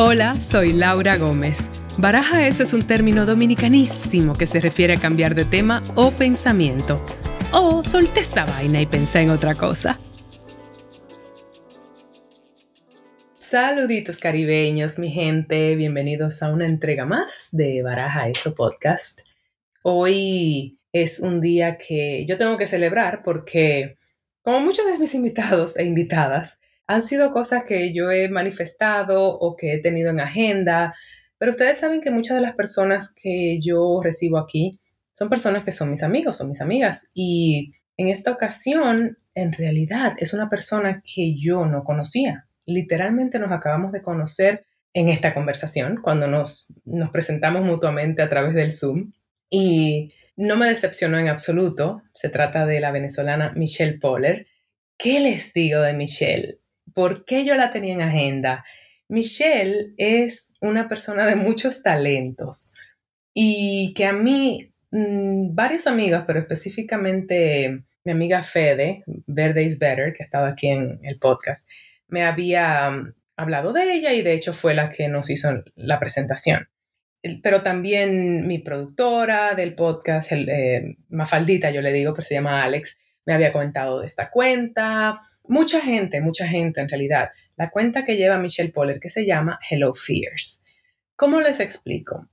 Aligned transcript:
Hola, 0.00 0.36
soy 0.36 0.74
Laura 0.74 1.16
Gómez. 1.16 1.58
Baraja 1.98 2.46
eso 2.46 2.62
es 2.62 2.72
un 2.72 2.86
término 2.86 3.26
dominicanísimo 3.26 4.34
que 4.34 4.46
se 4.46 4.60
refiere 4.60 4.94
a 4.94 5.00
cambiar 5.00 5.34
de 5.34 5.44
tema 5.44 5.82
o 5.96 6.12
pensamiento. 6.12 7.04
O 7.50 7.82
solté 7.82 8.20
esa 8.20 8.44
vaina 8.44 8.80
y 8.80 8.86
pensé 8.86 9.22
en 9.22 9.30
otra 9.30 9.56
cosa. 9.56 9.98
Saluditos 13.38 14.20
caribeños, 14.20 15.00
mi 15.00 15.10
gente. 15.10 15.74
Bienvenidos 15.74 16.44
a 16.44 16.52
una 16.52 16.66
entrega 16.66 17.04
más 17.04 17.48
de 17.50 17.82
Baraja 17.82 18.28
Eso 18.28 18.54
Podcast. 18.54 19.22
Hoy 19.82 20.78
es 20.92 21.18
un 21.18 21.40
día 21.40 21.76
que 21.76 22.24
yo 22.24 22.38
tengo 22.38 22.56
que 22.56 22.68
celebrar 22.68 23.24
porque, 23.24 23.98
como 24.42 24.60
muchos 24.60 24.86
de 24.86 24.96
mis 24.96 25.12
invitados 25.16 25.76
e 25.76 25.82
invitadas, 25.82 26.60
han 26.88 27.02
sido 27.02 27.32
cosas 27.32 27.64
que 27.64 27.94
yo 27.94 28.10
he 28.10 28.28
manifestado 28.28 29.28
o 29.28 29.54
que 29.54 29.74
he 29.74 29.78
tenido 29.78 30.10
en 30.10 30.20
agenda, 30.20 30.94
pero 31.38 31.52
ustedes 31.52 31.78
saben 31.78 32.00
que 32.00 32.10
muchas 32.10 32.36
de 32.36 32.42
las 32.42 32.56
personas 32.56 33.12
que 33.14 33.60
yo 33.60 34.00
recibo 34.02 34.38
aquí 34.38 34.80
son 35.12 35.28
personas 35.28 35.64
que 35.64 35.72
son 35.72 35.90
mis 35.90 36.02
amigos, 36.02 36.36
son 36.36 36.48
mis 36.48 36.60
amigas. 36.60 37.10
Y 37.12 37.72
en 37.96 38.08
esta 38.08 38.30
ocasión, 38.30 39.18
en 39.34 39.52
realidad, 39.52 40.14
es 40.18 40.32
una 40.32 40.48
persona 40.48 41.02
que 41.04 41.36
yo 41.38 41.66
no 41.66 41.84
conocía. 41.84 42.46
Literalmente 42.66 43.38
nos 43.38 43.52
acabamos 43.52 43.92
de 43.92 44.02
conocer 44.02 44.64
en 44.94 45.08
esta 45.08 45.34
conversación, 45.34 46.00
cuando 46.02 46.26
nos, 46.26 46.72
nos 46.84 47.10
presentamos 47.10 47.62
mutuamente 47.62 48.22
a 48.22 48.28
través 48.28 48.54
del 48.54 48.72
Zoom. 48.72 49.12
Y 49.50 50.14
no 50.36 50.56
me 50.56 50.68
decepcionó 50.68 51.18
en 51.18 51.28
absoluto. 51.28 52.02
Se 52.14 52.30
trata 52.30 52.64
de 52.64 52.80
la 52.80 52.92
venezolana 52.92 53.52
Michelle 53.54 53.98
Poller. 53.98 54.46
¿Qué 54.96 55.20
les 55.20 55.52
digo 55.52 55.82
de 55.82 55.92
Michelle? 55.92 56.58
¿Por 56.98 57.24
qué 57.24 57.44
yo 57.44 57.54
la 57.54 57.70
tenía 57.70 57.94
en 57.94 58.02
agenda? 58.02 58.64
Michelle 59.06 59.94
es 59.98 60.54
una 60.60 60.88
persona 60.88 61.26
de 61.26 61.36
muchos 61.36 61.80
talentos 61.84 62.74
y 63.32 63.94
que 63.94 64.04
a 64.04 64.12
mí, 64.12 64.72
mm, 64.90 65.54
varias 65.54 65.86
amigas, 65.86 66.24
pero 66.26 66.40
específicamente 66.40 67.84
mi 68.02 68.10
amiga 68.10 68.42
Fede, 68.42 69.04
Verde 69.28 69.62
is 69.62 69.78
Better, 69.78 70.12
que 70.12 70.24
estaba 70.24 70.48
aquí 70.48 70.66
en 70.66 70.98
el 71.04 71.20
podcast, 71.20 71.70
me 72.08 72.24
había 72.24 72.90
mm, 72.90 73.14
hablado 73.36 73.72
de 73.72 73.92
ella 73.92 74.12
y 74.12 74.22
de 74.22 74.32
hecho 74.32 74.52
fue 74.52 74.74
la 74.74 74.90
que 74.90 75.06
nos 75.06 75.30
hizo 75.30 75.50
la 75.76 76.00
presentación. 76.00 76.68
Pero 77.44 77.62
también 77.62 78.48
mi 78.48 78.58
productora 78.58 79.54
del 79.54 79.76
podcast, 79.76 80.32
eh, 80.32 80.96
Mafaldita, 81.10 81.70
yo 81.70 81.80
le 81.80 81.92
digo, 81.92 82.12
pero 82.12 82.24
se 82.24 82.34
llama 82.34 82.64
Alex, 82.64 82.98
me 83.24 83.34
había 83.34 83.52
comentado 83.52 84.00
de 84.00 84.06
esta 84.06 84.30
cuenta 84.30 85.20
mucha 85.48 85.80
gente, 85.80 86.20
mucha 86.20 86.46
gente 86.46 86.80
en 86.80 86.88
realidad, 86.88 87.30
la 87.56 87.70
cuenta 87.70 88.04
que 88.04 88.16
lleva 88.16 88.38
Michelle 88.38 88.72
Poller 88.72 89.00
que 89.00 89.10
se 89.10 89.26
llama 89.26 89.58
Hello 89.68 89.92
Fears. 89.94 90.62
¿Cómo 91.16 91.40
les 91.40 91.60
explico? 91.60 92.28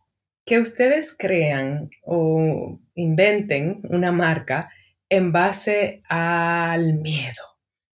Que 0.46 0.60
ustedes 0.60 1.16
crean 1.18 1.90
o 2.04 2.80
inventen 2.94 3.82
una 3.90 4.12
marca 4.12 4.70
en 5.10 5.32
base 5.32 6.04
al 6.08 6.94
miedo, 6.94 7.44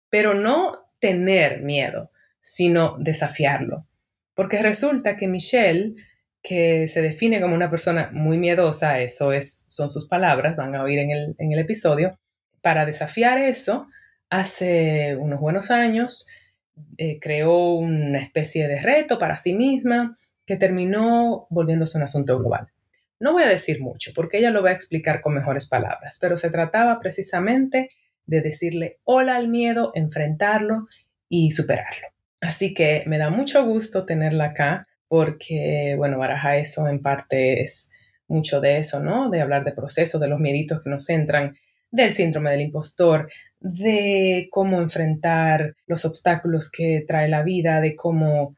pero 0.09 0.35
no 0.35 0.91
tener 0.99 1.63
miedo, 1.63 2.11
sino 2.41 2.97
desafiarlo. 2.99 3.87
Porque 4.35 4.63
resulta 4.63 5.17
que 5.17 5.29
Michelle, 5.29 5.95
que 6.43 6.87
se 6.87 7.03
define 7.03 7.41
como 7.41 7.55
una 7.55 7.71
persona 7.71 8.11
muy 8.13 8.39
miedosa, 8.39 9.01
eso 9.01 9.33
es, 9.33 9.67
son 9.69 9.91
sus 9.91 10.09
palabras, 10.09 10.57
van 10.57 10.75
a 10.75 10.83
oír 10.83 10.99
en 10.99 11.11
el, 11.11 11.35
en 11.39 11.53
el 11.53 11.59
episodio, 11.59 12.19
para 12.63 12.87
desafiar 12.87 13.39
eso, 13.39 13.89
hace 14.31 15.17
unos 15.17 15.41
buenos 15.41 15.71
años 15.71 16.27
eh, 16.97 17.19
creó 17.21 17.75
una 17.75 18.21
especie 18.21 18.67
de 18.69 18.81
reto 18.81 19.19
para 19.19 19.37
sí 19.37 19.53
misma 19.53 20.19
que 20.47 20.57
terminó 20.57 21.47
volviéndose 21.51 21.99
un 21.99 22.05
asunto 22.05 22.39
global. 22.39 22.69
No 23.19 23.33
voy 23.33 23.43
a 23.43 23.49
decir 23.49 23.81
mucho 23.81 24.13
porque 24.15 24.39
ella 24.39 24.51
lo 24.51 24.63
va 24.63 24.71
a 24.71 24.75
explicar 24.75 25.21
con 25.21 25.35
mejores 25.35 25.69
palabras, 25.69 26.19
pero 26.21 26.37
se 26.37 26.49
trataba 26.49 26.99
precisamente 27.01 27.91
de 28.25 28.41
decirle 28.41 28.99
hola 29.05 29.37
al 29.37 29.49
miedo, 29.49 29.93
enfrentarlo 29.95 30.87
y 31.29 31.51
superarlo. 31.51 32.09
Así 32.41 32.73
que 32.73 33.05
me 33.07 33.19
da 33.19 33.29
mucho 33.29 33.65
gusto 33.65 34.07
tenerla 34.07 34.47
acá 34.47 34.89
porque, 35.09 35.95
bueno, 35.99 36.19
baraja 36.19 36.57
eso 36.57 36.89
en 36.89 37.03
parte 37.03 37.61
es 37.61 37.91
mucho 38.29 38.61
de 38.61 38.79
eso, 38.79 39.01
¿no? 39.01 39.29
De 39.29 39.43
hablar 39.43 39.65
de 39.65 39.73
procesos, 39.73 40.21
de 40.21 40.29
los 40.29 40.41
mieditos 40.41 40.83
que 40.83 40.89
nos 40.89 41.11
entran 41.11 41.55
del 41.91 42.13
síndrome 42.13 42.51
del 42.51 42.63
impostor, 42.63 43.31
de 43.59 44.49
cómo 44.51 44.81
enfrentar 44.81 45.75
los 45.87 46.05
obstáculos 46.05 46.71
que 46.71 47.05
trae 47.07 47.29
la 47.29 47.43
vida, 47.43 47.81
de 47.81 47.95
cómo, 47.95 48.57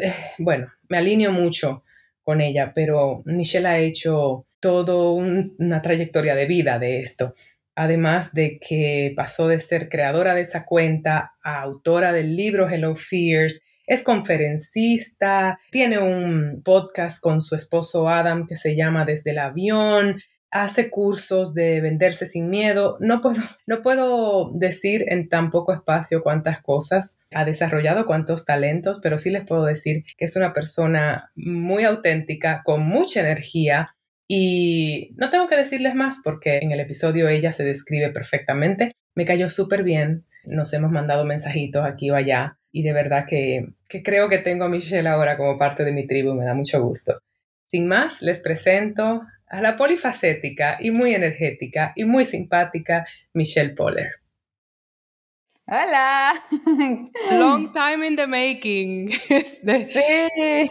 eh, 0.00 0.12
bueno, 0.38 0.72
me 0.88 0.98
alineo 0.98 1.32
mucho 1.32 1.84
con 2.22 2.40
ella, 2.40 2.72
pero 2.74 3.22
Michelle 3.24 3.68
ha 3.68 3.78
hecho 3.78 4.46
toda 4.60 5.12
una 5.12 5.80
trayectoria 5.80 6.34
de 6.34 6.46
vida 6.46 6.78
de 6.78 7.00
esto. 7.00 7.34
Además 7.76 8.32
de 8.32 8.58
que 8.58 9.12
pasó 9.14 9.48
de 9.48 9.58
ser 9.58 9.88
creadora 9.88 10.34
de 10.34 10.40
esa 10.40 10.64
cuenta 10.64 11.34
a 11.42 11.62
autora 11.62 12.12
del 12.12 12.34
libro 12.34 12.68
Hello 12.68 12.96
Fears, 12.96 13.62
es 13.86 14.02
conferencista, 14.02 15.60
tiene 15.70 15.98
un 15.98 16.62
podcast 16.64 17.22
con 17.22 17.40
su 17.40 17.54
esposo 17.54 18.08
Adam 18.08 18.46
que 18.46 18.56
se 18.56 18.74
llama 18.74 19.04
Desde 19.04 19.30
el 19.30 19.38
avión, 19.38 20.20
hace 20.50 20.90
cursos 20.90 21.54
de 21.54 21.80
venderse 21.80 22.26
sin 22.26 22.48
miedo. 22.48 22.96
No 23.00 23.20
puedo, 23.20 23.36
no 23.66 23.82
puedo 23.82 24.50
decir 24.54 25.04
en 25.08 25.28
tan 25.28 25.50
poco 25.50 25.72
espacio 25.72 26.22
cuántas 26.22 26.60
cosas 26.62 27.18
ha 27.32 27.44
desarrollado, 27.44 28.06
cuántos 28.06 28.44
talentos, 28.44 29.00
pero 29.02 29.18
sí 29.18 29.30
les 29.30 29.46
puedo 29.46 29.64
decir 29.64 30.04
que 30.16 30.24
es 30.24 30.36
una 30.36 30.52
persona 30.52 31.30
muy 31.34 31.84
auténtica, 31.84 32.62
con 32.64 32.82
mucha 32.82 33.20
energía. 33.20 33.94
Y 34.28 35.14
no 35.16 35.30
tengo 35.30 35.48
que 35.48 35.56
decirles 35.56 35.94
más 35.94 36.20
porque 36.24 36.58
en 36.58 36.72
el 36.72 36.80
episodio 36.80 37.28
ella 37.28 37.52
se 37.52 37.64
describe 37.64 38.10
perfectamente. 38.10 38.92
Me 39.14 39.24
cayó 39.24 39.48
súper 39.48 39.84
bien. 39.84 40.24
Nos 40.44 40.72
hemos 40.72 40.90
mandado 40.90 41.24
mensajitos 41.24 41.84
aquí 41.84 42.10
o 42.10 42.16
allá. 42.16 42.58
Y 42.72 42.82
de 42.82 42.92
verdad 42.92 43.24
que, 43.28 43.68
que 43.88 44.02
creo 44.02 44.28
que 44.28 44.38
tengo 44.38 44.64
a 44.64 44.68
Michelle 44.68 45.08
ahora 45.08 45.36
como 45.36 45.58
parte 45.58 45.84
de 45.84 45.92
mi 45.92 46.06
tribu. 46.06 46.34
Me 46.34 46.44
da 46.44 46.54
mucho 46.54 46.82
gusto. 46.82 47.20
Sin 47.68 47.86
más, 47.86 48.20
les 48.22 48.40
presento 48.40 49.22
a 49.48 49.60
la 49.60 49.76
polifacética 49.76 50.76
y 50.80 50.90
muy 50.90 51.14
energética 51.14 51.92
y 51.94 52.04
muy 52.04 52.24
simpática 52.24 53.06
Michelle 53.32 53.74
Poller. 53.74 54.12
Hola. 55.68 56.32
Long 57.32 57.72
time 57.72 58.06
in 58.06 58.16
the 58.16 58.26
making. 58.26 59.10
Este, 59.28 60.70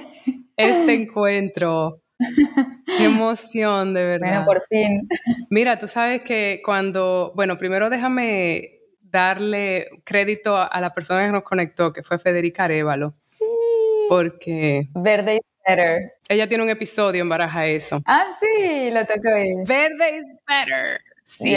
este 0.56 0.94
encuentro. 0.94 2.02
Qué 2.98 3.04
emoción, 3.04 3.94
de 3.94 4.06
verdad. 4.06 4.28
Bueno, 4.28 4.46
por 4.46 4.62
fin. 4.68 5.08
Mira, 5.50 5.78
tú 5.78 5.90
sabes 5.90 6.22
que 6.22 6.62
cuando, 6.64 7.34
bueno, 7.36 7.58
primero 7.58 7.90
déjame 7.90 8.80
darle 9.02 9.90
crédito 10.06 10.56
a, 10.58 10.80
la 10.80 10.94
persona 10.94 11.26
que 11.26 11.32
nos 11.34 11.44
conectó, 11.44 11.92
que 11.92 12.04
fue 12.04 12.18
Federica 12.18 12.64
Arevalo. 12.64 13.16
Sí. 13.28 13.44
Porque... 14.08 14.88
Verde 14.94 15.42
better. 15.68 16.14
Ella 16.30 16.48
tiene 16.48 16.64
un 16.64 16.70
episodio 16.70 17.22
en 17.22 17.30
Baraja 17.30 17.66
Eso. 17.68 18.02
Ah, 18.06 18.28
sí, 18.40 18.92
lo 18.92 19.02
bien. 19.36 19.64
Verde 19.66 20.18
is 20.18 20.36
better. 20.48 21.02
Sí. 21.24 21.56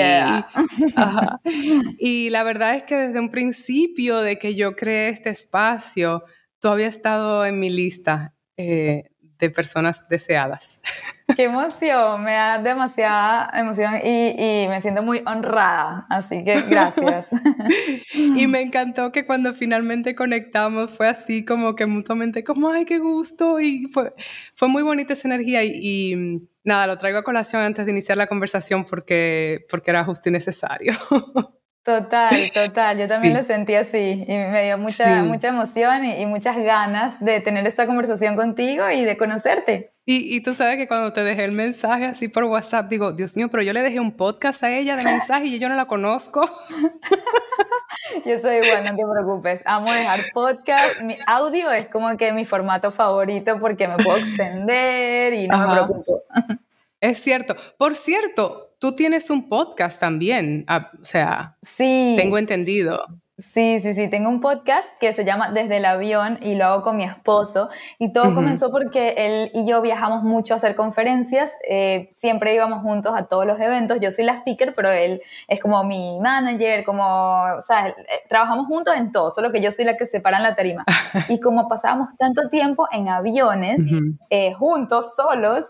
Y 1.99 2.31
la 2.31 2.43
verdad 2.43 2.75
es 2.75 2.85
que 2.85 2.97
desde 2.97 3.21
un 3.21 3.31
principio 3.31 4.21
de 4.21 4.39
que 4.39 4.55
yo 4.55 4.75
creé 4.75 5.11
este 5.11 5.31
espacio, 5.31 6.25
tú 6.59 6.69
habías 6.69 6.97
estado 6.97 7.45
en 7.45 7.61
mi 7.61 7.69
lista 7.69 8.35
eh, 8.57 9.05
de 9.39 9.51
personas 9.51 10.09
deseadas. 10.09 10.81
Qué 11.37 11.45
emoción, 11.45 12.25
me 12.25 12.33
da 12.33 12.59
demasiada 12.59 13.51
emoción 13.53 13.97
y, 14.03 14.67
me 14.67 14.81
siento 14.81 15.03
muy 15.03 15.23
honrada, 15.27 16.07
así 16.09 16.43
que 16.43 16.63
gracias. 16.63 17.29
y 18.15 18.47
me 18.47 18.63
encantó 18.63 19.13
que 19.13 19.27
cuando 19.27 19.53
finalmente 19.53 20.15
conectamos 20.15 20.91
fue 20.91 21.07
así 21.07 21.45
como 21.45 21.77
que 21.77 21.85
mutuamente 21.85 22.45
como, 22.45 22.71
ay, 22.71 22.87
qué 22.87 22.99
gusto, 22.99 23.61
y 23.61 23.89
fue, 23.93 24.15
fue 24.55 24.69
muy 24.69 24.83
bonita 24.83 25.13
esa 25.13 25.29
energía 25.29 25.63
y, 25.65 26.41
nada, 26.65 26.87
lo 26.87 26.97
traigo 26.97 27.19
a 27.19 27.25
colación 27.25 27.61
antes 27.63 27.85
de 27.85 27.93
iniciar 27.93 28.17
la 28.17 28.27
conversación 28.27 28.87
porque, 28.87 29.67
porque 29.71 29.91
era 29.91 30.05
justo 30.05 30.31
y 30.31 30.33
necesario. 30.33 30.93
Total, 31.89 32.51
total. 32.53 32.99
Yo 32.99 33.07
también 33.07 33.33
lo 33.33 33.43
sentí 33.45 33.75
así 33.75 34.23
y 34.29 34.33
me 34.33 34.65
dio 34.65 34.77
mucha, 34.77 35.23
mucha 35.23 35.49
emoción 35.49 36.05
y, 36.05 36.27
muchas 36.27 36.59
ganas 36.59 37.19
de 37.19 37.41
tener 37.41 37.67
esta 37.67 37.87
conversación 37.87 38.37
contigo 38.37 38.91
y 38.91 39.07
de 39.07 39.17
conocerte. 39.17 39.95
Y, 40.05 40.37
y, 40.37 40.43
tú 40.43 40.53
sabes 40.53 40.77
que 40.77 40.87
cuando 40.87 41.15
te 41.15 41.25
dejé 41.25 41.45
el 41.45 41.53
mensaje 41.53 42.05
así 42.05 42.29
por 42.29 42.45
WhatsApp, 42.45 42.91
digo, 42.91 43.13
Dios 43.13 43.39
mío, 43.39 43.49
pero 43.51 43.63
yo 43.63 43.73
le 43.73 43.81
dejé 43.81 44.01
un 44.01 44.13
podcast 44.13 44.63
a 44.65 44.71
ella 44.71 44.97
de 44.97 45.03
mensaje 45.03 45.47
y 45.47 45.59
yo 45.59 45.71
no 45.71 45.77
la 45.77 45.87
conozco. 45.87 46.47
yo 48.27 48.39
soy 48.39 48.57
igual, 48.57 48.85
no 48.85 48.95
te 48.95 49.05
preocupes. 49.11 49.63
Amo 49.65 49.91
dejar 49.91 50.21
podcast. 50.35 51.01
Mi 51.05 51.17
audio 51.27 51.71
es 51.71 51.89
como 51.89 52.15
que 52.19 52.33
mi 52.33 52.45
formato 52.45 52.91
favorito 52.91 53.59
porque 53.59 53.89
me 53.89 53.97
puedo 53.97 54.19
extender 54.19 55.33
y 55.33 55.49
no 55.49 55.57
me 55.57 55.73
preocupo. 55.73 56.23
Es 57.01 57.23
cierto. 57.23 57.55
Por 57.77 57.95
cierto, 57.95 58.68
tú 58.79 58.95
tienes 58.95 59.31
un 59.31 59.49
podcast 59.49 60.01
también, 60.01 60.65
o 60.69 61.05
sea, 61.05 61.57
sí. 61.63 62.15
tengo 62.17 62.39
entendido. 62.39 63.05
Sí, 63.41 63.79
sí, 63.81 63.95
sí, 63.95 64.09
tengo 64.09 64.29
un 64.31 64.41
podcast 64.41 64.89
que 64.99 65.13
se 65.13 65.25
llama 65.25 65.53
Desde 65.53 65.77
el 65.77 65.85
avión 65.85 66.41
y 66.43 66.57
lo 66.57 66.65
hago 66.65 66.83
con 66.83 66.97
mi 66.97 67.05
esposo 67.05 67.69
y 68.01 68.13
todo 68.13 68.35
comenzó 68.35 68.73
porque 68.73 69.15
él 69.17 69.53
y 69.55 69.65
yo 69.65 69.81
viajamos 69.81 70.25
mucho 70.25 70.55
a 70.55 70.57
hacer 70.57 70.75
conferencias, 70.75 71.53
eh, 71.69 72.09
siempre 72.11 72.53
íbamos 72.53 72.83
juntos 72.83 73.15
a 73.17 73.27
todos 73.29 73.47
los 73.47 73.61
eventos, 73.61 74.01
yo 74.01 74.11
soy 74.11 74.25
la 74.25 74.35
speaker, 74.35 74.75
pero 74.75 74.91
él 74.91 75.23
es 75.47 75.61
como 75.61 75.85
mi 75.85 76.19
manager, 76.19 76.85
como, 76.85 77.45
o 77.57 77.63
sea, 77.63 77.91
eh, 77.91 77.95
trabajamos 78.29 78.67
juntos 78.67 78.97
en 78.97 79.13
todo, 79.13 79.31
solo 79.31 79.53
que 79.53 79.61
yo 79.61 79.71
soy 79.71 79.85
la 79.85 79.97
que 79.97 80.07
se 80.07 80.19
para 80.19 80.39
en 80.39 80.43
la 80.43 80.57
tarima. 80.57 80.85
y 81.29 81.39
como 81.39 81.69
pasábamos 81.69 82.09
tanto 82.19 82.49
tiempo 82.49 82.89
en 82.91 83.09
aviones, 83.09 83.83
eh, 84.31 84.53
juntos, 84.55 85.15
solos, 85.15 85.67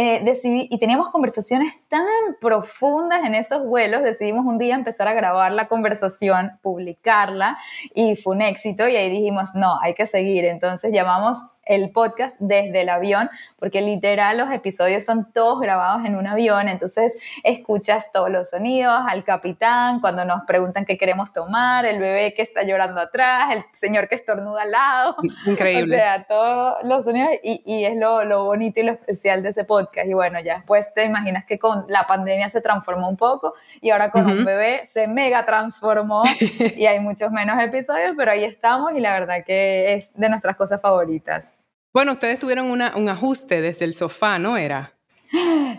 eh, 0.00 0.20
decidí, 0.22 0.68
y 0.70 0.78
teníamos 0.78 1.10
conversaciones 1.10 1.74
tan 1.88 2.06
profundas 2.40 3.24
en 3.24 3.34
esos 3.34 3.66
vuelos, 3.66 4.04
decidimos 4.04 4.46
un 4.46 4.56
día 4.56 4.76
empezar 4.76 5.08
a 5.08 5.12
grabar 5.12 5.52
la 5.52 5.66
conversación, 5.66 6.52
publicarla, 6.62 7.58
y 7.96 8.14
fue 8.14 8.36
un 8.36 8.42
éxito, 8.42 8.86
y 8.86 8.94
ahí 8.94 9.10
dijimos, 9.10 9.56
no, 9.56 9.80
hay 9.80 9.94
que 9.94 10.06
seguir. 10.06 10.44
Entonces 10.44 10.92
llamamos 10.92 11.38
el 11.68 11.90
podcast 11.90 12.36
desde 12.40 12.80
el 12.80 12.88
avión, 12.88 13.30
porque 13.58 13.80
literal 13.80 14.38
los 14.38 14.50
episodios 14.50 15.04
son 15.04 15.32
todos 15.32 15.60
grabados 15.60 16.04
en 16.04 16.16
un 16.16 16.26
avión, 16.26 16.68
entonces 16.68 17.16
escuchas 17.44 18.10
todos 18.12 18.30
los 18.30 18.50
sonidos, 18.50 19.00
al 19.06 19.24
capitán, 19.24 20.00
cuando 20.00 20.24
nos 20.24 20.44
preguntan 20.44 20.84
qué 20.84 20.96
queremos 20.96 21.32
tomar, 21.32 21.84
el 21.86 21.98
bebé 21.98 22.34
que 22.34 22.42
está 22.42 22.62
llorando 22.62 23.00
atrás, 23.00 23.54
el 23.54 23.64
señor 23.72 24.08
que 24.08 24.14
estornuda 24.14 24.62
al 24.62 24.70
lado. 24.70 25.16
Increíble. 25.46 25.96
O 25.96 25.98
sea, 25.98 26.24
todos 26.24 26.76
los 26.84 27.04
sonidos 27.04 27.30
y, 27.42 27.62
y 27.64 27.84
es 27.84 27.96
lo, 27.96 28.24
lo, 28.24 28.44
bonito 28.44 28.80
y 28.80 28.84
lo 28.84 28.92
especial 28.92 29.42
de 29.42 29.50
ese 29.50 29.64
podcast. 29.64 30.08
Y 30.08 30.14
bueno, 30.14 30.40
ya 30.40 30.56
después 30.56 30.92
te 30.94 31.04
imaginas 31.04 31.44
que 31.44 31.58
con 31.58 31.84
la 31.88 32.06
pandemia 32.06 32.48
se 32.50 32.60
transformó 32.60 33.08
un 33.08 33.16
poco 33.16 33.54
y 33.80 33.90
ahora 33.90 34.10
con 34.10 34.26
un 34.26 34.44
bebé 34.44 34.86
se 34.86 35.06
mega 35.06 35.44
transformó 35.44 36.22
y 36.76 36.86
hay 36.86 37.00
muchos 37.00 37.30
menos 37.30 37.62
episodios, 37.62 38.14
pero 38.16 38.30
ahí 38.30 38.44
estamos 38.44 38.92
y 38.92 39.00
la 39.00 39.12
verdad 39.12 39.44
que 39.44 39.94
es 39.94 40.12
de 40.14 40.28
nuestras 40.28 40.56
cosas 40.56 40.80
favoritas. 40.80 41.57
Bueno, 41.98 42.12
ustedes 42.12 42.38
tuvieron 42.38 42.66
un 42.70 43.08
ajuste 43.08 43.60
desde 43.60 43.84
el 43.84 43.92
sofá, 43.92 44.38
¿no 44.38 44.56
era? 44.56 44.97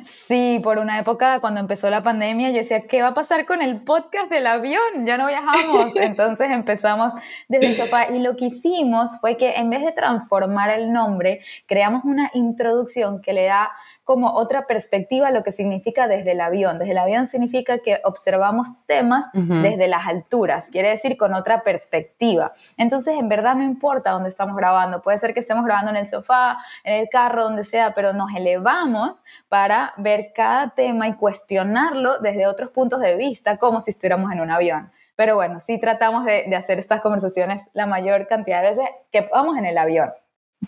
Sí, 0.05 0.59
por 0.63 0.77
una 0.77 0.99
época 0.99 1.39
cuando 1.39 1.59
empezó 1.59 1.89
la 1.89 2.03
pandemia 2.03 2.49
yo 2.49 2.57
decía, 2.57 2.81
¿qué 2.81 3.01
va 3.01 3.09
a 3.09 3.13
pasar 3.13 3.45
con 3.45 3.61
el 3.61 3.81
podcast 3.81 4.29
del 4.29 4.45
avión? 4.45 5.05
Ya 5.05 5.17
no 5.17 5.27
viajamos. 5.27 5.91
Entonces 5.95 6.51
empezamos 6.51 7.13
desde 7.47 7.67
el 7.67 7.75
sofá 7.75 8.11
y 8.11 8.19
lo 8.19 8.35
que 8.35 8.45
hicimos 8.45 9.19
fue 9.19 9.37
que 9.37 9.55
en 9.55 9.69
vez 9.69 9.83
de 9.83 9.91
transformar 9.91 10.69
el 10.69 10.93
nombre, 10.93 11.41
creamos 11.65 12.03
una 12.05 12.29
introducción 12.33 13.21
que 13.21 13.33
le 13.33 13.45
da 13.45 13.71
como 14.03 14.33
otra 14.33 14.65
perspectiva 14.65 15.29
lo 15.29 15.43
que 15.43 15.51
significa 15.51 16.07
desde 16.07 16.31
el 16.31 16.41
avión. 16.41 16.79
Desde 16.79 16.93
el 16.93 16.97
avión 16.97 17.27
significa 17.27 17.77
que 17.77 18.01
observamos 18.03 18.67
temas 18.87 19.27
desde 19.33 19.87
las 19.87 20.07
alturas, 20.07 20.69
quiere 20.71 20.89
decir 20.89 21.15
con 21.15 21.35
otra 21.35 21.61
perspectiva. 21.61 22.53
Entonces, 22.77 23.15
en 23.19 23.29
verdad 23.29 23.53
no 23.53 23.63
importa 23.63 24.09
dónde 24.09 24.29
estamos 24.29 24.55
grabando, 24.55 25.03
puede 25.03 25.19
ser 25.19 25.35
que 25.35 25.41
estemos 25.41 25.63
grabando 25.63 25.91
en 25.91 25.97
el 25.97 26.07
sofá, 26.07 26.57
en 26.83 27.01
el 27.01 27.09
carro, 27.09 27.43
donde 27.43 27.63
sea, 27.63 27.93
pero 27.93 28.13
nos 28.13 28.33
elevamos 28.35 29.23
para 29.49 29.93
ver 29.97 30.31
cada 30.33 30.69
tema 30.69 31.07
y 31.07 31.15
cuestionarlo 31.15 32.19
desde 32.19 32.47
otros 32.47 32.69
puntos 32.69 33.01
de 33.01 33.17
vista, 33.17 33.57
como 33.57 33.81
si 33.81 33.91
estuviéramos 33.91 34.31
en 34.31 34.39
un 34.41 34.51
avión. 34.51 34.91
Pero 35.15 35.35
bueno, 35.35 35.59
sí 35.59 35.79
tratamos 35.79 36.23
de, 36.23 36.55
hacer 36.55 36.79
estas 36.79 37.01
conversaciones 37.01 37.63
la 37.73 37.87
mayor 37.87 38.27
cantidad 38.27 38.61
de 38.61 38.69
veces 38.69 38.85
que 39.11 39.23
podamos 39.23 39.57
en 39.57 39.65
el 39.65 39.77
avión. 39.77 40.11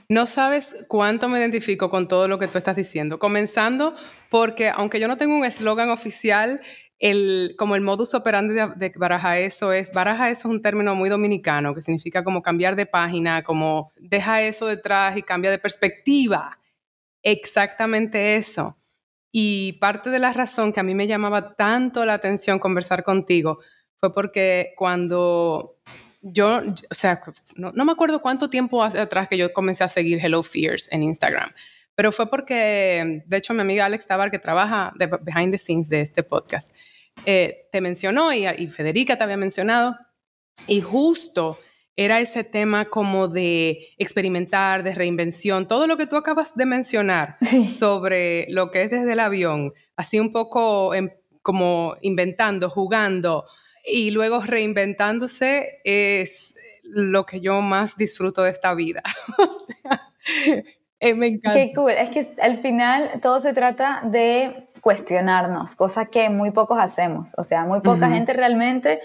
No 0.09 0.25
sabes 0.25 0.75
cuánto 0.87 1.29
me 1.29 1.39
identifico 1.39 1.89
con 1.89 2.07
todo 2.07 2.27
lo 2.27 2.39
que 2.39 2.47
tú 2.47 2.57
estás 2.57 2.75
diciendo. 2.75 3.19
Comenzando 3.19 3.95
porque, 4.29 4.69
aunque 4.69 4.99
yo 4.99 5.07
no 5.07 5.17
tengo 5.17 5.37
un 5.37 5.45
eslogan 5.45 5.89
oficial, 5.89 6.59
el, 6.99 7.55
como 7.57 7.75
el 7.75 7.81
modus 7.81 8.13
operandi 8.13 8.53
de, 8.53 8.67
de 8.75 8.93
baraja 8.95 9.39
eso 9.39 9.73
es, 9.73 9.91
baraja 9.91 10.29
eso 10.29 10.47
es 10.47 10.53
un 10.53 10.61
término 10.61 10.95
muy 10.95 11.09
dominicano 11.09 11.73
que 11.73 11.81
significa 11.81 12.23
como 12.23 12.41
cambiar 12.41 12.75
de 12.75 12.85
página, 12.85 13.43
como 13.43 13.91
deja 13.97 14.41
eso 14.41 14.67
detrás 14.67 15.17
y 15.17 15.23
cambia 15.23 15.51
de 15.51 15.59
perspectiva. 15.59 16.57
Exactamente 17.23 18.35
eso. 18.35 18.77
Y 19.31 19.73
parte 19.73 20.09
de 20.09 20.19
la 20.19 20.33
razón 20.33 20.73
que 20.73 20.79
a 20.79 20.83
mí 20.83 20.93
me 20.93 21.07
llamaba 21.07 21.55
tanto 21.55 22.05
la 22.05 22.15
atención 22.15 22.59
conversar 22.59 23.03
contigo 23.03 23.59
fue 23.99 24.13
porque 24.13 24.73
cuando 24.75 25.77
yo, 26.21 26.61
o 26.89 26.93
sea, 26.93 27.21
no, 27.55 27.71
me 27.85 27.91
acuerdo 27.91 28.21
cuánto 28.21 28.49
tiempo 28.49 28.83
hace 28.83 28.99
atrás 28.99 29.27
que 29.27 29.37
yo 29.37 29.53
comencé 29.53 29.83
a 29.83 29.87
seguir 29.87 30.19
Hello 30.23 30.43
Fears 30.43 30.91
en 30.91 31.03
Instagram, 31.03 31.51
pero 31.95 32.11
fue 32.11 32.29
porque, 32.29 33.23
de 33.25 33.37
hecho, 33.37 33.53
mi 33.53 33.61
amiga 33.61 33.85
Alex 33.85 34.07
Tabar, 34.07 34.31
que 34.31 34.39
trabaja 34.39 34.91
de 34.95 35.07
behind 35.07 35.51
the 35.51 35.57
scenes 35.57 35.89
de 35.89 36.01
este 36.01 36.23
podcast, 36.23 36.71
eh, 37.25 37.67
te 37.71 37.81
mencionó 37.81 38.33
y 38.33 38.67
Federica 38.67 39.17
te 39.17 39.23
había 39.23 39.37
mencionado, 39.37 39.95
y 40.67 40.81
justo 40.81 41.59
era 42.05 42.19
ese 42.19 42.43
tema 42.43 42.85
como 42.85 43.27
de 43.27 43.87
experimentar, 43.97 44.83
de 44.83 44.95
reinvención, 44.95 45.67
todo 45.67 45.87
lo 45.87 45.97
que 45.97 46.07
tú 46.07 46.15
acabas 46.15 46.55
de 46.55 46.65
mencionar 46.65 47.37
sobre 47.69 48.47
lo 48.49 48.71
que 48.71 48.83
es 48.83 48.91
desde 48.91 49.13
el 49.13 49.19
avión, 49.19 49.73
así 49.95 50.19
un 50.19 50.31
poco 50.31 50.91
como 51.41 51.95
inventando, 52.01 52.69
jugando, 52.69 53.45
y 53.85 54.11
luego 54.11 54.41
reinventándose 54.41 55.79
es 55.83 56.55
lo 56.83 57.25
que 57.25 57.39
yo 57.39 57.61
más 57.61 57.97
disfruto 57.97 58.43
de 58.43 58.49
esta 58.49 58.73
vida. 58.73 59.01
o 59.37 59.45
sea, 59.45 60.11
eh, 60.99 61.13
me 61.15 61.27
encanta. 61.27 61.57
Qué 61.57 61.73
cool. 61.73 61.91
Es 61.91 62.09
que 62.09 62.35
al 62.41 62.57
final 62.57 63.19
todo 63.21 63.39
se 63.39 63.53
trata 63.53 64.01
de 64.03 64.67
cuestionarnos, 64.81 65.75
cosa 65.75 66.05
que 66.05 66.29
muy 66.29 66.51
pocos 66.51 66.77
hacemos. 66.79 67.33
O 67.37 67.43
sea, 67.43 67.65
muy 67.65 67.81
poca 67.81 68.09
gente 68.09 68.33
realmente 68.33 69.01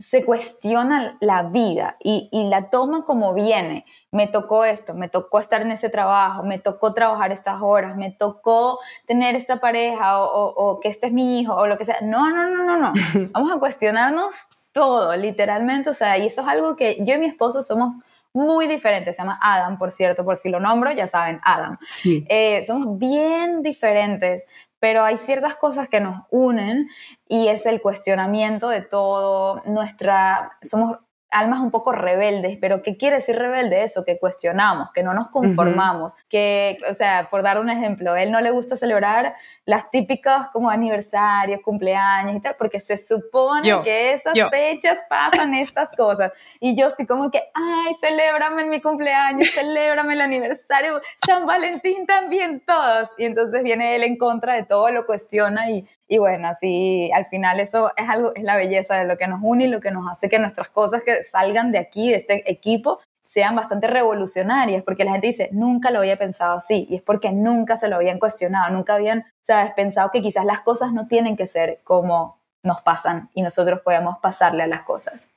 se 0.00 0.24
cuestiona 0.24 1.18
la 1.20 1.42
vida 1.42 1.96
y, 2.00 2.28
y, 2.32 2.48
la 2.48 2.70
toma 2.70 3.04
como 3.04 3.34
viene. 3.34 3.84
Me 4.10 4.26
tocó 4.26 4.64
esto, 4.64 4.94
me 4.94 5.08
tocó 5.08 5.38
estar 5.38 5.60
en 5.60 5.70
ese 5.70 5.90
trabajo, 5.90 6.42
me 6.42 6.58
tocó 6.58 6.94
trabajar 6.94 7.32
estas 7.32 7.60
horas, 7.60 7.96
me 7.96 8.10
tocó 8.10 8.78
tener 9.06 9.36
esta 9.36 9.60
pareja 9.60 10.20
o, 10.22 10.46
o, 10.46 10.80
que 10.80 10.88
este 10.88 11.08
es 11.08 11.12
mi 11.12 11.38
hijo 11.38 11.54
o 11.54 11.66
lo 11.66 11.76
que 11.76 11.84
sea. 11.84 11.98
No, 12.00 12.30
no, 12.30 12.48
no, 12.48 12.64
no, 12.64 12.78
no. 12.78 12.92
Vamos 13.32 13.52
a 13.52 13.58
cuestionarnos 13.58 14.34
todo, 14.72 15.14
literalmente. 15.16 15.90
O 15.90 15.94
sea, 15.94 16.16
y 16.16 16.26
eso 16.26 16.40
es 16.40 16.48
algo 16.48 16.76
que 16.76 16.96
yo 17.00 17.14
y 17.14 17.18
mi 17.18 17.26
esposo 17.26 17.62
somos 17.62 17.98
muy 18.32 18.66
diferentes. 18.66 19.16
Se 19.16 19.22
llama 19.22 19.38
Adam, 19.42 19.76
por 19.76 19.90
cierto, 19.90 20.24
por 20.24 20.36
si 20.36 20.48
lo 20.48 20.60
nombro, 20.60 20.92
ya 20.92 21.06
saben, 21.06 21.40
Adam. 21.44 21.78
Sí. 21.90 22.24
Eh, 22.28 22.64
somos 22.66 22.98
bien 22.98 23.62
diferentes, 23.62 24.44
pero 24.80 25.04
hay 25.04 25.18
ciertas 25.18 25.54
cosas 25.56 25.88
que 25.88 26.00
nos 26.00 26.22
unen 26.30 26.88
y 27.28 27.48
es 27.48 27.66
el 27.66 27.80
cuestionamiento 27.80 28.68
de 28.70 28.82
todo, 28.82 29.62
nuestra, 29.66 30.58
somos 30.62 30.98
almas 31.30 31.60
un 31.60 31.70
poco 31.70 31.92
rebeldes, 31.92 32.58
pero 32.60 32.82
¿qué 32.82 32.96
quiere 32.96 33.16
decir 33.16 33.36
rebelde 33.36 33.82
eso? 33.82 34.04
Que 34.04 34.18
cuestionamos, 34.18 34.90
que 34.92 35.02
no 35.02 35.14
nos 35.14 35.28
conformamos, 35.28 36.14
que, 36.28 36.78
o 36.88 36.94
sea, 36.94 37.28
por 37.30 37.42
dar 37.42 37.60
un 37.60 37.70
ejemplo, 37.70 38.12
a 38.12 38.22
él 38.22 38.32
no 38.32 38.40
le 38.40 38.50
gusta 38.50 38.76
celebrar 38.76 39.34
las 39.64 39.90
típicas 39.90 40.48
como 40.48 40.70
aniversarios, 40.70 41.60
cumpleaños 41.62 42.36
y 42.36 42.40
tal, 42.40 42.56
porque 42.58 42.80
se 42.80 42.96
supone 42.96 43.82
que 43.84 44.12
esas 44.12 44.34
fechas 44.50 44.98
pasan 45.08 45.54
estas 45.54 45.92
cosas. 45.96 46.32
Y 46.58 46.76
yo 46.76 46.90
sí 46.90 47.06
como 47.06 47.30
que, 47.30 47.42
ay, 47.54 47.94
celébrame 48.00 48.64
mi 48.64 48.80
cumpleaños, 48.80 49.50
celébrame 49.50 50.14
el 50.14 50.20
aniversario, 50.20 51.00
San 51.24 51.46
Valentín 51.46 52.06
también 52.06 52.60
todos. 52.66 53.08
Y 53.16 53.24
entonces 53.24 53.62
viene 53.62 53.94
él 53.94 54.02
en 54.02 54.16
contra 54.16 54.54
de 54.54 54.64
todo, 54.64 54.90
lo 54.90 55.06
cuestiona 55.06 55.70
y 55.70 55.88
y 56.10 56.18
bueno, 56.18 56.48
así 56.48 57.08
al 57.14 57.24
final 57.26 57.60
eso 57.60 57.92
es 57.96 58.08
algo, 58.08 58.34
es 58.34 58.42
la 58.42 58.56
belleza 58.56 58.96
de 58.96 59.06
lo 59.06 59.16
que 59.16 59.28
nos 59.28 59.38
une 59.42 59.66
y 59.66 59.68
lo 59.68 59.80
que 59.80 59.92
nos 59.92 60.10
hace 60.10 60.28
que 60.28 60.40
nuestras 60.40 60.68
cosas 60.68 61.04
que 61.04 61.22
salgan 61.22 61.70
de 61.70 61.78
aquí, 61.78 62.10
de 62.10 62.16
este 62.16 62.50
equipo, 62.50 62.98
sean 63.24 63.54
bastante 63.54 63.86
revolucionarias, 63.86 64.82
porque 64.82 65.04
la 65.04 65.12
gente 65.12 65.28
dice, 65.28 65.50
nunca 65.52 65.92
lo 65.92 66.00
había 66.00 66.18
pensado 66.18 66.56
así, 66.56 66.88
y 66.90 66.96
es 66.96 67.02
porque 67.02 67.30
nunca 67.30 67.76
se 67.76 67.86
lo 67.86 67.94
habían 67.94 68.18
cuestionado, 68.18 68.74
nunca 68.74 68.96
habían, 68.96 69.24
sabes, 69.46 69.70
pensado 69.76 70.10
que 70.10 70.20
quizás 70.20 70.44
las 70.44 70.62
cosas 70.62 70.92
no 70.92 71.06
tienen 71.06 71.36
que 71.36 71.46
ser 71.46 71.78
como 71.84 72.40
nos 72.64 72.82
pasan 72.82 73.30
y 73.32 73.42
nosotros 73.42 73.80
podemos 73.84 74.18
pasarle 74.18 74.64
a 74.64 74.66
las 74.66 74.82
cosas. 74.82 75.30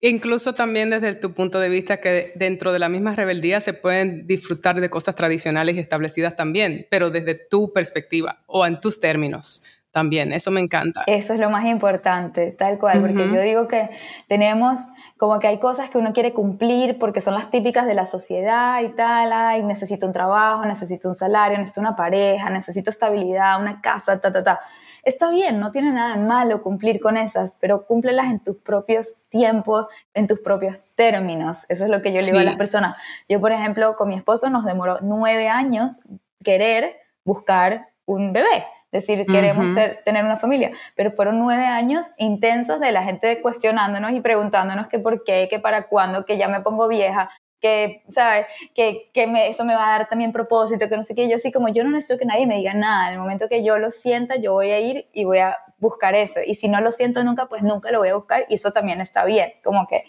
Incluso 0.00 0.54
también 0.54 0.88
desde 0.88 1.14
tu 1.14 1.34
punto 1.34 1.60
de 1.60 1.68
vista 1.68 2.00
que 2.00 2.32
dentro 2.34 2.72
de 2.72 2.78
la 2.78 2.88
misma 2.88 3.14
rebeldía 3.14 3.60
se 3.60 3.74
pueden 3.74 4.26
disfrutar 4.26 4.80
de 4.80 4.88
cosas 4.88 5.14
tradicionales 5.14 5.76
y 5.76 5.80
establecidas 5.80 6.34
también, 6.34 6.86
pero 6.90 7.10
desde 7.10 7.34
tu 7.34 7.74
perspectiva 7.74 8.42
o 8.46 8.66
en 8.66 8.80
tus 8.80 9.00
términos 9.00 9.62
también, 9.94 10.32
eso 10.32 10.50
me 10.50 10.60
encanta. 10.60 11.04
Eso 11.06 11.34
es 11.34 11.38
lo 11.38 11.50
más 11.50 11.66
importante, 11.66 12.50
tal 12.50 12.80
cual, 12.80 13.00
porque 13.00 13.28
yo 13.32 13.40
digo 13.40 13.68
que 13.68 13.90
tenemos 14.26 14.80
como 15.16 15.38
que 15.38 15.46
hay 15.46 15.60
cosas 15.60 15.88
que 15.88 15.98
uno 15.98 16.12
quiere 16.12 16.32
cumplir 16.32 16.98
porque 16.98 17.20
son 17.20 17.34
las 17.34 17.48
típicas 17.48 17.86
de 17.86 17.94
la 17.94 18.04
sociedad 18.04 18.82
y 18.82 18.88
tal, 18.88 19.32
ay, 19.32 19.62
necesito 19.62 20.08
un 20.08 20.12
trabajo, 20.12 20.64
necesito 20.64 21.06
un 21.06 21.14
salario, 21.14 21.56
necesito 21.58 21.80
una 21.80 21.94
pareja, 21.94 22.50
necesito 22.50 22.90
estabilidad, 22.90 23.60
una 23.60 23.80
casa, 23.80 24.20
ta, 24.20 24.32
ta, 24.32 24.42
ta. 24.42 24.60
Está 25.04 25.30
bien, 25.30 25.60
no 25.60 25.70
tiene 25.70 25.92
nada 25.92 26.16
de 26.16 26.24
malo 26.24 26.60
cumplir 26.60 26.98
con 26.98 27.16
esas, 27.16 27.54
pero 27.60 27.86
cúmplelas 27.86 28.26
en 28.26 28.40
tus 28.40 28.56
propios 28.56 29.14
tiempos, 29.28 29.86
en 30.12 30.26
tus 30.26 30.40
propios 30.40 30.76
términos. 30.96 31.66
Eso 31.68 31.84
es 31.84 31.90
lo 31.90 32.02
que 32.02 32.12
yo 32.12 32.18
le 32.18 32.26
digo 32.26 32.38
a 32.40 32.42
las 32.42 32.56
personas. 32.56 32.96
Yo, 33.28 33.40
por 33.40 33.52
ejemplo, 33.52 33.94
con 33.94 34.08
mi 34.08 34.16
esposo 34.16 34.50
nos 34.50 34.64
demoró 34.64 34.98
nueve 35.02 35.48
años 35.48 36.00
querer 36.42 36.96
buscar 37.24 37.90
un 38.06 38.32
bebé 38.32 38.64
decir 38.98 39.26
queremos 39.26 39.72
ser, 39.72 40.02
tener 40.04 40.24
una 40.24 40.36
familia, 40.36 40.70
pero 40.94 41.10
fueron 41.10 41.38
nueve 41.38 41.66
años 41.66 42.12
intensos 42.16 42.78
de 42.78 42.92
la 42.92 43.02
gente 43.02 43.42
cuestionándonos 43.42 44.12
y 44.12 44.20
preguntándonos 44.20 44.86
que 44.86 45.00
por 45.00 45.24
qué, 45.24 45.48
que 45.50 45.58
para 45.58 45.88
cuándo, 45.88 46.24
que 46.24 46.38
ya 46.38 46.46
me 46.46 46.60
pongo 46.60 46.86
vieja, 46.86 47.30
que, 47.60 48.04
¿sabes? 48.08 48.46
Que, 48.74 49.10
que 49.12 49.26
me, 49.26 49.48
eso 49.48 49.64
me 49.64 49.74
va 49.74 49.88
a 49.88 49.98
dar 49.98 50.08
también 50.08 50.32
propósito, 50.32 50.88
que 50.88 50.96
no 50.96 51.02
sé 51.02 51.14
qué. 51.14 51.28
Yo 51.28 51.36
así 51.36 51.50
como 51.50 51.68
yo 51.68 51.82
no 51.82 51.90
necesito 51.90 52.18
que 52.18 52.26
nadie 52.26 52.46
me 52.46 52.56
diga 52.56 52.74
nada. 52.74 53.08
En 53.08 53.14
el 53.14 53.18
momento 53.18 53.48
que 53.48 53.64
yo 53.64 53.78
lo 53.78 53.90
sienta, 53.90 54.36
yo 54.36 54.52
voy 54.52 54.70
a 54.70 54.80
ir 54.80 55.08
y 55.12 55.24
voy 55.24 55.38
a 55.38 55.56
buscar 55.78 56.14
eso. 56.14 56.40
Y 56.46 56.54
si 56.54 56.68
no 56.68 56.80
lo 56.80 56.92
siento 56.92 57.24
nunca, 57.24 57.46
pues 57.46 57.62
nunca 57.62 57.90
lo 57.90 58.00
voy 58.00 58.10
a 58.10 58.16
buscar 58.16 58.44
y 58.48 58.54
eso 58.56 58.72
también 58.72 59.00
está 59.00 59.24
bien. 59.24 59.54
Como 59.64 59.86
que 59.88 60.04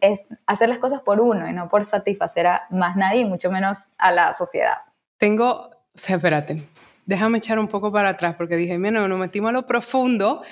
es 0.00 0.26
hacer 0.46 0.70
las 0.70 0.78
cosas 0.78 1.02
por 1.02 1.20
uno 1.20 1.48
y 1.48 1.52
no 1.52 1.68
por 1.68 1.84
satisfacer 1.84 2.46
a 2.46 2.62
más 2.70 2.96
nadie 2.96 3.26
mucho 3.26 3.50
menos 3.50 3.90
a 3.98 4.10
la 4.10 4.32
sociedad. 4.32 4.78
Tengo, 5.18 5.68
o 5.68 5.70
sea, 5.94 6.16
espérate, 6.16 6.62
déjame 7.06 7.38
echar 7.38 7.58
un 7.58 7.68
poco 7.68 7.92
para 7.92 8.10
atrás 8.10 8.34
porque 8.36 8.56
dije, 8.56 8.78
mira, 8.78 9.06
nos 9.06 9.18
metimos 9.18 9.50
a 9.50 9.52
lo 9.52 9.66
profundo 9.66 10.42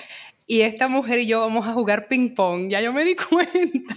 y 0.45 0.61
esta 0.61 0.87
mujer 0.87 1.19
y 1.19 1.27
yo 1.27 1.39
vamos 1.39 1.67
a 1.67 1.73
jugar 1.73 2.07
ping 2.07 2.33
pong. 2.35 2.69
Ya 2.69 2.81
yo 2.81 2.93
me 2.93 3.03
di 3.03 3.15
cuenta. 3.29 3.95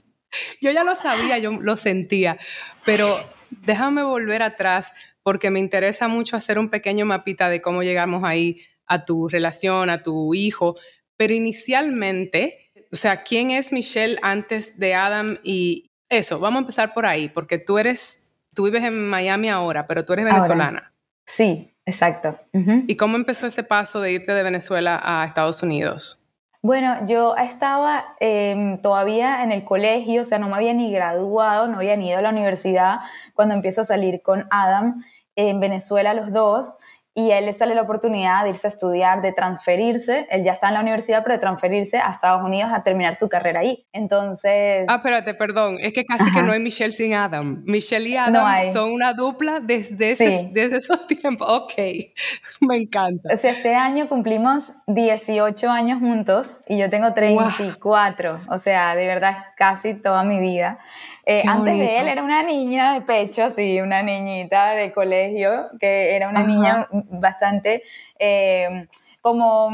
Yo 0.61 0.71
ya 0.71 0.85
lo 0.85 0.95
sabía, 0.97 1.39
yo 1.39 1.53
lo 1.53 1.77
sentía, 1.77 2.39
pero 2.85 3.09
déjame 3.51 4.03
volver 4.03 4.43
atrás 4.43 4.93
porque 5.23 5.51
me 5.51 5.61
interesa 5.61 6.09
mucho 6.09 6.37
hacer 6.37 6.59
un 6.59 6.69
pequeño 6.69 7.07
mapita 7.07 7.49
de 7.49 7.63
cómo 7.63 7.83
llegamos 7.83 8.23
ahí 8.23 8.61
a 8.87 9.05
tu 9.05 9.29
relación, 9.29 9.89
a 9.89 10.03
tu 10.03 10.35
hijo. 10.35 10.77
Pero 11.17 11.33
inicialmente, 11.33 12.71
o 12.93 12.97
sea, 12.97 13.23
¿quién 13.23 13.51
es 13.51 13.73
Michelle 13.73 14.19
antes 14.23 14.79
de 14.79 14.95
Adam? 14.95 15.39
Y 15.43 15.91
eso, 16.09 16.39
vamos 16.39 16.59
a 16.59 16.61
empezar 16.61 16.93
por 16.93 17.07
ahí, 17.07 17.29
porque 17.29 17.59
tú 17.59 17.79
eres, 17.79 18.23
tú 18.55 18.65
vives 18.65 18.85
en 18.85 19.09
Miami 19.09 19.49
ahora, 19.49 19.87
pero 19.87 20.05
tú 20.05 20.13
eres 20.13 20.27
venezolana. 20.27 20.93
Sí, 21.25 21.76
exacto. 21.87 22.39
¿Y 22.53 22.97
cómo 22.97 23.17
empezó 23.17 23.47
ese 23.47 23.63
paso 23.63 24.01
de 24.01 24.13
irte 24.13 24.33
de 24.33 24.43
Venezuela 24.43 25.01
a 25.03 25.25
Estados 25.25 25.63
Unidos? 25.63 26.23
Bueno, 26.63 27.07
yo 27.07 27.37
estaba 27.37 28.17
em, 28.19 28.83
todavía 28.83 29.45
en 29.45 29.53
el 29.53 29.63
colegio, 29.65 30.23
o 30.23 30.25
sea, 30.25 30.39
no 30.39 30.49
me 30.49 30.57
había 30.57 30.75
ni 30.75 30.91
graduado, 30.93 31.69
no 31.69 31.77
había 31.77 31.97
ni 31.97 32.09
ido 32.11 32.19
a 32.19 32.23
la 32.23 32.31
universidad 32.31 33.01
cuando 33.35 33.55
empiezo 33.55 33.83
a 33.83 33.85
salir 33.85 34.21
con 34.21 34.47
Adam 34.51 35.05
en 35.37 35.61
Venezuela 35.61 36.13
los 36.13 36.33
dos 36.33 36.77
y 37.19 37.31
a 37.31 37.39
él 37.39 37.47
le 37.47 37.55
sale 37.55 37.75
la 37.75 37.81
oportunidad 37.81 38.45
de 38.45 38.51
irse 38.51 38.67
a 38.67 38.71
estudiar, 38.71 39.23
de 39.23 39.33
transferirse, 39.33 40.27
él 40.31 40.45
ya 40.45 40.53
está 40.53 40.69
en 40.69 40.75
la 40.75 40.81
universidad, 40.81 41.23
pero 41.23 41.37
de 41.37 41.41
transferirse 41.41 41.97
a 41.97 42.11
Estados 42.11 42.45
Unidos 42.45 42.71
a 42.75 42.83
terminar 42.83 43.15
su 43.15 43.31
carrera 43.31 43.61
ahí. 43.61 43.87
Entonces... 43.95 44.85
Ah, 44.87 44.97
espérate, 44.97 45.33
perdón, 45.33 45.79
es 45.81 45.95
que 45.95 46.05
casi 46.05 46.31
que 46.31 46.43
no 46.43 46.53
hay 46.53 46.61
Michelle 46.61 46.93
sin 46.93 47.15
Adam. 47.15 47.63
Michelle 47.65 48.07
y 48.07 48.17
Adam 48.19 48.71
son 48.71 48.93
una 48.93 49.15
dupla 49.15 49.61
desde, 49.61 50.15
desde 50.53 50.77
esos 50.77 51.07
tiempos. 51.09 51.49
Ok, 51.49 51.73
me 52.61 52.77
encanta. 52.77 53.31
O 53.33 53.37
sea, 53.39 53.53
este 53.53 53.75
año 53.75 54.11
cumplimos 54.11 54.75
18 54.87 55.71
años 55.71 56.01
juntos 56.01 56.61
y 56.69 56.77
yo 56.77 56.91
tengo 56.91 57.15
34, 57.15 58.41
o 58.47 58.59
sea, 58.59 58.95
de 58.95 59.07
verdad 59.07 59.39
casi 59.57 59.95
toda 59.95 60.23
mi 60.23 60.39
vida. 60.39 60.81
Eh, 61.29 61.43
antes 61.47 61.77
de 61.77 61.99
él 61.99 62.07
era 62.07 62.23
una 62.23 62.45
niña 62.45 62.95
de 62.95 63.01
pecho, 63.01 63.45
así, 63.45 63.81
una 63.81 64.01
niñita 64.01 64.71
de 64.71 64.93
colegio, 64.93 65.69
que 65.81 66.15
era 66.15 66.29
una 66.29 66.45
niña 66.45 66.89
bastante 66.93 67.83
eh, 68.17 68.87
como 69.21 69.71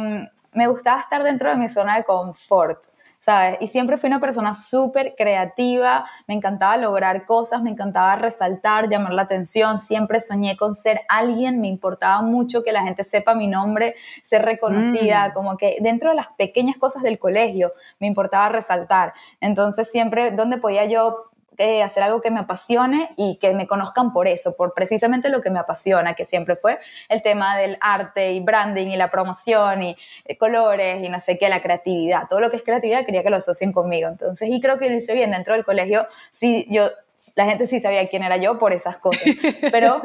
me 0.55 0.67
gustaba 0.67 1.01
estar 1.01 1.23
dentro 1.23 1.51
de 1.51 1.57
mi 1.57 1.69
zona 1.69 1.97
de 1.97 2.05
confort. 2.05 2.87
¿sabes? 3.23 3.59
Y 3.61 3.69
siempre 3.69 3.97
fui 3.99 4.09
una 4.09 4.19
persona 4.19 4.53
súper 4.53 5.15
creativa, 5.17 6.05
me 6.27 6.35
encantaba 6.35 6.77
lograr 6.77 7.25
cosas, 7.25 7.63
me 7.63 7.71
encantaba 7.71 8.17
resaltar, 8.17 8.89
llamar 8.89 9.13
la 9.13 9.23
atención, 9.23 9.79
siempre 9.79 10.19
soñé 10.19 10.57
con 10.57 10.75
ser 10.75 11.03
alguien, 11.09 11.61
me 11.61 11.69
importaba 11.69 12.21
mucho 12.23 12.65
que 12.65 12.73
la 12.73 12.83
gente 12.83 13.05
sepa 13.05 13.37
mi 13.37 13.47
nombre, 13.47 13.95
ser 14.25 14.43
reconocida, 14.43 15.29
mm. 15.29 15.33
como 15.35 15.57
que 15.57 15.77
dentro 15.81 16.11
de 16.11 16.17
las 16.17 16.33
pequeñas 16.33 16.77
cosas 16.79 17.05
del 17.05 17.21
colegio 17.21 17.71
me 18.01 18.09
importaba 18.09 18.49
resaltar. 18.49 19.15
Entonces 19.41 19.89
siempre, 19.89 20.33
¿dónde 20.33 20.57
podía 20.57 20.87
yo 20.87 21.31
eh, 21.59 21.83
hacer 21.83 22.03
algo 22.03 22.21
que 22.21 22.31
me 22.31 22.41
apasione 22.41 23.11
y 23.17 23.37
que 23.37 23.55
me 23.55 23.67
conozcan 23.67 24.13
por 24.13 24.27
eso, 24.27 24.57
por 24.57 24.75
precisamente 24.75 25.29
lo 25.29 25.41
que 25.41 25.51
me 25.51 25.59
apasiona, 25.59 26.15
que 26.15 26.25
siempre 26.25 26.57
fue 26.57 26.79
el 27.09 27.23
tema 27.23 27.57
del 27.57 27.79
arte 27.81 28.33
y 28.33 28.41
branding 28.41 28.89
y 28.89 28.97
la 28.97 29.11
promoción 29.11 29.83
y 29.83 29.97
eh, 30.25 30.39
colores 30.39 31.03
y 31.03 31.09
no 31.09 31.21
sé 31.21 31.39
qué, 31.39 31.49
la 31.49 31.63
creatividad. 31.63 32.29
Todo 32.29 32.41
lo 32.41 32.51
que 32.51 32.57
es 32.57 32.63
creatividad 32.63 33.05
quería 33.05 33.23
que 33.23 33.31
lo 33.31 33.37
asocien 33.37 33.73
conmigo. 33.73 34.09
Entonces, 34.09 34.49
y 34.51 34.61
creo 34.61 34.79
que 34.79 34.89
lo 34.89 34.97
hice 34.97 35.15
bien 35.15 35.31
dentro 35.31 35.55
del 35.55 35.65
colegio. 35.65 36.07
Sí, 36.31 36.67
yo 36.71 36.91
la 37.35 37.47
gente 37.47 37.67
sí 37.67 37.81
sabía 37.81 38.09
quién 38.09 38.23
era 38.23 38.37
yo 38.37 38.59
por 38.59 38.73
esas 38.73 38.99
cosas. 38.99 39.23
Pero 39.71 40.03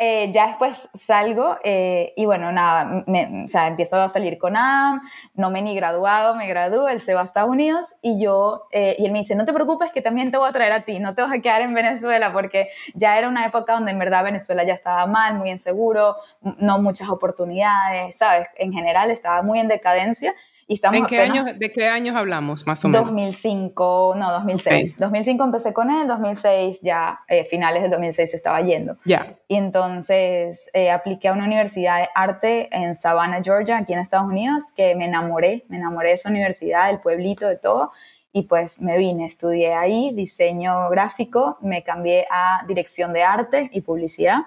eh, 0.00 0.30
ya 0.32 0.46
después 0.46 0.88
salgo 0.94 1.58
eh, 1.64 2.12
y 2.16 2.24
bueno, 2.24 2.52
nada, 2.52 3.04
o 3.44 3.48
sea, 3.48 3.66
empiezo 3.66 4.00
a 4.00 4.08
salir 4.08 4.38
con 4.38 4.56
Adam, 4.56 5.00
no 5.34 5.50
me 5.50 5.58
he 5.58 5.62
ni 5.62 5.74
graduado, 5.74 6.36
me 6.36 6.46
gradúo, 6.46 6.88
él 6.88 7.00
se 7.00 7.14
va 7.14 7.22
a 7.22 7.24
Estados 7.24 7.50
Unidos 7.50 7.96
y 8.00 8.22
yo, 8.22 8.68
eh, 8.70 8.94
y 8.96 9.06
él 9.06 9.12
me 9.12 9.18
dice, 9.18 9.34
no 9.34 9.44
te 9.44 9.52
preocupes 9.52 9.90
que 9.90 10.00
también 10.00 10.30
te 10.30 10.38
voy 10.38 10.48
a 10.48 10.52
traer 10.52 10.70
a 10.70 10.82
ti, 10.82 11.00
no 11.00 11.16
te 11.16 11.22
vas 11.22 11.32
a 11.32 11.40
quedar 11.40 11.62
en 11.62 11.74
Venezuela 11.74 12.32
porque 12.32 12.68
ya 12.94 13.18
era 13.18 13.28
una 13.28 13.44
época 13.44 13.72
donde 13.72 13.90
en 13.90 13.98
verdad 13.98 14.22
Venezuela 14.22 14.62
ya 14.62 14.74
estaba 14.74 15.04
mal, 15.06 15.34
muy 15.34 15.50
inseguro, 15.50 16.14
no 16.58 16.78
muchas 16.78 17.08
oportunidades, 17.08 18.16
¿sabes? 18.16 18.46
En 18.56 18.72
general 18.72 19.10
estaba 19.10 19.42
muy 19.42 19.58
en 19.58 19.66
decadencia 19.66 20.32
¿En 20.68 21.06
qué 21.06 21.20
años, 21.20 21.46
¿De 21.58 21.72
qué 21.72 21.88
años 21.88 22.14
hablamos, 22.14 22.66
más 22.66 22.84
o 22.84 22.88
menos? 22.88 23.06
2005, 23.06 24.14
no, 24.18 24.32
2006. 24.32 24.98
2005 24.98 25.44
empecé 25.44 25.72
con 25.72 25.90
él, 25.90 26.06
2006 26.06 26.80
ya, 26.82 27.20
eh, 27.26 27.44
finales 27.44 27.82
de 27.82 27.88
2006 27.88 28.34
estaba 28.34 28.60
yendo. 28.60 28.98
Ya. 29.06 29.34
Y 29.48 29.56
entonces 29.56 30.68
eh, 30.74 30.90
apliqué 30.90 31.28
a 31.28 31.32
una 31.32 31.44
universidad 31.44 32.00
de 32.00 32.08
arte 32.14 32.68
en 32.70 32.94
Savannah, 32.96 33.40
Georgia, 33.42 33.78
aquí 33.78 33.94
en 33.94 34.00
Estados 34.00 34.26
Unidos, 34.26 34.64
que 34.76 34.94
me 34.94 35.06
enamoré, 35.06 35.64
me 35.68 35.78
enamoré 35.78 36.10
de 36.10 36.14
esa 36.16 36.28
universidad, 36.28 36.88
del 36.88 37.00
pueblito, 37.00 37.48
de 37.48 37.56
todo 37.56 37.90
y 38.32 38.42
pues 38.42 38.80
me 38.80 38.98
vine, 38.98 39.24
estudié 39.24 39.72
ahí 39.72 40.12
diseño 40.12 40.90
gráfico, 40.90 41.56
me 41.62 41.82
cambié 41.82 42.26
a 42.30 42.62
dirección 42.66 43.12
de 43.12 43.22
arte 43.22 43.70
y 43.72 43.80
publicidad, 43.80 44.40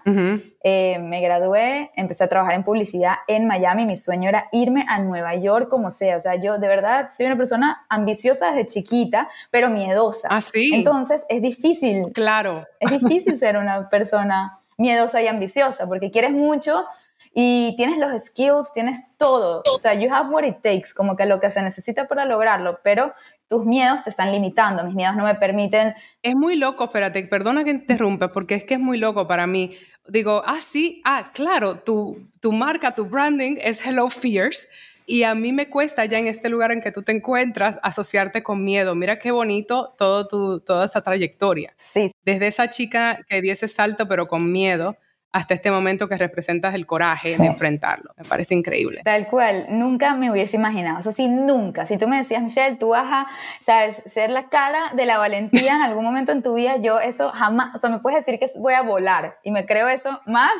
eh, 0.64 1.00
me 1.00 1.20
gradué, 1.20 1.92
empecé 1.96 2.24
a 2.24 2.28
trabajar 2.28 2.54
en 2.56 2.64
publicidad 2.64 3.16
en 3.28 3.48
Miami, 3.48 3.86
mi 3.86 3.98
sueño 3.98 4.30
era 4.30 4.48
irme 4.52 4.86
a 4.88 5.00
Nueva 5.00 5.36
York 5.36 5.68
como 5.68 5.90
sea, 5.90 6.18
o 6.18 6.20
sea, 6.20 6.36
yo 6.36 6.60
de 6.60 6.68
verdad 6.68 7.10
soy 7.16 7.26
una 7.26 7.38
persona 7.38 7.86
ambiciosa 7.90 8.52
desde 8.52 8.68
chiquita, 8.68 9.30
pero 9.50 9.70
miedosa. 9.70 10.28
¿Ah, 10.30 10.42
sí? 10.42 10.70
Entonces 10.74 11.26
es 11.28 11.42
difícil. 11.42 12.12
Claro. 12.14 12.66
Es 12.80 12.92
difícil 12.92 13.38
ser 13.38 13.58
una 13.58 13.90
persona 13.90 14.60
miedosa 14.78 15.22
y 15.22 15.28
ambiciosa 15.28 15.88
porque 15.88 16.12
quieres 16.12 16.32
mucho, 16.32 16.86
y 17.34 17.74
tienes 17.78 17.98
los 17.98 18.22
skills, 18.22 18.74
tienes 18.74 19.00
todo. 19.18 19.64
O 19.74 19.80
sea, 19.80 19.94
you 19.94 20.14
have 20.14 20.30
what 20.30 20.44
it 20.44 20.58
takes, 20.62 20.94
como 20.94 21.16
que 21.16 21.26
lo 21.26 21.40
que 21.40 21.50
se 21.50 21.62
necesita 21.62 22.08
para 22.08 22.26
lograrlo, 22.26 22.80
pero 22.84 23.14
tus 23.52 23.66
miedos 23.66 24.02
te 24.02 24.10
están 24.10 24.32
limitando, 24.32 24.82
mis 24.86 24.96
miedos 24.96 25.18
no 25.18 25.26
me 25.26 25.36
permiten. 25.36 25.94
Es 26.24 26.36
muy 26.36 26.56
loco, 26.56 26.86
espérate, 26.86 27.22
perdona 27.26 27.66
que 27.66 27.72
interrumpa, 27.72 28.32
porque 28.32 28.56
es 28.56 28.64
que 28.64 28.76
es 28.76 28.80
muy 28.80 28.98
loco 28.98 29.28
para 29.28 29.46
mí. 29.46 29.76
Digo, 30.08 30.42
ah, 30.46 30.62
sí, 30.62 31.02
ah, 31.04 31.32
claro, 31.34 31.80
tu, 31.80 32.30
tu 32.40 32.54
marca, 32.54 32.96
tu 32.96 33.04
branding 33.04 33.58
es 33.60 33.86
Hello 33.86 34.10
Fears. 34.10 34.70
Y 35.06 35.24
a 35.24 35.36
mí 35.36 35.52
me 35.52 35.70
cuesta 35.70 36.06
ya 36.06 36.18
en 36.18 36.28
este 36.28 36.48
lugar 36.48 36.72
en 36.72 36.80
que 36.80 36.94
tú 36.94 37.02
te 37.02 37.12
encuentras 37.12 37.78
asociarte 37.84 38.42
con 38.42 38.64
miedo. 38.64 38.96
Mira 38.96 39.20
qué 39.20 39.32
bonito 39.32 39.94
todo 39.98 40.30
tu, 40.30 40.62
toda 40.62 40.86
esta 40.86 41.02
trayectoria. 41.02 41.74
Sí. 41.76 42.10
Desde 42.24 42.48
esa 42.48 42.70
chica 42.70 43.20
que 43.28 43.42
dio 43.42 43.52
ese 43.52 43.68
salto 43.68 44.08
pero 44.08 44.30
con 44.30 44.50
miedo, 44.50 44.96
hasta 45.32 45.54
este 45.54 45.72
momento 45.72 46.10
que 46.10 46.18
representas 46.18 46.74
el 46.76 46.86
coraje 46.86 47.38
de 47.38 47.46
enfrentarlo. 47.46 48.14
Me 48.18 48.26
parece 48.26 48.54
increíble. 48.54 49.02
Tal 49.04 49.28
cual, 49.28 49.66
nunca 49.70 50.14
me 50.14 50.30
hubiese 50.30 50.58
imaginado. 50.58 51.00
O 51.00 51.02
sea, 51.02 51.14
si 51.14 51.28
nunca, 51.28 51.86
si 51.86 51.98
tú 51.98 52.08
me 52.08 52.18
decías, 52.18 52.44
Michelle, 52.44 52.76
tú 52.76 52.90
vas 52.90 53.06
a, 53.10 53.28
sabes, 53.62 54.04
ser 54.06 54.30
la 54.30 54.50
cara 54.50 54.92
de 54.94 55.06
la 55.06 55.18
valentía 55.18 55.76
en 55.76 55.82
algún 55.82 56.04
momento 56.04 56.34
en 56.34 56.42
tu 56.42 56.56
vida, 56.56 56.78
yo 56.78 57.00
eso 57.00 57.30
jamás, 57.30 57.74
o 57.74 57.78
sea, 57.78 57.90
me 57.90 58.00
puedes 58.00 58.26
decir 58.26 58.40
que 58.40 58.48
voy 58.60 58.74
a 58.74 58.82
volar 58.82 59.40
y 59.44 59.52
me 59.52 59.66
creo 59.66 59.88
eso 59.88 60.20
más, 60.26 60.54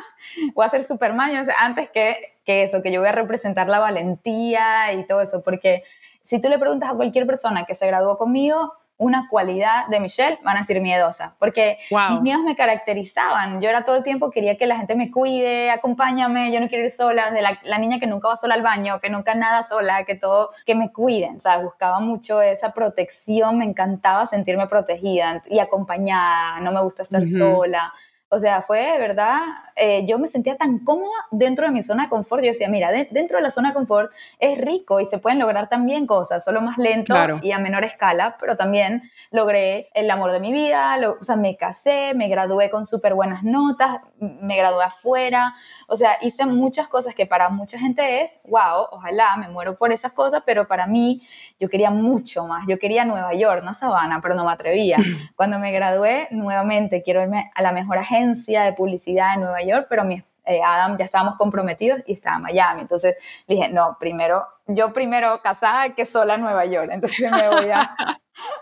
voy 0.54 0.64
a 0.64 0.70
ser 0.70 0.84
Superman, 0.84 1.32
yo 1.32 1.52
antes 1.58 1.90
que, 1.90 2.34
que 2.44 2.62
eso, 2.62 2.82
que 2.82 2.90
yo 2.90 3.00
voy 3.00 3.10
a 3.10 3.12
representar 3.12 3.68
la 3.68 3.78
valentía 3.78 4.92
y 4.94 5.06
todo 5.06 5.20
eso, 5.20 5.42
porque 5.42 5.82
si 6.24 6.40
tú 6.40 6.48
le 6.48 6.58
preguntas 6.58 6.90
a 6.90 6.94
cualquier 6.94 7.26
persona 7.26 7.64
que 7.64 7.74
se 7.74 7.86
graduó 7.86 8.16
conmigo, 8.16 8.72
una 9.02 9.28
cualidad 9.28 9.88
de 9.88 9.98
Michelle, 9.98 10.38
van 10.44 10.56
a 10.56 10.60
decir 10.60 10.80
miedosa, 10.80 11.34
porque 11.38 11.78
mis 11.90 12.20
miedos 12.20 12.42
me 12.44 12.54
caracterizaban. 12.54 13.60
Yo 13.60 13.68
era 13.68 13.84
todo 13.84 13.96
el 13.96 14.04
tiempo, 14.04 14.30
quería 14.30 14.56
que 14.56 14.66
la 14.66 14.76
gente 14.76 14.94
me 14.94 15.10
cuide, 15.10 15.70
acompáñame, 15.70 16.52
yo 16.52 16.60
no 16.60 16.68
quiero 16.68 16.84
ir 16.84 16.90
sola, 16.90 17.32
de 17.32 17.42
la, 17.42 17.78
niña 17.78 17.98
que 17.98 18.06
nunca 18.06 18.28
va 18.28 18.36
sola 18.36 18.54
al 18.54 18.62
baño, 18.62 19.00
que 19.00 19.10
nunca 19.10 19.34
nada 19.34 19.64
sola, 19.64 20.04
que 20.04 20.14
todo, 20.14 20.50
que 20.64 20.76
me 20.76 20.92
cuiden, 20.92 21.40
¿sabes? 21.40 21.64
Buscaba 21.64 21.98
mucho 21.98 22.40
esa 22.40 22.72
protección, 22.72 23.58
me 23.58 23.64
encantaba 23.64 24.24
sentirme 24.26 24.68
protegida 24.68 25.42
y 25.50 25.58
acompañada, 25.58 26.60
no 26.60 26.70
me 26.70 26.80
gusta 26.80 27.02
estar 27.02 27.26
sola. 27.26 27.92
O 28.28 28.40
sea, 28.40 28.62
fue 28.62 28.92
de 28.92 28.98
verdad, 28.98 29.40
eh, 29.76 30.04
yo 30.06 30.18
me 30.18 30.28
sentía 30.28 30.56
tan 30.56 30.78
cómoda 30.80 31.12
dentro 31.30 31.66
de 31.66 31.72
mi 31.72 31.82
zona 31.82 32.04
de 32.04 32.08
confort. 32.08 32.42
Yo 32.42 32.48
decía, 32.48 32.68
mira, 32.68 32.90
dentro 32.90 33.38
de 33.38 33.42
la 33.42 33.50
zona 33.50 33.68
de 33.68 33.74
confort 33.74 34.12
es 34.38 34.58
rico 34.58 35.00
y 35.00 35.06
se 35.06 35.18
pueden 35.18 35.38
lograr 35.38 35.68
también 35.68 36.06
cosas, 36.06 36.44
solo 36.44 36.60
más 36.60 36.78
lento 36.78 37.14
y 37.42 37.52
a 37.52 37.58
menor 37.58 37.84
escala, 37.84 38.36
pero 38.38 38.56
también 38.56 39.02
logré 39.30 39.90
el 39.94 40.10
amor 40.10 40.32
de 40.32 40.40
mi 40.40 40.52
vida, 40.52 40.96
o 41.20 41.24
sea, 41.24 41.36
me 41.36 41.56
casé, 41.56 42.12
me 42.14 42.28
gradué 42.28 42.70
con 42.70 42.84
súper 42.84 43.14
buenas 43.14 43.42
notas, 43.42 44.00
me 44.18 44.56
gradué 44.56 44.84
afuera, 44.84 45.54
o 45.88 45.96
sea, 45.96 46.16
hice 46.20 46.46
muchas 46.46 46.88
cosas 46.88 47.14
que 47.14 47.26
para 47.26 47.48
mucha 47.48 47.78
gente 47.78 48.22
es, 48.22 48.40
wow, 48.44 48.86
ojalá 48.90 49.36
me 49.36 49.48
muero 49.48 49.76
por 49.76 49.92
esas 49.92 50.12
cosas, 50.12 50.42
pero 50.44 50.66
para 50.66 50.86
mí 50.86 51.22
yo 51.58 51.68
quería 51.68 51.90
mucho 51.90 52.46
más, 52.46 52.64
yo 52.66 52.78
quería 52.78 53.04
Nueva 53.04 53.34
York, 53.34 53.62
no 53.64 53.74
Sabana, 53.74 54.20
pero 54.20 54.34
no 54.34 54.44
me 54.44 54.52
atrevía. 54.52 54.98
Cuando 55.36 55.58
me 55.58 55.72
gradué, 55.72 56.28
nuevamente 56.30 57.02
quiero 57.02 57.22
irme 57.22 57.50
a 57.54 57.62
la 57.62 57.72
mejor 57.72 57.98
agencia 57.98 58.62
de 58.62 58.72
publicidad 58.72 59.34
en 59.34 59.40
Nueva 59.40 59.61
York, 59.62 59.86
pero 59.88 60.04
mi, 60.04 60.22
eh, 60.44 60.60
Adam 60.64 60.98
ya 60.98 61.04
estábamos 61.04 61.36
comprometidos 61.36 62.00
y 62.06 62.14
estaba 62.14 62.36
en 62.36 62.42
Miami. 62.42 62.80
Entonces 62.82 63.16
dije, 63.46 63.68
no, 63.68 63.96
primero, 64.00 64.46
yo 64.66 64.92
primero 64.92 65.40
casada 65.42 65.94
que 65.94 66.04
sola 66.04 66.34
en 66.34 66.42
Nueva 66.42 66.64
York. 66.66 66.90
Entonces 66.92 67.30
me 67.30 67.48
voy 67.48 67.70
a, 67.70 67.94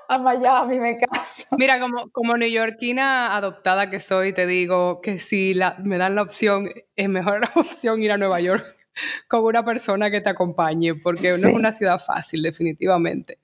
a 0.09 0.19
Miami, 0.19 0.78
me 0.78 0.99
caso. 0.99 1.47
Mira, 1.57 1.80
como, 1.80 2.11
como 2.11 2.37
neoyorquina 2.37 3.35
adoptada 3.35 3.90
que 3.90 4.00
soy, 4.00 4.33
te 4.33 4.47
digo 4.47 5.00
que 5.00 5.19
si 5.19 5.54
la, 5.54 5.76
me 5.78 5.97
dan 5.99 6.14
la 6.14 6.23
opción, 6.23 6.71
es 6.97 7.09
mejor 7.09 7.40
la 7.54 7.61
opción 7.61 8.02
ir 8.02 8.12
a 8.12 8.19
Nueva 8.19 8.40
York 8.40 8.64
con 9.28 9.45
una 9.45 9.64
persona 9.64 10.11
que 10.11 10.21
te 10.21 10.28
acompañe, 10.28 10.95
porque 10.95 11.37
no 11.38 11.49
es 11.49 11.54
una 11.54 11.73
ciudad 11.73 11.99
fácil, 11.99 12.42
definitivamente. 12.42 13.38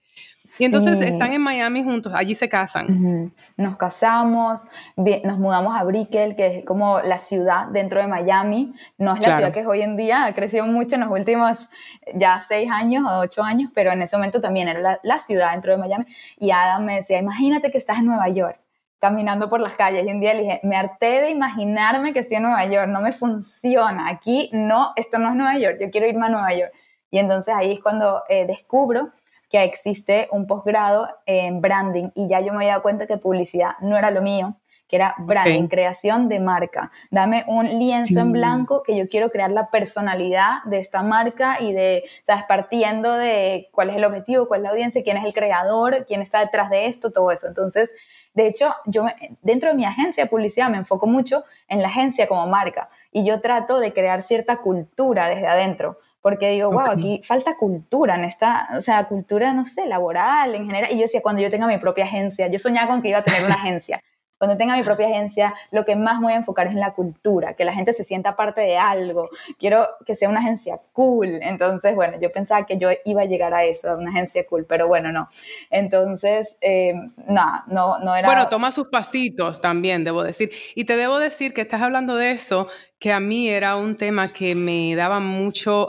Y 0.58 0.64
entonces 0.64 1.00
están 1.00 1.32
en 1.32 1.42
Miami 1.42 1.82
juntos, 1.82 2.12
allí 2.14 2.34
se 2.34 2.48
casan. 2.48 3.32
Nos 3.56 3.76
casamos, 3.76 4.62
nos 4.96 5.38
mudamos 5.38 5.76
a 5.76 5.84
Brickell, 5.84 6.34
que 6.36 6.58
es 6.58 6.64
como 6.64 7.00
la 7.00 7.18
ciudad 7.18 7.66
dentro 7.66 8.00
de 8.00 8.06
Miami. 8.06 8.74
No 8.98 9.14
es 9.14 9.26
la 9.26 9.36
ciudad 9.36 9.52
que 9.52 9.60
es 9.60 9.66
hoy 9.66 9.82
en 9.82 9.96
día, 9.96 10.24
ha 10.24 10.34
crecido 10.34 10.66
mucho 10.66 10.94
en 10.94 11.02
los 11.02 11.10
últimos 11.10 11.68
ya 12.14 12.40
seis 12.40 12.70
años 12.70 13.04
o 13.08 13.18
ocho 13.18 13.42
años, 13.42 13.70
pero 13.74 13.92
en 13.92 14.02
ese 14.02 14.16
momento 14.16 14.40
también 14.40 14.68
era 14.68 14.98
la, 15.02 15.20
ciudad 15.20 15.52
dentro 15.52 15.72
de 15.72 15.78
Miami. 15.78 16.06
Y 16.38 16.50
Adam 16.50 16.84
me 16.84 16.96
decía, 16.96 17.18
imagínate 17.18 17.70
que 17.70 17.78
estás 17.78 17.98
en 17.98 18.06
Nueva 18.06 18.28
York 18.28 18.58
caminando 18.98 19.50
por 19.50 19.60
las 19.60 19.74
calles 19.74 20.06
y 20.06 20.10
un 20.10 20.20
día 20.20 20.32
le 20.32 20.40
dije, 20.40 20.60
me 20.62 20.76
harté 20.76 21.20
de 21.20 21.30
imaginarme 21.30 22.12
que 22.14 22.20
estoy 22.20 22.38
en 22.38 22.44
Nueva 22.44 22.64
York, 22.64 22.88
no 22.88 23.00
me 23.00 23.12
funciona, 23.12 24.08
aquí 24.08 24.48
no, 24.52 24.92
esto 24.96 25.18
no 25.18 25.28
es 25.28 25.34
Nueva 25.34 25.58
York, 25.58 25.76
yo 25.80 25.90
quiero 25.90 26.06
irme 26.06 26.26
a 26.26 26.28
Nueva 26.30 26.54
York. 26.54 26.72
Y 27.10 27.18
entonces 27.18 27.54
ahí 27.54 27.72
es 27.72 27.80
cuando 27.80 28.22
eh, 28.28 28.46
descubro 28.46 29.12
que 29.56 29.64
existe 29.64 30.28
un 30.30 30.46
posgrado 30.46 31.08
en 31.24 31.60
branding 31.60 32.10
y 32.14 32.28
ya 32.28 32.40
yo 32.40 32.52
me 32.52 32.58
había 32.58 32.70
dado 32.70 32.82
cuenta 32.82 33.06
que 33.06 33.16
publicidad 33.16 33.72
no 33.80 33.96
era 33.96 34.10
lo 34.10 34.20
mío, 34.22 34.56
que 34.88 34.96
era 34.96 35.14
branding, 35.18 35.66
creación 35.66 36.28
de 36.28 36.38
marca. 36.38 36.92
Dame 37.10 37.44
un 37.48 37.66
lienzo 37.66 38.20
en 38.20 38.32
blanco 38.32 38.82
que 38.82 38.96
yo 38.96 39.08
quiero 39.08 39.30
crear 39.30 39.50
la 39.50 39.70
personalidad 39.70 40.62
de 40.64 40.78
esta 40.78 41.02
marca 41.02 41.60
y 41.60 41.72
de, 41.72 42.04
¿sabes? 42.24 42.44
Partiendo 42.44 43.14
de 43.14 43.68
cuál 43.72 43.90
es 43.90 43.96
el 43.96 44.04
objetivo, 44.04 44.46
cuál 44.46 44.60
es 44.60 44.64
la 44.64 44.70
audiencia, 44.70 45.02
quién 45.02 45.16
es 45.16 45.24
el 45.24 45.32
creador, 45.32 46.04
quién 46.06 46.22
está 46.22 46.40
detrás 46.40 46.70
de 46.70 46.86
esto, 46.86 47.10
todo 47.10 47.32
eso. 47.32 47.48
Entonces, 47.48 47.92
de 48.34 48.46
hecho, 48.46 48.74
yo 48.84 49.06
dentro 49.42 49.70
de 49.70 49.74
mi 49.74 49.86
agencia 49.86 50.24
de 50.24 50.30
publicidad 50.30 50.68
me 50.68 50.76
enfoco 50.76 51.06
mucho 51.06 51.44
en 51.68 51.82
la 51.82 51.88
agencia 51.88 52.28
como 52.28 52.46
marca 52.46 52.90
y 53.10 53.24
yo 53.24 53.40
trato 53.40 53.80
de 53.80 53.92
crear 53.92 54.22
cierta 54.22 54.58
cultura 54.58 55.28
desde 55.28 55.46
adentro 55.46 55.98
porque 56.26 56.50
digo, 56.50 56.72
wow, 56.72 56.90
aquí 56.90 57.20
falta 57.22 57.56
cultura 57.56 58.16
en 58.16 58.24
esta, 58.24 58.68
o 58.76 58.80
sea, 58.80 59.04
cultura, 59.04 59.52
no 59.52 59.64
sé, 59.64 59.86
laboral 59.86 60.56
en 60.56 60.66
general. 60.66 60.90
Y 60.90 60.96
yo 60.96 61.02
decía, 61.02 61.22
cuando 61.22 61.40
yo 61.40 61.50
tenga 61.50 61.68
mi 61.68 61.78
propia 61.78 62.04
agencia, 62.04 62.48
yo 62.48 62.58
soñaba 62.58 62.88
con 62.88 63.00
que 63.00 63.10
iba 63.10 63.18
a 63.18 63.22
tener 63.22 63.44
una 63.44 63.54
agencia. 63.62 64.00
Cuando 64.38 64.56
tenga 64.56 64.76
mi 64.76 64.82
propia 64.82 65.06
agencia, 65.06 65.54
lo 65.70 65.84
que 65.84 65.96
más 65.96 66.20
voy 66.20 66.34
a 66.34 66.36
enfocar 66.36 66.66
es 66.66 66.74
en 66.74 66.80
la 66.80 66.92
cultura, 66.92 67.54
que 67.54 67.64
la 67.64 67.72
gente 67.72 67.92
se 67.92 68.04
sienta 68.04 68.36
parte 68.36 68.60
de 68.60 68.76
algo. 68.76 69.30
Quiero 69.58 69.86
que 70.04 70.14
sea 70.14 70.28
una 70.28 70.40
agencia 70.40 70.80
cool. 70.92 71.38
Entonces, 71.42 71.94
bueno, 71.94 72.18
yo 72.20 72.30
pensaba 72.30 72.66
que 72.66 72.76
yo 72.76 72.90
iba 73.04 73.22
a 73.22 73.24
llegar 73.24 73.54
a 73.54 73.64
eso, 73.64 73.90
a 73.90 73.96
una 73.96 74.10
agencia 74.10 74.44
cool, 74.46 74.66
pero 74.68 74.88
bueno, 74.88 75.10
no. 75.10 75.28
Entonces, 75.70 76.58
eh, 76.60 76.92
no, 77.28 77.64
no, 77.68 77.98
no 77.98 78.14
era... 78.14 78.28
Bueno, 78.28 78.48
toma 78.48 78.72
sus 78.72 78.88
pasitos 78.88 79.60
también, 79.60 80.04
debo 80.04 80.22
decir. 80.22 80.50
Y 80.74 80.84
te 80.84 80.96
debo 80.96 81.18
decir 81.18 81.54
que 81.54 81.62
estás 81.62 81.80
hablando 81.80 82.16
de 82.16 82.32
eso 82.32 82.68
que 82.98 83.12
a 83.12 83.20
mí 83.20 83.48
era 83.48 83.76
un 83.76 83.96
tema 83.96 84.32
que 84.32 84.54
me 84.54 84.94
daba 84.96 85.20
mucho... 85.20 85.88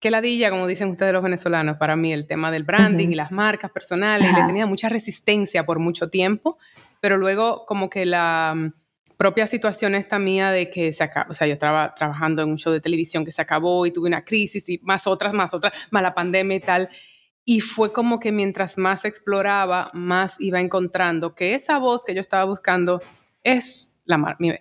qué 0.00 0.10
ladilla, 0.10 0.48
como 0.48 0.66
dicen 0.66 0.88
ustedes 0.88 1.12
los 1.12 1.22
venezolanos, 1.22 1.76
para 1.76 1.94
mí 1.94 2.10
el 2.10 2.26
tema 2.26 2.50
del 2.50 2.64
branding 2.64 3.10
y 3.10 3.14
las 3.14 3.30
marcas 3.30 3.70
personales, 3.70 4.32
le 4.32 4.44
tenía 4.44 4.64
mucha 4.64 4.88
resistencia 4.88 5.66
por 5.66 5.78
mucho 5.78 6.08
tiempo, 6.08 6.56
pero 7.00 7.16
luego 7.16 7.64
como 7.66 7.90
que 7.90 8.06
la 8.06 8.54
mm, 8.54 8.72
propia 9.16 9.46
situación 9.46 9.94
esta 9.94 10.18
mía 10.18 10.50
de 10.50 10.70
que 10.70 10.92
se 10.92 11.04
acabó, 11.04 11.30
o 11.30 11.34
sea, 11.34 11.46
yo 11.46 11.54
estaba 11.54 11.94
trabajando 11.94 12.42
en 12.42 12.50
un 12.50 12.58
show 12.58 12.72
de 12.72 12.80
televisión 12.80 13.24
que 13.24 13.30
se 13.30 13.42
acabó 13.42 13.84
y 13.84 13.92
tuve 13.92 14.08
una 14.08 14.24
crisis 14.24 14.68
y 14.68 14.78
más 14.82 15.06
otras, 15.06 15.32
más 15.32 15.52
otras, 15.52 15.72
más 15.90 16.02
la 16.02 16.14
pandemia 16.14 16.56
y 16.56 16.60
tal, 16.60 16.88
y 17.44 17.60
fue 17.60 17.92
como 17.92 18.20
que 18.20 18.32
mientras 18.32 18.78
más 18.78 19.04
exploraba, 19.04 19.90
más 19.92 20.36
iba 20.38 20.60
encontrando 20.60 21.34
que 21.34 21.54
esa 21.54 21.78
voz 21.78 22.04
que 22.04 22.14
yo 22.14 22.20
estaba 22.20 22.44
buscando 22.44 23.02
es 23.42 23.89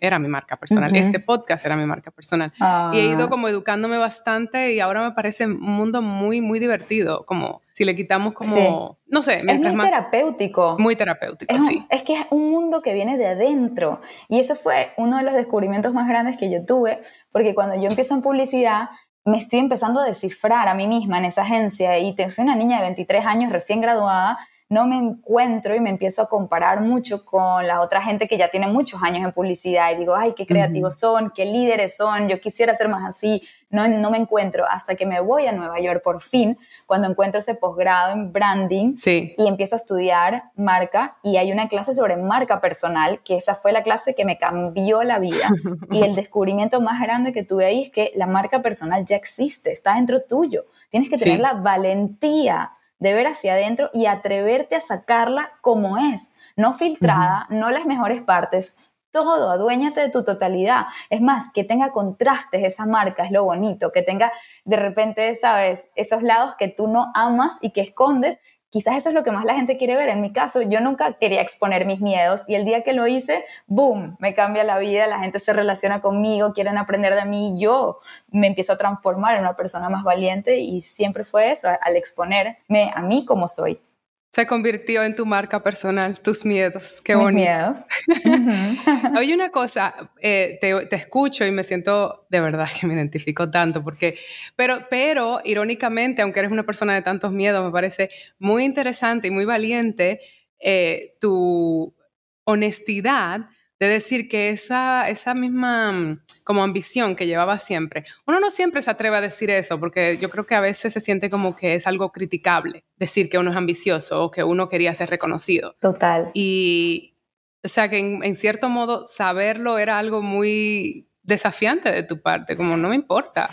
era 0.01 0.19
mi 0.19 0.27
marca 0.27 0.57
personal. 0.57 0.95
Este 0.95 1.19
podcast 1.19 1.65
era 1.65 1.75
mi 1.75 1.85
marca 1.85 2.11
personal. 2.11 2.51
Y 2.93 2.99
he 2.99 3.05
ido 3.05 3.25
ah. 3.25 3.29
como 3.29 3.47
educándome 3.47 3.97
bastante 3.97 4.73
y 4.73 4.79
ahora 4.79 5.01
me 5.03 5.11
parece 5.11 5.45
un 5.45 5.59
mundo 5.59 6.01
muy, 6.01 6.41
muy 6.41 6.59
divertido. 6.59 7.25
Como 7.25 7.61
si 7.73 7.85
le 7.85 7.95
quitamos 7.95 8.33
como, 8.33 8.97
no 9.07 9.21
sé, 9.21 9.41
es 9.47 9.59
muy 9.59 9.85
terapéutico. 9.85 10.75
Muy 10.77 10.95
terapéutico, 10.95 11.55
es 11.55 11.65
sí. 11.65 11.85
es 11.89 12.03
que 12.03 12.13
es 12.13 12.25
un 12.29 12.49
mundo 12.51 12.81
que 12.81 12.93
viene 12.93 13.17
de 13.17 13.27
adentro. 13.27 14.01
Y 14.27 14.39
eso 14.39 14.55
fue 14.55 14.91
uno 14.97 15.17
de 15.17 15.23
los 15.23 15.33
descubrimientos 15.33 15.93
más 15.93 16.07
grandes 16.07 16.37
que 16.37 16.51
yo 16.51 16.65
tuve, 16.65 16.99
porque 17.31 17.55
cuando 17.55 17.75
yo 17.75 17.87
empiezo 17.87 18.15
en 18.15 18.21
publicidad, 18.21 18.89
me 19.25 19.37
estoy 19.37 19.59
empezando 19.59 20.01
a 20.01 20.05
descifrar 20.05 20.67
a 20.67 20.73
mí 20.73 20.87
misma 20.87 21.19
en 21.19 21.25
esa 21.25 21.43
agencia 21.43 21.97
y 21.99 22.15
soy 22.29 22.43
una 22.43 22.55
niña 22.55 22.77
de 22.77 22.83
23 22.83 23.25
años 23.25 23.51
recién 23.51 23.79
graduada 23.79 24.37
no 24.69 24.85
me 24.85 24.97
encuentro 24.97 25.75
y 25.75 25.79
me 25.79 25.89
empiezo 25.89 26.21
a 26.21 26.29
comparar 26.29 26.81
mucho 26.81 27.25
con 27.25 27.65
la 27.65 27.81
otra 27.81 28.03
gente 28.03 28.27
que 28.27 28.37
ya 28.37 28.49
tiene 28.49 28.67
muchos 28.67 29.01
años 29.01 29.25
en 29.25 29.31
publicidad 29.31 29.91
y 29.91 29.97
digo, 29.97 30.15
ay, 30.15 30.33
qué 30.37 30.45
creativos 30.45 30.99
son, 30.99 31.31
qué 31.31 31.45
líderes 31.45 31.97
son, 31.97 32.29
yo 32.29 32.39
quisiera 32.39 32.75
ser 32.75 32.87
más 32.87 33.09
así, 33.09 33.41
no, 33.71 33.87
no 33.87 34.11
me 34.11 34.19
encuentro 34.19 34.67
hasta 34.69 34.93
que 34.93 35.07
me 35.07 35.21
voy 35.21 35.47
a 35.47 35.53
Nueva 35.53 35.79
York 35.79 36.03
por 36.03 36.21
fin, 36.21 36.55
cuando 36.85 37.07
encuentro 37.07 37.39
ese 37.39 37.55
posgrado 37.55 38.13
en 38.13 38.31
branding 38.31 38.93
y 39.05 39.47
empiezo 39.47 39.73
a 39.73 39.77
estudiar 39.77 40.43
marca 40.55 41.17
y 41.23 41.37
hay 41.37 41.51
una 41.51 41.67
clase 41.67 41.95
sobre 41.95 42.15
marca 42.15 42.61
personal, 42.61 43.21
que 43.23 43.37
esa 43.37 43.55
fue 43.55 43.71
la 43.71 43.81
clase 43.81 44.13
que 44.13 44.23
me 44.23 44.37
cambió 44.37 45.01
la 45.03 45.17
vida. 45.17 45.49
Y 45.91 46.03
el 46.03 46.13
descubrimiento 46.13 46.81
más 46.81 47.01
grande 47.01 47.33
que 47.33 47.43
tuve 47.43 47.65
ahí 47.65 47.83
es 47.83 47.89
que 47.89 48.11
la 48.15 48.27
marca 48.27 48.61
personal 48.61 49.05
ya 49.05 49.15
existe, 49.15 49.71
está 49.71 49.95
dentro 49.95 50.21
tuyo, 50.21 50.65
tienes 50.91 51.09
que 51.09 51.17
tener 51.17 51.39
la 51.39 51.53
valentía 51.53 52.71
de 52.99 53.13
ver 53.13 53.27
hacia 53.27 53.53
adentro 53.53 53.89
y 53.93 54.05
atreverte 54.05 54.75
a 54.75 54.81
sacarla 54.81 55.51
como 55.61 55.97
es, 55.97 56.33
no 56.55 56.73
filtrada, 56.73 57.47
no 57.49 57.71
las 57.71 57.85
mejores 57.85 58.21
partes, 58.21 58.77
todo, 59.11 59.49
aduéñate 59.49 60.01
de 60.01 60.09
tu 60.09 60.23
totalidad. 60.23 60.85
Es 61.09 61.21
más, 61.21 61.51
que 61.51 61.63
tenga 61.63 61.91
contrastes 61.91 62.63
esa 62.63 62.85
marca, 62.85 63.23
es 63.23 63.31
lo 63.31 63.43
bonito, 63.43 63.91
que 63.91 64.03
tenga 64.03 64.31
de 64.65 64.77
repente, 64.77 65.33
sabes, 65.35 65.89
esos 65.95 66.21
lados 66.21 66.55
que 66.55 66.67
tú 66.67 66.87
no 66.87 67.11
amas 67.15 67.57
y 67.61 67.71
que 67.71 67.81
escondes 67.81 68.39
quizás 68.69 68.97
eso 68.97 69.09
es 69.09 69.15
lo 69.15 69.23
que 69.23 69.31
más 69.31 69.45
la 69.45 69.55
gente 69.55 69.77
quiere 69.77 69.95
ver. 69.95 70.09
En 70.09 70.21
mi 70.21 70.31
caso, 70.31 70.61
yo 70.61 70.81
nunca 70.81 71.13
quería 71.13 71.41
exponer 71.41 71.85
mis 71.85 72.01
miedos 72.01 72.43
y 72.47 72.55
el 72.55 72.65
día 72.65 72.83
que 72.83 72.93
lo 72.93 73.07
hice, 73.07 73.45
boom, 73.67 74.17
me 74.19 74.33
cambia 74.33 74.63
la 74.63 74.77
vida, 74.79 75.07
la 75.07 75.19
gente 75.19 75.39
se 75.39 75.53
relaciona 75.53 76.01
conmigo, 76.01 76.53
quieren 76.53 76.77
aprender 76.77 77.15
de 77.15 77.25
mí, 77.25 77.55
yo 77.59 77.99
me 78.29 78.47
empiezo 78.47 78.73
a 78.73 78.77
transformar 78.77 79.35
en 79.35 79.41
una 79.41 79.55
persona 79.55 79.89
más 79.89 80.03
valiente 80.03 80.57
y 80.57 80.81
siempre 80.81 81.23
fue 81.23 81.51
eso, 81.51 81.67
al 81.81 81.95
exponerme 81.95 82.91
a 82.93 83.01
mí 83.01 83.25
como 83.25 83.47
soy 83.47 83.81
se 84.29 84.45
convirtió 84.45 85.03
en 85.03 85.15
tu 85.15 85.25
marca 85.25 85.63
personal, 85.63 86.19
tus 86.19 86.45
miedos. 86.45 87.01
Qué 87.01 87.15
bonito. 87.15 87.51
miedos. 87.51 87.77
Oye, 89.17 89.33
una 89.33 89.49
cosa, 89.49 90.11
eh, 90.21 90.59
te, 90.61 90.95
escucho 90.95 91.45
y 91.45 91.51
me 91.51 91.63
siento 91.63 92.27
de 92.29 92.39
verdad 92.39 92.67
que 92.79 92.85
me 92.85 92.93
identifico 92.93 93.49
tanto, 93.49 93.83
porque, 93.83 94.17
pero, 94.55 94.85
pero 94.89 95.41
irónicamente, 95.43 96.21
aunque 96.21 96.39
eres 96.39 96.51
una 96.51 96.63
persona 96.63 96.93
de 96.93 97.01
tantos 97.01 97.31
miedos, 97.31 97.65
me 97.65 97.71
parece 97.71 98.09
muy 98.37 98.65
interesante 98.65 99.29
y 99.29 99.31
muy 99.31 99.45
valiente 99.45 100.19
eh, 100.59 101.15
tu 101.19 101.95
honestidad 102.43 103.47
de 103.79 103.87
decir 103.87 104.27
que 104.27 104.49
esa, 104.49 105.09
esa 105.09 105.33
misma 105.33 105.91
mm, 105.91 106.21
como 106.43 106.63
ambición 106.63 107.15
que 107.15 107.27
llevaba 107.27 107.57
siempre, 107.57 108.05
uno 108.25 108.39
no 108.39 108.51
siempre 108.51 108.81
se 108.81 108.91
atreve 108.91 109.17
a 109.17 109.21
decir 109.21 109.49
eso, 109.49 109.79
porque 109.79 110.17
yo 110.17 110.29
creo 110.29 110.45
que 110.45 110.55
a 110.55 110.61
veces 110.61 110.93
se 110.93 110.99
siente 110.99 111.29
como 111.29 111.55
que 111.55 111.75
es 111.75 111.87
algo 111.87 112.11
criticable 112.11 112.85
decir 112.97 113.29
que 113.29 113.37
uno 113.37 113.51
es 113.51 113.57
ambicioso 113.57 114.23
o 114.23 114.31
que 114.31 114.43
uno 114.43 114.69
quería 114.69 114.93
ser 114.93 115.09
reconocido. 115.09 115.75
Total. 115.79 116.31
Y, 116.33 117.15
o 117.63 117.67
sea, 117.67 117.89
que 117.89 117.97
en, 117.97 118.23
en 118.23 118.35
cierto 118.35 118.69
modo 118.69 119.05
saberlo 119.05 119.77
era 119.77 119.97
algo 119.97 120.21
muy 120.21 121.08
desafiante 121.29 121.91
de 121.91 122.03
tu 122.03 122.21
parte, 122.21 122.57
como 122.57 122.75
no 122.75 122.89
me 122.89 122.95
importa. 122.95 123.47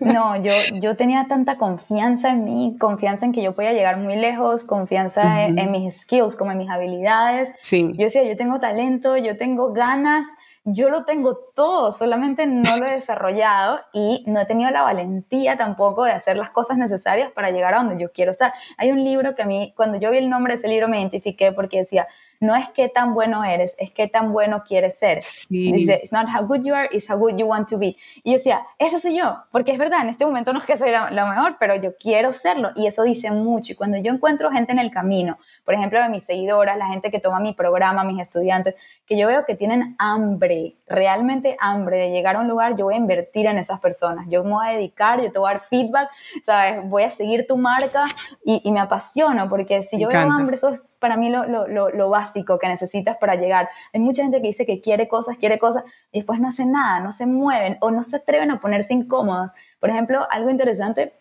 No, 0.00 0.36
yo, 0.36 0.52
yo 0.74 0.94
tenía 0.96 1.26
tanta 1.28 1.56
confianza 1.56 2.30
en 2.30 2.44
mí, 2.44 2.76
confianza 2.78 3.26
en 3.26 3.32
que 3.32 3.42
yo 3.42 3.54
podía 3.54 3.72
llegar 3.72 3.96
muy 3.96 4.16
lejos, 4.16 4.64
confianza 4.64 5.46
en, 5.46 5.70
mis 5.70 6.02
skills, 6.02 6.36
como 6.36 6.52
en 6.52 6.58
mis 6.58 6.70
habilidades. 6.70 7.52
Sí. 7.60 7.92
Yo 7.94 8.04
decía, 8.04 8.22
yo 8.22 8.36
tengo 8.36 8.60
talento, 8.60 9.16
yo 9.16 9.36
tengo 9.36 9.72
ganas, 9.72 10.26
yo 10.64 10.90
lo 10.90 11.04
tengo 11.04 11.38
todo, 11.54 11.90
solamente 11.90 12.46
no 12.46 12.76
lo 12.76 12.86
he 12.86 12.92
desarrollado 12.92 13.80
y 13.92 14.24
no 14.28 14.40
he 14.40 14.46
tenido 14.46 14.70
la 14.70 14.82
valentía 14.82 15.56
tampoco 15.56 16.04
de 16.04 16.12
hacer 16.12 16.36
las 16.36 16.50
cosas 16.50 16.76
necesarias 16.76 17.32
para 17.32 17.50
llegar 17.50 17.74
a 17.74 17.78
donde 17.78 18.00
yo 18.00 18.12
quiero 18.12 18.30
estar. 18.30 18.52
Hay 18.76 18.92
un 18.92 19.02
libro 19.02 19.34
que 19.34 19.42
a 19.42 19.46
mí, 19.46 19.72
cuando 19.76 19.98
yo 19.98 20.10
vi 20.10 20.18
el 20.18 20.28
nombre 20.28 20.52
de 20.52 20.58
ese 20.58 20.68
libro, 20.68 20.88
me 20.88 21.00
identifiqué 21.00 21.50
porque 21.52 21.78
decía, 21.78 22.06
no 22.42 22.56
es 22.56 22.68
qué 22.70 22.88
tan 22.88 23.14
bueno 23.14 23.44
eres, 23.44 23.76
es 23.78 23.92
qué 23.92 24.08
tan 24.08 24.32
bueno 24.32 24.64
quieres 24.66 24.98
ser. 24.98 25.20
Dice, 25.48 26.00
it's 26.02 26.10
not 26.10 26.26
how 26.26 26.44
good 26.44 26.64
you 26.64 26.74
are, 26.74 26.88
it's 26.90 27.08
how 27.08 27.16
good 27.16 27.36
you 27.36 27.46
want 27.46 27.68
to 27.68 27.78
be. 27.78 27.96
Y 28.24 28.32
yo 28.32 28.32
decía, 28.32 28.66
eso 28.80 28.98
soy 28.98 29.16
yo, 29.16 29.44
porque 29.52 29.70
es 29.70 29.78
verdad, 29.78 30.00
en 30.02 30.08
este 30.08 30.26
momento 30.26 30.52
no 30.52 30.58
es 30.58 30.66
que 30.66 30.76
soy 30.76 30.90
lo 30.90 31.26
mejor, 31.28 31.56
pero 31.60 31.76
yo 31.76 31.96
quiero 31.96 32.32
serlo. 32.32 32.70
Y 32.74 32.88
eso 32.88 33.04
dice 33.04 33.30
mucho. 33.30 33.72
Y 33.72 33.76
cuando 33.76 33.96
yo 33.98 34.12
encuentro 34.12 34.50
gente 34.50 34.72
en 34.72 34.80
el 34.80 34.90
camino, 34.90 35.38
por 35.64 35.74
ejemplo, 35.74 36.02
de 36.02 36.08
mis 36.08 36.24
seguidoras, 36.24 36.76
la 36.76 36.88
gente 36.88 37.12
que 37.12 37.20
toma 37.20 37.38
mi 37.38 37.54
programa, 37.54 38.02
mis 38.02 38.20
estudiantes, 38.20 38.74
que 39.06 39.16
yo 39.16 39.28
veo 39.28 39.44
que 39.44 39.54
tienen 39.54 39.94
hambre, 40.00 40.74
realmente 40.88 41.56
hambre 41.60 41.98
de 41.98 42.10
llegar 42.10 42.34
a 42.34 42.40
un 42.40 42.48
lugar, 42.48 42.74
yo 42.74 42.86
voy 42.86 42.94
a 42.94 42.98
invertir 42.98 43.46
en 43.46 43.58
esas 43.58 43.78
personas. 43.78 44.26
Yo 44.28 44.42
me 44.42 44.50
voy 44.50 44.66
a 44.66 44.72
dedicar, 44.72 45.22
yo 45.22 45.30
te 45.30 45.38
voy 45.38 45.48
a 45.48 45.52
dar 45.52 45.62
feedback, 45.62 46.08
¿sabes? 46.42 46.88
Voy 46.88 47.04
a 47.04 47.10
seguir 47.12 47.46
tu 47.46 47.56
marca 47.56 48.02
y, 48.44 48.60
y 48.64 48.72
me 48.72 48.80
apasiono, 48.80 49.48
porque 49.48 49.84
si 49.84 50.00
yo 50.00 50.08
veo 50.08 50.20
hambre, 50.22 50.56
eso 50.56 50.70
es 50.70 50.88
para 51.02 51.16
mí 51.16 51.30
lo, 51.30 51.44
lo, 51.46 51.66
lo, 51.66 52.08
básico 52.10 52.31
que 52.34 52.68
necesitas 52.68 53.16
para 53.16 53.34
llegar. 53.34 53.68
Hay 53.92 54.00
mucha 54.00 54.22
gente 54.22 54.40
que 54.40 54.48
dice 54.48 54.66
que 54.66 54.80
quiere 54.80 55.08
cosas, 55.08 55.38
quiere 55.38 55.58
cosas, 55.58 55.84
y 56.10 56.18
después 56.18 56.40
no 56.40 56.48
hace 56.48 56.66
nada, 56.66 57.00
no 57.00 57.12
se 57.12 57.26
mueven 57.26 57.78
o 57.80 57.90
no 57.90 58.02
se 58.02 58.16
atreven 58.16 58.50
a 58.50 58.60
ponerse 58.60 58.94
incómodos. 58.94 59.50
Por 59.80 59.90
ejemplo, 59.90 60.26
algo 60.30 60.50
interesante, 60.50 61.12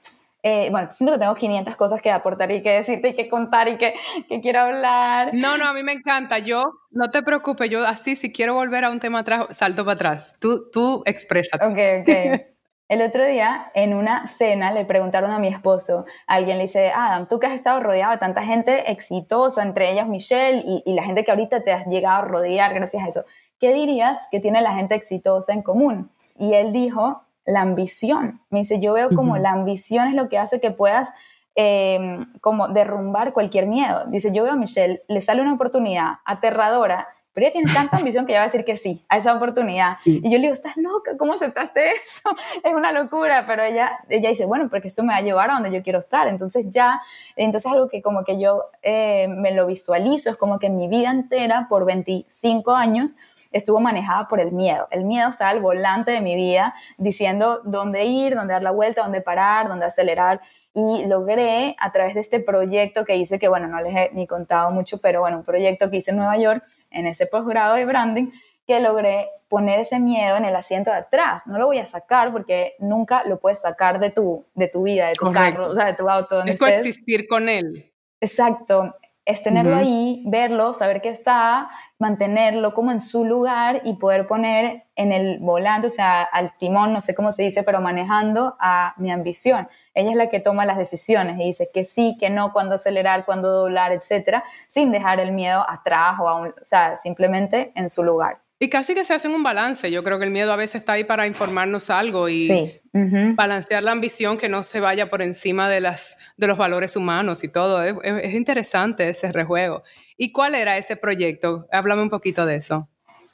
eh, 0.44 0.70
bueno, 0.72 0.88
siento 0.92 1.14
que 1.14 1.20
tengo 1.20 1.36
500 1.36 1.76
cosas 1.76 2.02
que 2.02 2.12
aportar 2.12 2.52
y 2.52 2.64
que 2.64 2.72
decirte 2.72 3.10
y 3.10 3.14
que 3.14 3.30
contar 3.30 3.68
y 3.68 3.78
que, 3.78 3.94
que, 4.28 4.42
quiero 4.42 4.62
hablar. 4.62 5.32
No, 5.34 5.58
no, 5.58 5.66
a 5.66 5.74
mí 5.74 5.84
me 5.84 5.92
encanta. 5.92 6.40
Yo, 6.40 6.64
no 6.90 7.12
te 7.12 7.22
preocupes, 7.22 7.70
yo 7.70 7.86
así, 7.86 8.16
si 8.16 8.32
quiero 8.32 8.56
volver 8.56 8.86
a 8.86 8.90
un 8.90 9.00
tema 9.00 9.20
atrás, 9.20 9.46
salto 9.52 9.86
para 9.86 9.94
atrás. 9.94 10.36
Tú, 10.40 10.70
tú 10.72 11.04
exprésate. 11.06 11.64
Ok, 11.64 12.08
ok. 12.08 12.42
El 12.92 13.02
otro 13.02 13.26
día, 13.26 13.72
en 13.74 13.94
una 13.94 14.28
cena, 14.28 14.74
le 14.74 14.84
preguntaron 14.84 15.32
a 15.32 15.40
mi 15.40 15.48
esposo, 15.48 16.04
alguien 16.28 16.58
le 16.58 16.64
dice, 16.64 16.92
Adam, 16.94 17.26
tú 17.26 17.40
que 17.40 17.48
has 17.48 17.54
estado 17.54 17.80
rodeado 17.80 18.12
de 18.12 18.18
tanta 18.18 18.44
gente 18.44 18.92
exitosa, 18.92 19.64
entre 19.64 19.94
ellas 19.94 20.10
Michelle 20.10 20.62
y, 20.66 20.94
la 20.94 21.02
gente 21.04 21.24
que 21.24 21.32
ahorita 21.32 21.64
te 21.64 21.72
has 21.72 21.88
llegado 21.88 22.18
a 22.18 22.26
rodear 22.26 22.74
gracias 22.74 23.02
a 23.02 23.08
eso, 23.08 23.24
¿qué 23.62 23.74
dirías 23.74 24.28
que 24.30 24.42
tiene 24.42 24.62
la 24.62 24.74
gente 24.74 24.94
exitosa 24.94 25.54
en 25.54 25.62
común? 25.62 26.12
Y 26.38 26.54
él 26.54 26.74
dijo, 26.74 27.22
la 27.46 27.62
ambición. 27.62 28.42
Me 28.50 28.60
dice, 28.60 28.82
yo 28.82 28.92
veo 28.92 29.10
como 29.16 29.38
la 29.38 29.52
ambición 29.52 30.10
es 30.10 30.14
lo 30.14 30.28
que 30.28 30.38
hace 30.38 30.60
que 30.60 30.72
puedas 30.72 31.14
em, 31.56 32.26
como 32.42 32.68
derrumbar 32.68 33.32
cualquier 33.32 33.68
miedo. 33.68 34.04
Dice, 34.08 34.34
yo 34.34 34.44
veo 34.44 34.52
a 34.52 34.58
Michelle, 34.58 35.02
le 35.08 35.22
sale 35.22 35.42
una 35.42 35.54
oportunidad 35.54 36.16
aterradora 36.26 37.08
pero 37.34 37.46
ella 37.46 37.54
tiene 37.54 37.74
tanta 37.74 37.98
ambición 37.98 38.26
que 38.26 38.34
ella 38.34 38.42
va 38.42 38.44
a 38.44 38.48
decir 38.48 38.66
que 38.66 38.78
sí 38.78 39.04
a 39.08 39.18
esa 39.18 39.34
oportunidad. 39.34 39.98
Y 40.06 40.24
yo 40.24 40.38
le 40.38 40.40
digo, 40.40 40.54
estás 40.54 40.76
loca, 40.78 41.18
¿cómo 41.18 41.34
aceptaste 41.34 41.92
eso? 41.92 42.30
Es 42.64 42.74
una 42.74 42.92
locura, 42.92 43.46
pero 43.48 43.64
ella, 43.64 44.00
ella 44.10 44.30
dice, 44.30 44.46
bueno, 44.46 44.70
porque 44.70 44.90
eso 44.90 45.04
me 45.04 45.14
va 45.14 45.18
a 45.18 45.22
llevar 45.22 45.50
a 45.52 45.54
donde 45.56 45.72
yo 45.72 45.82
quiero 45.84 46.00
estar. 46.00 46.28
Entonces 46.28 46.66
ya, 46.70 47.02
entonces 47.36 47.72
algo 47.72 47.88
que 47.88 48.02
como 48.02 48.24
que 48.24 48.40
yo 48.40 48.66
eh, 48.82 49.28
me 49.30 49.54
lo 49.54 49.68
visualizo, 49.68 50.30
es 50.30 50.38
como 50.38 50.60
que 50.60 50.70
mi 50.70 50.88
vida 50.88 51.10
entera, 51.12 51.68
por 51.70 51.86
25 51.86 52.74
años, 52.74 53.16
estuvo 53.52 53.80
manejada 53.80 54.28
por 54.28 54.40
el 54.40 54.52
miedo. 54.52 54.88
El 54.92 55.06
miedo 55.06 55.30
estaba 55.30 55.52
al 55.52 55.60
volante 55.60 56.12
de 56.12 56.22
mi 56.22 56.36
vida, 56.36 56.74
diciendo 56.98 57.62
dónde 57.64 58.06
ir, 58.06 58.36
dónde 58.36 58.54
dar 58.54 58.64
la 58.64 58.72
vuelta, 58.72 59.04
dónde 59.04 59.22
parar, 59.22 59.68
dónde 59.68 59.86
acelerar 59.86 60.42
y 60.74 61.06
logré 61.06 61.76
a 61.80 61.92
través 61.92 62.14
de 62.14 62.22
este 62.22 62.40
proyecto 62.40 63.04
que 63.04 63.18
hice, 63.18 63.40
que 63.40 63.50
bueno, 63.50 63.68
no 63.68 63.82
les 63.82 63.94
he 63.96 64.10
ni 64.14 64.26
contado 64.26 64.72
mucho, 64.72 65.00
pero 65.00 65.20
bueno, 65.20 65.40
un 65.40 65.44
proyecto 65.44 65.90
que 65.90 65.98
hice 65.98 66.12
en 66.12 66.18
Nueva 66.18 66.38
York, 66.38 66.64
en 66.92 67.08
ese 67.08 67.26
posgrado 67.26 67.76
de 67.76 67.86
branding, 67.86 68.32
que 68.68 68.80
logré 68.80 69.28
poner 69.48 69.80
ese 69.80 70.00
miedo 70.00 70.38
en 70.38 70.46
el 70.46 70.56
asiento 70.56 70.92
de 70.92 70.98
atrás. 70.98 71.44
No 71.46 71.58
lo 71.58 71.66
voy 71.66 71.80
a 71.80 71.86
sacar 71.86 72.32
porque 72.32 72.76
nunca 72.80 73.24
lo 73.26 73.40
puedes 73.40 73.62
sacar 73.62 74.00
de 74.00 74.10
tu, 74.10 74.46
de 74.54 74.68
tu 74.68 74.84
vida, 74.84 75.08
de 75.08 75.16
tu 75.16 75.32
carro, 75.32 75.70
o 75.70 75.76
sea, 75.76 75.86
de 75.86 75.94
tu 75.94 76.10
auto. 76.10 76.38
Donde 76.38 76.54
es 76.54 76.60
coexistir 76.60 77.28
con 77.28 77.50
él. 77.50 77.92
Exacto. 78.22 78.96
Es 79.32 79.42
tenerlo 79.42 79.78
ahí, 79.78 80.24
verlo, 80.26 80.74
saber 80.74 81.02
que 81.02 81.08
está, 81.08 81.70
mantenerlo 82.00 82.74
como 82.74 82.92
en 82.92 83.00
su 83.00 83.24
lugar 83.24 83.82
y 83.86 83.94
poder 83.94 84.28
poner 84.28 84.84
en 84.98 85.14
el 85.14 85.40
volante, 85.40 85.88
o 85.88 85.90
sea, 85.90 86.22
al 86.24 86.58
timón, 86.58 86.92
no 86.92 87.00
sé 87.00 87.16
cómo 87.16 87.32
se 87.32 87.44
dice, 87.44 87.64
pero 87.64 87.80
manejando 87.80 88.58
a 88.60 88.94
mi 88.98 89.10
ambición. 89.10 89.70
Ella 89.94 90.10
es 90.10 90.18
la 90.18 90.28
que 90.28 90.42
toma 90.42 90.66
las 90.66 90.78
decisiones 90.78 91.40
y 91.40 91.46
dice 91.46 91.70
que 91.74 91.86
sí, 91.86 92.18
que 92.20 92.30
no, 92.30 92.52
cuándo 92.52 92.76
acelerar, 92.76 93.24
cuándo 93.24 93.50
doblar, 93.54 93.94
etcétera, 93.94 94.44
sin 94.68 94.92
dejar 94.92 95.22
el 95.22 95.32
miedo 95.32 95.64
atrás 95.66 96.20
o, 96.20 96.28
a 96.28 96.36
un, 96.36 96.50
o 96.50 96.54
sea, 96.64 96.98
simplemente 96.98 97.72
en 97.76 97.90
su 97.90 98.04
lugar. 98.04 98.42
Y 98.64 98.70
casi 98.70 98.94
que 98.94 99.04
se 99.04 99.16
hacen 99.16 99.34
un 99.34 99.42
balance. 99.42 99.90
Yo 99.90 100.04
creo 100.04 100.20
que 100.20 100.26
el 100.26 100.32
miedo 100.32 100.54
a 100.54 100.56
veces 100.56 100.82
está 100.82 100.94
ahí 100.94 101.04
para 101.04 101.26
informarnos 101.26 101.90
algo 101.90 102.30
y 102.30 102.80
balancear 102.94 103.82
la 103.82 103.92
ambición 103.92 104.38
que 104.38 104.50
no 104.50 104.62
se 104.62 104.80
vaya 104.80 105.10
por 105.10 105.24
encima 105.24 105.68
de, 105.68 105.82
las, 105.82 106.20
de 106.38 106.46
los 106.46 106.60
valores 106.60 106.96
humanos 106.96 107.44
y 107.44 107.52
todo. 107.52 107.84
Es, 107.84 107.96
es 108.04 108.36
interesante 108.36 109.10
ese 109.10 109.32
rejuego. 109.32 109.82
¿Y 110.16 110.32
cuál 110.32 110.54
era 110.54 110.78
ese 110.78 110.96
proyecto? 110.96 111.66
Háblame 111.72 112.04
un 112.04 112.12
poquito 112.12 112.46
de 112.46 112.58
eso. 112.58 112.88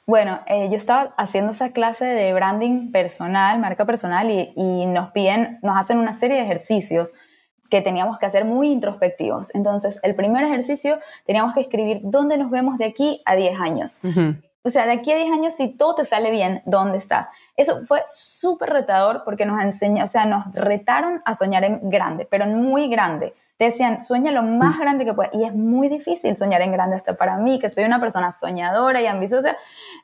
Bueno, 0.06 0.40
eh, 0.46 0.68
yo 0.70 0.76
estaba 0.78 1.12
haciendo 1.18 1.50
esa 1.50 1.72
clase 1.72 2.06
de 2.06 2.32
branding 2.32 2.90
personal, 2.92 3.58
marca 3.58 3.84
personal, 3.84 4.30
y, 4.30 4.86
nos 4.86 5.10
piden, 5.10 5.58
nos 5.62 5.76
hacen 5.76 5.98
una 5.98 6.14
serie 6.14 6.38
de 6.38 6.44
ejercicios 6.44 7.12
que 7.68 7.82
teníamos 7.82 8.18
que 8.18 8.24
hacer 8.24 8.46
muy 8.46 8.68
introspectivos. 8.68 9.54
Entonces, 9.54 10.00
el 10.02 10.14
primer 10.14 10.44
ejercicio 10.44 10.98
teníamos 11.26 11.52
que 11.52 11.60
escribir 11.60 12.00
dónde 12.02 12.38
nos 12.38 12.50
vemos 12.50 12.78
de 12.78 12.86
aquí 12.86 13.20
a 13.26 13.36
10 13.36 13.60
años. 13.60 14.00
O 14.68 14.70
sea, 14.70 14.84
de 14.84 14.92
aquí 14.92 15.10
a 15.12 15.16
10 15.16 15.32
años, 15.32 15.54
si 15.54 15.68
todo 15.70 15.94
te 15.94 16.04
sale 16.04 16.30
bien, 16.30 16.60
¿dónde 16.66 16.98
estás? 16.98 17.28
Eso 17.56 17.86
fue 17.86 18.02
súper 18.06 18.68
retador 18.68 19.22
porque 19.24 19.46
nos 19.46 19.62
enseñó, 19.62 20.04
o 20.04 20.06
sea, 20.06 20.26
nos 20.26 20.52
retaron 20.52 21.22
a 21.24 21.34
soñar 21.34 21.64
en 21.64 21.88
grande, 21.88 22.28
pero 22.30 22.44
en 22.44 22.60
muy 22.60 22.90
grande 22.90 23.32
te 23.58 23.64
decían, 23.64 24.00
sueña 24.00 24.30
lo 24.30 24.44
más 24.44 24.76
mm. 24.76 24.80
grande 24.80 25.04
que 25.04 25.12
puedas. 25.12 25.34
Y 25.34 25.44
es 25.44 25.52
muy 25.52 25.88
difícil 25.88 26.36
soñar 26.36 26.62
en 26.62 26.70
grande 26.70 26.94
hasta 26.94 27.16
para 27.16 27.38
mí, 27.38 27.58
que 27.58 27.68
soy 27.68 27.82
una 27.84 27.98
persona 27.98 28.30
soñadora 28.30 29.02
y 29.02 29.06
ambiciosa. 29.06 29.56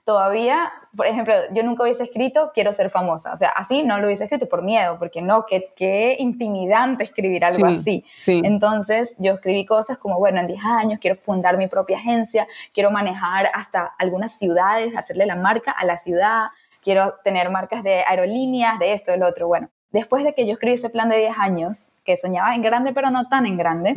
Todavía, 0.03 0.73
por 0.97 1.07
ejemplo, 1.07 1.33
yo 1.53 1.63
nunca 1.63 1.85
hubiese 1.85 2.03
escrito 2.03 2.51
quiero 2.53 2.73
ser 2.73 2.91
famosa. 2.91 3.33
O 3.33 3.37
sea, 3.37 3.51
así 3.51 3.85
no 3.85 3.99
lo 4.01 4.07
hubiese 4.07 4.25
escrito 4.25 4.49
por 4.49 4.63
miedo, 4.63 4.99
porque 4.99 5.23
no, 5.23 5.47
qué, 5.47 5.73
qué 5.77 6.17
intimidante 6.19 7.05
escribir 7.05 7.45
algo 7.45 7.65
así. 7.67 8.05
Entonces, 8.27 9.15
yo 9.19 9.35
escribí 9.35 9.65
cosas 9.65 9.99
como, 9.99 10.19
bueno, 10.19 10.41
en 10.41 10.49
10 10.49 10.65
años 10.65 10.99
quiero 11.01 11.15
fundar 11.15 11.57
mi 11.57 11.69
propia 11.69 11.99
agencia, 11.99 12.49
quiero 12.73 12.91
manejar 12.91 13.51
hasta 13.55 13.95
algunas 13.99 14.37
ciudades, 14.37 14.97
hacerle 14.97 15.27
la 15.27 15.37
marca 15.37 15.71
a 15.71 15.85
la 15.85 15.97
ciudad, 15.97 16.49
quiero 16.83 17.15
tener 17.23 17.51
marcas 17.51 17.85
de 17.85 18.03
aerolíneas, 18.05 18.81
de 18.81 18.95
esto, 18.95 19.13
del 19.13 19.23
otro. 19.23 19.47
Bueno, 19.47 19.71
después 19.95 20.25
de 20.25 20.35
que 20.35 20.45
yo 20.45 20.55
escribí 20.55 20.75
ese 20.75 20.91
plan 20.91 21.09
de 21.09 21.19
10 21.19 21.39
años, 21.39 21.93
que 22.05 22.17
soñaba 22.17 22.53
en 22.57 22.63
grande 22.63 22.93
pero 22.93 23.13
no 23.13 23.29
tan 23.29 23.47
en 23.47 23.57
grande, 23.57 23.95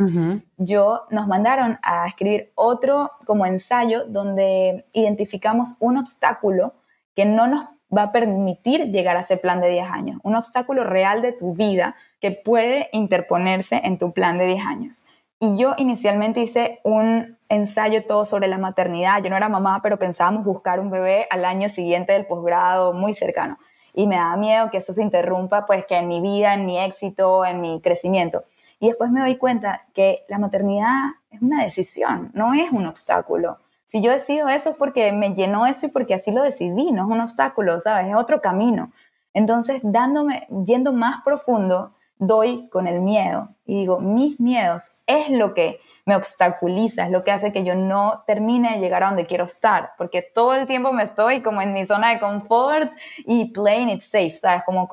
yo 0.58 1.02
nos 1.10 1.28
mandaron 1.28 1.80
a 1.82 2.06
escribir 2.06 2.52
otro 2.54 3.10
como 3.26 3.48
ensayo 3.48 4.06
donde 4.06 4.86
identificamos 4.94 5.76
un 5.80 5.98
obstáculo 5.98 6.76
que 7.16 7.26
no 7.26 7.48
nos 7.48 7.66
va 7.96 8.04
a 8.04 8.12
permitir 8.12 8.92
llegar 8.92 9.18
a 9.18 9.22
ese 9.22 9.38
plan 9.38 9.60
de 9.60 9.70
10 9.70 9.90
años, 9.90 10.20
un 10.22 10.36
obstáculo 10.36 10.84
real 10.84 11.24
de 11.24 11.32
tu 11.32 11.56
vida 11.56 11.96
que 12.22 12.30
puede 12.30 12.90
interponerse 12.92 13.82
en 13.84 13.98
tu 13.98 14.14
plan 14.14 14.38
de 14.38 14.46
10 14.46 14.66
años. 14.68 15.04
Y 15.40 15.58
yo 15.58 15.74
inicialmente 15.78 16.42
hice 16.42 16.80
un 16.84 17.40
ensayo 17.50 18.06
todo 18.06 18.24
sobre 18.24 18.48
la 18.48 18.60
maternidad. 18.60 19.24
Yo 19.24 19.30
no 19.30 19.38
era 19.38 19.50
mamá, 19.50 19.82
pero 19.82 19.98
pensábamos 19.98 20.44
buscar 20.44 20.80
un 20.80 20.90
bebé 20.92 21.28
al 21.30 21.46
año 21.46 21.70
siguiente 21.70 22.14
del 22.14 22.28
posgrado, 22.28 22.94
muy 22.94 23.16
cercano 23.16 23.58
y 23.98 24.06
me 24.06 24.18
daba 24.18 24.38
miedo 24.38 24.70
que 24.70 24.78
eso 24.78 24.94
se 24.94 25.02
interrumpa, 25.02 25.66
pues 25.66 25.84
que 25.88 25.98
en 25.98 26.08
mi 26.08 26.22
vida, 26.22 26.54
en 26.54 26.68
mi 26.68 26.78
éxito, 26.78 27.44
en 27.44 27.62
mi 27.62 27.82
crecimiento. 27.82 28.44
Y 28.80 28.90
después 28.90 29.10
me 29.10 29.22
doy 29.22 29.38
cuenta 29.38 29.88
que 29.96 30.24
la 30.30 30.38
maternidad 30.38 30.94
es 31.32 31.42
una 31.42 31.64
decisión, 31.64 32.30
no 32.36 32.54
es 32.54 32.72
un 32.72 32.86
obstáculo. 32.86 33.58
Si 33.88 34.04
yo 34.04 34.12
decido 34.12 34.50
eso 34.50 34.70
es 34.70 34.78
porque 34.78 35.12
me 35.14 35.34
llenó 35.34 35.66
eso 35.66 35.88
y 35.88 35.90
porque 35.90 36.14
así 36.14 36.30
lo 36.30 36.44
decidí, 36.44 36.92
no 36.92 37.06
es 37.06 37.10
un 37.10 37.22
obstáculo, 37.22 37.80
¿sabes? 37.80 38.12
Es 38.12 38.16
otro 38.16 38.40
camino. 38.40 38.92
Entonces, 39.34 39.82
dándome, 39.84 40.48
yendo 40.68 40.94
más 40.94 41.24
profundo, 41.24 41.96
doy 42.20 42.70
con 42.70 42.86
el 42.86 43.02
miedo 43.02 43.50
y 43.66 43.80
digo, 43.80 44.00
mis 44.00 44.40
miedos 44.40 44.92
es 45.08 45.32
lo 45.32 45.56
que 45.56 45.80
me 46.08 46.15
obstaculiza, 46.15 47.04
es 47.04 47.12
lo 47.12 47.26
que 47.26 47.32
hace 47.32 47.52
que 47.52 47.65
yo 47.65 47.76
no 47.76 48.24
termine 48.26 48.72
de 48.72 48.80
llegar 48.80 49.04
a 49.04 49.08
donde 49.08 49.26
quiero 49.26 49.43
estar, 49.43 49.91
porque 49.98 50.22
todo 50.22 50.56
el 50.56 50.65
tiempo 50.65 50.93
me 50.93 51.04
estoy 51.04 51.41
como 51.41 51.62
en 51.62 51.74
mi 51.74 51.86
zona 51.86 52.12
de 52.12 52.20
confort 52.22 52.93
y 53.26 53.52
playing 53.52 53.89
it 53.89 54.02
safe, 54.02 54.30
¿sabes? 54.30 54.63
Como, 54.65 54.88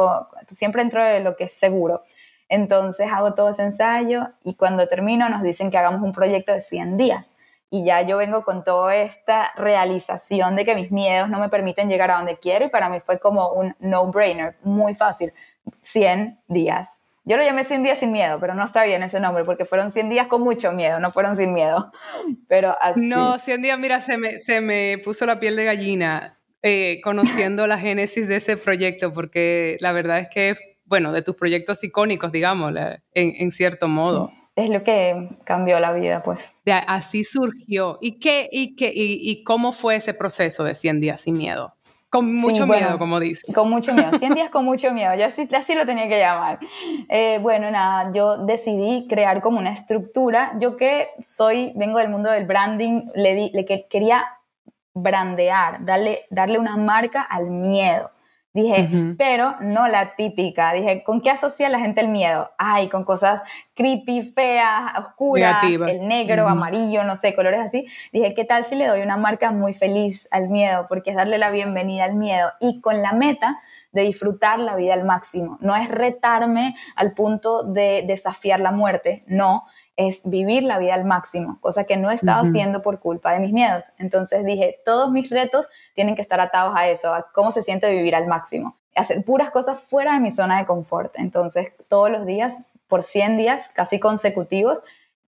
siempre 0.48 0.83
entro 0.83 1.05
de 1.05 1.20
lo 1.20 1.37
que 1.37 1.44
es 1.44 1.55
seguro. 1.55 2.03
Entonces 2.48 3.07
hago 3.12 3.33
todo 3.35 3.50
ese 3.50 3.62
ensayo 3.62 4.27
y 4.42 4.55
cuando 4.55 4.88
termino 4.88 5.29
nos 5.29 5.44
dicen 5.44 5.70
que 5.70 5.79
hagamos 5.79 6.03
un 6.03 6.11
proyecto 6.11 6.50
de 6.53 6.61
100 6.61 6.96
días. 6.96 7.37
Y 7.70 7.85
ya 7.85 8.03
yo 8.03 8.16
vengo 8.16 8.44
con 8.44 8.64
toda 8.64 8.96
esta 8.96 9.53
realización 9.55 10.57
de 10.57 10.64
que 10.64 10.74
mis 10.74 10.90
miedos 10.90 11.31
no 11.31 11.38
me 11.38 11.48
permiten 11.48 11.88
llegar 11.88 12.11
a 12.11 12.16
donde 12.16 12.38
quiero 12.38 12.64
y 12.64 12.70
para 12.70 12.88
mí 12.88 12.98
fue 12.98 13.20
como 13.20 13.53
un 13.53 13.77
no-brainer, 13.79 14.57
muy 14.64 14.94
fácil. 14.94 15.33
100 15.81 16.40
días. 16.48 17.04
Yo 17.27 17.39
lo 17.39 17.43
llamé 17.43 17.65
100 17.65 17.83
días 17.83 17.99
sin 17.99 18.13
miedo, 18.13 18.39
pero 18.39 18.55
no 18.55 18.65
está 18.65 18.85
bien 18.85 19.03
ese 19.03 19.19
nombre 19.19 19.45
porque 19.45 19.65
fueron 19.65 19.91
100 19.91 20.11
días 20.11 20.27
con 20.27 20.43
mucho 20.43 20.73
miedo, 20.73 21.01
no 21.01 21.11
fueron 21.11 21.37
sin 21.37 21.55
miedo. 21.55 21.91
Pero 22.49 22.77
así. 22.81 23.01
No, 23.01 23.39
100 23.39 23.63
días, 23.63 23.79
mira, 23.79 24.01
se 24.01 24.19
me, 24.19 24.39
se 24.39 24.61
me 24.61 24.99
puso 25.03 25.25
la 25.25 25.41
piel 25.41 25.57
de 25.57 25.65
gallina. 25.65 26.39
eh, 26.67 27.01
conociendo 27.03 27.67
la 27.67 27.79
génesis 27.79 28.27
de 28.27 28.37
ese 28.37 28.57
proyecto, 28.57 29.13
porque 29.13 29.77
la 29.81 29.93
verdad 29.93 30.19
es 30.19 30.29
que, 30.29 30.55
bueno, 30.87 31.13
de 31.13 31.21
tus 31.21 31.37
proyectos 31.37 31.85
icónicos, 31.85 32.33
digamos, 32.33 32.73
en, 33.13 33.53
cierto 33.53 33.87
modo. 33.87 34.31
Es 34.57 34.71
lo 34.71 34.83
que 34.83 35.29
cambió 35.45 35.79
la 35.79 35.93
vida, 35.93 36.23
pues. 36.23 36.55
así 36.87 37.23
surgió. 37.23 37.99
¿Y, 38.01 38.19
qué, 38.19 38.49
y, 38.51 38.77
qué, 38.77 38.93
y, 38.95 39.45
cómo 39.45 39.73
fue 39.73 39.97
ese 39.97 40.15
proceso 40.15 40.65
de 40.65 40.75
100 40.75 41.01
días 41.01 41.21
sin 41.21 41.37
miedo? 41.37 41.77
Con 42.14 42.33
mucho 42.33 42.64
miedo, 42.64 42.96
como 42.96 43.18
dices. 43.18 43.42
Con 43.53 43.68
mucho 43.68 43.92
miedo. 43.92 44.11
100 44.18 44.35
días 44.35 44.48
con 44.48 44.64
mucho 44.64 44.92
miedo. 44.92 45.12
Yo 45.16 45.27
así, 45.27 45.48
así 45.53 45.74
lo 45.74 45.85
tenía 45.85 46.07
que 46.07 46.20
llamar. 46.20 46.61
Eh, 47.09 47.40
bueno, 47.42 47.72
nada, 47.72 48.12
yo 48.12 48.38
decidí 48.38 49.09
crear 49.09 49.40
como 49.40 49.59
una 49.59 49.72
estructura. 49.72 50.53
Yo 50.61 50.77
que 50.77 51.09
soy, 51.18 51.72
vengo 51.74 51.98
del 51.98 52.11
mundo 52.11 52.31
del 52.31 52.46
branding, 52.46 53.07
le, 53.16 53.35
di, 53.35 53.50
le 53.53 53.64
quería 53.64 54.24
brandear, 54.94 55.85
darle, 55.85 56.27
darle 56.31 56.61
una 56.61 56.77
marca 56.77 57.22
al 57.22 57.50
miedo. 57.50 58.12
Dije, 58.55 59.17
pero 59.19 59.57
no 59.61 59.88
la 59.88 60.14
típica. 60.14 60.73
Dije, 60.73 61.03
¿con 61.03 61.21
qué 61.21 61.31
asocia 61.31 61.69
la 61.69 61.81
gente 61.81 62.01
el 62.01 62.07
miedo? 62.07 62.53
Ay, 62.57 62.87
con 62.87 63.05
cosas 63.05 63.43
creepy, 63.75 64.23
feas, 64.23 64.97
oscuras, 64.97 65.64
el 65.64 66.07
negro, 66.07 66.47
amarillo, 66.49 67.03
no 67.03 67.17
sé, 67.17 67.35
colores 67.35 67.59
así. 67.59 67.88
Dije, 68.12 68.33
¿qué 68.33 68.45
tal 68.45 68.64
si 68.64 68.77
le 68.77 68.87
doy 68.87 69.03
una 69.03 69.17
marca 69.17 69.51
muy 69.51 69.75
feliz 69.75 70.29
al 70.31 70.51
miedo? 70.51 70.87
Porque 70.88 71.11
es 71.11 71.17
darle 71.17 71.38
la 71.38 71.51
bienvenida 71.51 72.05
al 72.05 72.14
miedo. 72.14 72.53
Y 72.61 72.81
con 72.81 73.03
la 73.03 73.12
meta 73.12 73.59
de 73.90 74.03
disfrutar 74.03 74.61
la 74.61 74.77
vida 74.77 74.95
al 74.95 75.05
máximo. 75.05 75.59
No 75.61 75.75
es 75.75 75.88
retarme 75.88 76.77
al 76.95 77.12
punto 77.12 77.64
de 77.64 78.05
desafiar 78.07 78.61
la 78.61 78.71
muerte, 78.71 79.25
no, 79.27 79.64
es 79.96 80.22
vivir 80.24 80.64
la 80.64 80.78
vida 80.78 80.94
al 80.94 81.04
máximo, 81.04 81.59
cosa 81.61 81.85
que 81.85 81.96
no 81.96 82.11
he 82.11 82.14
estado 82.14 82.42
haciendo 82.42 82.83
por 82.83 82.98
culpa 82.98 83.33
de 83.33 83.38
mis 83.38 83.52
miedos. 83.52 83.92
Entonces 83.98 84.44
dije, 84.44 84.80
todos 84.85 85.11
mis 85.11 85.30
retos 85.30 85.68
tienen 85.94 86.16
que 86.16 86.22
estar 86.22 86.40
atados 86.40 86.74
a 86.76 86.88
eso, 86.88 87.14
a 87.14 87.30
cómo 87.33 87.52
se 87.52 87.62
siente 87.62 87.90
vivir 87.90 88.16
al 88.16 88.26
máximo, 88.26 88.76
hacer 88.96 89.24
puras 89.24 89.50
cosas 89.50 89.80
fuera 89.80 90.14
de 90.14 90.20
mi 90.20 90.30
zona 90.30 90.59
de 90.59 90.66
confort. 90.66 91.14
Entonces 91.16 91.72
todos 91.88 92.11
los 92.11 92.26
días, 92.26 92.64
por 92.88 93.02
100 93.02 93.37
días 93.37 93.70
casi 93.72 94.00
consecutivos, 94.00 94.83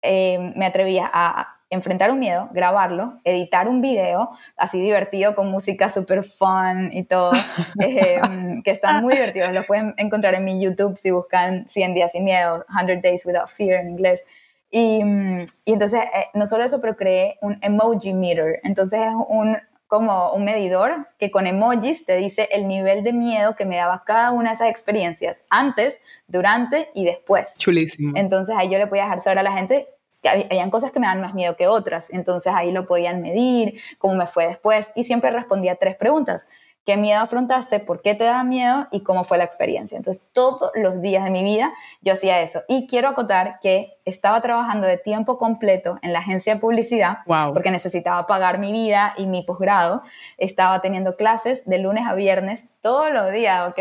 eh, 0.02 0.52
me 0.56 0.66
atrevía 0.66 1.10
a 1.12 1.56
enfrentar 1.68 2.10
un 2.10 2.20
miedo, 2.20 2.48
grabarlo, 2.52 3.18
editar 3.24 3.68
un 3.68 3.80
video 3.80 4.30
así 4.56 4.80
divertido 4.80 5.34
con 5.34 5.50
música 5.50 5.88
super 5.88 6.22
fun 6.22 6.90
y 6.92 7.02
todo, 7.04 7.32
eh, 7.80 8.20
que 8.64 8.70
están 8.70 9.02
muy 9.02 9.14
divertidos. 9.14 9.52
Lo 9.52 9.66
pueden 9.66 9.94
encontrar 9.96 10.34
en 10.34 10.44
mi 10.44 10.62
YouTube 10.62 10.96
si 10.96 11.10
buscan 11.10 11.66
100 11.66 11.94
días 11.94 12.12
sin 12.12 12.24
miedo, 12.24 12.64
100 12.70 13.02
Days 13.02 13.26
Without 13.26 13.48
Fear 13.48 13.80
en 13.80 13.90
inglés. 13.90 14.24
Y, 14.70 15.00
y 15.64 15.72
entonces, 15.72 16.00
eh, 16.02 16.26
no 16.34 16.46
solo 16.46 16.64
eso, 16.64 16.80
pero 16.80 16.96
creé 16.96 17.38
un 17.40 17.58
emoji 17.62 18.12
meter. 18.12 18.60
Entonces 18.64 19.00
es 19.00 19.14
un, 19.28 19.56
como 19.86 20.32
un 20.32 20.44
medidor 20.44 21.08
que 21.18 21.30
con 21.30 21.46
emojis 21.46 22.04
te 22.04 22.16
dice 22.16 22.48
el 22.50 22.66
nivel 22.66 23.04
de 23.04 23.12
miedo 23.12 23.54
que 23.54 23.64
me 23.64 23.76
daba 23.76 24.02
cada 24.04 24.32
una 24.32 24.50
de 24.50 24.54
esas 24.56 24.68
experiencias, 24.68 25.44
antes, 25.48 26.00
durante 26.26 26.90
y 26.94 27.04
después. 27.04 27.56
Chulísimo. 27.58 28.12
Entonces 28.16 28.54
ahí 28.58 28.68
yo 28.68 28.78
le 28.78 28.86
podía 28.86 29.04
dejar 29.04 29.20
saber 29.20 29.38
a 29.38 29.42
la 29.42 29.52
gente 29.52 29.88
que 30.22 30.28
habían 30.28 30.70
cosas 30.70 30.90
que 30.90 30.98
me 30.98 31.06
dan 31.06 31.20
más 31.20 31.34
miedo 31.34 31.56
que 31.56 31.68
otras. 31.68 32.12
Entonces 32.12 32.52
ahí 32.54 32.72
lo 32.72 32.86
podían 32.86 33.22
medir, 33.22 33.80
cómo 33.98 34.14
me 34.14 34.26
fue 34.26 34.48
después. 34.48 34.90
Y 34.96 35.04
siempre 35.04 35.30
respondía 35.30 35.76
tres 35.76 35.96
preguntas 35.96 36.48
qué 36.86 36.96
miedo 36.96 37.20
afrontaste, 37.20 37.80
por 37.80 38.00
qué 38.00 38.14
te 38.14 38.22
da 38.22 38.44
miedo 38.44 38.86
y 38.92 39.00
cómo 39.02 39.24
fue 39.24 39.38
la 39.38 39.44
experiencia. 39.44 39.98
Entonces, 39.98 40.22
todos 40.32 40.70
los 40.76 41.02
días 41.02 41.24
de 41.24 41.32
mi 41.32 41.42
vida 41.42 41.74
yo 42.00 42.12
hacía 42.12 42.40
eso. 42.40 42.62
Y 42.68 42.86
quiero 42.86 43.08
acotar 43.08 43.58
que 43.60 43.98
estaba 44.04 44.40
trabajando 44.40 44.86
de 44.86 44.96
tiempo 44.96 45.36
completo 45.36 45.98
en 46.02 46.12
la 46.12 46.20
agencia 46.20 46.54
de 46.54 46.60
publicidad 46.60 47.18
porque 47.52 47.72
necesitaba 47.72 48.28
pagar 48.28 48.60
mi 48.60 48.70
vida 48.70 49.14
y 49.16 49.26
mi 49.26 49.42
posgrado. 49.42 50.02
Estaba 50.38 50.80
teniendo 50.80 51.16
clases 51.16 51.66
de 51.66 51.78
lunes 51.78 52.04
a 52.06 52.14
viernes 52.14 52.70
todos 52.80 53.10
los 53.10 53.32
días, 53.32 53.68
¿ok? 53.68 53.78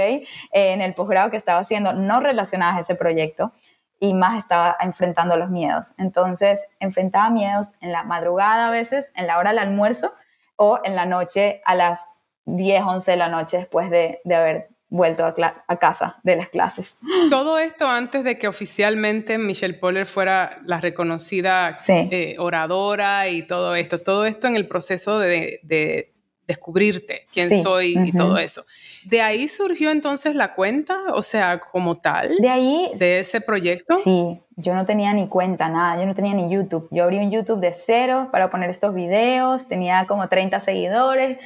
en 0.52 0.82
el 0.82 0.96
posgrado 0.96 1.30
que 1.30 1.38
estaba 1.38 1.60
haciendo, 1.60 1.94
no 1.94 2.20
relacionadas 2.22 2.78
a 2.78 2.80
ese 2.80 2.96
proyecto 2.96 3.54
y 4.00 4.16
más 4.16 4.36
estaba 4.38 4.76
enfrentando 4.80 5.38
los 5.38 5.52
miedos. 5.52 5.94
Entonces, 6.00 6.68
enfrentaba 6.80 7.30
miedos 7.30 7.74
en 7.82 7.92
la 7.92 8.04
madrugada 8.04 8.68
a 8.68 8.72
veces, 8.72 9.12
en 9.16 9.28
la 9.28 9.38
hora 9.38 9.52
del 9.52 9.60
almuerzo 9.60 10.14
o 10.56 10.80
en 10.84 10.96
la 10.96 11.06
noche 11.06 11.62
a 11.66 11.76
las 11.76 12.08
10, 12.46 12.84
11 12.84 13.12
de 13.12 13.18
la 13.18 13.30
noche 13.30 13.58
después 13.58 13.90
de, 13.90 14.20
haber 14.26 14.70
vuelto 14.90 15.26
a, 15.26 15.78
casa 15.78 16.20
de 16.24 16.36
las 16.36 16.50
clases. 16.50 17.00
Todo 17.30 17.60
esto 17.60 17.88
antes 17.88 18.24
de 18.24 18.38
que 18.38 18.48
oficialmente 18.48 19.38
Michelle 19.38 19.74
Poller 19.74 20.06
fuera 20.06 20.60
la 20.66 20.80
reconocida 20.80 21.76
eh, 21.88 22.36
oradora 22.38 23.28
y 23.30 23.46
todo 23.46 23.76
esto, 23.76 24.00
todo 24.00 24.26
esto 24.26 24.48
en 24.48 24.56
el 24.56 24.68
proceso 24.68 25.20
de, 25.20 26.12
descubrirte 26.48 27.26
quién 27.34 27.64
soy 27.64 27.98
y 27.98 28.12
todo 28.12 28.38
eso. 28.38 28.64
¿De 29.06 29.22
ahí 29.22 29.48
surgió 29.48 29.92
entonces 29.92 30.36
la 30.36 30.54
cuenta? 30.56 30.96
O 31.14 31.22
sea, 31.22 31.60
como 31.60 31.98
tal. 31.98 32.38
De 32.38 32.50
ahí. 32.50 32.92
De 32.96 33.20
ese 33.20 33.42
proyecto. 33.42 33.96
Sí, 33.98 34.42
yo 34.58 34.74
no 34.74 34.86
tenía 34.86 35.12
ni 35.12 35.28
cuenta, 35.28 35.68
nada, 35.68 36.00
yo 36.00 36.06
no 36.06 36.16
tenía 36.16 36.34
ni 36.34 36.50
YouTube. 36.50 36.88
Yo 36.90 37.04
abrí 37.04 37.18
un 37.18 37.30
YouTube 37.30 37.60
de 37.60 37.74
cero 37.74 38.30
para 38.32 38.50
poner 38.50 38.70
estos 38.70 38.94
videos, 38.94 39.68
tenía 39.68 40.06
como 40.08 40.30
30 40.30 40.62
seguidores, 40.62 41.40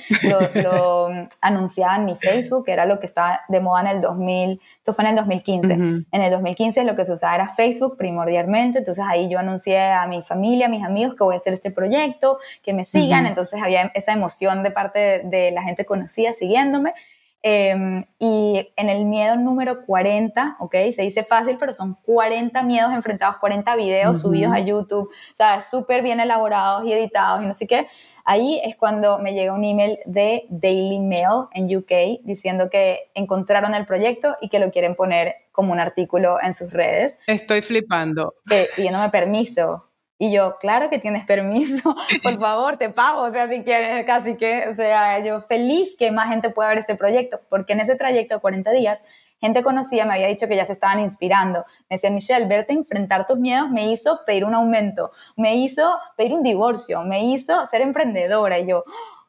lo, 0.64 1.10
anunciaba 1.42 1.96
en 1.96 2.06
mi 2.06 2.16
Facebook, 2.16 2.66
que 2.66 2.72
era 2.72 2.86
lo 2.86 3.00
que 3.00 3.08
estaba 3.08 3.42
de 3.48 3.60
moda 3.62 3.82
en 3.82 3.88
el 3.88 4.02
2000, 4.02 4.62
esto 4.78 4.94
fue 4.94 5.06
en 5.06 5.10
el 5.10 5.16
2015. 5.16 5.74
En 5.74 6.06
el 6.12 6.32
2015 6.32 6.84
lo 6.84 6.96
que 6.96 7.04
se 7.04 7.14
usaba 7.14 7.34
era 7.34 7.48
Facebook 7.48 7.98
primordialmente, 7.98 8.78
entonces 8.78 9.04
ahí 9.08 9.28
yo 9.28 9.40
anuncié 9.40 9.82
a 9.82 10.06
mi 10.06 10.22
familia, 10.22 10.68
a 10.68 10.70
mis 10.70 10.84
amigos 10.84 11.16
que 11.16 11.24
voy 11.24 11.34
a 11.34 11.40
hacer 11.40 11.54
este 11.54 11.72
proyecto, 11.72 12.38
que 12.62 12.74
me 12.74 12.86
sigan, 12.86 13.26
entonces 13.26 13.60
había 13.62 13.92
esa 13.96 14.14
emoción 14.14 14.62
de 14.62 14.70
parte 14.70 15.00
de, 15.00 15.24
de 15.24 15.52
la 15.52 15.64
gente 15.64 15.84
conocida 15.84 16.34
siguiéndome. 16.34 16.94
Em, 17.42 18.04
y 18.20 18.70
en 18.76 18.90
el 18.90 19.06
miedo 19.06 19.38
número 19.38 19.86
40, 19.86 20.58
¿ok? 20.60 20.76
Se 20.92 21.04
dice 21.04 21.24
fácil, 21.24 21.58
pero 21.58 21.72
son 21.72 21.96
40 22.04 22.64
miedos 22.64 22.92
enfrentados, 22.92 23.38
40 23.38 23.76
videos 23.78 24.20
subidos 24.20 24.52
a 24.54 24.60
YouTube, 24.60 25.08
o 25.08 25.36
sea, 25.38 25.62
súper 25.62 26.04
bien 26.04 26.20
elaborados 26.20 26.86
y 26.86 26.92
editados 26.92 27.42
y 27.42 27.46
no 27.46 27.54
sé 27.54 27.66
qué. 27.66 27.88
Ahí 28.26 28.60
es 28.64 28.76
cuando 28.76 29.20
me 29.20 29.34
llega 29.34 29.54
un 29.54 29.64
email 29.64 30.00
de 30.06 30.46
Daily 30.50 31.00
Mail 31.00 31.48
en 31.54 31.76
UK 31.76 32.22
diciendo 32.24 32.70
que 32.70 33.10
encontraron 33.16 33.74
el 33.74 33.86
proyecto 33.86 34.36
y 34.42 34.50
que 34.50 34.60
lo 34.60 34.70
quieren 34.70 34.96
poner 34.96 35.36
como 35.52 35.72
un 35.72 35.80
artículo 35.80 36.42
en 36.42 36.54
sus 36.54 36.72
redes. 36.72 37.18
Estoy 37.26 37.62
flipando. 37.62 38.36
pidiéndome 38.76 39.10
permiso 39.10 39.89
y 40.22 40.34
yo, 40.34 40.58
claro 40.60 40.90
que 40.90 41.00
tienes 41.00 41.26
permiso, 41.26 41.96
por 42.24 42.38
favor, 42.38 42.76
te 42.76 42.90
pago, 42.90 43.22
o 43.22 43.32
sea, 43.32 43.48
si 43.48 43.64
quieres, 43.64 44.06
casi 44.06 44.36
que, 44.36 44.68
o 44.68 44.76
sea, 44.76 45.24
yo 45.24 45.40
feliz 45.40 45.96
que 45.98 46.12
más 46.12 46.28
gente 46.28 46.50
pueda 46.50 46.68
ver 46.68 46.80
este 46.80 46.96
proyecto, 46.96 47.40
porque 47.48 47.72
en 47.72 47.80
ese 47.80 47.96
trayecto 47.96 48.36
de 48.36 48.42
40 48.42 48.70
días, 48.72 49.02
gente 49.40 49.64
conocida 49.64 50.04
me 50.04 50.16
había 50.16 50.28
dicho 50.28 50.50
que 50.50 50.58
ya 50.58 50.66
se 50.66 50.74
estaban 50.74 51.00
inspirando. 51.00 51.64
Me 51.90 51.96
decía, 51.96 52.10
Michelle, 52.10 52.48
verte 52.48 52.74
enfrentar 52.74 53.26
tus 53.26 53.40
miedos 53.40 53.70
me 53.70 53.90
hizo 53.90 54.20
pedir 54.26 54.44
un 54.44 54.54
aumento, 54.54 55.12
me 55.38 55.56
hizo 55.56 55.98
pedir 56.18 56.34
un 56.34 56.44
divorcio, 56.44 57.02
me 57.04 57.24
hizo 57.24 57.66
ser 57.66 57.80
emprendedora. 57.80 58.60
Y 58.60 58.68
yo, 58.68 58.84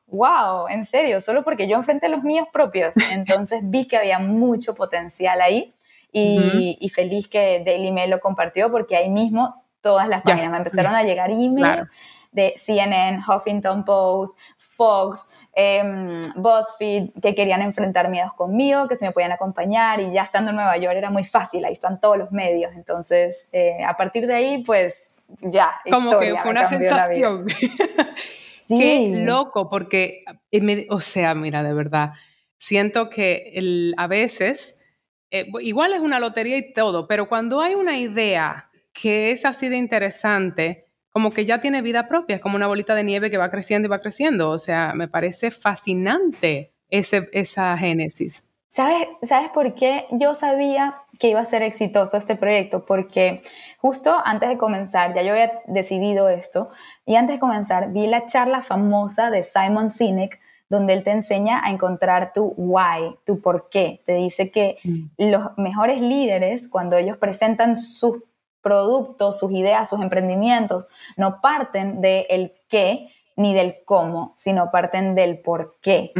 wow, 0.08 0.66
en 0.68 0.84
serio, 0.84 1.20
solo 1.20 1.44
porque 1.44 1.68
yo 1.68 1.76
enfrenté 1.76 2.08
los 2.08 2.24
míos 2.24 2.48
propios. 2.52 2.94
Entonces 3.12 3.60
vi 3.62 3.86
que 3.86 3.96
había 3.96 4.18
mucho 4.18 4.74
potencial 4.74 5.40
ahí. 5.40 5.72
Y, 6.12 6.76
y, 6.80 6.88
feliz 6.88 7.28
que 7.28 7.62
Daily 7.64 7.92
Mail 7.92 8.10
lo 8.10 8.18
compartió 8.18 8.72
porque 8.72 8.96
ahí 8.96 9.08
mismo 9.08 9.59
todas 9.80 10.08
las 10.08 10.22
páginas. 10.22 10.50
Me 10.50 10.58
empezaron 10.58 10.94
a 10.94 11.02
llegar 11.02 11.30
emails 11.30 11.88
de 12.32 12.54
CNN, 12.56 13.22
Huffington 13.26 13.84
Post, 13.84 14.36
Fox, 14.56 15.28
em, 15.52 16.32
BuzzFeed, 16.36 17.10
que 17.20 17.34
querían 17.34 17.60
enfrentar 17.62 18.08
miedos 18.08 18.32
conmigo, 18.34 18.88
que 18.88 18.96
se 18.96 19.04
me 19.04 19.12
podían 19.12 19.32
acompañar 19.32 20.00
y 20.00 20.12
ya 20.12 20.22
estando 20.22 20.50
en 20.50 20.56
Nueva 20.56 20.76
York 20.76 20.96
era 20.96 21.10
muy 21.10 21.24
fácil, 21.24 21.64
ahí 21.64 21.72
están 21.72 22.00
todos 22.00 22.18
los 22.18 22.32
medios. 22.32 22.72
Entonces, 22.74 23.48
eh, 23.52 23.82
a 23.84 23.96
partir 23.96 24.26
de 24.26 24.34
ahí, 24.34 24.62
pues 24.64 25.08
ya. 25.40 25.72
Como 25.90 26.18
que 26.18 26.36
fue 26.38 26.50
una 26.50 26.66
sensación. 26.66 27.46
Qué 28.68 29.24
loco, 29.26 29.68
porque, 29.68 30.24
eh, 30.52 30.86
o 30.90 31.00
sea, 31.00 31.34
mira, 31.34 31.64
de 31.64 31.72
verdad, 31.74 32.12
siento 32.56 33.10
que 33.10 33.50
el, 33.54 33.94
a 33.96 34.06
veces, 34.06 34.78
eh, 35.32 35.50
igual 35.60 35.92
es 35.92 36.00
una 36.00 36.20
lotería 36.20 36.56
y 36.56 36.72
todo, 36.72 37.08
pero 37.08 37.28
cuando 37.28 37.60
hay 37.60 37.74
una 37.74 37.98
idea 37.98 38.69
que 38.92 39.30
es 39.30 39.44
así 39.44 39.68
de 39.68 39.76
interesante, 39.76 40.86
como 41.10 41.30
que 41.30 41.44
ya 41.44 41.60
tiene 41.60 41.82
vida 41.82 42.08
propia, 42.08 42.36
es 42.36 42.42
como 42.42 42.56
una 42.56 42.66
bolita 42.66 42.94
de 42.94 43.04
nieve 43.04 43.30
que 43.30 43.38
va 43.38 43.50
creciendo 43.50 43.86
y 43.86 43.90
va 43.90 44.00
creciendo. 44.00 44.50
O 44.50 44.58
sea, 44.58 44.92
me 44.94 45.08
parece 45.08 45.50
fascinante 45.50 46.72
ese, 46.88 47.28
esa 47.32 47.76
génesis. 47.76 48.44
¿Sabes, 48.70 49.08
¿Sabes 49.24 49.50
por 49.50 49.74
qué 49.74 50.06
yo 50.12 50.36
sabía 50.36 51.02
que 51.18 51.28
iba 51.28 51.40
a 51.40 51.44
ser 51.44 51.62
exitoso 51.62 52.16
este 52.16 52.36
proyecto? 52.36 52.86
Porque 52.86 53.42
justo 53.78 54.16
antes 54.24 54.48
de 54.48 54.58
comenzar, 54.58 55.12
ya 55.12 55.22
yo 55.22 55.32
había 55.32 55.60
decidido 55.66 56.28
esto, 56.28 56.70
y 57.04 57.16
antes 57.16 57.36
de 57.36 57.40
comenzar 57.40 57.92
vi 57.92 58.06
la 58.06 58.26
charla 58.26 58.62
famosa 58.62 59.32
de 59.32 59.42
Simon 59.42 59.90
Sinek, 59.90 60.38
donde 60.68 60.92
él 60.92 61.02
te 61.02 61.10
enseña 61.10 61.60
a 61.64 61.70
encontrar 61.70 62.32
tu 62.32 62.54
why, 62.56 63.16
tu 63.26 63.40
por 63.40 63.68
qué. 63.70 64.02
Te 64.06 64.14
dice 64.14 64.52
que 64.52 64.78
mm. 64.84 65.30
los 65.30 65.58
mejores 65.58 66.00
líderes, 66.00 66.68
cuando 66.68 66.96
ellos 66.96 67.16
presentan 67.16 67.76
sus 67.76 68.22
productos, 68.62 69.38
sus 69.38 69.52
ideas, 69.52 69.88
sus 69.88 70.00
emprendimientos, 70.00 70.88
no 71.16 71.40
parten 71.40 72.00
del 72.00 72.26
el 72.28 72.52
qué, 72.68 73.08
ni 73.36 73.54
del 73.54 73.76
cómo, 73.86 74.34
sino 74.36 74.70
parten 74.70 75.14
del 75.14 75.38
por 75.38 75.76
qué. 75.80 76.12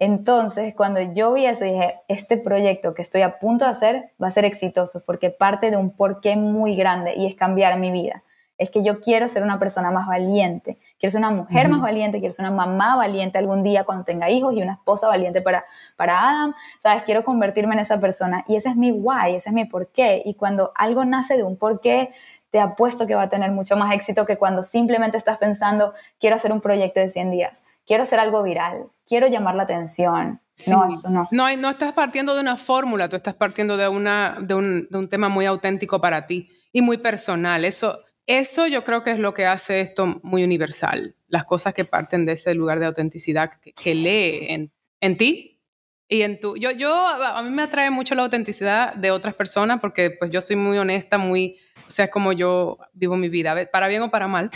Entonces, 0.00 0.74
cuando 0.74 1.00
yo 1.00 1.32
vi 1.32 1.46
eso, 1.46 1.64
dije, 1.64 2.00
este 2.08 2.36
proyecto 2.36 2.94
que 2.94 3.02
estoy 3.02 3.22
a 3.22 3.38
punto 3.38 3.64
de 3.64 3.70
hacer 3.70 4.10
va 4.20 4.26
a 4.26 4.32
ser 4.32 4.44
exitoso 4.44 5.02
porque 5.06 5.30
parte 5.30 5.70
de 5.70 5.76
un 5.76 5.90
porqué 5.90 6.36
muy 6.36 6.74
grande 6.74 7.14
y 7.16 7.26
es 7.26 7.36
cambiar 7.36 7.78
mi 7.78 7.92
vida. 7.92 8.24
Es 8.56 8.70
que 8.70 8.82
yo 8.82 9.00
quiero 9.00 9.28
ser 9.28 9.42
una 9.42 9.58
persona 9.58 9.90
más 9.90 10.06
valiente, 10.06 10.78
quiero 10.98 11.10
ser 11.10 11.18
una 11.18 11.30
mujer 11.30 11.68
más 11.68 11.80
valiente, 11.80 12.20
quiero 12.20 12.32
ser 12.32 12.46
una 12.46 12.54
mamá 12.54 12.96
valiente 12.96 13.38
algún 13.38 13.62
día 13.62 13.84
cuando 13.84 14.04
tenga 14.04 14.30
hijos 14.30 14.54
y 14.54 14.62
una 14.62 14.74
esposa 14.74 15.08
valiente 15.08 15.42
para, 15.42 15.64
para 15.96 16.28
Adam, 16.28 16.54
¿sabes? 16.82 17.02
Quiero 17.02 17.24
convertirme 17.24 17.74
en 17.74 17.80
esa 17.80 17.98
persona 17.98 18.44
y 18.46 18.56
ese 18.56 18.68
es 18.68 18.76
mi 18.76 18.92
why, 18.92 19.34
ese 19.34 19.48
es 19.48 19.54
mi 19.54 19.64
porqué. 19.64 20.22
Y 20.24 20.34
cuando 20.34 20.72
algo 20.76 21.04
nace 21.04 21.36
de 21.36 21.42
un 21.42 21.56
porqué, 21.56 22.12
te 22.54 22.60
apuesto 22.60 23.08
que 23.08 23.16
va 23.16 23.22
a 23.22 23.28
tener 23.28 23.50
mucho 23.50 23.76
más 23.76 23.92
éxito 23.92 24.26
que 24.26 24.36
cuando 24.36 24.62
simplemente 24.62 25.16
estás 25.16 25.38
pensando, 25.38 25.92
quiero 26.20 26.36
hacer 26.36 26.52
un 26.52 26.60
proyecto 26.60 27.00
de 27.00 27.08
100 27.08 27.32
días, 27.32 27.64
quiero 27.84 28.04
hacer 28.04 28.20
algo 28.20 28.44
viral, 28.44 28.86
quiero 29.08 29.26
llamar 29.26 29.56
la 29.56 29.64
atención. 29.64 30.40
No, 30.68 30.86
eso 30.86 31.10
no. 31.10 31.26
No, 31.32 31.56
no 31.56 31.70
estás 31.70 31.94
partiendo 31.94 32.32
de 32.32 32.40
una 32.40 32.56
fórmula, 32.56 33.08
tú 33.08 33.16
estás 33.16 33.34
partiendo 33.34 33.76
de, 33.76 33.88
una, 33.88 34.38
de, 34.40 34.54
un, 34.54 34.86
de 34.88 34.98
un 34.98 35.08
tema 35.08 35.28
muy 35.28 35.46
auténtico 35.46 36.00
para 36.00 36.26
ti 36.26 36.48
y 36.72 36.80
muy 36.80 36.98
personal. 36.98 37.64
Eso, 37.64 37.98
eso 38.26 38.66
yo 38.66 38.84
creo 38.84 39.02
que 39.02 39.12
es 39.12 39.18
lo 39.18 39.34
que 39.34 39.46
hace 39.46 39.80
esto 39.80 40.20
muy 40.22 40.44
universal. 40.44 41.14
Las 41.28 41.44
cosas 41.44 41.74
que 41.74 41.84
parten 41.84 42.26
de 42.26 42.32
ese 42.32 42.54
lugar 42.54 42.80
de 42.80 42.86
autenticidad 42.86 43.52
que, 43.74 43.94
lee 43.94 44.46
en, 44.48 44.72
en, 45.00 45.16
ti 45.16 45.60
y 46.08 46.22
en 46.22 46.40
tu... 46.40 46.56
Yo, 46.56 46.70
yo, 46.70 46.94
a 46.94 47.42
mí 47.42 47.50
me 47.50 47.62
atrae 47.62 47.90
mucho 47.90 48.14
la 48.14 48.22
autenticidad 48.22 48.94
de 48.94 49.10
otras 49.10 49.34
personas 49.34 49.80
porque 49.80 50.10
pues 50.10 50.30
yo 50.30 50.40
soy 50.40 50.56
muy 50.56 50.78
honesta, 50.78 51.18
muy 51.18 51.58
o 51.86 51.90
sea, 51.90 52.06
es 52.06 52.10
como 52.10 52.32
yo 52.32 52.78
vivo 52.92 53.16
mi 53.16 53.28
vida, 53.28 53.70
para 53.70 53.88
bien 53.88 54.02
o 54.02 54.10
para 54.10 54.26
mal. 54.28 54.50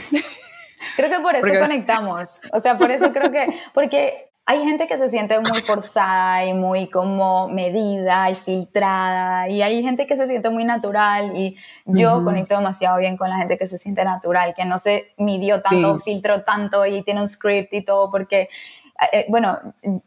Creo 0.97 1.11
que 1.11 1.21
por 1.21 1.35
eso 1.35 1.49
conectamos. 1.59 2.41
O 2.53 2.61
sea, 2.61 2.79
por 2.79 2.91
eso 2.91 3.13
creo 3.13 3.31
que, 3.31 3.49
porque 3.75 4.28
hay 4.51 4.65
gente 4.65 4.89
que 4.89 4.97
se 4.97 5.11
siente 5.11 5.39
muy 5.39 5.61
forzada 5.61 6.47
y 6.47 6.55
muy 6.55 6.89
como 6.89 7.49
medida 7.49 8.31
y 8.31 8.35
filtrada 8.35 9.47
y 9.51 9.61
hay 9.61 9.83
gente 9.83 10.07
que 10.07 10.17
se 10.17 10.27
siente 10.27 10.49
muy 10.49 10.65
natural 10.65 11.37
y 11.37 11.59
yo 11.85 12.25
conecto 12.25 12.57
demasiado 12.57 12.97
bien 12.97 13.19
con 13.19 13.29
la 13.29 13.37
gente 13.37 13.59
que 13.59 13.67
se 13.67 13.77
siente 13.77 14.07
natural, 14.07 14.55
que 14.57 14.65
no 14.65 14.79
se 14.79 15.13
midió 15.19 15.61
tanto, 15.61 15.99
filtró 15.99 16.45
tanto 16.45 16.87
y 16.87 17.03
tiene 17.03 17.21
un 17.21 17.29
script 17.29 17.75
y 17.75 17.83
todo 17.83 18.11
porque 18.11 18.49
eh, 19.13 19.27
bueno, 19.29 19.59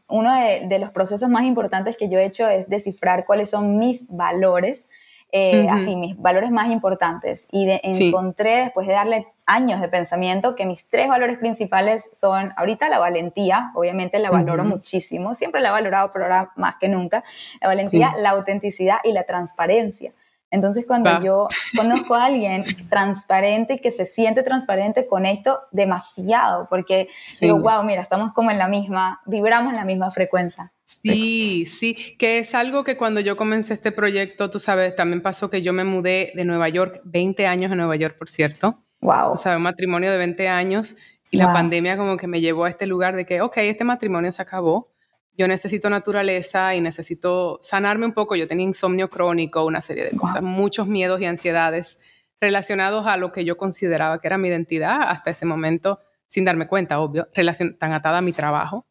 uno 0.07 0.33
de, 0.33 0.61
de, 0.67 0.79
los 0.79 0.89
procesos 0.89 1.29
más 1.29 1.43
importantes 1.43 1.95
que 1.95 2.09
yo 2.09 2.17
he 2.17 2.25
hecho 2.25 2.49
es 2.49 2.67
descifrar 2.67 3.27
cuáles 3.27 3.51
son 3.51 3.77
mis 3.77 4.07
valores 4.09 4.87
eh, 5.31 5.67
así 5.69 5.95
mis 5.95 6.17
valores 6.17 6.51
más 6.51 6.69
importantes. 6.69 7.47
Y 7.51 7.67
encontré, 7.83 8.63
después 8.63 8.87
de 8.87 8.93
darle 8.93 9.27
años 9.45 9.81
de 9.81 9.87
pensamiento, 9.87 10.55
que 10.55 10.65
mis 10.65 10.87
tres 10.87 11.07
valores 11.07 11.37
principales 11.37 12.11
son, 12.13 12.53
ahorita 12.57 12.89
la 12.89 12.99
valentía, 12.99 13.71
obviamente 13.75 14.19
la 14.19 14.29
valoro 14.29 14.63
muchísimo, 14.65 15.35
siempre 15.35 15.61
la 15.61 15.69
he 15.69 15.71
valorado, 15.71 16.11
pero 16.11 16.25
ahora 16.25 16.51
más 16.55 16.75
que 16.75 16.87
nunca, 16.87 17.23
la 17.61 17.67
valentía, 17.67 18.13
la 18.17 18.31
autenticidad 18.31 18.97
y 19.03 19.13
la 19.13 19.23
transparencia. 19.23 20.13
Entonces, 20.51 20.85
cuando 20.85 21.21
yo 21.21 21.47
conozco 21.77 22.13
a 22.13 22.25
alguien 22.25 22.65
transparente 22.89 23.75
y 23.75 23.79
que 23.79 23.89
se 23.89 24.05
siente 24.05 24.43
transparente, 24.43 25.07
conecto 25.07 25.61
demasiado, 25.71 26.67
porque 26.69 27.07
digo, 27.39 27.59
wow, 27.59 27.83
mira, 27.85 28.01
estamos 28.01 28.33
como 28.33 28.51
en 28.51 28.57
la 28.57 28.67
misma, 28.67 29.21
vibramos 29.25 29.71
en 29.71 29.77
la 29.77 29.85
misma 29.85 30.11
frecuencia. 30.11 30.73
Sí, 31.01 31.65
sí, 31.65 32.15
que 32.17 32.39
es 32.39 32.53
algo 32.55 32.83
que 32.83 32.97
cuando 32.97 33.19
yo 33.19 33.37
comencé 33.37 33.73
este 33.73 33.91
proyecto, 33.91 34.49
tú 34.49 34.59
sabes, 34.59 34.95
también 34.95 35.21
pasó 35.21 35.49
que 35.49 35.61
yo 35.61 35.73
me 35.73 35.83
mudé 35.83 36.31
de 36.35 36.45
Nueva 36.45 36.69
York, 36.69 37.01
20 37.05 37.47
años 37.47 37.71
en 37.71 37.77
Nueva 37.77 37.95
York, 37.95 38.17
por 38.17 38.29
cierto. 38.29 38.83
Wow. 39.01 39.31
Tú 39.31 39.37
sabes, 39.37 39.57
un 39.57 39.63
matrimonio 39.63 40.11
de 40.11 40.17
20 40.17 40.47
años 40.47 40.95
y 41.29 41.37
la 41.37 41.53
pandemia 41.53 41.97
como 41.97 42.17
que 42.17 42.27
me 42.27 42.41
llevó 42.41 42.65
a 42.65 42.69
este 42.69 42.85
lugar 42.85 43.15
de 43.15 43.25
que, 43.25 43.41
ok, 43.41 43.57
este 43.57 43.83
matrimonio 43.83 44.31
se 44.31 44.41
acabó 44.41 44.91
yo 45.37 45.47
necesito 45.47 45.89
naturaleza 45.89 46.75
y 46.75 46.81
necesito 46.81 47.59
sanarme 47.61 48.05
un 48.05 48.13
poco. 48.13 48.35
Yo 48.35 48.47
tenía 48.47 48.65
insomnio 48.65 49.09
crónico, 49.09 49.65
una 49.65 49.81
serie 49.81 50.03
de 50.03 50.15
cosas, 50.15 50.43
muchos 50.43 50.87
miedos 50.87 51.21
y 51.21 51.25
ansiedades 51.25 51.99
relacionados 52.39 53.07
a 53.07 53.17
lo 53.17 53.31
que 53.31 53.45
yo 53.45 53.57
consideraba 53.57 54.19
que 54.19 54.27
era 54.27 54.37
mi 54.37 54.49
identidad 54.49 54.97
hasta 55.07 55.29
ese 55.29 55.45
momento, 55.45 55.99
sin 56.27 56.43
darme 56.43 56.67
cuenta, 56.67 56.99
obvio, 56.99 57.27
relación, 57.33 57.77
tan 57.77 57.93
atada 57.93 58.19
a 58.19 58.21
mi 58.21 58.33
trabajo, 58.33 58.85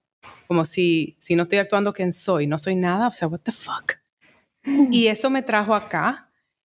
como 0.46 0.64
si, 0.64 1.16
si 1.18 1.36
no 1.36 1.44
estoy 1.44 1.58
actuando 1.58 1.92
quién 1.92 2.12
soy, 2.12 2.46
no 2.46 2.58
soy 2.58 2.76
nada, 2.76 3.06
o 3.06 3.10
sea, 3.10 3.28
what 3.28 3.40
the 3.40 3.52
fuck. 3.52 3.94
Y 4.90 5.06
eso 5.06 5.30
me 5.30 5.42
trajo 5.42 5.74
acá 5.74 6.30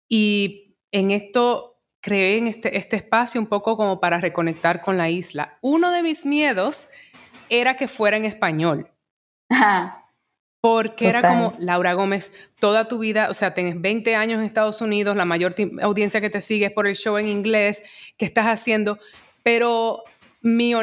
y 0.07 0.77
en 0.91 1.11
esto 1.11 1.81
creé 2.01 2.37
en 2.37 2.47
este, 2.47 2.77
este 2.77 2.95
espacio 2.95 3.41
un 3.41 3.47
poco 3.47 3.75
como 3.75 3.99
para 3.99 4.19
reconectar 4.19 4.81
con 4.81 4.97
la 4.97 5.09
isla. 5.09 5.57
Uno 5.61 5.91
de 5.91 6.03
mis 6.03 6.25
miedos 6.25 6.87
era 7.49 7.75
que 7.75 7.87
fuera 7.87 8.17
en 8.17 8.25
español 8.25 8.89
porque 10.61 11.09
era 11.09 11.21
como 11.21 11.53
Laura 11.59 11.93
Gómez, 11.93 12.31
toda 12.57 12.87
tu 12.87 12.99
vida, 12.99 13.27
o 13.29 13.33
sea, 13.33 13.53
tienes 13.53 13.81
20 13.81 14.15
años 14.15 14.39
en 14.39 14.45
Estados 14.45 14.79
Unidos, 14.81 15.17
la 15.17 15.25
mayor 15.25 15.53
audiencia 15.81 16.21
que 16.21 16.29
te 16.29 16.39
sigue 16.39 16.67
es 16.67 16.71
por 16.71 16.87
el 16.87 16.95
show 16.95 17.17
en 17.17 17.27
inglés 17.27 17.83
que 18.17 18.23
estás 18.23 18.47
haciendo, 18.47 18.97
pero 19.43 20.03
mi, 20.43 20.73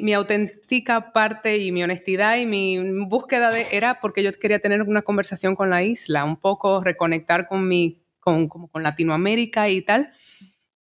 mi, 0.00 0.14
auténtica 0.14 1.12
parte 1.12 1.58
y 1.58 1.70
mi 1.72 1.84
honestidad 1.84 2.38
y 2.38 2.46
mi 2.46 2.78
búsqueda 3.04 3.50
de, 3.50 3.66
era 3.70 4.00
porque 4.00 4.22
yo 4.22 4.30
quería 4.32 4.60
tener 4.60 4.80
una 4.80 5.02
conversación 5.02 5.54
con 5.54 5.68
la 5.68 5.82
isla, 5.82 6.24
un 6.24 6.38
poco 6.38 6.82
reconectar 6.82 7.46
con 7.46 7.68
mi, 7.68 8.02
con, 8.18 8.48
como 8.48 8.68
con 8.68 8.82
Latinoamérica 8.82 9.68
y 9.68 9.82
tal. 9.82 10.12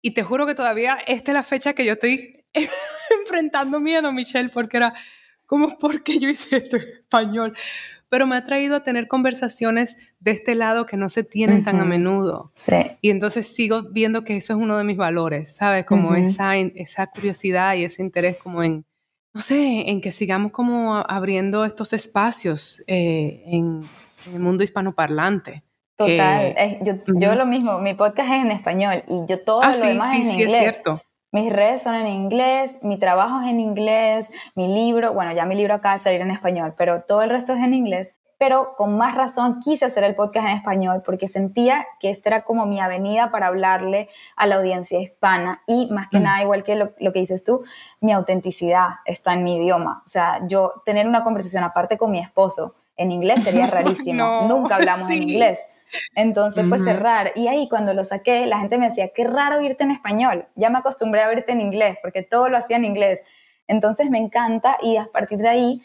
Y 0.02 0.10
te 0.10 0.24
juro 0.24 0.44
que 0.44 0.56
todavía 0.56 0.98
esta 1.06 1.30
es 1.30 1.34
la 1.34 1.44
fecha 1.44 1.72
que 1.72 1.84
yo 1.84 1.92
estoy 1.92 2.44
enfrentando 3.20 3.78
miedo, 3.78 4.12
Michelle, 4.12 4.48
porque 4.48 4.78
era 4.78 4.92
¿Cómo 5.50 5.68
por 5.78 6.04
qué 6.04 6.20
yo 6.20 6.28
hice 6.28 6.58
esto 6.58 6.76
en 6.76 6.82
español? 6.82 7.54
Pero 8.08 8.26
me 8.26 8.36
ha 8.36 8.44
traído 8.44 8.76
a 8.76 8.84
tener 8.84 9.08
conversaciones 9.08 9.98
de 10.20 10.30
este 10.30 10.54
lado 10.54 10.86
que 10.86 10.96
no 10.96 11.08
se 11.08 11.24
tienen 11.24 11.64
tan 11.64 11.80
a 11.80 11.84
menudo. 11.84 12.52
Sí. 12.54 12.76
Y 13.00 13.10
entonces 13.10 13.48
sigo 13.48 13.82
viendo 13.90 14.22
que 14.22 14.36
eso 14.36 14.52
es 14.52 14.58
uno 14.60 14.78
de 14.78 14.84
mis 14.84 14.96
valores, 14.96 15.54
¿sabes? 15.54 15.86
Como 15.86 16.14
esa, 16.14 16.56
esa 16.56 17.08
curiosidad 17.08 17.74
y 17.74 17.84
ese 17.84 18.02
interés 18.02 18.36
como 18.36 18.62
en, 18.62 18.84
no 19.32 19.40
sé, 19.40 19.90
en 19.90 20.00
que 20.00 20.12
sigamos 20.12 20.52
como 20.52 20.96
abriendo 20.96 21.64
estos 21.64 21.92
espacios 21.92 22.82
eh, 22.86 23.42
en, 23.46 23.82
el 24.32 24.40
mundo 24.40 24.62
hispanoparlante. 24.62 25.64
Total, 25.96 26.54
yo, 26.82 26.94
yo, 27.06 27.34
lo 27.34 27.46
mismo, 27.46 27.78
mi 27.78 27.94
podcast 27.94 28.30
es 28.30 28.42
en 28.42 28.50
español 28.50 29.02
y 29.08 29.26
yo 29.28 29.40
todo 29.40 29.62
ah, 29.62 29.72
lo 29.72 29.78
demás 29.78 30.10
sí, 30.12 30.22
es 30.22 30.28
en 30.28 30.34
sí, 30.34 30.42
Es 30.42 30.52
cierto. 30.52 31.02
Mis 31.32 31.52
redes 31.52 31.82
son 31.82 31.94
en 31.94 32.08
inglés, 32.08 32.78
mi 32.82 32.98
trabajo 32.98 33.40
es 33.40 33.48
en 33.48 33.60
inglés, 33.60 34.30
mi 34.56 34.66
libro, 34.66 35.12
bueno, 35.12 35.32
ya 35.32 35.44
mi 35.46 35.54
libro 35.54 35.74
acaba 35.74 35.94
de 35.94 36.00
salir 36.00 36.20
en 36.20 36.32
español, 36.32 36.74
pero 36.76 37.02
todo 37.02 37.22
el 37.22 37.30
resto 37.30 37.52
es 37.52 37.60
en 37.60 37.74
inglés. 37.74 38.12
Pero 38.36 38.74
con 38.74 38.96
más 38.96 39.14
razón 39.14 39.60
quise 39.60 39.84
hacer 39.84 40.02
el 40.02 40.14
podcast 40.14 40.48
en 40.48 40.56
español 40.56 41.02
porque 41.04 41.28
sentía 41.28 41.86
que 42.00 42.08
esta 42.08 42.30
era 42.30 42.42
como 42.42 42.64
mi 42.64 42.80
avenida 42.80 43.30
para 43.30 43.48
hablarle 43.48 44.08
a 44.34 44.46
la 44.46 44.56
audiencia 44.56 44.98
hispana 44.98 45.62
y 45.66 45.88
más 45.92 46.08
que 46.08 46.18
mm. 46.18 46.22
nada, 46.22 46.42
igual 46.42 46.64
que 46.64 46.74
lo, 46.74 46.94
que 46.94 47.20
dices 47.20 47.44
tú, 47.44 47.62
mi 48.00 48.12
autenticidad 48.12 48.88
está 49.04 49.34
en 49.34 49.44
mi 49.44 49.56
idioma. 49.56 50.02
O 50.06 50.08
sea, 50.08 50.40
yo 50.48 50.72
tener 50.86 51.06
una 51.06 51.22
conversación 51.22 51.64
aparte 51.64 51.98
con 51.98 52.10
mi 52.10 52.18
esposo 52.18 52.74
en 52.96 53.12
inglés 53.12 53.44
sería 53.44 53.66
rarísimo. 53.68 54.48
Nunca 54.48 54.76
hablamos 54.76 55.10
en 55.10 55.22
inglés. 55.22 55.60
Entonces 56.14 56.68
fue 56.68 56.78
cerrar. 56.78 57.32
Y 57.34 57.48
ahí 57.48 57.68
cuando 57.68 57.94
lo 57.94 58.04
saqué, 58.04 58.46
la 58.46 58.58
gente 58.58 58.78
me 58.78 58.88
decía, 58.88 59.08
qué 59.14 59.24
raro 59.24 59.58
oírte 59.58 59.84
en 59.84 59.90
español. 59.90 60.46
Ya 60.54 60.70
me 60.70 60.78
acostumbré 60.78 61.22
a 61.22 61.28
oírte 61.28 61.52
en 61.52 61.60
inglés, 61.60 61.96
porque 62.02 62.22
todo 62.22 62.48
lo 62.48 62.56
hacía 62.56 62.76
en 62.76 62.84
inglés. 62.84 63.22
Entonces 63.66 64.10
me 64.10 64.18
encanta 64.18 64.78
y 64.82 64.96
a 64.96 65.06
partir 65.06 65.38
de 65.38 65.48
ahí 65.48 65.82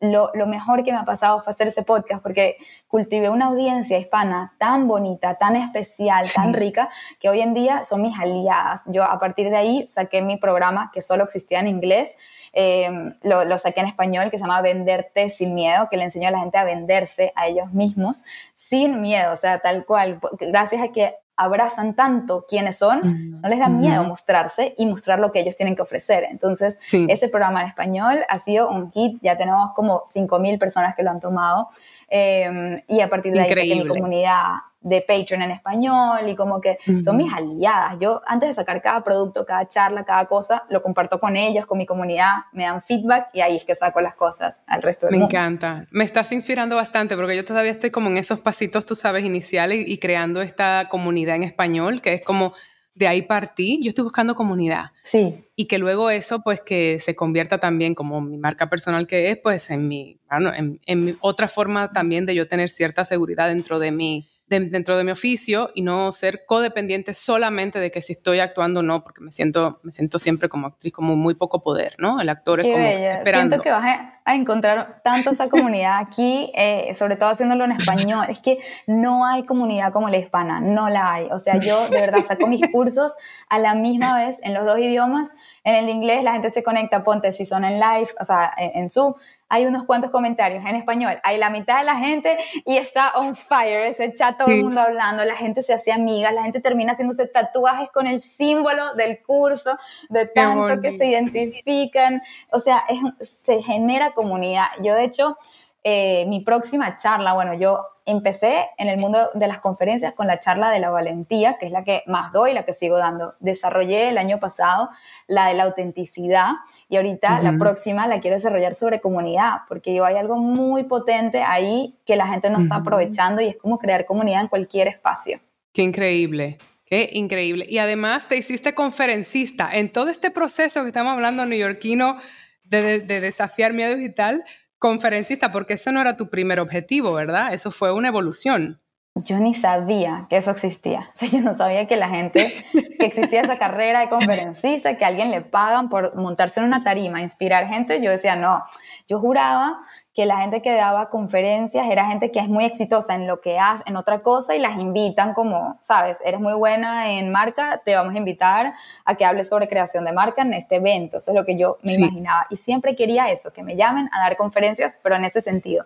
lo, 0.00 0.30
mejor 0.46 0.84
que 0.84 0.92
me 0.92 0.98
ha 0.98 1.04
pasado 1.04 1.40
fue 1.40 1.52
hacer 1.52 1.68
ese 1.68 1.82
podcast 1.82 2.22
porque 2.22 2.56
cultivé 2.88 3.30
una 3.30 3.46
audiencia 3.46 3.98
hispana 3.98 4.54
tan 4.58 4.88
bonita, 4.88 5.36
tan 5.36 5.56
especial, 5.56 6.24
tan 6.34 6.52
rica, 6.52 6.90
que 7.20 7.28
hoy 7.28 7.40
en 7.40 7.54
día 7.54 7.84
son 7.84 8.02
mis 8.02 8.18
aliadas. 8.18 8.82
Yo 8.86 9.04
a 9.04 9.18
partir 9.18 9.50
de 9.50 9.56
ahí 9.56 9.86
saqué 9.86 10.22
mi 10.22 10.36
programa 10.36 10.90
que 10.92 11.02
solo 11.02 11.24
existía 11.24 11.60
en 11.60 11.68
inglés 11.68 12.16
Em, 12.58 13.12
lo, 13.22 13.58
saqué 13.58 13.80
en 13.80 13.86
español, 13.86 14.30
que 14.30 14.38
se 14.38 14.44
llama 14.44 14.62
Venderte 14.62 15.28
sin 15.28 15.54
miedo, 15.54 15.88
que 15.90 15.98
le 15.98 16.04
enseño 16.04 16.28
a 16.28 16.30
la 16.30 16.38
gente 16.38 16.56
a 16.56 16.64
venderse 16.64 17.30
a 17.36 17.48
ellos 17.48 17.70
mismos 17.74 18.22
sin 18.54 19.02
miedo, 19.02 19.30
o 19.30 19.36
sea, 19.36 19.58
tal 19.58 19.84
cual, 19.84 20.18
gracias 20.40 20.82
a 20.82 20.88
que 20.88 21.16
abrazan 21.36 21.94
tanto 21.94 22.46
quienes 22.48 22.78
son, 22.78 23.40
no 23.40 23.48
les 23.48 23.58
da 23.58 23.68
miedo 23.68 24.04
mostrarse 24.04 24.74
y 24.78 24.86
mostrar 24.86 25.18
lo 25.18 25.32
que 25.32 25.40
ellos 25.40 25.56
tienen 25.56 25.76
que 25.76 25.82
ofrecer. 25.82 26.24
Entonces, 26.30 26.78
ese 26.90 27.28
programa 27.28 27.60
en 27.62 27.68
español 27.68 28.18
ha 28.28 28.38
sido 28.38 28.70
un 28.70 28.90
hit, 28.92 29.18
ya 29.22 29.36
tenemos 29.36 29.72
como 29.74 30.04
5.000 30.04 30.58
personas 30.58 30.94
que 30.94 31.02
lo 31.02 31.10
han 31.10 31.20
tomado 31.20 31.68
em, 32.08 32.82
y 32.88 33.00
a 33.00 33.08
partir 33.08 33.32
de 33.32 33.40
ahí 33.40 33.48
saqué 33.48 33.74
mi 33.76 33.86
comunidad 33.86 34.44
de 34.80 35.00
Patreon 35.00 35.42
en 35.42 35.50
español 35.50 36.20
y 36.28 36.36
como 36.36 36.60
que 36.60 36.78
son 37.02 37.16
mis 37.16 37.32
aliadas. 37.32 37.96
Yo 37.98 38.22
antes 38.24 38.50
de 38.50 38.54
sacar 38.54 38.80
cada 38.80 39.02
producto, 39.02 39.44
cada 39.44 39.66
charla, 39.66 40.04
cada 40.04 40.26
cosa, 40.26 40.62
lo 40.68 40.80
comparto 40.80 41.18
con 41.18 41.36
ellos, 41.36 41.66
con 41.66 41.76
mi 41.76 41.86
comunidad, 41.86 42.36
me 42.52 42.64
dan 42.64 42.80
feedback 42.80 43.26
y 43.32 43.40
ahí 43.40 43.56
es 43.56 43.64
que 43.64 43.74
saco 43.74 44.00
las 44.00 44.14
cosas 44.14 44.62
al 44.68 44.82
resto 44.82 45.06
del 45.06 45.14
Me 45.14 45.18
mundo. 45.18 45.34
encanta. 45.36 45.86
Me 45.90 46.04
estás 46.04 46.30
inspirando 46.30 46.76
bastante 46.76 47.16
porque 47.16 47.34
yo 47.34 47.44
todavía 47.44 47.72
estoy 47.72 47.90
como 47.90 48.10
en 48.10 48.16
esos 48.16 48.38
pasitos, 48.38 48.86
tú 48.86 48.94
sabes, 48.94 49.24
iniciales 49.24 49.82
y 49.88 49.98
creando 49.98 50.40
esta 50.40 50.86
comunidad 50.88 51.34
en 51.34 51.42
español, 51.42 52.00
que 52.00 52.14
es 52.14 52.24
como 52.24 52.52
de 52.96 53.06
ahí 53.06 53.22
partí, 53.22 53.78
yo 53.82 53.90
estoy 53.90 54.04
buscando 54.04 54.34
comunidad. 54.34 54.86
Sí. 55.02 55.44
Y 55.54 55.66
que 55.66 55.78
luego 55.78 56.10
eso, 56.10 56.40
pues 56.40 56.62
que 56.62 56.98
se 56.98 57.14
convierta 57.14 57.58
también 57.58 57.94
como 57.94 58.20
mi 58.22 58.38
marca 58.38 58.68
personal 58.70 59.06
que 59.06 59.30
es, 59.30 59.38
pues 59.38 59.70
en 59.70 59.86
mi, 59.86 60.18
bueno, 60.30 60.52
en, 60.54 60.80
en 60.86 61.04
mi 61.04 61.14
otra 61.20 61.46
forma 61.46 61.92
también 61.92 62.24
de 62.24 62.34
yo 62.34 62.48
tener 62.48 62.70
cierta 62.70 63.04
seguridad 63.04 63.48
dentro 63.48 63.78
de 63.78 63.92
mi, 63.92 64.26
dentro 64.48 64.96
de 64.96 65.02
mi 65.02 65.10
oficio 65.10 65.70
y 65.74 65.82
no 65.82 66.12
ser 66.12 66.44
codependiente 66.46 67.14
solamente 67.14 67.80
de 67.80 67.90
que 67.90 68.00
si 68.00 68.12
estoy 68.12 68.38
actuando 68.38 68.80
o 68.80 68.82
no, 68.82 69.02
porque 69.02 69.20
me 69.20 69.32
siento, 69.32 69.80
me 69.82 69.90
siento 69.90 70.20
siempre 70.20 70.48
como 70.48 70.68
actriz 70.68 70.92
como 70.92 71.16
muy 71.16 71.34
poco 71.34 71.62
poder, 71.62 71.96
¿no? 71.98 72.20
El 72.20 72.28
actor 72.28 72.60
es 72.60 72.66
como 72.66 72.78
esperando. 72.78 73.56
Siento 73.56 73.62
que 73.62 73.70
vas 73.70 73.84
a, 73.84 74.34
encontrar 74.34 75.02
tanto 75.04 75.30
esa 75.30 75.48
comunidad 75.48 75.98
aquí, 75.98 76.50
eh, 76.54 76.92
sobre 76.94 77.14
todo 77.14 77.28
haciéndolo 77.28 77.64
en 77.64 77.72
español. 77.72 78.26
Es 78.28 78.40
que 78.40 78.58
no 78.86 79.24
hay 79.24 79.44
comunidad 79.44 79.92
como 79.92 80.08
la 80.08 80.16
hispana, 80.16 80.60
no 80.60 80.88
la 80.88 81.12
hay. 81.12 81.28
O 81.30 81.38
sea, 81.38 81.58
yo 81.60 81.88
de 81.88 82.00
verdad 82.00 82.24
saco 82.26 82.48
mis 82.48 82.62
cursos 82.72 83.14
a 83.48 83.60
la 83.60 83.74
misma 83.74 84.16
vez 84.16 84.40
en 84.42 84.52
los 84.54 84.66
dos 84.66 84.78
idiomas. 84.78 85.36
En 85.62 85.76
el 85.76 85.88
inglés 85.88 86.24
la 86.24 86.32
gente 86.32 86.50
se 86.50 86.64
conecta, 86.64 87.04
ponte 87.04 87.32
si 87.32 87.46
son 87.46 87.64
en 87.64 87.74
live, 87.74 88.08
o 88.20 88.24
sea, 88.24 88.52
en, 88.58 88.82
en 88.82 88.90
Zoom, 88.90 89.14
hay 89.48 89.66
unos 89.66 89.84
cuantos 89.84 90.10
comentarios 90.10 90.64
en 90.64 90.76
español. 90.76 91.18
Hay 91.22 91.38
la 91.38 91.50
mitad 91.50 91.78
de 91.78 91.84
la 91.84 91.96
gente 91.96 92.36
y 92.64 92.76
está 92.76 93.12
on 93.14 93.36
fire, 93.36 93.86
ese 93.86 94.12
chat 94.12 94.36
todo 94.36 94.48
el 94.48 94.64
mundo 94.64 94.80
hablando, 94.80 95.24
la 95.24 95.36
gente 95.36 95.62
se 95.62 95.72
hace 95.72 95.92
amiga, 95.92 96.32
la 96.32 96.42
gente 96.42 96.60
termina 96.60 96.92
haciéndose 96.92 97.26
tatuajes 97.26 97.90
con 97.92 98.06
el 98.06 98.20
símbolo 98.20 98.94
del 98.94 99.22
curso, 99.22 99.78
de 100.08 100.26
tanto 100.26 100.80
que 100.80 100.96
se 100.96 101.06
identifican, 101.06 102.22
o 102.50 102.58
sea, 102.58 102.84
se 103.20 103.62
genera 103.62 104.12
comunidad. 104.12 104.66
Yo 104.82 104.94
de 104.94 105.04
hecho, 105.04 105.36
eh, 105.84 106.26
mi 106.26 106.40
próxima 106.40 106.96
charla, 106.96 107.32
bueno, 107.32 107.54
yo 107.54 107.86
empecé 108.06 108.68
en 108.78 108.88
el 108.88 108.98
mundo 108.98 109.30
de 109.34 109.48
las 109.48 109.58
conferencias 109.58 110.14
con 110.14 110.28
la 110.28 110.38
charla 110.38 110.70
de 110.70 110.78
la 110.78 110.90
valentía, 110.90 111.58
que 111.58 111.66
es 111.66 111.72
la 111.72 111.84
que 111.84 112.02
más 112.06 112.32
doy, 112.32 112.54
la 112.54 112.64
que 112.64 112.72
sigo 112.72 112.96
dando. 112.96 113.34
Desarrollé 113.40 114.08
el 114.08 114.16
año 114.18 114.38
pasado 114.38 114.90
la 115.26 115.48
de 115.48 115.54
la 115.54 115.64
autenticidad 115.64 116.52
y 116.88 116.96
ahorita 116.96 117.42
la 117.42 117.58
próxima 117.58 118.06
la 118.06 118.20
quiero 118.20 118.36
desarrollar 118.36 118.74
sobre 118.74 119.00
comunidad, 119.00 119.62
porque 119.68 119.92
yo 119.92 120.04
hay 120.04 120.16
algo 120.16 120.38
muy 120.38 120.84
potente 120.84 121.42
ahí 121.42 121.96
que 122.06 122.16
la 122.16 122.28
gente 122.28 122.48
no 122.48 122.60
está 122.60 122.76
aprovechando 122.76 123.42
y 123.42 123.48
es 123.48 123.56
como 123.56 123.78
crear 123.78 124.06
comunidad 124.06 124.42
en 124.42 124.48
cualquier 124.48 124.88
espacio. 124.88 125.40
Qué 125.72 125.82
increíble. 125.82 126.58
Qué 126.86 127.10
increíble. 127.12 127.66
Y 127.68 127.78
además 127.78 128.28
te 128.28 128.36
hiciste 128.36 128.72
conferencista 128.72 129.68
en 129.72 129.92
todo 129.92 130.08
este 130.08 130.30
proceso 130.30 130.82
que 130.82 130.88
estamos 130.88 131.12
hablando 131.12 131.44
neoyorquino 131.44 132.18
de, 132.62 133.00
de 133.00 133.20
desafiar 133.20 133.72
miedo 133.72 133.96
digital 133.96 134.44
conferencista, 134.86 135.50
porque 135.50 135.74
eso 135.74 135.90
no 135.90 136.00
era 136.00 136.16
tu 136.16 136.30
primer 136.30 136.60
objetivo, 136.60 137.12
¿verdad? 137.12 137.52
Eso 137.52 137.72
fue 137.72 137.92
una 137.92 138.08
evolución. 138.08 138.80
Yo 139.16 139.40
ni 139.40 139.52
sabía 139.52 140.26
que 140.28 140.36
eso 140.36 140.50
existía. 140.50 141.10
O 141.14 141.16
sea, 141.16 141.28
yo 141.28 141.40
no 141.40 141.54
sabía 141.54 141.86
que 141.86 141.96
la 141.96 142.08
gente, 142.08 142.52
que 142.98 143.06
existía 143.06 143.40
esa 143.40 143.58
carrera 143.58 144.00
de 144.00 144.08
conferencista, 144.08 144.96
que 144.96 145.04
a 145.04 145.08
alguien 145.08 145.30
le 145.30 145.40
pagan 145.40 145.88
por 145.88 146.14
montarse 146.14 146.60
en 146.60 146.66
una 146.66 146.84
tarima, 146.84 147.20
inspirar 147.20 147.66
gente. 147.66 148.00
Yo 148.00 148.10
decía, 148.10 148.36
no, 148.36 148.62
yo 149.08 149.18
juraba 149.18 149.80
que 150.16 150.24
la 150.24 150.40
gente 150.40 150.62
que 150.62 150.72
daba 150.72 151.10
conferencias 151.10 151.86
era 151.90 152.06
gente 152.06 152.32
que 152.32 152.38
es 152.38 152.48
muy 152.48 152.64
exitosa 152.64 153.14
en 153.14 153.26
lo 153.26 153.42
que 153.42 153.58
hace, 153.58 153.84
en 153.86 153.98
otra 153.98 154.22
cosa 154.22 154.56
y 154.56 154.58
las 154.58 154.78
invitan 154.78 155.34
como, 155.34 155.78
sabes, 155.82 156.20
eres 156.24 156.40
muy 156.40 156.54
buena 156.54 157.12
en 157.12 157.30
marca, 157.30 157.82
te 157.84 157.94
vamos 157.94 158.14
a 158.14 158.16
invitar 158.16 158.72
a 159.04 159.14
que 159.14 159.26
hables 159.26 159.50
sobre 159.50 159.68
creación 159.68 160.06
de 160.06 160.12
marca 160.12 160.40
en 160.40 160.54
este 160.54 160.76
evento. 160.76 161.18
Eso 161.18 161.32
es 161.32 161.34
lo 161.34 161.44
que 161.44 161.58
yo 161.58 161.76
me 161.82 161.92
imaginaba. 161.92 162.46
Y 162.48 162.56
siempre 162.56 162.96
quería 162.96 163.30
eso, 163.30 163.52
que 163.52 163.62
me 163.62 163.76
llamen 163.76 164.08
a 164.10 164.20
dar 164.20 164.38
conferencias, 164.38 164.98
pero 165.02 165.16
en 165.16 165.26
ese 165.26 165.42
sentido. 165.42 165.84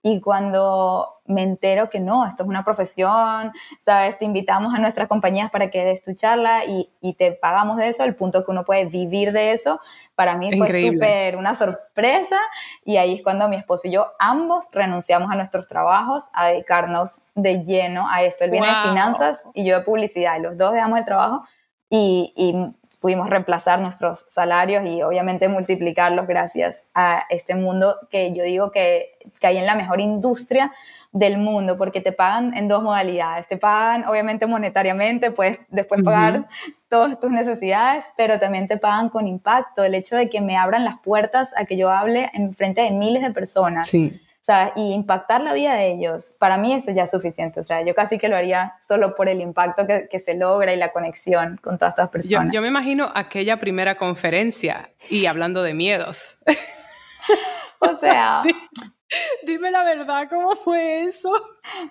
Y 0.00 0.20
cuando 0.20 1.20
me 1.26 1.42
entero 1.42 1.90
que 1.90 1.98
no, 1.98 2.24
esto 2.24 2.44
es 2.44 2.48
una 2.48 2.64
profesión, 2.64 3.52
¿sabes? 3.80 4.16
Te 4.16 4.24
invitamos 4.24 4.74
a 4.74 4.78
nuestras 4.78 5.08
compañías 5.08 5.50
para 5.50 5.70
que 5.70 5.84
des 5.84 6.02
tu 6.02 6.14
charla 6.14 6.64
y, 6.66 6.88
y 7.00 7.14
te 7.14 7.32
pagamos 7.32 7.78
de 7.78 7.88
eso, 7.88 8.04
el 8.04 8.14
punto 8.14 8.44
que 8.44 8.50
uno 8.52 8.64
puede 8.64 8.84
vivir 8.84 9.32
de 9.32 9.50
eso, 9.50 9.80
para 10.14 10.36
mí 10.36 10.50
fue 10.56 10.68
súper 10.90 11.36
una 11.36 11.54
sorpresa. 11.54 12.38
Y 12.84 12.96
ahí 12.96 13.14
es 13.14 13.22
cuando 13.22 13.48
mi 13.48 13.56
esposo 13.56 13.88
y 13.88 13.92
yo 13.92 14.12
ambos 14.18 14.68
renunciamos 14.72 15.30
a 15.30 15.36
nuestros 15.36 15.68
trabajos 15.68 16.24
a 16.32 16.48
dedicarnos 16.48 17.22
de 17.34 17.64
lleno 17.64 18.08
a 18.10 18.22
esto. 18.22 18.44
Él 18.44 18.50
viene 18.50 18.66
de 18.66 18.90
finanzas 18.90 19.44
y 19.54 19.64
yo 19.64 19.78
de 19.78 19.84
publicidad. 19.84 20.38
Y 20.38 20.42
los 20.42 20.56
dos 20.58 20.72
dejamos 20.72 20.98
el 20.98 21.04
trabajo 21.04 21.44
y, 21.88 22.32
y 22.36 22.54
pudimos 23.00 23.28
reemplazar 23.28 23.80
nuestros 23.80 24.24
salarios 24.28 24.84
y 24.86 25.02
obviamente 25.02 25.48
multiplicarlos 25.48 26.26
gracias 26.26 26.84
a 26.94 27.24
este 27.28 27.54
mundo 27.54 27.96
que 28.10 28.32
yo 28.32 28.44
digo 28.44 28.70
que, 28.70 29.18
que 29.40 29.46
hay 29.46 29.58
en 29.58 29.66
la 29.66 29.74
mejor 29.74 30.00
industria 30.00 30.72
del 31.12 31.38
mundo, 31.38 31.76
porque 31.76 32.00
te 32.00 32.10
pagan 32.10 32.56
en 32.56 32.68
dos 32.68 32.82
modalidades. 32.82 33.46
Te 33.46 33.58
pagan, 33.58 34.06
obviamente, 34.06 34.46
monetariamente, 34.46 35.30
puedes 35.30 35.58
después 35.68 36.02
pagar 36.02 36.48
todas 36.88 37.20
tus 37.20 37.30
necesidades, 37.30 38.06
pero 38.16 38.38
también 38.38 38.66
te 38.66 38.78
pagan 38.78 39.10
con 39.10 39.28
impacto. 39.28 39.84
El 39.84 39.94
hecho 39.94 40.16
de 40.16 40.30
que 40.30 40.40
me 40.40 40.56
abran 40.56 40.84
las 40.84 40.98
puertas 40.98 41.50
a 41.56 41.66
que 41.66 41.76
yo 41.76 41.90
hable 41.90 42.30
en 42.32 42.54
frente 42.54 42.80
de 42.80 42.90
miles 42.90 43.22
de 43.22 43.30
personas. 43.30 43.88
Sí. 43.88 44.20
Sea, 44.40 44.72
y 44.74 44.92
impactar 44.92 45.40
la 45.40 45.52
vida 45.52 45.74
de 45.74 45.92
ellos, 45.92 46.34
para 46.36 46.58
mí 46.58 46.72
eso 46.72 46.90
ya 46.90 47.04
es 47.04 47.10
suficiente. 47.12 47.60
O 47.60 47.62
sea, 47.62 47.84
yo 47.84 47.94
casi 47.94 48.18
que 48.18 48.28
lo 48.28 48.36
haría 48.36 48.74
solo 48.80 49.14
por 49.14 49.28
el 49.28 49.40
impacto 49.40 49.86
que, 49.86 50.08
que 50.10 50.18
se 50.18 50.34
logra 50.34 50.72
y 50.72 50.76
la 50.76 50.90
conexión 50.90 51.60
con 51.62 51.78
todas 51.78 51.92
estas 51.92 52.08
personas. 52.08 52.46
Yo, 52.46 52.54
yo 52.54 52.60
me 52.60 52.66
imagino 52.66 53.12
aquella 53.14 53.60
primera 53.60 53.96
conferencia 53.96 54.90
y 55.10 55.26
hablando 55.26 55.62
de 55.62 55.74
miedos. 55.74 56.38
o 57.78 57.96
sea, 57.98 58.42
Dime 59.46 59.70
la 59.70 59.84
verdad, 59.84 60.28
¿cómo 60.28 60.54
fue 60.56 61.04
eso? 61.04 61.30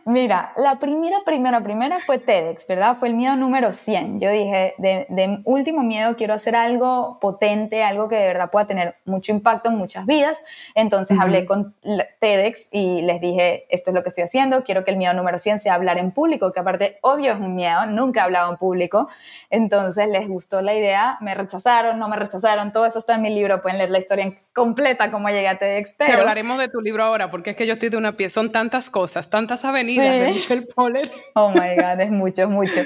Mira, 0.05 0.51
la 0.57 0.79
primera, 0.79 1.19
primera, 1.25 1.61
primera 1.61 1.99
fue 1.99 2.17
TEDx, 2.17 2.67
¿verdad? 2.67 2.97
Fue 2.97 3.07
el 3.07 3.13
miedo 3.13 3.35
número 3.37 3.71
100. 3.71 4.19
Yo 4.19 4.29
dije, 4.29 4.75
de, 4.77 5.41
último 5.45 5.81
miedo 5.83 6.15
quiero 6.17 6.33
hacer 6.33 6.55
algo 6.55 7.19
potente, 7.21 7.83
algo 7.83 8.09
que 8.09 8.15
de 8.15 8.27
verdad 8.27 8.51
pueda 8.51 8.67
tener 8.67 8.95
mucho 9.05 9.31
impacto 9.31 9.69
en 9.69 9.77
muchas 9.77 10.05
vidas. 10.05 10.43
Entonces 10.75 11.17
hablé 11.19 11.45
con 11.45 11.73
TEDx 12.19 12.67
y 12.71 13.01
les 13.03 13.21
dije, 13.21 13.65
esto 13.69 13.91
es 13.91 13.95
lo 13.95 14.03
que 14.03 14.09
estoy 14.09 14.25
haciendo, 14.25 14.63
quiero 14.63 14.83
que 14.83 14.91
el 14.91 14.97
miedo 14.97 15.13
número 15.13 15.39
100 15.39 15.59
sea 15.59 15.75
hablar 15.75 15.97
en 15.97 16.11
público, 16.11 16.51
que 16.51 16.59
aparte, 16.59 16.99
obvio 17.01 17.31
es 17.31 17.39
un 17.39 17.55
miedo, 17.55 17.85
nunca 17.85 18.21
he 18.21 18.23
hablado 18.23 18.51
en 18.51 18.57
público. 18.57 19.07
Entonces 19.49 20.07
les 20.09 20.27
gustó 20.27 20.61
la 20.61 20.73
idea, 20.73 21.17
me 21.21 21.33
rechazaron, 21.33 21.97
no 21.97 22.09
me 22.09 22.17
rechazaron, 22.17 22.73
todo 22.73 22.85
eso 22.85 22.99
está 22.99 23.15
en 23.15 23.21
mi 23.21 23.33
libro, 23.33 23.61
pueden 23.61 23.77
leer 23.77 23.91
la 23.91 23.99
historia 23.99 24.33
completa 24.53 25.11
como 25.11 25.29
llegué 25.29 25.47
a 25.47 25.57
TEDx. 25.57 25.93
Pero 25.97 26.19
hablaremos 26.19 26.57
de 26.57 26.67
tu 26.67 26.81
libro 26.81 27.03
ahora, 27.03 27.29
porque 27.29 27.51
es 27.51 27.55
que 27.55 27.65
yo 27.65 27.73
estoy 27.73 27.89
de 27.89 27.97
una 27.97 28.13
pieza, 28.13 28.35
son 28.41 28.51
tantas 28.51 28.89
cosas, 28.89 29.29
tantas 29.29 29.60
avenidas 29.65 30.19
de 30.19 30.31
Michelle 30.33 30.67
Poller. 30.75 31.11
Oh 31.35 31.49
my 31.49 31.75
God, 31.75 31.99
es 31.99 32.11
mucho, 32.11 32.49
mucho. 32.49 32.81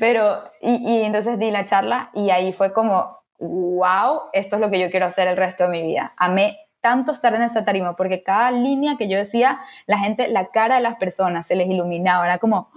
Pero, 0.00 0.42
y, 0.60 0.76
y 0.76 1.02
entonces 1.02 1.38
di 1.38 1.50
la 1.50 1.64
charla 1.64 2.10
y 2.14 2.30
ahí 2.30 2.52
fue 2.52 2.72
como, 2.72 3.18
wow, 3.38 4.22
esto 4.32 4.56
es 4.56 4.60
lo 4.60 4.70
que 4.70 4.80
yo 4.80 4.90
quiero 4.90 5.06
hacer 5.06 5.28
el 5.28 5.36
resto 5.36 5.64
de 5.64 5.70
mi 5.70 5.82
vida. 5.82 6.14
Amé 6.16 6.58
tanto 6.84 7.12
estar 7.12 7.34
en 7.34 7.40
esa 7.40 7.64
tarima, 7.64 7.96
porque 7.96 8.22
cada 8.22 8.50
línea 8.50 8.96
que 8.98 9.08
yo 9.08 9.16
decía, 9.16 9.58
la 9.86 9.96
gente, 9.96 10.28
la 10.28 10.48
cara 10.48 10.74
de 10.74 10.82
las 10.82 10.96
personas 10.96 11.46
se 11.46 11.56
les 11.56 11.66
iluminaba, 11.66 12.26
era 12.26 12.36
como, 12.36 12.68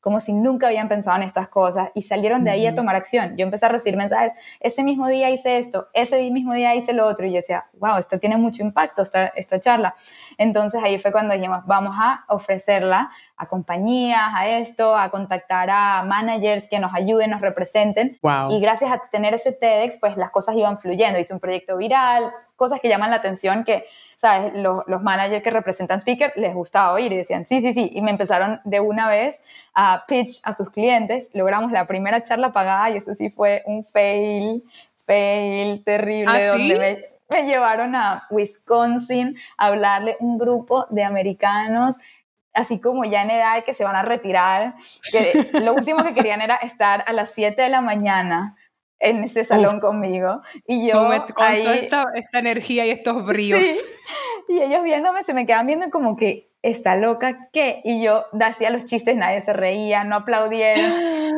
como 0.00 0.20
si 0.20 0.32
nunca 0.32 0.68
habían 0.68 0.88
pensado 0.88 1.16
en 1.16 1.24
estas 1.24 1.48
cosas 1.48 1.90
y 1.94 2.02
salieron 2.02 2.44
de 2.44 2.50
ahí 2.50 2.66
a 2.66 2.74
tomar 2.74 2.94
acción. 2.94 3.36
Yo 3.36 3.44
empecé 3.44 3.66
a 3.66 3.68
recibir 3.68 3.96
mensajes, 3.96 4.32
ese 4.60 4.84
mismo 4.84 5.08
día 5.08 5.30
hice 5.30 5.58
esto, 5.58 5.88
ese 5.92 6.30
mismo 6.30 6.54
día 6.54 6.74
hice 6.74 6.92
lo 6.92 7.06
otro, 7.06 7.26
y 7.26 7.30
yo 7.30 7.36
decía, 7.36 7.66
wow, 7.74 7.98
esto 7.98 8.18
tiene 8.18 8.36
mucho 8.36 8.62
impacto, 8.62 9.02
esta, 9.02 9.26
esta 9.28 9.60
charla. 9.60 9.94
Entonces 10.36 10.82
ahí 10.84 10.98
fue 10.98 11.10
cuando 11.10 11.34
dijimos, 11.34 11.60
vamos 11.66 11.96
a 11.98 12.24
ofrecerla 12.28 13.10
a 13.36 13.46
compañías, 13.46 14.32
a 14.34 14.48
esto, 14.48 14.96
a 14.96 15.10
contactar 15.10 15.70
a 15.70 16.02
managers 16.04 16.68
que 16.68 16.78
nos 16.78 16.94
ayuden, 16.94 17.30
nos 17.30 17.40
representen. 17.40 18.18
Y 18.50 18.60
gracias 18.60 18.92
a 18.92 19.02
tener 19.10 19.34
ese 19.34 19.52
TEDx, 19.52 19.98
pues 19.98 20.16
las 20.16 20.30
cosas 20.30 20.56
iban 20.56 20.78
fluyendo. 20.78 21.18
Hice 21.18 21.34
un 21.34 21.40
proyecto 21.40 21.76
viral, 21.76 22.32
cosas 22.56 22.80
que 22.80 22.88
llaman 22.88 23.10
la 23.10 23.16
atención 23.16 23.64
que, 23.64 23.84
¿sabes? 24.18 24.52
Los, 24.54 24.82
los 24.88 25.00
managers 25.00 25.44
que 25.44 25.50
representan 25.50 26.00
speaker 26.00 26.32
les 26.34 26.52
gustaba 26.52 26.92
oír 26.92 27.12
y 27.12 27.16
decían, 27.16 27.44
sí, 27.44 27.60
sí, 27.60 27.72
sí. 27.72 27.88
Y 27.94 28.02
me 28.02 28.10
empezaron 28.10 28.60
de 28.64 28.80
una 28.80 29.08
vez 29.08 29.44
a 29.74 30.06
pitch 30.08 30.40
a 30.42 30.52
sus 30.52 30.70
clientes. 30.70 31.30
Logramos 31.34 31.70
la 31.70 31.86
primera 31.86 32.24
charla 32.24 32.50
pagada 32.50 32.90
y 32.90 32.96
eso 32.96 33.14
sí 33.14 33.30
fue 33.30 33.62
un 33.64 33.84
fail, 33.84 34.64
fail 34.96 35.84
terrible, 35.84 36.32
¿Ah, 36.32 36.48
donde 36.48 37.08
me, 37.30 37.44
llevaron 37.44 37.94
a 37.94 38.26
Wisconsin 38.30 39.36
a 39.56 39.66
hablarle 39.66 40.16
un 40.18 40.36
grupo 40.36 40.86
de 40.90 41.04
americanos 41.04 41.94
así 42.54 42.80
como 42.80 43.04
ya 43.04 43.22
en 43.22 43.30
edad 43.30 43.62
que 43.62 43.72
se 43.72 43.84
van 43.84 43.94
a 43.94 44.02
retirar, 44.02 44.74
que 45.12 45.48
lo 45.60 45.74
último 45.74 46.02
que 46.02 46.12
querían 46.12 46.40
era 46.40 46.56
estar 46.56 47.04
a 47.06 47.12
las 47.12 47.30
7 47.30 47.62
de 47.62 47.68
la 47.68 47.82
mañana 47.82 48.56
en 49.00 49.24
ese 49.24 49.44
salón 49.44 49.80
conmigo. 49.80 50.42
Y 50.66 50.88
yo 50.88 50.94
con, 51.34 51.46
ahí, 51.46 51.66
esta, 51.66 52.04
esta, 52.14 52.38
energía 52.38 52.86
y 52.86 52.90
estos 52.90 53.24
bríos. 53.24 53.60
Sí, 53.60 53.80
y 54.48 54.62
ellos 54.62 54.82
viéndome, 54.82 55.24
se 55.24 55.34
me 55.34 55.46
quedan 55.46 55.66
viendo 55.66 55.90
como 55.90 56.16
que, 56.16 56.50
¿está 56.62 56.96
loca 56.96 57.48
qué? 57.52 57.80
Y 57.84 58.02
yo 58.02 58.26
hacía 58.40 58.70
los 58.70 58.84
chistes, 58.86 59.16
nadie 59.16 59.40
se 59.40 59.52
reía, 59.52 60.04
no 60.04 60.16
aplaudieron, 60.16 60.90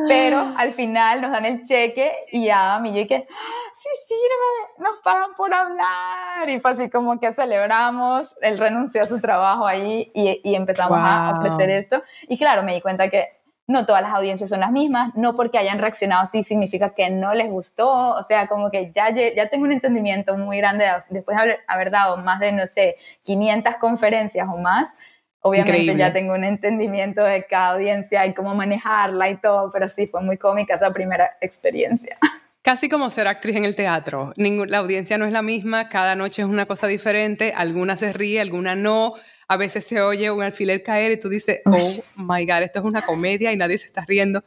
pero 0.07 0.53
al 0.57 0.71
final 0.71 1.21
nos 1.21 1.31
dan 1.31 1.45
el 1.45 1.63
cheque 1.63 2.11
y 2.31 2.45
ya 2.45 2.75
a 2.75 2.79
mí 2.79 2.93
yo 2.93 3.07
que, 3.07 3.27
sí 3.75 3.89
sirve, 4.07 4.89
nos 4.89 4.99
pagan 5.01 5.35
por 5.35 5.53
hablar. 5.53 6.49
Y 6.49 6.59
fue 6.59 6.71
así 6.71 6.89
como 6.89 7.19
que 7.19 7.33
celebramos, 7.33 8.35
él 8.41 8.57
renunció 8.57 9.01
a 9.01 9.05
su 9.05 9.19
trabajo 9.19 9.67
ahí 9.67 10.11
y, 10.13 10.41
y 10.43 10.55
empezamos 10.55 10.97
wow. 10.97 11.07
a 11.07 11.33
ofrecer 11.37 11.69
esto. 11.69 12.01
Y 12.27 12.37
claro, 12.37 12.63
me 12.63 12.73
di 12.73 12.81
cuenta 12.81 13.09
que 13.09 13.40
no 13.67 13.85
todas 13.85 14.01
las 14.01 14.13
audiencias 14.13 14.49
son 14.49 14.59
las 14.59 14.71
mismas, 14.71 15.15
no 15.15 15.35
porque 15.35 15.57
hayan 15.57 15.79
reaccionado 15.79 16.23
así 16.23 16.43
significa 16.43 16.93
que 16.93 17.09
no 17.09 17.33
les 17.33 17.49
gustó, 17.49 18.15
o 18.15 18.23
sea, 18.23 18.47
como 18.47 18.69
que 18.69 18.91
ya, 18.91 19.09
ya 19.09 19.47
tengo 19.47 19.65
un 19.65 19.71
entendimiento 19.71 20.37
muy 20.37 20.57
grande 20.57 20.85
después 21.09 21.37
de 21.37 21.43
haber, 21.43 21.59
haber 21.67 21.91
dado 21.91 22.17
más 22.17 22.39
de, 22.39 22.51
no 22.51 22.67
sé, 22.67 22.97
500 23.23 23.77
conferencias 23.77 24.47
o 24.51 24.57
más, 24.57 24.95
obviamente 25.41 25.95
ya 25.95 26.13
tengo 26.13 26.33
un 26.33 26.43
entendimiento 26.43 27.23
de 27.23 27.45
cada 27.45 27.75
audiencia 27.75 28.25
y 28.25 28.33
cómo 28.33 28.55
manejarla 28.55 29.29
y 29.29 29.37
todo, 29.37 29.71
pero 29.71 29.89
sí, 29.89 30.07
fue 30.07 30.21
muy 30.21 30.37
cómica 30.37 30.75
esa 30.75 30.91
primera 30.91 31.37
experiencia. 31.41 32.17
Casi 32.63 32.89
como 32.89 33.09
ser 33.09 33.27
actriz 33.27 33.55
en 33.55 33.65
el 33.65 33.75
teatro. 33.75 34.33
la 34.35 34.77
audiencia 34.77 35.17
no 35.17 35.25
es 35.25 35.31
la 35.31 35.41
misma, 35.41 35.89
cada 35.89 36.15
noche 36.15 36.43
es 36.43 36.47
una 36.47 36.67
cosa 36.67 36.85
diferente, 36.85 37.53
alguna 37.55 37.97
se 37.97 38.13
ríe, 38.13 38.39
alguna 38.39 38.75
no, 38.75 39.15
a 39.51 39.57
veces 39.57 39.83
se 39.83 39.99
oye 40.01 40.31
un 40.31 40.41
alfiler 40.41 40.81
caer 40.81 41.11
y 41.11 41.19
tú 41.19 41.27
dices, 41.27 41.59
oh 41.65 42.03
my 42.15 42.45
God, 42.45 42.61
esto 42.61 42.79
es 42.79 42.85
una 42.85 43.05
comedia 43.05 43.51
y 43.51 43.57
nadie 43.57 43.77
se 43.77 43.85
está 43.85 44.05
riendo. 44.07 44.45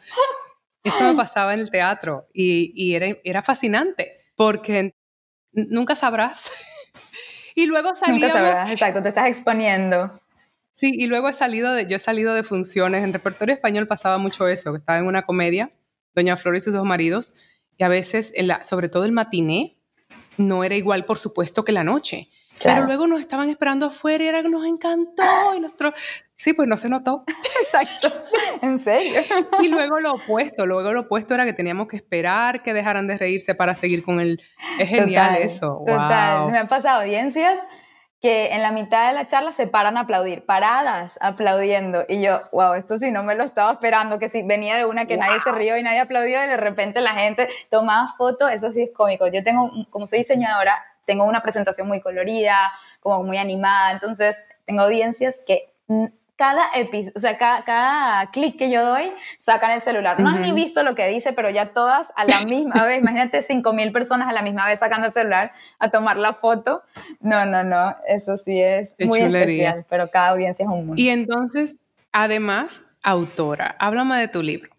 Eso 0.82 1.04
me 1.04 1.14
pasaba 1.14 1.52
en 1.52 1.60
el 1.60 1.70
teatro 1.70 2.26
y, 2.32 2.72
y 2.74 2.94
era, 2.94 3.14
era 3.22 3.42
fascinante 3.42 4.22
porque 4.34 4.94
nunca 5.52 5.94
sabrás. 5.94 6.50
y 7.54 7.66
luego 7.66 7.94
salíamos... 7.94 8.22
Nunca 8.22 8.32
sabrás, 8.32 8.70
exacto, 8.70 9.02
te 9.02 9.10
estás 9.10 9.28
exponiendo. 9.28 10.18
Sí, 10.70 10.92
y 10.94 11.06
luego 11.06 11.28
he 11.28 11.34
salido 11.34 11.74
de, 11.74 11.86
yo 11.86 11.96
he 11.96 12.00
salido 12.00 12.32
de 12.32 12.42
funciones, 12.42 13.04
en 13.04 13.12
repertorio 13.12 13.54
español 13.54 13.86
pasaba 13.86 14.16
mucho 14.16 14.48
eso, 14.48 14.72
que 14.72 14.78
estaba 14.78 14.98
en 14.98 15.06
una 15.06 15.26
comedia, 15.26 15.70
Doña 16.14 16.38
Flor 16.38 16.56
y 16.56 16.60
sus 16.60 16.72
dos 16.72 16.86
maridos, 16.86 17.34
y 17.76 17.84
a 17.84 17.88
veces, 17.88 18.32
sobre 18.64 18.88
todo 18.88 19.04
el 19.04 19.12
matiné, 19.12 19.76
no 20.38 20.64
era 20.64 20.76
igual, 20.76 21.04
por 21.04 21.18
supuesto, 21.18 21.62
que 21.62 21.72
la 21.72 21.84
noche. 21.84 22.30
Pero 22.62 22.84
luego 22.84 23.06
nos 23.06 23.20
estaban 23.20 23.48
esperando 23.48 23.86
afuera 23.86 24.24
y 24.24 24.26
era 24.28 24.42
que 24.42 24.48
nos 24.48 24.64
encantó. 24.64 25.54
Y 25.56 25.60
nuestro... 25.60 25.92
Sí, 26.36 26.52
pues 26.52 26.68
no 26.68 26.76
se 26.76 26.88
notó. 26.88 27.24
Exacto. 27.62 28.12
en 28.60 28.78
serio. 28.78 29.20
Y 29.62 29.68
luego 29.68 30.00
lo 30.00 30.14
opuesto, 30.14 30.66
luego 30.66 30.92
lo 30.92 31.00
opuesto 31.02 31.34
era 31.34 31.44
que 31.44 31.52
teníamos 31.52 31.86
que 31.86 31.96
esperar 31.96 32.62
que 32.62 32.72
dejaran 32.74 33.06
de 33.06 33.18
reírse 33.18 33.54
para 33.54 33.74
seguir 33.74 34.04
con 34.04 34.20
el... 34.20 34.42
Es 34.78 34.88
genial 34.88 35.36
eso. 35.36 35.82
Total. 35.86 36.50
Me 36.50 36.58
han 36.58 36.68
pasado 36.68 37.02
audiencias 37.02 37.58
que 38.24 38.54
en 38.54 38.62
la 38.62 38.72
mitad 38.72 39.08
de 39.08 39.12
la 39.12 39.26
charla 39.26 39.52
se 39.52 39.66
paran 39.66 39.98
a 39.98 40.00
aplaudir, 40.00 40.46
paradas 40.46 41.18
aplaudiendo. 41.20 42.06
Y 42.08 42.22
yo, 42.22 42.40
wow, 42.52 42.72
esto 42.72 42.98
sí 42.98 43.10
no 43.10 43.22
me 43.22 43.34
lo 43.34 43.44
estaba 43.44 43.70
esperando, 43.70 44.18
que 44.18 44.30
si 44.30 44.42
venía 44.42 44.76
de 44.76 44.86
una 44.86 45.04
que 45.04 45.18
nadie 45.18 45.40
se 45.40 45.52
rió 45.52 45.76
y 45.76 45.82
nadie 45.82 46.00
aplaudió 46.00 46.42
y 46.42 46.46
de 46.46 46.56
repente 46.56 47.02
la 47.02 47.10
gente 47.10 47.50
tomaba 47.70 48.08
fotos, 48.16 48.50
eso 48.50 48.72
sí 48.72 48.84
es 48.84 48.90
cómico. 48.96 49.26
Yo 49.26 49.42
tengo, 49.42 49.70
como 49.90 50.06
soy 50.06 50.20
diseñadora, 50.20 50.82
tengo 51.04 51.24
una 51.24 51.42
presentación 51.42 51.88
muy 51.88 52.00
colorida, 52.00 52.72
como 53.00 53.22
muy 53.22 53.38
animada, 53.38 53.92
entonces 53.92 54.36
tengo 54.64 54.82
audiencias 54.82 55.42
que 55.46 55.72
cada 56.36 56.64
episodio, 56.74 57.12
o 57.14 57.20
sea, 57.20 57.36
cada, 57.38 57.62
cada 57.64 58.30
clic 58.30 58.58
que 58.58 58.70
yo 58.70 58.84
doy, 58.84 59.12
sacan 59.38 59.70
el 59.70 59.80
celular. 59.80 60.18
No 60.18 60.30
han 60.30 60.42
ni 60.42 60.52
visto 60.52 60.82
lo 60.82 60.94
que 60.94 61.06
dice, 61.08 61.32
pero 61.32 61.50
ya 61.50 61.66
todas 61.66 62.08
a 62.16 62.24
la 62.24 62.40
misma 62.46 62.84
vez, 62.84 62.98
imagínate 62.98 63.40
5.000 63.40 63.92
personas 63.92 64.28
a 64.28 64.32
la 64.32 64.42
misma 64.42 64.66
vez 64.66 64.80
sacando 64.80 65.06
el 65.06 65.12
celular 65.12 65.52
a 65.78 65.90
tomar 65.90 66.16
la 66.16 66.32
foto. 66.32 66.82
No, 67.20 67.46
no, 67.46 67.62
no, 67.62 67.94
eso 68.08 68.36
sí 68.36 68.60
es 68.60 68.96
muy 68.98 69.20
especial, 69.20 69.86
pero 69.88 70.10
cada 70.10 70.30
audiencia 70.30 70.64
es 70.64 70.68
un 70.68 70.86
mundo. 70.86 71.00
Y 71.00 71.08
entonces, 71.08 71.76
además, 72.10 72.82
autora, 73.02 73.76
háblame 73.78 74.18
de 74.18 74.28
tu 74.28 74.42
libro. 74.42 74.70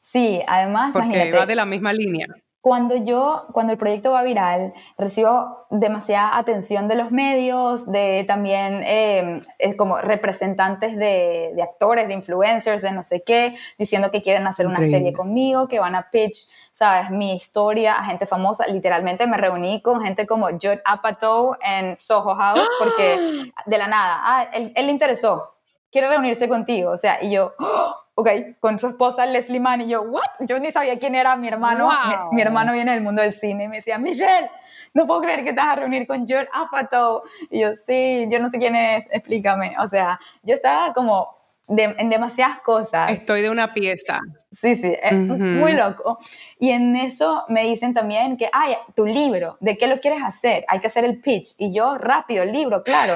Sí, 0.00 0.42
además, 0.46 0.92
Porque 0.92 1.32
va 1.32 1.46
de 1.46 1.54
la 1.54 1.64
misma 1.64 1.92
línea 1.92 2.26
cuando 2.62 2.94
yo, 2.94 3.48
cuando 3.52 3.72
el 3.72 3.78
proyecto 3.78 4.12
va 4.12 4.22
viral, 4.22 4.72
recibo 4.96 5.66
demasiada 5.70 6.38
atención 6.38 6.86
de 6.86 6.94
los 6.94 7.10
medios, 7.10 7.90
de 7.90 8.24
también 8.28 8.84
em, 8.86 9.40
como 9.76 9.98
representantes 9.98 10.96
de, 10.96 11.60
actores, 11.60 12.06
de 12.06 12.14
influencers, 12.14 12.80
de 12.80 12.92
no 12.92 13.02
sé 13.02 13.24
qué, 13.24 13.56
diciendo 13.78 14.12
que 14.12 14.22
quieren 14.22 14.46
hacer 14.46 14.68
una 14.68 14.78
serie 14.78 15.12
conmigo, 15.12 15.66
que 15.66 15.80
van 15.80 15.96
a 15.96 16.08
pitch, 16.12 16.48
sabes, 16.72 17.10
mi 17.10 17.34
historia 17.34 17.98
a 17.98 18.04
gente 18.04 18.26
famosa. 18.26 18.64
Literalmente 18.68 19.26
me 19.26 19.38
reuní 19.38 19.82
con 19.82 20.00
gente 20.00 20.24
como 20.24 20.46
Judd 20.50 20.78
Apatow 20.84 21.56
en 21.60 21.96
Soho 21.96 22.36
House, 22.36 22.68
porque 22.78 23.50
de 23.66 23.78
la 23.78 23.88
nada, 23.88 24.20
ah, 24.22 24.46
él, 24.54 24.72
él 24.76 24.86
le 24.86 24.92
interesó, 24.92 25.56
quiere 25.90 26.08
reunirse 26.08 26.48
contigo, 26.48 26.92
o 26.92 26.96
sea, 26.96 27.24
y 27.24 27.32
yo, 27.32 27.54
¡oh! 27.58 28.01
Ok, 28.14 28.28
con 28.60 28.78
su 28.78 28.88
esposa 28.88 29.26
Leslie 29.26 29.60
Mann 29.60 29.80
y 29.80 29.88
yo, 29.88 30.02
what? 30.02 30.22
Yo 30.40 30.58
ni 30.58 30.70
sabía 30.70 30.98
quién 30.98 31.14
era 31.14 31.36
mi 31.36 31.48
hermano. 31.48 31.90
Mi, 32.32 32.42
hermano 32.42 32.72
viene 32.72 32.92
del 32.92 33.02
mundo 33.02 33.22
del 33.22 33.32
cine 33.32 33.64
y 33.64 33.68
me 33.68 33.76
decía, 33.76 33.98
Michelle, 33.98 34.50
no 34.94 35.06
puedo 35.06 35.22
creer 35.22 35.44
que 35.44 35.52
te 35.52 35.56
vas 35.56 35.76
a 35.76 35.76
reunir 35.76 36.06
con 36.06 36.26
George 36.26 36.48
Apatow. 36.52 37.22
Y 37.50 37.60
yo, 37.60 37.74
sí, 37.76 38.26
yo 38.30 38.38
no 38.38 38.50
sé 38.50 38.58
quién 38.58 38.76
es, 38.76 39.08
explícame. 39.10 39.74
O 39.78 39.88
sea, 39.88 40.20
yo 40.42 40.54
estaba 40.54 40.92
como 40.92 41.42
en 41.68 42.10
demasiadas 42.10 42.60
cosas. 42.60 43.10
Estoy 43.10 43.40
de 43.40 43.50
una 43.50 43.72
pieza. 43.72 44.20
Sí, 44.50 44.74
sí, 44.74 44.94
muy 45.12 45.72
loco. 45.72 46.18
Y 46.58 46.70
en 46.70 46.94
eso 46.96 47.44
me 47.48 47.62
dicen 47.62 47.94
también 47.94 48.36
que, 48.36 48.50
ay, 48.52 48.76
tu 48.94 49.06
libro, 49.06 49.56
¿de 49.60 49.78
qué 49.78 49.86
lo 49.86 50.00
quieres 50.00 50.22
hacer? 50.22 50.64
Hay 50.68 50.80
que 50.80 50.88
hacer 50.88 51.04
el 51.04 51.20
pitch. 51.20 51.54
Y 51.58 51.72
yo, 51.72 51.96
rápido, 51.96 52.42
el 52.42 52.52
libro, 52.52 52.82
claro. 52.82 53.14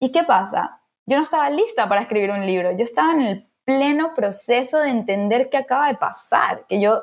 ¿Y 0.00 0.10
qué 0.10 0.24
pasa? 0.24 0.80
Yo 1.06 1.18
no 1.18 1.24
estaba 1.24 1.48
lista 1.50 1.88
para 1.88 2.00
escribir 2.00 2.32
un 2.32 2.44
libro. 2.44 2.72
Yo 2.72 2.82
estaba 2.82 3.12
en 3.12 3.22
el 3.22 3.51
pleno 3.64 4.14
proceso 4.14 4.78
de 4.78 4.90
entender 4.90 5.48
qué 5.48 5.58
acaba 5.58 5.88
de 5.88 5.94
pasar, 5.94 6.64
que 6.68 6.80
yo, 6.80 7.02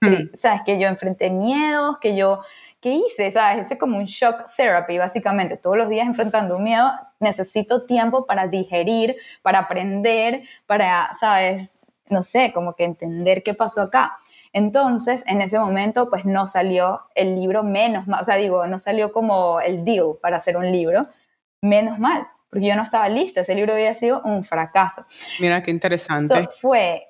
mm. 0.00 0.36
sabes, 0.36 0.62
que 0.62 0.78
yo 0.78 0.88
enfrenté 0.88 1.30
miedos, 1.30 1.98
que 2.00 2.16
yo, 2.16 2.42
¿qué 2.80 2.90
hice? 2.90 3.30
¿Sabes? 3.30 3.70
Es 3.70 3.78
como 3.78 3.98
un 3.98 4.04
shock 4.04 4.46
therapy, 4.54 4.98
básicamente. 4.98 5.56
Todos 5.56 5.76
los 5.76 5.88
días 5.88 6.06
enfrentando 6.06 6.56
un 6.56 6.64
miedo, 6.64 6.90
necesito 7.20 7.86
tiempo 7.86 8.26
para 8.26 8.46
digerir, 8.46 9.16
para 9.42 9.60
aprender, 9.60 10.42
para, 10.66 11.10
¿sabes? 11.18 11.78
No 12.08 12.22
sé, 12.22 12.52
como 12.52 12.74
que 12.74 12.84
entender 12.84 13.42
qué 13.42 13.54
pasó 13.54 13.82
acá. 13.82 14.16
Entonces, 14.52 15.22
en 15.26 15.42
ese 15.42 15.58
momento, 15.58 16.08
pues 16.08 16.24
no 16.24 16.46
salió 16.46 17.02
el 17.14 17.34
libro 17.34 17.62
menos 17.62 18.06
mal, 18.06 18.22
o 18.22 18.24
sea, 18.24 18.36
digo, 18.36 18.66
no 18.66 18.78
salió 18.78 19.12
como 19.12 19.60
el 19.60 19.84
deal 19.84 20.16
para 20.22 20.38
hacer 20.38 20.56
un 20.56 20.64
libro, 20.64 21.08
menos 21.60 21.98
mal, 21.98 22.26
porque 22.50 22.66
yo 22.66 22.76
no 22.76 22.82
estaba 22.82 23.08
lista, 23.08 23.40
ese 23.40 23.54
libro 23.54 23.72
había 23.72 23.94
sido 23.94 24.22
un 24.22 24.44
fracaso. 24.44 25.04
Mira 25.40 25.62
qué 25.62 25.70
interesante. 25.70 26.48
fue 26.60 27.08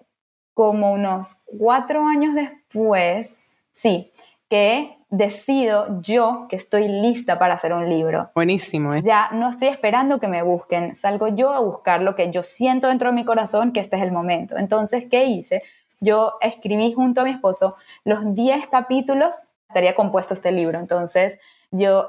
como 0.55 0.93
unos 0.93 1.37
cuatro 1.45 2.07
años 2.07 2.35
después, 2.35 3.43
sí, 3.73 4.13
que 4.49 4.97
decido 5.11 6.01
yo 6.01 6.47
que 6.49 6.57
estoy 6.57 6.89
lista 6.89 7.39
para 7.39 7.55
hacer 7.55 7.73
un 7.73 7.89
libro. 7.89 8.31
Buenísimo. 8.35 8.95
¿eh? 8.95 9.01
Ya 9.05 9.29
no 9.33 9.51
estoy 9.51 9.69
esperando 9.69 10.19
que 10.19 10.29
me 10.29 10.43
busquen, 10.43 10.95
salgo 10.95 11.29
yo 11.29 11.53
a 11.53 11.61
buscar 11.61 12.03
lo 12.03 12.15
que 12.15 12.31
yo 12.31 12.43
siento 12.43 12.89
dentro 12.89 13.11
de 13.11 13.15
mi 13.15 13.25
corazón 13.25 13.73
que 13.73 13.81
este 13.81 13.97
es 13.97 14.03
el 14.03 14.13
momento. 14.13 14.57
Entonces, 14.57 15.05
¿qué 15.11 15.27
hice? 15.27 15.63
Yo 16.01 16.35
escribí 16.41 16.93
junto 16.93 17.21
a 17.21 17.25
mi 17.25 17.31
esposo 17.31 17.77
los 18.05 18.35
10 18.35 18.67
capítulos, 18.69 19.37
estaría 19.69 19.95
compuesto 19.95 20.35
este 20.35 20.53
libro. 20.53 20.79
Entonces, 20.79 21.39
yo, 21.71 22.09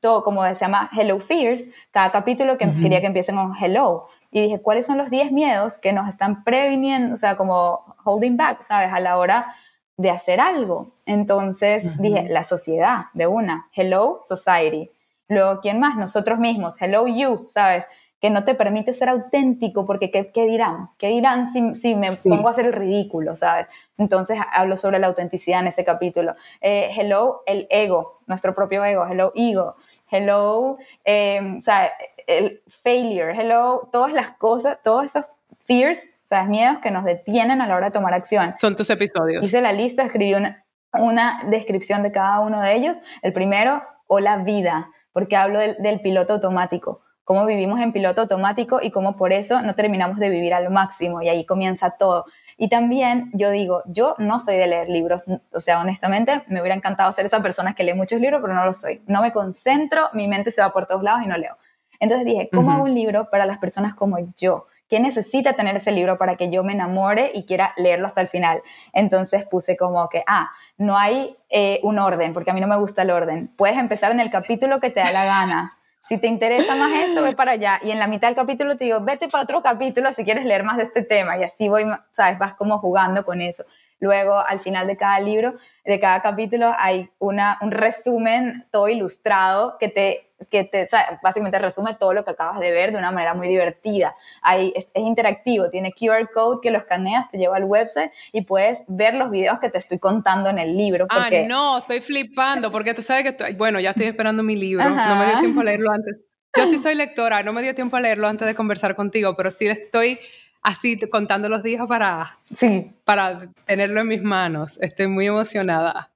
todo 0.00 0.22
como 0.22 0.44
se 0.44 0.54
llama 0.54 0.90
Hello 0.96 1.20
Fears, 1.20 1.68
cada 1.90 2.10
capítulo 2.10 2.58
que 2.58 2.70
quería 2.80 3.00
que 3.00 3.06
empiecen 3.06 3.36
con 3.36 3.54
Hello. 3.56 4.08
Y 4.30 4.42
dije, 4.42 4.60
¿cuáles 4.60 4.86
son 4.86 4.98
los 4.98 5.10
10 5.10 5.32
miedos 5.32 5.78
que 5.78 5.92
nos 5.92 6.08
están 6.08 6.44
previniendo, 6.44 7.14
o 7.14 7.16
sea, 7.16 7.36
como 7.36 7.96
holding 8.04 8.36
back, 8.36 8.62
¿sabes? 8.62 8.92
A 8.92 9.00
la 9.00 9.16
hora 9.16 9.54
de 9.96 10.10
hacer 10.10 10.40
algo. 10.40 10.92
Entonces 11.06 11.96
dije, 11.98 12.26
la 12.28 12.42
sociedad, 12.42 13.06
de 13.14 13.26
una, 13.26 13.68
Hello 13.72 14.18
Society. 14.20 14.90
Luego, 15.28 15.60
¿quién 15.60 15.80
más? 15.80 15.96
Nosotros 15.96 16.38
mismos, 16.38 16.76
Hello 16.80 17.06
You, 17.06 17.46
¿sabes? 17.50 17.84
Que 18.20 18.30
no 18.30 18.44
te 18.44 18.54
permite 18.54 18.94
ser 18.94 19.08
auténtico 19.08 19.86
porque 19.86 20.10
¿qué, 20.10 20.30
qué 20.32 20.46
dirán? 20.46 20.90
¿Qué 20.98 21.08
dirán 21.08 21.48
si, 21.48 21.74
si 21.74 21.94
me 21.94 22.10
pongo 22.12 22.48
a 22.48 22.50
hacer 22.52 22.66
el 22.66 22.72
ridículo, 22.72 23.36
¿sabes? 23.36 23.66
Entonces 23.98 24.38
hablo 24.52 24.76
sobre 24.76 24.98
la 24.98 25.06
autenticidad 25.06 25.60
en 25.60 25.66
ese 25.66 25.84
capítulo. 25.84 26.34
Eh, 26.60 26.90
hello, 26.96 27.42
el 27.46 27.66
ego, 27.70 28.20
nuestro 28.26 28.54
propio 28.54 28.84
ego. 28.84 29.06
Hello, 29.06 29.32
ego. 29.34 29.76
Hello, 30.10 30.78
em, 31.04 31.58
o 31.58 31.60
sea, 31.60 31.92
el 32.26 32.62
failure. 32.66 33.38
Hello, 33.38 33.88
todas 33.92 34.12
las 34.12 34.30
cosas, 34.32 34.78
todos 34.82 35.06
esos 35.06 35.24
fears, 35.64 36.08
sea, 36.26 36.44
miedos 36.44 36.78
que 36.78 36.90
nos 36.90 37.04
detienen 37.04 37.60
a 37.60 37.66
la 37.66 37.76
hora 37.76 37.86
de 37.86 37.92
tomar 37.92 38.14
acción. 38.14 38.54
Son 38.58 38.76
tus 38.76 38.90
episodios. 38.90 39.42
Hice 39.42 39.60
la 39.60 39.72
lista, 39.72 40.02
escribí 40.02 40.34
una, 40.34 40.64
una 40.92 41.40
descripción 41.48 42.02
de 42.02 42.12
cada 42.12 42.40
uno 42.40 42.60
de 42.60 42.74
ellos. 42.74 42.98
El 43.22 43.32
primero, 43.32 43.82
o 44.08 44.20
la 44.20 44.38
vida, 44.38 44.90
porque 45.12 45.36
hablo 45.36 45.58
del, 45.58 45.76
del 45.78 46.00
piloto 46.00 46.34
automático 46.34 47.02
cómo 47.26 47.44
vivimos 47.44 47.80
en 47.80 47.92
piloto 47.92 48.20
automático 48.20 48.78
y 48.80 48.92
cómo 48.92 49.16
por 49.16 49.32
eso 49.32 49.60
no 49.60 49.74
terminamos 49.74 50.18
de 50.18 50.30
vivir 50.30 50.54
al 50.54 50.70
máximo 50.70 51.22
y 51.22 51.28
ahí 51.28 51.44
comienza 51.44 51.90
todo. 51.90 52.24
Y 52.56 52.68
también 52.68 53.30
yo 53.34 53.50
digo, 53.50 53.82
yo 53.86 54.14
no 54.18 54.38
soy 54.38 54.56
de 54.56 54.68
leer 54.68 54.88
libros, 54.88 55.24
o 55.52 55.58
sea, 55.58 55.80
honestamente 55.80 56.44
me 56.46 56.60
hubiera 56.60 56.76
encantado 56.76 57.10
ser 57.10 57.26
esa 57.26 57.42
persona 57.42 57.74
que 57.74 57.82
lee 57.82 57.94
muchos 57.94 58.20
libros, 58.20 58.40
pero 58.40 58.54
no 58.54 58.64
lo 58.64 58.72
soy. 58.72 59.02
No 59.08 59.22
me 59.22 59.32
concentro, 59.32 60.08
mi 60.12 60.28
mente 60.28 60.52
se 60.52 60.62
va 60.62 60.70
por 60.70 60.86
todos 60.86 61.02
lados 61.02 61.22
y 61.24 61.26
no 61.26 61.36
leo. 61.36 61.56
Entonces 61.98 62.24
dije, 62.24 62.48
¿cómo 62.52 62.70
hago 62.70 62.84
un 62.84 62.94
libro 62.94 63.28
para 63.28 63.44
las 63.44 63.58
personas 63.58 63.94
como 63.94 64.18
yo? 64.36 64.66
¿Qué 64.88 65.00
necesita 65.00 65.54
tener 65.54 65.74
ese 65.74 65.90
libro 65.90 66.18
para 66.18 66.36
que 66.36 66.48
yo 66.48 66.62
me 66.62 66.74
enamore 66.74 67.32
y 67.34 67.44
quiera 67.44 67.72
leerlo 67.76 68.06
hasta 68.06 68.20
el 68.20 68.28
final? 68.28 68.62
Entonces 68.92 69.44
puse 69.44 69.76
como 69.76 70.08
que, 70.08 70.22
ah, 70.28 70.52
no 70.78 70.96
hay 70.96 71.36
eh, 71.50 71.80
un 71.82 71.98
orden, 71.98 72.32
porque 72.32 72.52
a 72.52 72.54
mí 72.54 72.60
no 72.60 72.68
me 72.68 72.76
gusta 72.76 73.02
el 73.02 73.10
orden. 73.10 73.52
Puedes 73.56 73.78
empezar 73.78 74.12
en 74.12 74.20
el 74.20 74.30
capítulo 74.30 74.78
que 74.78 74.90
te 74.90 75.00
da 75.00 75.10
la 75.10 75.24
gana. 75.24 75.75
Si 76.08 76.18
te 76.18 76.28
interesa 76.28 76.76
más 76.76 76.92
esto, 76.92 77.22
ve 77.22 77.32
para 77.36 77.52
allá. 77.52 77.80
Y 77.82 77.90
en 77.90 77.98
la 77.98 78.06
mitad 78.06 78.28
del 78.28 78.36
capítulo 78.36 78.76
te 78.76 78.84
digo, 78.84 79.00
vete 79.00 79.28
para 79.28 79.44
otro 79.44 79.62
capítulo 79.62 80.12
si 80.12 80.24
quieres 80.24 80.44
leer 80.44 80.62
más 80.62 80.76
de 80.76 80.84
este 80.84 81.02
tema. 81.02 81.36
Y 81.36 81.42
así 81.42 81.68
voy, 81.68 81.84
¿sabes? 82.12 82.38
Vas 82.38 82.54
como 82.54 82.78
jugando 82.78 83.24
con 83.24 83.40
eso. 83.40 83.64
Luego, 83.98 84.38
al 84.38 84.60
final 84.60 84.86
de 84.86 84.96
cada 84.96 85.18
libro, 85.20 85.54
de 85.84 85.98
cada 85.98 86.20
capítulo, 86.20 86.72
hay 86.78 87.10
una, 87.18 87.58
un 87.62 87.70
resumen 87.70 88.66
todo 88.70 88.88
ilustrado 88.88 89.78
que 89.78 89.88
te 89.88 90.25
que 90.50 90.64
te, 90.64 90.86
básicamente 91.22 91.58
resume 91.58 91.94
todo 91.94 92.12
lo 92.12 92.24
que 92.24 92.32
acabas 92.32 92.60
de 92.60 92.70
ver 92.70 92.92
de 92.92 92.98
una 92.98 93.10
manera 93.10 93.34
muy 93.34 93.48
divertida. 93.48 94.14
Ahí 94.42 94.72
es, 94.76 94.86
interactivo, 94.94 95.70
tiene 95.70 95.92
QR 95.92 96.30
code 96.32 96.60
que 96.62 96.70
lo 96.70 96.78
escaneas, 96.78 97.30
te 97.30 97.38
lleva 97.38 97.56
al 97.56 97.64
website 97.64 98.12
y 98.32 98.42
puedes 98.42 98.84
ver 98.86 99.14
los 99.14 99.30
videos 99.30 99.58
que 99.60 99.70
te 99.70 99.78
estoy 99.78 99.98
contando 99.98 100.50
en 100.50 100.58
el 100.58 100.76
libro. 100.76 101.06
Ah, 101.10 101.28
no, 101.46 101.78
estoy 101.78 102.00
flipando 102.00 102.70
porque 102.70 102.94
tú 102.94 103.02
sabes 103.02 103.22
que, 103.22 103.30
estoy, 103.30 103.54
bueno, 103.54 103.80
ya 103.80 103.90
estoy 103.90 104.06
esperando 104.06 104.42
mi 104.42 104.56
libro, 104.56 104.88
no 104.88 105.16
me 105.16 105.26
dio 105.26 105.38
tiempo 105.38 105.60
a 105.60 105.64
leerlo 105.64 105.90
antes. 105.90 106.16
Yo 106.56 106.66
sí 106.66 106.78
soy 106.78 106.94
lectora, 106.94 107.42
no 107.42 107.52
me 107.52 107.62
dio 107.62 107.74
tiempo 107.74 107.96
a 107.96 108.00
leerlo 108.00 108.28
antes 108.28 108.46
de 108.46 108.54
conversar 108.54 108.94
contigo, 108.94 109.36
pero 109.36 109.50
sí 109.50 109.66
estoy 109.66 110.18
así 110.62 110.98
contando 111.08 111.48
los 111.48 111.62
días 111.62 111.86
para, 111.86 112.38
sí. 112.52 112.92
para 113.04 113.48
tenerlo 113.64 114.00
en 114.00 114.08
mis 114.08 114.22
manos. 114.22 114.78
Estoy 114.80 115.06
muy 115.06 115.26
emocionada. 115.26 116.10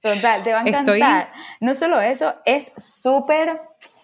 Total, 0.00 0.42
te 0.42 0.52
va 0.52 0.60
a 0.60 0.62
encantar. 0.62 1.32
No 1.60 1.74
solo 1.74 2.00
eso, 2.00 2.34
es 2.44 2.72
súper 2.76 3.60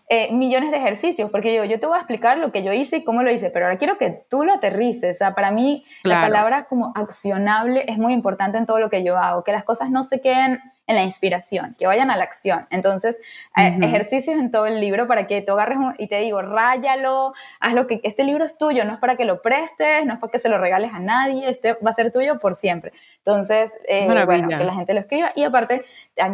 eh, 0.09 0.33
millones 0.33 0.71
de 0.71 0.77
ejercicios, 0.77 1.31
porque 1.31 1.55
yo, 1.55 1.65
yo 1.65 1.81
te 1.81 1.87
voy 1.87 1.97
a 1.97 2.01
explicar 2.01 2.39
lo 2.39 2.53
que 2.53 2.63
yo 2.63 2.73
hice 2.73 2.99
y 2.99 3.05
cómo 3.05 3.23
lo 3.23 3.31
hice, 3.31 3.51
pero 3.51 3.67
ahora 3.67 3.79
quiero 3.79 3.99
que 3.99 4.11
tú 4.29 4.45
lo 4.45 4.55
aterrices. 4.55 5.17
O 5.17 5.19
sea, 5.19 5.35
para 5.35 5.51
mí 5.53 5.85
la 6.03 6.21
palabra 6.21 6.65
como 6.65 6.93
accionable 6.95 7.85
es 7.89 7.99
muy 7.99 8.13
importante 8.13 8.59
en 8.59 8.67
todo 8.67 8.79
lo 8.79 8.91
que 8.91 9.05
yo 9.05 9.17
hago, 9.17 9.45
que 9.45 9.53
las 9.53 9.65
cosas 9.65 9.91
no 9.91 10.05
se 10.05 10.21
queden 10.21 10.61
en 10.93 10.97
la 10.97 11.05
inspiración, 11.05 11.75
que 11.79 11.87
vayan 11.87 12.11
a 12.11 12.17
la 12.17 12.25
acción. 12.25 12.67
Entonces, 12.71 13.19
eh, 13.57 13.79
ejercicios 13.83 14.39
en 14.39 14.51
todo 14.51 14.67
el 14.67 14.81
libro 14.81 15.07
para 15.07 15.27
que 15.27 15.43
tú 15.43 15.53
agarres 15.53 15.79
y 15.99 16.07
te 16.07 16.19
digo, 16.19 16.43
ráyalo, 16.43 17.35
haz 17.61 17.75
lo 17.75 17.87
que, 17.87 18.01
este 18.05 18.25
libro 18.25 18.45
es 18.45 18.57
tuyo, 18.57 18.85
no 18.85 18.93
es 18.93 18.99
para 18.99 19.17
que 19.17 19.25
lo 19.25 19.43
prestes, 19.43 20.07
no 20.07 20.15
es 20.15 20.19
para 20.21 20.31
que 20.31 20.39
se 20.39 20.49
lo 20.49 20.59
regales 20.59 20.93
a 20.93 21.01
nadie, 21.01 21.49
este 21.49 21.75
va 21.75 21.91
a 21.91 21.95
ser 21.95 22.13
tuyo 22.13 22.39
por 22.39 22.55
siempre. 22.55 22.93
Entonces, 23.19 23.73
eh, 23.89 24.05
bueno, 24.07 24.49
que 24.49 24.65
la 24.65 24.75
gente 24.75 24.95
lo 24.95 25.01
escriba 25.01 25.33
y 25.35 25.45
aparte, 25.45 25.85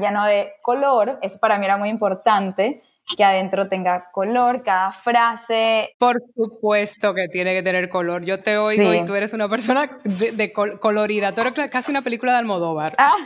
lleno 0.00 0.24
de 0.24 0.52
color, 0.62 1.18
eso 1.22 1.38
para 1.38 1.58
mí 1.58 1.64
era 1.64 1.76
muy 1.76 1.88
importante 1.88 2.82
que 3.16 3.24
adentro 3.24 3.68
tenga 3.68 4.10
color, 4.12 4.62
cada 4.62 4.92
frase. 4.92 5.94
Por 5.98 6.20
supuesto 6.34 7.14
que 7.14 7.28
tiene 7.28 7.54
que 7.54 7.62
tener 7.62 7.88
color. 7.88 8.24
Yo 8.24 8.40
te 8.40 8.58
oigo 8.58 8.92
y 8.92 9.04
tú 9.04 9.14
eres 9.14 9.32
una 9.32 9.48
persona 9.48 9.98
de, 10.04 10.52
colorida. 10.52 11.32
Tú 11.32 11.40
eres 11.40 11.54
casi 11.70 11.90
una 11.90 12.02
película 12.02 12.32
de 12.32 12.38
Almodóvar. 12.38 12.94
Ah. 12.98 13.16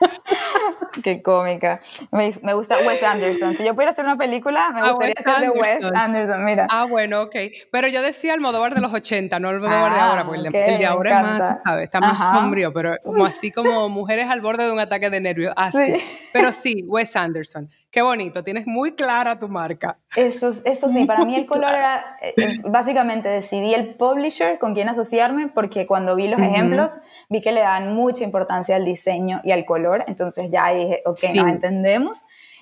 Qué 1.02 1.22
cómica. 1.22 1.80
Me, 2.10 2.30
gusta 2.54 2.76
Wes 2.86 3.02
Anderson. 3.02 3.54
Si 3.54 3.64
yo 3.64 3.74
pudiera 3.74 3.92
hacer 3.92 4.04
una 4.04 4.16
película, 4.16 4.70
me 4.70 4.80
ah, 4.80 4.90
gustaría 4.90 5.14
ser 5.14 5.40
de 5.40 5.50
Wes 5.50 5.84
Anderson, 5.84 6.44
mira. 6.44 6.66
Ah, 6.70 6.86
bueno, 6.86 7.22
ok. 7.22 7.36
Pero 7.70 7.88
yo 7.88 8.02
decía 8.02 8.34
Almodóvar 8.34 8.74
de 8.74 8.80
los 8.80 8.92
80, 8.92 9.38
no 9.38 9.48
Almodóvar 9.48 9.92
de 9.92 10.00
ahora, 10.00 10.24
porque 10.24 10.46
el 10.46 10.78
de 10.78 10.86
ahora 10.86 11.20
es 11.20 11.22
más, 11.22 11.58
¿sabes? 11.64 11.84
Está 11.84 12.00
más 12.00 12.30
sombrío, 12.30 12.72
pero 12.72 12.96
como 13.04 13.24
así 13.24 13.50
como 13.50 13.88
mujeres 13.88 14.28
al 14.28 14.40
borde 14.40 14.64
de 14.64 14.72
un 14.72 14.80
ataque 14.80 15.10
de 15.10 15.20
nervios. 15.20 15.52
Así. 15.56 16.02
Pero 16.32 16.52
sí, 16.52 16.82
Wes 16.86 17.14
Anderson. 17.16 17.70
Qué 17.96 18.02
bonito, 18.02 18.44
tienes 18.44 18.66
muy 18.66 18.92
clara 18.92 19.38
tu 19.38 19.48
marca. 19.48 19.96
Eso, 20.16 20.50
eso 20.66 20.90
sí, 20.90 21.06
para 21.06 21.24
mí 21.24 21.34
el 21.34 21.46
color 21.46 21.72
era, 21.72 22.18
eh, 22.20 22.34
eh, 22.36 22.60
básicamente 22.66 23.30
decidí 23.30 23.72
el 23.72 23.94
publisher 23.94 24.58
con 24.58 24.74
quién 24.74 24.90
asociarme 24.90 25.48
porque 25.48 25.86
cuando 25.86 26.14
vi 26.14 26.28
los 26.28 26.38
ejemplos 26.38 26.98
vi 27.30 27.40
que 27.40 27.52
le 27.52 27.60
daban 27.60 27.94
mucha 27.94 28.22
importancia 28.22 28.76
al 28.76 28.84
diseño 28.84 29.40
y 29.44 29.52
al 29.52 29.64
color, 29.64 30.04
entonces 30.08 30.50
ya 30.50 30.74
dije, 30.74 31.00
ok, 31.06 31.20
nos 31.36 31.48
entendemos. 31.48 32.18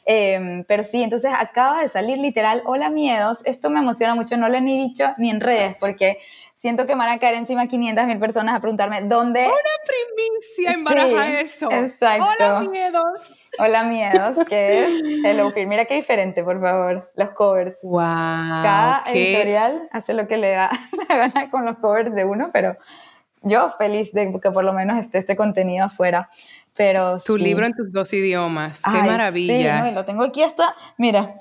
Em, 0.06 0.64
pero 0.64 0.84
sí, 0.84 1.02
entonces 1.02 1.32
acaba 1.36 1.80
de 1.80 1.88
salir 1.88 2.18
literal 2.18 2.62
Hola 2.66 2.90
Miedos. 2.90 3.40
Esto 3.44 3.70
me 3.70 3.80
emociona 3.80 4.14
mucho, 4.14 4.36
no 4.36 4.48
lo 4.48 4.56
he 4.56 4.60
ni 4.60 4.78
dicho 4.78 5.14
ni 5.16 5.30
en 5.30 5.40
redes 5.40 5.76
porque 5.80 6.18
siento 6.54 6.86
que 6.86 6.94
van 6.94 7.08
a 7.10 7.18
caer 7.18 7.34
encima 7.34 7.66
500 7.66 8.06
mil 8.06 8.18
personas 8.18 8.54
a 8.54 8.60
preguntarme 8.60 9.02
dónde. 9.02 9.46
Una 9.46 9.54
primicia 9.86 10.72
en 10.72 10.84
Baraja 10.84 11.40
eso. 11.40 11.70
Exacto. 11.70 12.24
Hola 12.24 12.60
miedos. 12.60 13.50
Hola 13.58 13.84
miedos, 13.84 14.36
que 14.48 14.68
es 14.68 15.24
Hello 15.24 15.50
Fear. 15.50 15.66
Mira 15.66 15.84
qué 15.86 15.94
diferente, 15.94 16.44
por 16.44 16.60
favor, 16.60 17.10
los 17.16 17.30
covers. 17.30 17.78
Wow. 17.82 18.02
Cada 18.02 19.04
editorial 19.06 19.88
hace 19.90 20.12
lo 20.12 20.28
que 20.28 20.36
le 20.36 20.50
da 20.50 20.70
la 21.08 21.16
gana 21.16 21.50
con 21.50 21.64
los 21.64 21.78
covers 21.78 22.14
de 22.14 22.24
uno, 22.24 22.50
pero 22.52 22.76
yo 23.44 23.70
feliz 23.78 24.12
de 24.12 24.32
que 24.40 24.50
por 24.50 24.64
lo 24.64 24.72
menos 24.72 24.98
esté 24.98 25.18
este 25.18 25.36
contenido 25.36 25.86
afuera. 25.86 26.28
Pero 26.76 27.18
tu 27.18 27.36
libro 27.36 27.66
en 27.66 27.72
tus 27.74 27.92
dos 27.92 28.12
idiomas, 28.12 28.82
qué 28.82 28.98
maravilla. 29.02 29.84
Sí, 29.86 29.94
lo 29.94 30.04
tengo 30.04 30.24
aquí 30.24 30.42
hasta, 30.42 30.74
mira, 30.98 31.34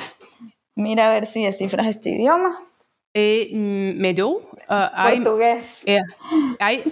mira 0.76 1.08
a 1.08 1.14
ver 1.14 1.26
si 1.26 1.44
descifras 1.44 1.88
este 1.88 2.10
idioma. 2.10 2.60
E 3.16 3.52
medo? 3.54 4.42
Uh, 4.68 4.90
Portugués. 5.04 5.84
É, 5.86 6.00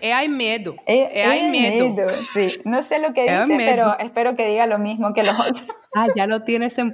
é, 0.01 0.13
hay 0.13 0.29
medo. 0.29 0.75
É, 0.85 1.25
hay 1.25 1.49
medo. 1.49 2.09
Sí, 2.11 2.59
no 2.63 2.83
sé 2.83 2.99
lo 2.99 3.11
que 3.13 3.23
dice, 3.23 3.57
pero 3.57 3.97
espero 3.97 4.35
que 4.35 4.45
diga 4.45 4.67
lo 4.67 4.77
mismo 4.77 5.13
que 5.13 5.23
los 5.23 5.39
otros. 5.39 5.65
Ah, 5.95 6.07
ya 6.15 6.27
lo 6.27 6.43
tienes 6.43 6.77
en... 6.77 6.93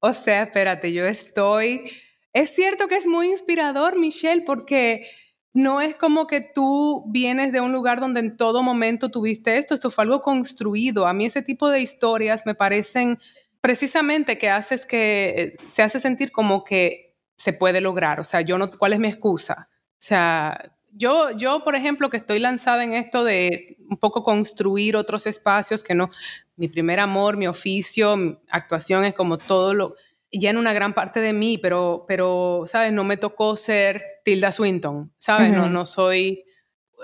O 0.00 0.14
sea, 0.14 0.44
espérate, 0.44 0.92
yo 0.92 1.06
estoy... 1.06 1.84
Es 2.32 2.54
cierto 2.54 2.88
que 2.88 2.96
es 2.96 3.06
muy 3.06 3.28
inspirador, 3.28 3.98
Michelle, 3.98 4.42
porque 4.42 5.06
no 5.54 5.80
es 5.80 5.94
como 5.96 6.26
que 6.26 6.40
tú 6.40 7.04
vienes 7.08 7.52
de 7.52 7.60
un 7.60 7.72
lugar 7.72 8.00
donde 8.00 8.20
en 8.20 8.36
todo 8.36 8.62
momento 8.62 9.10
tuviste 9.10 9.58
esto, 9.58 9.74
esto 9.74 9.90
fue 9.90 10.04
algo 10.04 10.22
construido. 10.22 11.06
A 11.06 11.12
mí 11.12 11.26
ese 11.26 11.42
tipo 11.42 11.68
de 11.68 11.80
historias 11.80 12.46
me 12.46 12.54
parecen 12.54 13.18
precisamente 13.60 14.38
que 14.38 14.48
haces 14.48 14.86
que 14.86 15.56
se 15.68 15.82
hace 15.82 16.00
sentir 16.00 16.32
como 16.32 16.64
que 16.64 17.14
se 17.36 17.52
puede 17.52 17.80
lograr. 17.80 18.18
O 18.18 18.24
sea, 18.24 18.40
yo 18.40 18.56
no, 18.56 18.70
¿cuál 18.70 18.94
es 18.94 18.98
mi 18.98 19.08
excusa? 19.08 19.68
O 19.70 20.04
sea, 20.04 20.72
yo, 20.92 21.30
yo, 21.32 21.62
por 21.64 21.74
ejemplo, 21.74 22.08
que 22.08 22.16
estoy 22.16 22.38
lanzada 22.38 22.84
en 22.84 22.94
esto 22.94 23.24
de 23.24 23.76
un 23.88 23.98
poco 23.98 24.24
construir 24.24 24.96
otros 24.96 25.26
espacios 25.26 25.82
que 25.82 25.94
no, 25.94 26.10
mi 26.56 26.68
primer 26.68 27.00
amor, 27.00 27.36
mi 27.36 27.46
oficio, 27.46 28.16
mi 28.16 28.38
actuación 28.50 29.04
es 29.04 29.14
como 29.14 29.38
todo 29.38 29.74
lo, 29.74 29.94
llena 30.38 30.58
una 30.58 30.72
gran 30.72 30.94
parte 30.94 31.20
de 31.20 31.32
mí, 31.32 31.58
pero, 31.58 32.04
pero, 32.08 32.64
¿sabes? 32.66 32.92
No 32.92 33.04
me 33.04 33.16
tocó 33.16 33.56
ser 33.56 34.02
Tilda 34.24 34.50
Swinton, 34.50 35.12
¿sabes? 35.18 35.50
no, 35.50 35.68
no 35.68 35.84
soy, 35.84 36.44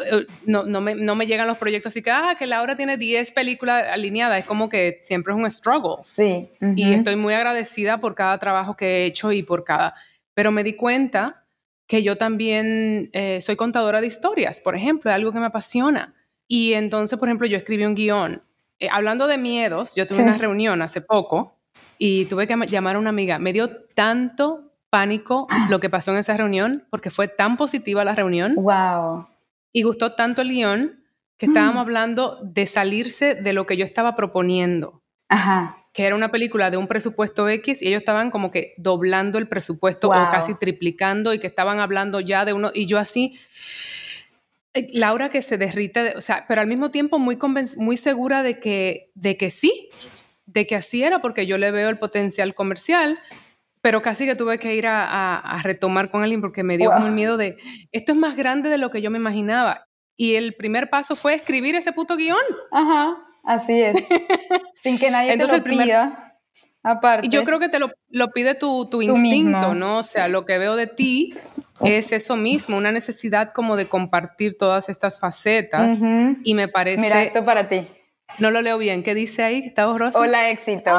eh, 0.05 0.27
no, 0.47 0.65
no, 0.65 0.81
me, 0.81 0.95
no 0.95 1.15
me 1.15 1.27
llegan 1.27 1.47
los 1.47 1.59
proyectos 1.59 1.93
así 1.93 2.03
que, 2.03 2.11
ah, 2.11 2.35
que 2.39 2.47
Laura 2.47 2.77
tiene 2.77 2.97
10 2.97 3.33
películas 3.33 3.85
alineadas, 3.91 4.41
es 4.41 4.47
como 4.47 4.69
que 4.69 4.99
siempre 5.03 5.33
es 5.33 5.39
un 5.39 5.51
struggle. 5.51 6.03
Sí. 6.03 6.51
Y 6.75 6.93
estoy 6.93 7.17
muy 7.17 7.35
agradecida 7.35 8.01
por 8.01 8.15
cada 8.15 8.39
trabajo 8.39 8.77
que 8.77 8.87
he 8.87 9.05
hecho 9.05 9.31
y 9.33 9.43
por 9.43 9.65
cada 9.65 9.95
pero 10.39 10.53
me 10.53 10.63
di 10.63 10.75
cuenta 10.75 11.45
que 11.89 12.05
yo 12.05 12.17
también 12.17 13.11
eh, 13.13 13.41
soy 13.41 13.57
contadora 13.57 14.01
de 14.01 14.07
historias, 14.07 14.61
por 14.61 14.77
ejemplo, 14.77 15.11
es 15.11 15.17
algo 15.17 15.33
que 15.33 15.41
me 15.41 15.47
apasiona. 15.47 16.15
Y 16.47 16.75
entonces, 16.75 17.19
por 17.19 17.27
ejemplo, 17.27 17.49
yo 17.49 17.57
escribí 17.57 17.85
un 17.85 17.97
guion. 17.97 18.41
Eh, 18.79 18.89
hablando 18.89 19.27
de 19.27 19.37
miedos, 19.37 19.97
yo 19.97 20.07
tuve 20.07 20.23
una 20.23 20.39
reunión 20.39 20.81
hace 20.81 21.01
poco 21.01 21.58
y 21.99 22.25
tuve 22.27 22.47
que 22.47 22.57
llamar 22.67 22.97
a 22.97 22.99
una 22.99 23.11
amiga. 23.11 23.39
Me 23.39 23.53
dio 23.53 23.71
tanto 23.95 24.73
pánico 24.91 25.47
lo 25.69 25.81
que 25.81 25.91
pasó 25.91 26.13
en 26.13 26.19
esa 26.19 26.37
reunión 26.37 26.87
porque 26.91 27.11
fue 27.11 27.29
tan 27.29 27.57
positiva 27.57 28.05
la 28.05 28.15
reunión. 28.15 28.55
Wow. 28.55 29.29
Y 29.73 29.83
gustó 29.83 30.13
tanto 30.13 30.43
el 30.43 30.51
guion 30.51 31.05
que 31.37 31.47
estábamos 31.47 31.77
mm. 31.77 31.79
hablando 31.79 32.39
de 32.43 32.67
salirse 32.67 33.35
de 33.35 33.53
lo 33.53 33.67
que 33.67 33.77
yo 33.77 33.85
estaba 33.85 34.17
proponiendo. 34.17 35.03
Ajá 35.29 35.75
que 35.99 36.05
era 36.05 36.15
una 36.15 36.31
película 36.31 36.71
de 36.71 36.77
un 36.77 36.87
presupuesto 36.87 37.49
X 37.49 37.83
y 37.83 37.89
ellos 37.89 37.99
estaban 37.99 38.31
como 38.31 38.53
que 38.53 38.73
doblando 38.77 39.37
el 39.37 39.49
presupuesto 39.49 40.11
o 40.11 40.13
casi 40.13 40.55
triplicando 40.55 41.35
y 41.35 41.41
que 41.41 41.49
estaban 41.49 41.81
hablando 41.81 42.21
ya 42.21 42.45
de 42.45 42.53
uno 42.53 42.71
y 42.73 42.87
yo 42.87 42.99
así 42.99 43.37
eh, 44.75 44.89
Laura 44.93 45.31
que 45.31 45.43
se 45.43 45.59
derrite, 45.59 46.15
o 46.17 46.21
sea, 46.21 46.45
pero 46.47 46.61
al 46.61 46.69
mismo 46.69 46.91
tiempo 46.91 47.19
muy 47.19 47.37
muy 47.79 47.97
segura 47.97 48.45
de 48.45 48.61
que 48.61 49.11
de 49.15 49.37
que 49.37 49.51
sí, 49.51 49.89
de 50.49 50.67
que 50.67 50.77
así 50.77 51.05
era 51.05 51.21
porque 51.21 51.47
yo 51.47 51.59
le 51.59 51.71
veo 51.71 51.89
el 51.89 51.99
potencial 51.99 52.55
comercial, 52.55 53.19
pero 53.83 54.03
casi 54.03 54.27
que 54.27 54.35
tuve 54.35 54.59
que 54.59 54.75
ir 54.75 54.87
a, 54.89 55.61
retomar 55.63 56.11
con 56.11 56.23
alguien 56.23 56.41
porque 56.41 56.63
me 56.63 56.79
dio 56.79 56.91
como 56.91 57.07
el 57.07 57.13
miedo 57.13 57.37
de 57.37 57.57
esto 57.93 58.13
es 58.13 58.19
más 58.19 58.37
grande 58.37 58.69
de 58.71 58.79
lo 58.79 58.91
que 58.91 59.03
yo 59.03 59.11
me 59.11 59.19
imaginaba. 59.19 59.87
Y 60.17 60.35
el 60.35 60.55
primer 60.55 60.91
paso 60.91 61.15
fue 61.15 61.35
escribir 61.35 61.77
ese 61.77 61.93
puto 61.93 62.17
guion. 62.17 62.39
Ajá. 62.73 63.17
Así 63.45 63.81
es. 63.81 63.95
Sin 64.77 64.99
que 64.99 65.11
nadie 65.11 65.37
te 65.37 65.47
lo 65.47 65.63
pida. 65.63 66.35
Aparte. 66.83 67.29
Yo 67.29 67.45
creo 67.45 67.59
que 67.59 67.69
te 67.69 67.79
lo, 67.79 67.91
pide 68.33 68.55
tu, 68.55 68.87
tu 68.87 69.03
instinto, 69.03 69.75
¿no? 69.75 69.99
O 69.99 70.03
sea, 70.03 70.29
lo 70.29 70.45
que 70.45 70.59
veo 70.59 70.75
de 70.75 70.87
ti 70.87 71.35
es 71.81 72.13
eso 72.13 72.37
mismo, 72.37 72.77
una 72.77 72.91
necesidad 72.93 73.53
como 73.53 73.77
de 73.77 73.87
compartir 73.87 74.57
todas 74.57 74.89
estas 74.89 75.21
facetas. 75.21 76.01
Y 76.43 76.55
me 76.55 76.69
parece. 76.69 77.03
Mira, 77.03 77.23
esto 77.23 77.45
para 77.45 77.69
ti. 77.69 77.87
No 78.39 78.51
lo 78.51 78.61
leo 78.63 78.79
bien. 78.79 79.03
¿Qué 79.03 79.15
dice 79.15 79.43
ahí? 79.43 79.63
¿Está 79.65 79.87
borroso? 79.87 80.19
Hola, 80.19 80.51
éxito. 80.51 80.91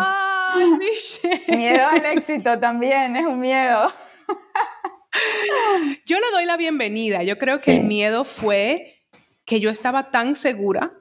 miedo 1.47 1.87
al 1.87 2.05
éxito 2.05 2.59
también, 2.59 3.15
es 3.15 3.25
un 3.25 3.39
miedo. 3.39 3.93
Yo 6.05 6.17
le 6.19 6.31
doy 6.31 6.45
la 6.45 6.57
bienvenida. 6.57 7.23
Yo 7.23 7.37
creo 7.37 7.59
que 7.59 7.77
el 7.77 7.83
miedo 7.83 8.25
fue 8.25 8.95
que 9.45 9.59
yo 9.59 9.69
estaba 9.69 10.11
tan 10.11 10.35
segura 10.35 10.91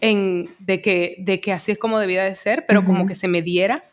en, 0.00 0.48
de, 0.58 0.82
que, 0.82 1.16
de 1.18 1.40
que 1.40 1.52
así 1.52 1.72
es 1.72 1.78
como 1.78 1.98
debía 1.98 2.22
de 2.24 2.34
ser, 2.34 2.64
pero 2.66 2.84
como 2.84 3.06
que 3.06 3.14
se 3.14 3.28
me 3.28 3.42
diera. 3.42 3.84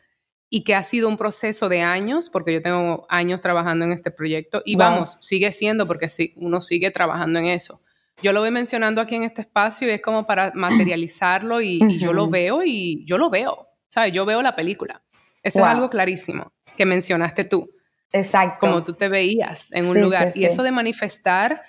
y 0.50 0.64
que 0.64 0.76
ha 0.76 0.84
sido 0.84 1.10
un 1.10 1.18
proceso 1.18 1.70
de 1.70 1.82
años, 1.82 2.30
porque 2.30 2.54
yo 2.54 2.62
tengo 2.62 3.06
años 3.10 3.42
trabajando 3.42 3.84
en 3.86 3.92
este 3.92 4.12
proyecto 4.12 4.62
y 4.64 4.76
vamos, 4.76 5.18
sigue 5.20 5.52
siendo 5.52 5.88
porque 5.88 6.08
sí, 6.08 6.34
uno 6.38 6.62
sigue 6.62 6.92
trabajando 6.92 7.40
en 7.40 7.48
eso. 7.48 7.82
Yo 8.22 8.34
lo 8.34 8.39
voy 8.39 8.51
mencionando 8.51 9.01
aquí 9.01 9.16
en 9.16 9.24
este 9.24 9.41
espacio 9.41 9.88
y 9.88 9.91
es 9.91 10.01
como 10.01 10.26
para 10.26 10.51
materializarlo 10.53 11.61
y, 11.61 11.80
yo 11.99 12.13
lo 12.13 12.28
veo 12.28 12.63
y 12.63 13.03
yo 13.05 13.18
lo 13.18 13.30
veo, 13.30 13.68
¿sabes? 13.89 14.13
Yo 14.13 14.26
veo 14.26 14.41
la 14.41 14.55
película. 14.55 15.01
Eso 15.43 15.59
es 15.59 15.66
algo 15.66 15.89
clarísimo 15.89 16.51
que 16.76 16.86
mencionaste 16.86 17.43
tú. 17.43 17.70
Exacto. 18.11 18.59
Como 18.59 18.84
tú 18.84 18.93
te 18.93 19.09
veías 19.09 19.72
en 19.74 19.86
un 19.86 20.01
lugar. 20.01 20.32
y 20.34 20.45
eso 20.45 20.63
de 20.63 20.72
manifestar, 20.72 21.63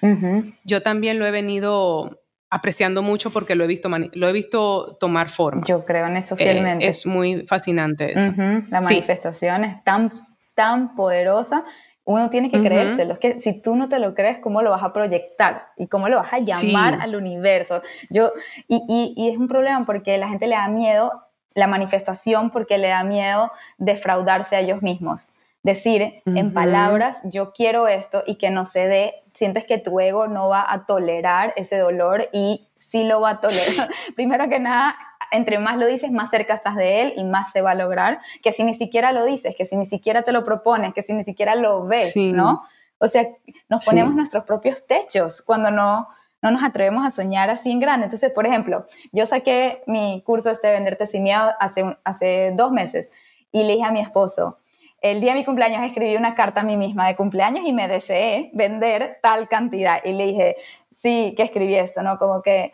yo 0.65 0.83
también 0.83 1.19
lo 1.19 1.27
he 1.27 1.31
venido 1.31 2.23
apreciando 2.51 3.03
mucho 3.03 3.31
porque 3.31 3.55
lo 3.55 3.65
he 3.65 3.67
visto, 3.67 3.89
lo 3.89 4.29
he 4.29 4.33
visto 4.33 4.97
tomar 5.01 5.29
forma. 5.29 5.63
Yo 5.67 5.85
creo 5.85 6.07
en 6.07 6.17
eso 6.17 6.37
eh, 6.39 6.45
fielmente. 6.45 6.87
es 6.87 7.07
muy 7.07 7.45
fascinante 7.47 8.13
eso. 8.13 8.33
La 8.71 8.81
manifestación 8.81 9.65
es 9.65 9.85
tan, 9.85 10.11
tan 10.55 10.95
poderosa. 10.95 11.65
Uno 12.07 12.31
tiene 12.31 12.51
que 12.51 12.63
creérselo. 12.63 13.13
Es 13.15 13.19
que 13.19 13.41
si 13.41 13.53
tú 13.61 13.77
no 13.77 13.89
te 13.89 13.99
lo 13.99 14.15
crees, 14.15 14.39
¿cómo 14.39 14.63
lo 14.63 14.71
vas 14.71 14.83
a 14.83 14.93
proyectar? 14.93 15.67
¿Y 15.77 15.89
cómo 15.89 16.09
lo 16.09 16.19
vas 16.19 16.33
a 16.33 16.39
llamar 16.39 17.01
al 17.01 17.17
universo? 17.17 17.83
Yo, 18.11 18.33
y, 18.69 18.83
y, 18.89 19.13
y 19.17 19.29
es 19.29 19.37
un 19.37 19.49
problema 19.49 19.85
porque 19.85 20.17
la 20.17 20.29
gente 20.29 20.47
le 20.47 20.55
da 20.55 20.69
miedo 20.69 21.27
la 21.55 21.67
manifestación 21.67 22.51
porque 22.51 22.79
le 22.79 22.89
da 22.89 23.03
miedo 23.03 23.51
defraudarse 23.79 24.55
a 24.57 24.61
ellos 24.61 24.83
mismos 24.83 25.31
decir 25.67 26.23
en 26.27 26.55
palabras, 26.55 27.21
yo 27.25 27.53
quiero 27.53 27.89
esto 27.89 28.23
y 28.25 28.37
que 28.37 28.51
no 28.51 28.65
se 28.65 28.87
dé, 28.87 29.25
sientes 29.35 29.65
que 29.65 29.79
tu 29.79 29.99
ego 29.99 30.29
no 30.29 30.49
va 30.49 30.65
a 30.73 30.87
tolerar 30.87 31.53
ese 31.57 31.77
dolor 31.77 32.29
y 32.33 32.69
sí 32.79 33.03
lo 33.03 33.21
va 33.21 33.31
a 33.31 33.41
tolerar. 33.41 33.91
Primero 34.15 34.49
que 34.49 34.61
nada, 34.61 34.95
entre 35.33 35.59
más 35.59 35.77
lo 35.77 35.87
dices, 35.87 36.13
más 36.13 36.31
cerca 36.31 36.55
estás 36.55 36.77
de 36.77 37.03
él 37.03 37.15
y 37.17 37.25
más 37.25 37.51
se 37.51 37.63
va 37.63 37.73
a 37.73 37.75
lograr, 37.75 38.21
que 38.45 38.53
si 38.53 38.63
ni 38.63 38.75
siquiera 38.75 39.11
lo 39.11 39.25
dices, 39.25 39.57
que 39.57 39.67
si 39.67 39.77
ni 39.77 39.87
siquiera 39.87 40.23
te 40.23 40.31
lo 40.31 40.45
propones, 40.45 40.95
que 40.95 41.03
si 41.03 41.13
ni 41.15 41.25
siquiera 41.25 41.57
lo 41.57 41.85
ves, 41.85 42.15
¿no? 42.17 42.63
O 42.99 43.09
sea, 43.09 43.27
nos 43.69 43.85
ponemos 43.85 44.15
nuestros 44.15 44.45
propios 44.45 44.87
techos 44.87 45.43
cuando 45.43 45.73
no, 45.73 46.07
no 46.43 46.51
nos 46.53 46.63
atrevemos 46.63 47.05
a 47.05 47.11
soñar 47.11 47.51
así 47.51 47.73
en 47.73 47.81
grande. 47.81 48.05
Entonces, 48.05 48.31
por 48.31 48.47
ejemplo, 48.47 48.87
yo 49.11 49.27
saqué 49.27 49.83
mi 49.89 50.23
curso 50.25 50.49
este 50.49 50.69
de 50.69 50.75
Venderte 50.75 51.09
sin 51.09 51.25
miedo 51.25 51.51
hace, 51.59 51.99
hace 52.05 52.53
dos 52.55 52.71
meses 52.71 53.11
y 53.51 53.65
le 53.65 53.73
dije 53.73 53.85
a 53.85 53.91
mi 53.91 54.01
esposo, 54.01 54.59
el 55.01 55.21
día 55.21 55.33
de 55.33 55.41
mi 55.41 55.45
cumpleaños 55.45 55.83
escribí 55.83 56.17
una 56.17 56.35
carta 56.35 56.61
a 56.61 56.65
mí 56.65 56.77
misma 56.77 57.07
de 57.07 57.17
cumpleaños 57.17 57.65
y 57.67 57.73
me 57.73 57.89
deseé 57.89 58.51
vender 58.53 59.19
tal 59.23 59.49
cantidad. 59.49 60.01
Y 60.05 60.13
le 60.13 60.27
dije, 60.27 60.57
sí, 60.91 61.35
que 61.37 61.43
escribí 61.43 61.75
esto, 61.75 62.03
¿no? 62.03 62.19
Como 62.19 62.43
que 62.43 62.73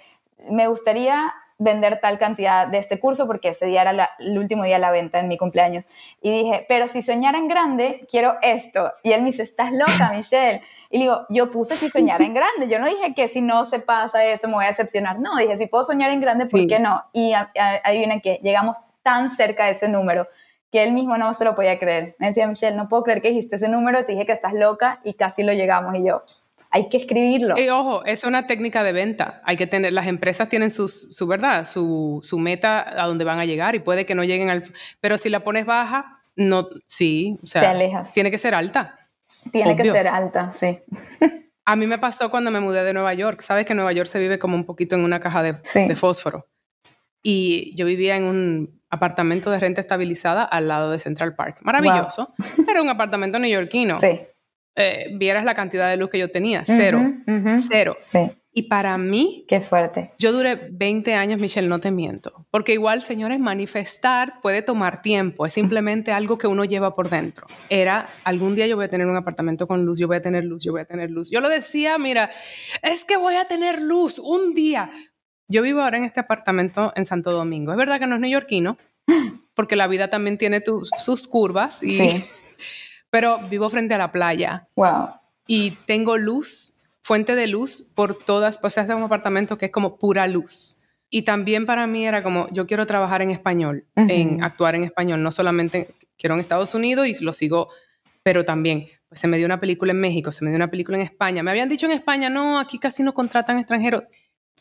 me 0.48 0.66
gustaría 0.68 1.32
vender 1.58 2.00
tal 2.00 2.18
cantidad 2.18 2.66
de 2.66 2.78
este 2.78 2.98
curso 2.98 3.26
porque 3.26 3.50
ese 3.50 3.66
día 3.66 3.82
era 3.82 4.10
el 4.18 4.38
último 4.38 4.64
día 4.64 4.76
de 4.76 4.80
la 4.80 4.90
venta 4.90 5.20
en 5.20 5.28
mi 5.28 5.38
cumpleaños. 5.38 5.84
Y 6.20 6.30
dije, 6.30 6.64
pero 6.68 6.88
si 6.88 7.02
soñara 7.02 7.38
en 7.38 7.48
grande, 7.48 8.06
quiero 8.10 8.36
esto. 8.42 8.92
Y 9.02 9.12
él 9.12 9.22
me 9.22 9.28
dice, 9.28 9.42
estás 9.42 9.72
loca, 9.72 10.10
Michelle. 10.12 10.62
Y 10.90 10.98
le 10.98 11.04
digo, 11.04 11.26
yo 11.28 11.50
puse 11.50 11.76
si 11.76 11.88
soñara 11.88 12.24
en 12.24 12.34
grande. 12.34 12.68
Yo 12.68 12.78
no 12.78 12.88
dije 12.88 13.14
que 13.14 13.28
si 13.28 13.40
no 13.40 13.64
se 13.64 13.78
pasa 13.78 14.24
eso 14.24 14.48
me 14.48 14.54
voy 14.54 14.64
a 14.64 14.68
decepcionar. 14.68 15.20
No, 15.20 15.36
dije, 15.36 15.56
si 15.58 15.66
puedo 15.66 15.84
soñar 15.84 16.10
en 16.10 16.20
grande, 16.20 16.46
¿por 16.46 16.66
qué 16.66 16.80
no? 16.80 17.04
Y 17.12 17.32
adivinen 17.32 18.20
que 18.20 18.40
llegamos 18.42 18.78
tan 19.02 19.30
cerca 19.30 19.66
de 19.66 19.72
ese 19.72 19.88
número 19.88 20.26
que 20.72 20.82
él 20.82 20.92
mismo 20.92 21.18
no 21.18 21.34
se 21.34 21.44
lo 21.44 21.54
podía 21.54 21.78
creer. 21.78 22.16
Me 22.18 22.28
decía, 22.28 22.48
Michelle, 22.48 22.76
no 22.76 22.88
puedo 22.88 23.02
creer 23.02 23.20
que 23.20 23.28
dijiste 23.28 23.56
ese 23.56 23.68
número, 23.68 24.04
te 24.06 24.12
dije 24.12 24.24
que 24.24 24.32
estás 24.32 24.54
loca 24.54 25.00
y 25.04 25.12
casi 25.14 25.42
lo 25.42 25.52
llegamos. 25.52 25.96
Y 25.98 26.06
yo, 26.06 26.24
hay 26.70 26.88
que 26.88 26.96
escribirlo. 26.96 27.58
Y 27.58 27.68
ojo, 27.68 28.02
es 28.06 28.24
una 28.24 28.46
técnica 28.46 28.82
de 28.82 28.92
venta. 28.92 29.42
Hay 29.44 29.58
que 29.58 29.66
tener, 29.66 29.92
las 29.92 30.06
empresas 30.06 30.48
tienen 30.48 30.70
sus, 30.70 31.14
su 31.14 31.26
verdad, 31.26 31.66
su, 31.66 32.20
su, 32.22 32.38
meta 32.38 33.02
a 33.02 33.06
donde 33.06 33.24
van 33.24 33.38
a 33.38 33.44
llegar 33.44 33.74
y 33.74 33.80
puede 33.80 34.06
que 34.06 34.14
no 34.14 34.24
lleguen 34.24 34.48
al... 34.48 34.62
Pero 35.00 35.18
si 35.18 35.28
la 35.28 35.44
pones 35.44 35.66
baja, 35.66 36.22
no, 36.36 36.70
sí, 36.86 37.38
o 37.42 37.46
sea, 37.46 37.60
te 37.60 37.68
alejas. 37.68 38.14
Tiene 38.14 38.30
que 38.30 38.38
ser 38.38 38.54
alta. 38.54 38.98
Tiene 39.52 39.76
que 39.76 39.90
ser 39.90 40.08
alta, 40.08 40.52
sí. 40.52 40.78
a 41.66 41.76
mí 41.76 41.86
me 41.86 41.98
pasó 41.98 42.30
cuando 42.30 42.50
me 42.50 42.60
mudé 42.60 42.82
de 42.82 42.94
Nueva 42.94 43.12
York. 43.12 43.42
Sabes 43.42 43.66
que 43.66 43.74
Nueva 43.74 43.92
York 43.92 44.08
se 44.08 44.18
vive 44.18 44.38
como 44.38 44.56
un 44.56 44.64
poquito 44.64 44.96
en 44.96 45.04
una 45.04 45.20
caja 45.20 45.42
de, 45.42 45.52
de 45.52 45.96
fósforo. 45.96 46.48
Y 47.22 47.76
yo 47.76 47.84
vivía 47.84 48.16
en 48.16 48.24
un 48.24 48.81
apartamento 48.92 49.50
de 49.50 49.58
renta 49.58 49.80
estabilizada 49.80 50.44
al 50.44 50.68
lado 50.68 50.90
de 50.90 50.98
Central 50.98 51.34
Park. 51.34 51.58
Maravilloso. 51.62 52.34
Era 52.68 52.82
un 52.82 52.90
apartamento 52.90 53.38
neoyorquino. 53.38 53.96
Sí. 53.96 54.20
Eh, 54.76 55.08
vieras 55.14 55.44
la 55.44 55.54
cantidad 55.54 55.90
de 55.90 55.96
luz 55.96 56.10
que 56.10 56.18
yo 56.18 56.30
tenía, 56.30 56.62
cero, 56.64 57.02
cero. 57.68 57.96
Sí. 57.98 58.30
Y 58.54 58.64
para 58.64 58.98
mí... 58.98 59.46
Qué 59.48 59.62
fuerte. 59.62 60.12
Yo 60.18 60.30
duré 60.30 60.68
20 60.70 61.14
años, 61.14 61.40
Michelle, 61.40 61.68
no 61.68 61.80
te 61.80 61.90
miento. 61.90 62.46
Porque 62.50 62.74
igual, 62.74 63.00
señores, 63.00 63.40
manifestar 63.40 64.42
puede 64.42 64.60
tomar 64.60 65.00
tiempo. 65.00 65.46
Es 65.46 65.54
simplemente 65.54 66.12
algo 66.12 66.36
que 66.36 66.46
uno 66.46 66.66
lleva 66.66 66.94
por 66.94 67.08
dentro. 67.08 67.46
Era, 67.70 68.06
algún 68.24 68.54
día 68.54 68.66
yo 68.66 68.76
voy 68.76 68.84
a 68.84 68.88
tener 68.88 69.06
un 69.06 69.16
apartamento 69.16 69.66
con 69.66 69.86
luz, 69.86 69.98
yo 69.98 70.06
voy 70.06 70.18
a 70.18 70.22
tener 70.22 70.44
luz, 70.44 70.62
yo 70.62 70.72
voy 70.72 70.82
a 70.82 70.84
tener 70.84 71.10
luz. 71.10 71.30
Yo 71.30 71.40
lo 71.40 71.48
decía, 71.48 71.96
mira, 71.96 72.30
es 72.82 73.06
que 73.06 73.16
voy 73.16 73.36
a 73.36 73.46
tener 73.46 73.80
luz 73.80 74.18
un 74.18 74.52
día. 74.52 74.90
Yo 75.48 75.62
vivo 75.62 75.82
ahora 75.82 75.98
en 75.98 76.04
este 76.04 76.20
apartamento 76.20 76.92
en 76.96 77.04
Santo 77.04 77.32
Domingo. 77.32 77.72
Es 77.72 77.78
verdad 77.78 77.98
que 77.98 78.06
no 78.06 78.14
es 78.14 78.20
neoyorquino, 78.20 78.78
porque 79.54 79.76
la 79.76 79.86
vida 79.86 80.08
también 80.08 80.38
tiene 80.38 80.62
sus 81.02 81.28
curvas, 81.28 81.82
y, 81.82 81.98
pero 83.10 83.36
vivo 83.48 83.68
frente 83.68 83.94
a 83.94 83.98
la 83.98 84.12
playa. 84.12 84.68
Wow. 84.76 85.10
Y 85.46 85.72
tengo 85.86 86.16
luz, 86.16 86.82
fuente 87.00 87.34
de 87.34 87.46
luz 87.46 87.86
por 87.94 88.14
todas, 88.14 88.58
pues 88.58 88.78
es 88.78 88.88
un 88.88 89.02
apartamento 89.02 89.58
que 89.58 89.66
es 89.66 89.72
como 89.72 89.96
pura 89.96 90.26
luz. 90.26 90.78
Y 91.10 91.22
también 91.22 91.66
para 91.66 91.86
mí 91.86 92.06
era 92.06 92.22
como, 92.22 92.48
yo 92.52 92.66
quiero 92.66 92.86
trabajar 92.86 93.20
en 93.20 93.30
español, 93.30 93.84
en 93.96 94.42
actuar 94.42 94.74
en 94.76 94.84
español, 94.84 95.22
no 95.22 95.30
solamente 95.30 95.94
quiero 96.16 96.34
en 96.34 96.40
Estados 96.40 96.74
Unidos 96.74 97.06
y 97.06 97.22
lo 97.22 97.34
sigo, 97.34 97.68
pero 98.22 98.46
también, 98.46 98.86
pues 99.10 99.20
se 99.20 99.28
me 99.28 99.36
dio 99.36 99.44
una 99.44 99.60
película 99.60 99.92
en 99.92 100.00
México, 100.00 100.32
se 100.32 100.42
me 100.42 100.50
dio 100.50 100.56
una 100.56 100.70
película 100.70 100.96
en 100.96 101.02
España. 101.02 101.42
Me 101.42 101.50
habían 101.50 101.68
dicho 101.68 101.84
en 101.84 101.92
España, 101.92 102.30
no, 102.30 102.58
aquí 102.58 102.78
casi 102.78 103.02
no 103.02 103.12
contratan 103.12 103.58
extranjeros 103.58 104.08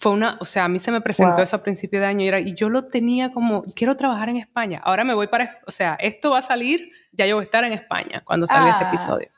fue 0.02 0.14
una, 0.14 0.36
o 0.40 0.46
sea, 0.46 0.66
a 0.66 0.68
mí 0.68 0.80
se 0.80 0.90
me 0.90 1.00
presentó 1.00 1.44
eso 1.44 1.56
a 1.56 1.62
principio 1.62 2.00
de 2.00 2.08
año 2.08 2.26
y, 2.26 2.28
era, 2.28 2.40
y 2.40 2.56
yo 2.56 2.70
lo 2.70 2.86
tenía 2.86 3.32
como, 3.32 3.62
quiero 3.76 3.96
trabajar 3.96 4.30
en 4.30 4.38
España. 4.38 4.82
Ahora 4.84 5.04
me 5.04 5.14
voy 5.14 5.28
para, 5.28 5.60
o 5.68 5.70
sea, 5.70 5.96
esto 6.00 6.32
va 6.32 6.40
a 6.40 6.42
salir, 6.42 6.92
ya 7.12 7.28
yo 7.28 7.36
voy 7.36 7.44
a 7.44 7.46
estar 7.46 7.64
en 7.66 7.74
España 7.74 8.24
cuando 8.26 8.48
salga 8.48 8.72
este 8.72 8.86
ah. 8.86 8.88
episodio. 8.88 9.30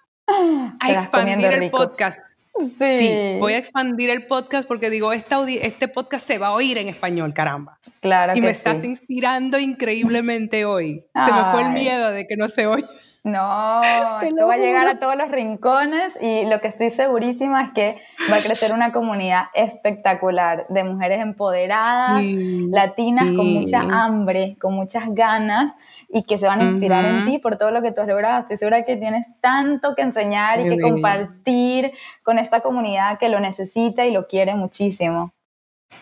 A 0.80 0.89
expandir 0.89 1.51
el 1.51 1.70
podcast. 1.70 2.38
Sí. 2.78 3.36
voy 3.39 3.53
a 3.53 3.57
expandir 3.57 4.09
el 4.09 4.26
podcast 4.26 4.66
porque 4.66 4.89
digo, 4.89 5.11
este 5.11 5.89
podcast 5.89 6.26
se 6.26 6.38
va 6.38 6.47
a 6.47 6.51
oír 6.53 6.78
en 6.78 6.88
español, 6.88 7.34
caramba. 7.34 7.78
Claro. 7.99 8.34
Y 8.34 8.39
me 8.39 8.51
estás 8.51 8.86
inspirando 8.86 9.59
increíblemente 9.59 10.64
hoy. 10.64 11.03
Se 11.14 11.34
me 11.34 11.43
fue 11.51 11.64
el 11.64 11.72
miedo 11.72 12.11
de 12.11 12.26
que 12.26 12.38
no 12.38 12.47
se 12.47 12.68
oye. 12.68 12.86
No, 13.26 13.82
esto 14.21 14.47
va 14.47 14.55
a 14.55 14.57
llegar 14.57 14.86
a 14.88 14.99
todos 14.99 15.15
los 15.15 15.32
rincones 15.32 16.17
y 16.21 16.45
lo 16.45 16.59
que 16.59 16.67
estoy 16.67 16.91
segurísima 16.91 17.63
es 17.63 17.71
que 17.71 18.01
va 18.30 18.36
a 18.36 18.41
crecer 18.41 18.74
una 18.74 18.91
comunidad 18.91 19.45
espectacular 19.53 20.65
de 20.67 20.84
mujeres 20.84 21.21
empoderadas, 21.21 22.21
latinas 22.21 23.32
con 23.32 23.53
mucha 23.53 23.80
hambre, 23.80 24.57
con 24.59 24.74
muchas 24.74 25.05
ganas 25.13 25.71
y 26.09 26.24
que 26.24 26.38
se 26.38 26.47
van 26.47 26.59
a 26.59 26.65
inspirar 26.65 27.05
en 27.05 27.24
ti 27.24 27.38
por 27.38 27.55
todo 27.55 27.71
lo 27.71 27.82
que 27.82 27.93
tú 27.93 28.01
has 28.01 28.09
logrado. 28.09 28.41
Estoy 28.41 28.57
segura 28.57 28.84
que 28.84 28.97
tienes 28.97 29.28
tanto 29.39 29.95
que 29.95 30.01
enseñar 30.01 30.59
y 30.59 30.67
que 30.67 30.82
compartir 30.82 31.93
con 32.24 32.39
esta 32.39 32.59
comunidad 32.59 33.19
que 33.19 33.30
lo 33.30 33.39
necesita 33.39 34.05
y 34.05 34.11
lo 34.11 34.28
quiere 34.28 34.53
muchísimo. 34.55 35.34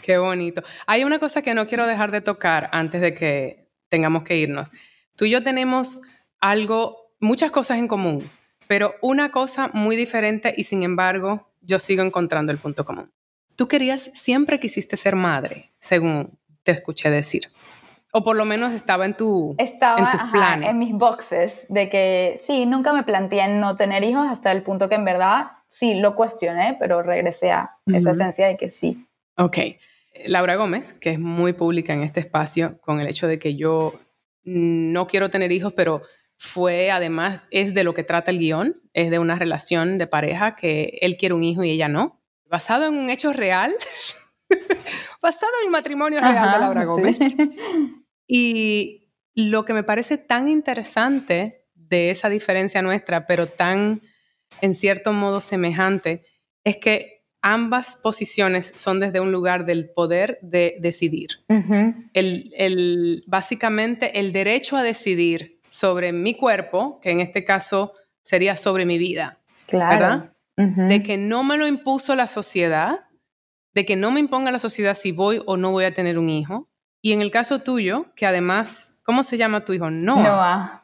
Qué 0.01 0.17
bonito. 0.17 0.63
Hay 0.88 1.03
una 1.03 1.19
cosa 1.19 1.43
que 1.43 1.53
no 1.53 1.67
quiero 1.67 1.86
dejar 1.86 2.09
de 2.09 2.22
tocar 2.22 2.67
antes 2.72 2.99
de 2.99 3.13
que 3.13 3.69
tengamos 3.89 4.24
que 4.24 4.38
irnos. 4.38 4.72
Tú 5.15 5.26
y 5.26 5.30
yo 5.30 5.43
tenemos 5.43 6.01
algo 6.39 7.01
muchas 7.22 7.51
cosas 7.51 7.78
en 7.78 7.88
común, 7.88 8.30
pero 8.67 8.95
una 9.01 9.32
cosa 9.32 9.69
muy 9.74 9.95
diferente 9.95 10.53
y 10.57 10.65
sin 10.65 10.84
embargo 10.84 11.47
yo 11.61 11.80
sigo 11.80 12.03
encontrando 12.03 12.51
el 12.51 12.57
punto 12.57 12.84
común. 12.84 13.11
Tú 13.55 13.67
querías, 13.67 14.11
siempre 14.13 14.59
quisiste 14.59 14.97
ser 14.97 15.15
madre, 15.15 15.72
según 15.80 16.38
te 16.63 16.72
escuché 16.72 17.09
decir. 17.09 17.43
O 18.11 18.24
por 18.24 18.36
lo 18.36 18.43
menos 18.43 18.74
estaba 18.74 19.05
en, 19.05 19.15
tu, 19.15 19.55
estaba, 19.57 19.99
en 19.99 20.19
tus 20.19 20.30
planes. 20.32 20.69
En 20.69 20.80
mis 20.80 20.91
boxes, 20.91 21.65
de 21.69 21.88
que 21.89 22.41
sí, 22.43 22.65
nunca 22.65 22.91
me 22.91 23.03
planteé 23.03 23.41
en 23.41 23.61
no 23.61 23.76
tener 23.76 24.03
hijos 24.03 24.28
hasta 24.28 24.51
el 24.51 24.63
punto 24.63 24.89
que 24.89 24.95
en 24.95 25.05
verdad 25.05 25.51
sí 25.69 25.95
lo 25.95 26.15
cuestioné, 26.15 26.76
pero 26.78 27.03
regresé 27.03 27.51
a 27.51 27.78
esa 27.86 28.11
esencia 28.11 28.47
de 28.47 28.57
que 28.57 28.69
sí. 28.69 29.07
Ok. 29.38 29.57
Laura 30.26 30.55
Gómez, 30.55 30.93
que 30.93 31.11
es 31.11 31.19
muy 31.19 31.53
pública 31.53 31.93
en 31.93 32.03
este 32.03 32.19
espacio 32.19 32.78
con 32.82 32.99
el 32.99 33.07
hecho 33.07 33.28
de 33.28 33.39
que 33.39 33.55
yo 33.55 33.93
no 34.43 35.07
quiero 35.07 35.30
tener 35.30 35.53
hijos, 35.53 35.72
pero 35.74 36.01
fue 36.44 36.89
además, 36.89 37.48
es 37.52 37.76
de 37.76 37.84
lo 37.84 37.94
que 37.94 38.04
trata 38.04 38.32
el 38.32 38.39
guion, 38.39 38.82
es 38.94 39.12
de 39.12 39.20
una 39.20 39.36
relación 39.36 40.00
de 40.00 40.08
pareja 40.08 40.56
que 40.56 40.98
él 41.02 41.16
quiere 41.16 41.36
un 41.36 41.44
hijo 41.44 41.64
y 41.64 41.70
ella 41.70 41.88
no, 41.88 42.20
basado 42.50 42.88
en 42.88 42.96
un 42.96 43.12
hecho 43.12 43.32
real, 43.32 43.72
basado 45.22 45.52
en 45.62 45.68
el 45.68 45.72
matrimonio 45.72 46.20
real 46.20 46.52
de 46.52 46.60
Laura 46.60 46.84
Gómez. 46.86 47.20
Y 48.34 49.10
lo 49.36 49.66
que 49.66 49.74
me 49.74 49.84
parece 49.84 50.18
tan 50.18 50.48
interesante 50.48 51.66
de 51.76 52.10
esa 52.10 52.30
diferencia 52.30 52.82
nuestra, 52.82 53.28
pero 53.28 53.46
tan 53.46 54.02
en 54.62 54.74
cierto 54.74 55.12
modo 55.12 55.42
semejante, 55.42 56.24
es 56.64 56.78
que 56.78 57.26
ambas 57.42 57.98
posiciones 58.02 58.74
son 58.78 59.02
desde 59.02 59.20
un 59.20 59.34
lugar 59.34 59.66
del 59.66 59.89
poder 59.89 60.39
de 60.42 60.78
decidir. 60.80 61.30
el, 62.14 62.52
el, 62.56 63.24
básicamente 63.28 64.20
el 64.20 64.32
derecho 64.32 64.78
a 64.78 64.84
decidir 64.84 65.61
sobre 65.72 66.11
mi 66.11 66.36
cuerpo, 66.36 66.99
que 67.01 67.11
en 67.11 67.22
este 67.22 67.45
caso 67.45 67.93
sería 68.24 68.57
sobre 68.57 68.86
mi 68.86 68.97
vida. 68.97 69.39
Claro. 69.67 70.30
De 70.57 71.01
que 71.01 71.17
no 71.17 71.43
me 71.43 71.57
lo 71.57 71.65
impuso 71.65 72.13
la 72.13 72.28
sociedad, 72.28 73.05
de 73.74 73.86
que 73.86 73.95
no 73.95 74.11
me 74.11 74.19
imponga 74.19 74.51
la 74.51 74.59
sociedad 74.59 74.93
si 74.93 75.13
voy 75.13 75.41
o 75.45 75.55
no 75.55 75.72
voy 75.72 75.86
a 75.86 75.93
tener 75.93 76.19
un 76.19 76.28
hijo. 76.28 76.69
Y 77.01 77.13
en 77.13 77.22
el 77.22 77.32
caso 77.32 77.59
tuyo, 77.59 78.13
que 78.15 78.26
además, 78.26 78.93
¿cómo 79.01 79.24
se 79.24 79.38
llama 79.38 79.63
tu 79.63 79.72
hijo? 79.72 79.89
Noah. 79.89 80.24
Noah. 80.24 80.84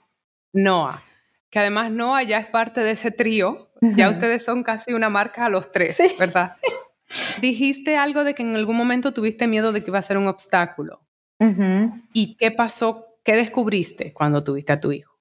Noah. 0.53 1.03
Que 1.49 1.59
además 1.59 1.91
Noah 1.91 2.23
ya 2.23 2.39
es 2.39 2.47
parte 2.47 2.81
de 2.81 2.91
ese 2.91 3.11
trío. 3.11 3.69
Ya 3.81 4.09
ustedes 4.09 4.43
son 4.43 4.63
casi 4.63 4.93
una 4.93 5.09
marca 5.09 5.45
a 5.45 5.49
los 5.49 5.71
tres, 5.71 6.01
¿verdad? 6.17 6.55
Dijiste 7.41 7.97
algo 7.97 8.23
de 8.23 8.33
que 8.33 8.41
en 8.41 8.55
algún 8.55 8.77
momento 8.77 9.13
tuviste 9.13 9.47
miedo 9.47 9.73
de 9.73 9.83
que 9.83 9.91
iba 9.91 9.99
a 9.99 10.01
ser 10.01 10.17
un 10.17 10.27
obstáculo. 10.27 11.01
¿Y 12.13 12.37
qué 12.37 12.51
pasó? 12.51 13.06
¿Qué 13.27 13.35
descubriste 13.35 14.13
cuando 14.13 14.41
tuviste 14.41 14.71
a 14.71 14.79
tu 14.79 14.93
hijo? 14.93 15.13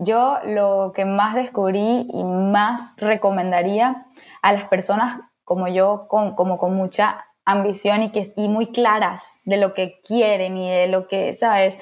Yo 0.00 0.38
lo 0.46 0.90
que 0.92 1.04
más 1.04 1.36
descubrí 1.36 2.08
y 2.12 2.24
más 2.24 2.92
recomendaría 2.96 4.04
a 4.42 4.52
las 4.52 4.64
personas 4.64 5.20
como 5.44 5.68
yo, 5.68 6.08
con, 6.08 6.34
como 6.34 6.58
con 6.58 6.74
mucha 6.74 7.24
ambición 7.44 8.02
y, 8.02 8.10
que, 8.10 8.32
y 8.36 8.48
muy 8.48 8.72
claras 8.72 9.38
de 9.44 9.58
lo 9.58 9.74
que 9.74 10.00
quieren 10.00 10.56
y 10.56 10.68
de 10.68 10.88
lo 10.88 11.06
que, 11.06 11.36
¿sabes? 11.36 11.78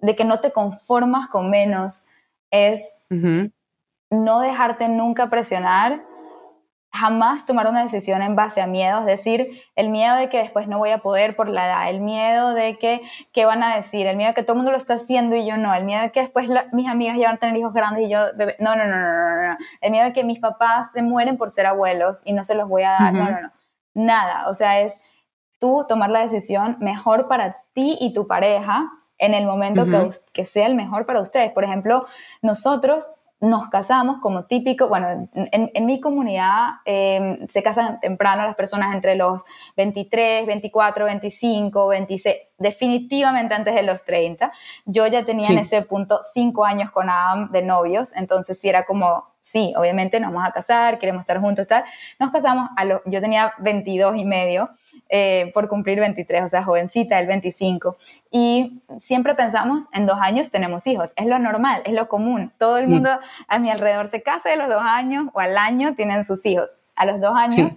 De 0.00 0.16
que 0.16 0.24
no 0.24 0.40
te 0.40 0.50
conformas 0.50 1.28
con 1.28 1.50
menos, 1.50 2.04
es 2.50 2.94
no 3.10 4.40
dejarte 4.40 4.88
nunca 4.88 5.28
presionar 5.28 6.02
jamás 6.92 7.46
tomar 7.46 7.66
una 7.68 7.82
decisión 7.82 8.20
en 8.20 8.36
base 8.36 8.60
a 8.60 8.66
miedo, 8.66 9.00
es 9.00 9.06
decir, 9.06 9.62
el 9.76 9.88
miedo 9.88 10.14
de 10.16 10.28
que 10.28 10.38
después 10.38 10.68
no 10.68 10.76
voy 10.76 10.90
a 10.90 10.98
poder 10.98 11.34
por 11.34 11.48
la 11.48 11.66
edad, 11.66 11.88
el 11.88 12.00
miedo 12.02 12.52
de 12.52 12.76
que 12.76 13.00
qué 13.32 13.46
van 13.46 13.62
a 13.62 13.74
decir, 13.74 14.06
el 14.06 14.16
miedo 14.16 14.28
de 14.28 14.34
que 14.34 14.42
todo 14.42 14.52
el 14.52 14.58
mundo 14.58 14.72
lo 14.72 14.76
está 14.76 14.94
haciendo 14.94 15.34
y 15.34 15.46
yo 15.46 15.56
no, 15.56 15.74
el 15.74 15.84
miedo 15.84 16.02
de 16.02 16.12
que 16.12 16.20
después 16.20 16.48
mis 16.72 16.88
amigas 16.88 17.16
ya 17.16 17.28
van 17.28 17.36
a 17.36 17.38
tener 17.38 17.56
hijos 17.56 17.72
grandes 17.72 18.04
y 18.04 18.10
yo 18.10 18.20
no, 18.58 18.76
no, 18.76 18.84
no, 18.84 18.96
no, 18.96 19.48
no, 19.48 19.56
el 19.80 19.90
miedo 19.90 20.04
de 20.04 20.12
que 20.12 20.22
mis 20.22 20.38
papás 20.38 20.92
se 20.92 21.02
mueren 21.02 21.38
por 21.38 21.50
ser 21.50 21.64
abuelos 21.64 22.20
y 22.26 22.34
no 22.34 22.44
se 22.44 22.54
los 22.54 22.68
voy 22.68 22.82
a 22.82 22.90
dar, 22.90 23.12
no, 23.14 23.24
no, 23.24 23.40
no, 23.40 23.52
nada, 23.94 24.48
o 24.48 24.54
sea, 24.54 24.80
es 24.80 25.00
tú 25.58 25.86
tomar 25.88 26.10
la 26.10 26.20
decisión 26.20 26.76
mejor 26.80 27.26
para 27.26 27.62
ti 27.72 27.96
y 28.00 28.12
tu 28.12 28.26
pareja 28.26 28.90
en 29.16 29.32
el 29.32 29.46
momento 29.46 29.86
que, 29.86 30.10
que 30.32 30.44
sea 30.44 30.66
el 30.66 30.74
mejor 30.74 31.06
para 31.06 31.20
ustedes. 31.20 31.52
Por 31.52 31.62
ejemplo, 31.62 32.06
nosotros 32.42 33.12
nos 33.42 33.68
casamos 33.68 34.18
como 34.20 34.44
típico, 34.44 34.86
bueno, 34.88 35.28
en, 35.34 35.84
mi 35.84 36.00
comunidad 36.00 36.74
em, 36.84 37.46
se 37.48 37.60
casan 37.60 37.98
temprano 37.98 38.46
las 38.46 38.54
personas 38.54 38.94
entre 38.94 39.16
los 39.16 39.42
23, 39.76 40.46
24, 40.46 41.06
25, 41.06 41.88
26, 41.88 42.36
definitivamente 42.62 43.54
antes 43.54 43.74
de 43.74 43.82
los 43.82 44.04
30. 44.04 44.52
Yo 44.86 45.06
ya 45.06 45.24
tenía 45.24 45.48
en 45.48 45.58
ese 45.58 45.82
punto 45.82 46.20
cinco 46.32 46.64
años 46.64 46.90
con 46.90 47.10
Adam 47.10 47.50
de 47.50 47.62
novios, 47.62 48.14
entonces 48.16 48.58
sí 48.58 48.68
era 48.68 48.84
como, 48.84 49.32
sí, 49.40 49.74
obviamente 49.76 50.20
nos 50.20 50.32
vamos 50.32 50.48
a 50.48 50.52
casar, 50.52 50.98
queremos 50.98 51.20
estar 51.20 51.40
juntos, 51.40 51.66
tal. 51.66 51.84
Nos 52.18 52.30
casamos, 52.30 52.70
a 52.76 52.84
lo, 52.84 53.02
yo 53.04 53.20
tenía 53.20 53.52
22 53.58 54.16
y 54.16 54.24
medio 54.24 54.70
eh, 55.08 55.50
por 55.52 55.68
cumplir 55.68 56.00
23, 56.00 56.44
o 56.44 56.48
sea, 56.48 56.62
jovencita, 56.62 57.18
el 57.18 57.26
25. 57.26 57.96
Y 58.30 58.82
siempre 59.00 59.34
pensamos, 59.34 59.86
en 59.92 60.06
dos 60.06 60.18
años 60.20 60.50
tenemos 60.50 60.86
hijos, 60.86 61.12
es 61.16 61.26
lo 61.26 61.38
normal, 61.38 61.82
es 61.84 61.92
lo 61.92 62.08
común. 62.08 62.52
Todo 62.58 62.78
el 62.78 62.88
mundo 62.88 63.10
a 63.48 63.58
mi 63.58 63.70
alrededor 63.70 64.08
se 64.08 64.22
casa 64.22 64.48
de 64.48 64.56
los 64.56 64.68
dos 64.68 64.82
años 64.82 65.26
o 65.34 65.40
al 65.40 65.58
año 65.58 65.94
tienen 65.94 66.24
sus 66.24 66.46
hijos. 66.46 66.80
A 66.94 67.04
los 67.06 67.20
dos 67.20 67.34
años 67.36 67.72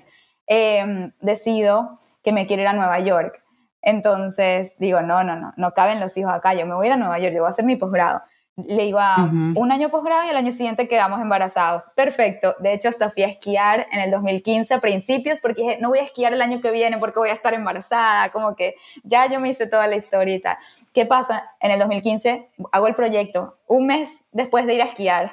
em, 0.48 1.12
decido 1.20 2.00
que 2.24 2.32
me 2.32 2.48
quiero 2.48 2.64
ir 2.64 2.68
a 2.68 2.74
Nueva 2.74 3.00
York. 3.00 3.45
Entonces 3.86 4.76
digo, 4.78 5.02
no, 5.02 5.24
no, 5.24 5.38
no, 5.38 5.54
no 5.56 5.72
caben 5.72 6.02
los 6.02 6.18
hijos 6.18 6.34
acá, 6.34 6.54
yo 6.54 6.66
me 6.66 6.76
voy 6.76 6.88
a 6.88 6.88
ir 6.88 6.94
a 6.94 6.98
Nueva 6.98 7.20
York, 7.20 7.34
yo 7.34 7.40
voy 7.40 7.48
a 7.48 7.52
hacer 7.52 7.64
mi 7.64 7.78
posgrado 7.78 8.22
le 8.58 8.84
digo 8.84 9.00
a 9.00 9.18
un 9.20 9.72
año 9.72 9.90
posgrado 9.90 10.26
y 10.26 10.30
el 10.30 10.38
año 10.38 10.54
siguiente 10.54 10.88
quedamos 10.88 11.20
embarazados. 11.20 11.84
Perfecto. 11.94 12.56
De 12.60 12.74
hecho, 12.74 12.88
hasta 12.88 13.10
fui 13.10 13.24
a 13.24 13.28
esquiar 13.28 13.86
en 13.92 14.00
el 14.00 14.12
2015 14.12 14.74
a 14.74 14.80
principios 14.80 15.40
porque 15.42 15.62
dije, 15.62 15.78
no 15.82 15.90
voy 15.90 16.00
a 16.00 16.04
esquiar 16.04 16.32
el 16.32 16.42
año 16.42 16.62
que 16.62 16.72
viene 16.72 16.98
porque 16.98 17.20
voy 17.20 17.30
a 17.30 17.34
estar 17.34 17.54
embarazada. 17.54 18.30
Como 18.30 18.56
que 18.56 18.76
ya 19.04 19.30
yo 19.30 19.42
me 19.42 19.50
hice 19.50 19.68
toda 19.68 19.88
la 19.88 19.98
historita. 19.98 20.58
¿Qué 20.94 21.06
pasa? 21.06 21.52
En 21.60 21.72
el 21.72 21.80
2015 21.80 22.50
hago 22.72 22.88
el 22.88 22.96
proyecto, 22.96 23.58
un 23.68 23.88
mes 23.88 24.24
después 24.32 24.66
de 24.66 24.76
ir 24.76 24.82
a 24.82 24.86
esquiar. 24.86 25.32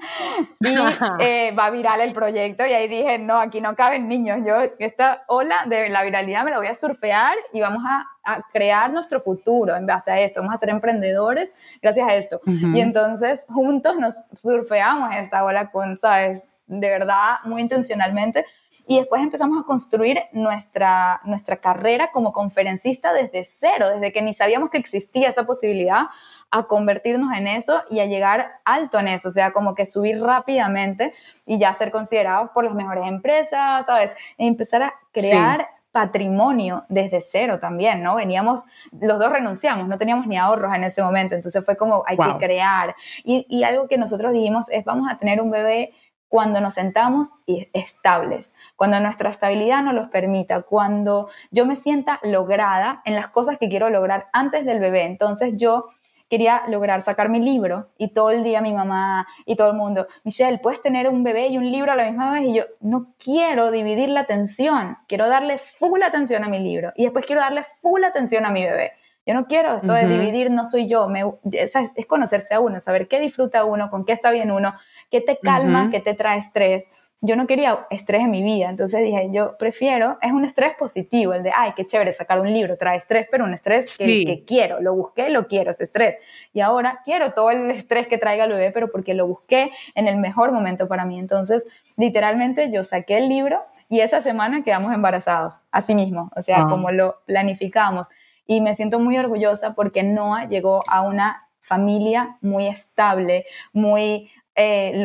y 0.60 0.74
eh, 1.20 1.52
va 1.58 1.70
viral 1.70 2.00
el 2.00 2.12
proyecto 2.12 2.64
y 2.66 2.72
ahí 2.72 2.88
dije, 2.88 3.18
no, 3.18 3.38
aquí 3.38 3.60
no 3.60 3.74
caben 3.74 4.08
niños. 4.08 4.40
Yo 4.46 4.56
esta 4.78 5.24
ola 5.26 5.64
de 5.66 5.88
la 5.88 6.02
viralidad 6.04 6.44
me 6.44 6.50
la 6.50 6.58
voy 6.58 6.68
a 6.68 6.74
surfear 6.74 7.34
y 7.52 7.60
vamos 7.60 7.82
a, 7.86 8.06
crear 8.54 8.90
nuestro 8.90 9.20
futuro 9.20 9.76
en 9.76 9.84
base 9.86 10.10
a 10.10 10.18
esto. 10.18 10.40
Vamos 10.40 10.56
a 10.56 10.58
ser 10.58 10.70
emprendedores 10.70 11.52
gracias 11.82 12.08
a 12.08 12.14
esto. 12.14 12.40
Y 12.46 12.80
entonces 12.80 13.44
juntos 13.52 13.96
nos 13.98 14.14
surfeamos 14.34 15.14
esta 15.14 15.44
ola 15.44 15.70
con, 15.70 15.98
¿sabes? 15.98 16.42
De 16.66 16.88
verdad, 16.88 17.36
muy 17.44 17.60
intencionalmente. 17.60 18.46
Y 18.86 18.98
después 18.98 19.22
empezamos 19.22 19.60
a 19.60 19.64
construir 19.64 20.20
nuestra, 20.32 21.20
nuestra 21.24 21.58
carrera 21.58 22.10
como 22.10 22.32
conferencista 22.32 23.12
desde 23.12 23.44
cero, 23.44 23.88
desde 23.88 24.12
que 24.12 24.22
ni 24.22 24.34
sabíamos 24.34 24.70
que 24.70 24.78
existía 24.78 25.28
esa 25.28 25.44
posibilidad 25.44 26.06
a 26.50 26.64
convertirnos 26.64 27.36
en 27.36 27.48
eso 27.48 27.82
y 27.90 28.00
a 28.00 28.06
llegar 28.06 28.60
alto 28.64 28.98
en 28.98 29.08
eso, 29.08 29.28
o 29.28 29.32
sea, 29.32 29.52
como 29.52 29.74
que 29.74 29.86
subir 29.86 30.22
rápidamente 30.22 31.14
y 31.46 31.58
ya 31.58 31.74
ser 31.74 31.90
considerados 31.90 32.50
por 32.50 32.64
las 32.64 32.74
mejores 32.74 33.06
empresas, 33.06 33.86
¿sabes? 33.86 34.12
E 34.38 34.46
empezar 34.46 34.82
a 34.82 34.94
crear 35.12 35.68
patrimonio 35.90 36.84
desde 36.88 37.20
cero 37.20 37.60
también, 37.60 38.02
¿no? 38.02 38.16
Veníamos, 38.16 38.64
los 39.00 39.18
dos 39.18 39.30
renunciamos, 39.30 39.86
no 39.86 39.96
teníamos 39.96 40.26
ni 40.26 40.36
ahorros 40.36 40.74
en 40.74 40.84
ese 40.84 41.02
momento, 41.02 41.36
entonces 41.36 41.64
fue 41.64 41.76
como 41.76 42.02
hay 42.06 42.16
que 42.16 42.36
crear. 42.38 42.96
Y, 43.22 43.46
y 43.48 43.62
algo 43.62 43.86
que 43.86 43.96
nosotros 43.96 44.32
dijimos 44.32 44.68
es, 44.70 44.84
vamos 44.84 45.08
a 45.10 45.18
tener 45.18 45.40
un 45.40 45.52
bebé 45.52 45.92
cuando 46.34 46.60
nos 46.60 46.74
sentamos 46.74 47.34
y 47.46 47.68
estables, 47.74 48.54
cuando 48.74 48.98
nuestra 48.98 49.30
estabilidad 49.30 49.84
nos 49.84 49.94
los 49.94 50.08
permita, 50.08 50.62
cuando 50.62 51.28
yo 51.52 51.64
me 51.64 51.76
sienta 51.76 52.18
lograda 52.24 53.02
en 53.04 53.14
las 53.14 53.28
cosas 53.28 53.56
que 53.56 53.68
quiero 53.68 53.88
lograr 53.88 54.26
antes 54.32 54.64
del 54.64 54.80
bebé. 54.80 55.04
Entonces 55.04 55.52
yo 55.56 55.84
quería 56.28 56.64
lograr 56.66 57.02
sacar 57.02 57.28
mi 57.28 57.38
libro 57.40 57.90
y 57.98 58.08
todo 58.08 58.32
el 58.32 58.42
día 58.42 58.62
mi 58.62 58.72
mamá 58.72 59.28
y 59.46 59.54
todo 59.54 59.70
el 59.70 59.76
mundo, 59.76 60.08
Michelle, 60.24 60.58
puedes 60.58 60.82
tener 60.82 61.08
un 61.08 61.22
bebé 61.22 61.46
y 61.46 61.56
un 61.56 61.70
libro 61.70 61.92
a 61.92 61.94
la 61.94 62.06
misma 62.06 62.32
vez 62.32 62.48
y 62.48 62.54
yo 62.54 62.64
no 62.80 63.14
quiero 63.16 63.70
dividir 63.70 64.08
la 64.08 64.18
atención, 64.18 64.98
quiero 65.06 65.28
darle 65.28 65.58
full 65.58 66.02
atención 66.02 66.42
a 66.42 66.48
mi 66.48 66.58
libro 66.58 66.92
y 66.96 67.04
después 67.04 67.26
quiero 67.26 67.42
darle 67.42 67.62
full 67.80 68.02
atención 68.02 68.44
a 68.44 68.50
mi 68.50 68.64
bebé. 68.64 68.90
Yo 69.26 69.32
no 69.32 69.46
quiero 69.46 69.76
esto 69.76 69.94
de 69.94 70.06
dividir, 70.06 70.50
no 70.50 70.66
soy 70.66 70.86
yo, 70.86 71.08
me, 71.08 71.24
es, 71.52 71.74
es, 71.74 72.06
conocerse 72.06 72.54
a 72.54 72.60
uno, 72.60 72.78
saber 72.78 73.08
qué 73.08 73.20
disfruta 73.20 73.64
uno, 73.64 73.88
con 73.88 74.04
qué 74.04 74.12
está 74.12 74.30
bien 74.30 74.50
uno, 74.50 74.74
qué 75.14 75.20
te 75.20 75.38
calma, 75.38 75.90
qué 75.90 76.00
te 76.00 76.14
trae 76.14 76.38
estrés 76.38 76.90
yo 77.24 77.36
no 77.36 77.46
quería 77.46 77.86
estrés 77.88 78.20
en 78.20 78.30
mi 78.30 78.42
vida, 78.42 78.68
entonces 78.68 79.02
dije, 79.02 79.30
yo 79.32 79.56
prefiero, 79.56 80.18
es 80.20 80.30
un 80.30 80.44
estrés 80.44 80.74
positivo, 80.78 81.32
el 81.32 81.42
de, 81.42 81.52
ay, 81.56 81.72
qué 81.74 81.86
chévere 81.86 82.12
sacar 82.12 82.38
un 82.38 82.52
libro, 82.52 82.76
trae 82.76 82.98
estrés, 82.98 83.26
pero 83.30 83.44
un 83.44 83.54
estrés 83.54 83.96
que, 83.96 84.44
quiero, 84.46 84.82
lo 84.82 84.94
busqué, 84.94 85.30
lo 85.30 85.46
quiero, 85.46 85.70
ese 85.70 85.84
estrés. 85.84 86.16
Y 86.52 86.60
ahora 86.60 87.00
quiero 87.02 87.32
todo 87.32 87.50
el 87.50 87.70
estrés 87.70 88.08
que 88.08 88.18
traiga 88.18 88.44
el 88.44 88.52
bebé, 88.52 88.72
pero 88.72 88.90
porque 88.92 89.14
lo 89.14 89.26
busqué 89.26 89.72
en 89.94 90.06
el 90.06 90.18
mejor 90.18 90.52
momento 90.52 90.86
para 90.86 91.06
mí. 91.06 91.18
Entonces, 91.18 91.66
literalmente 91.96 92.70
yo 92.70 92.84
saqué 92.84 93.16
el 93.16 93.30
libro 93.30 93.64
y 93.88 94.00
esa 94.00 94.20
semana 94.20 94.62
quedamos 94.62 94.92
embarazados, 94.92 95.62
así 95.70 95.94
mismo, 95.94 96.30
o 96.36 96.42
sea, 96.42 96.60
ah. 96.60 96.66
como 96.68 96.90
lo 96.90 97.22
planificamos. 97.24 98.08
Y 98.46 98.60
me 98.60 98.76
siento 98.76 99.00
muy 99.00 99.16
orgullosa 99.16 99.74
porque 99.74 100.02
Noah 100.02 100.46
llegó 100.46 100.82
a 100.88 101.00
una 101.00 101.48
familia 101.60 102.36
muy 102.42 102.66
estable, 102.66 103.46
muy 103.72 104.30
eh, 104.56 105.02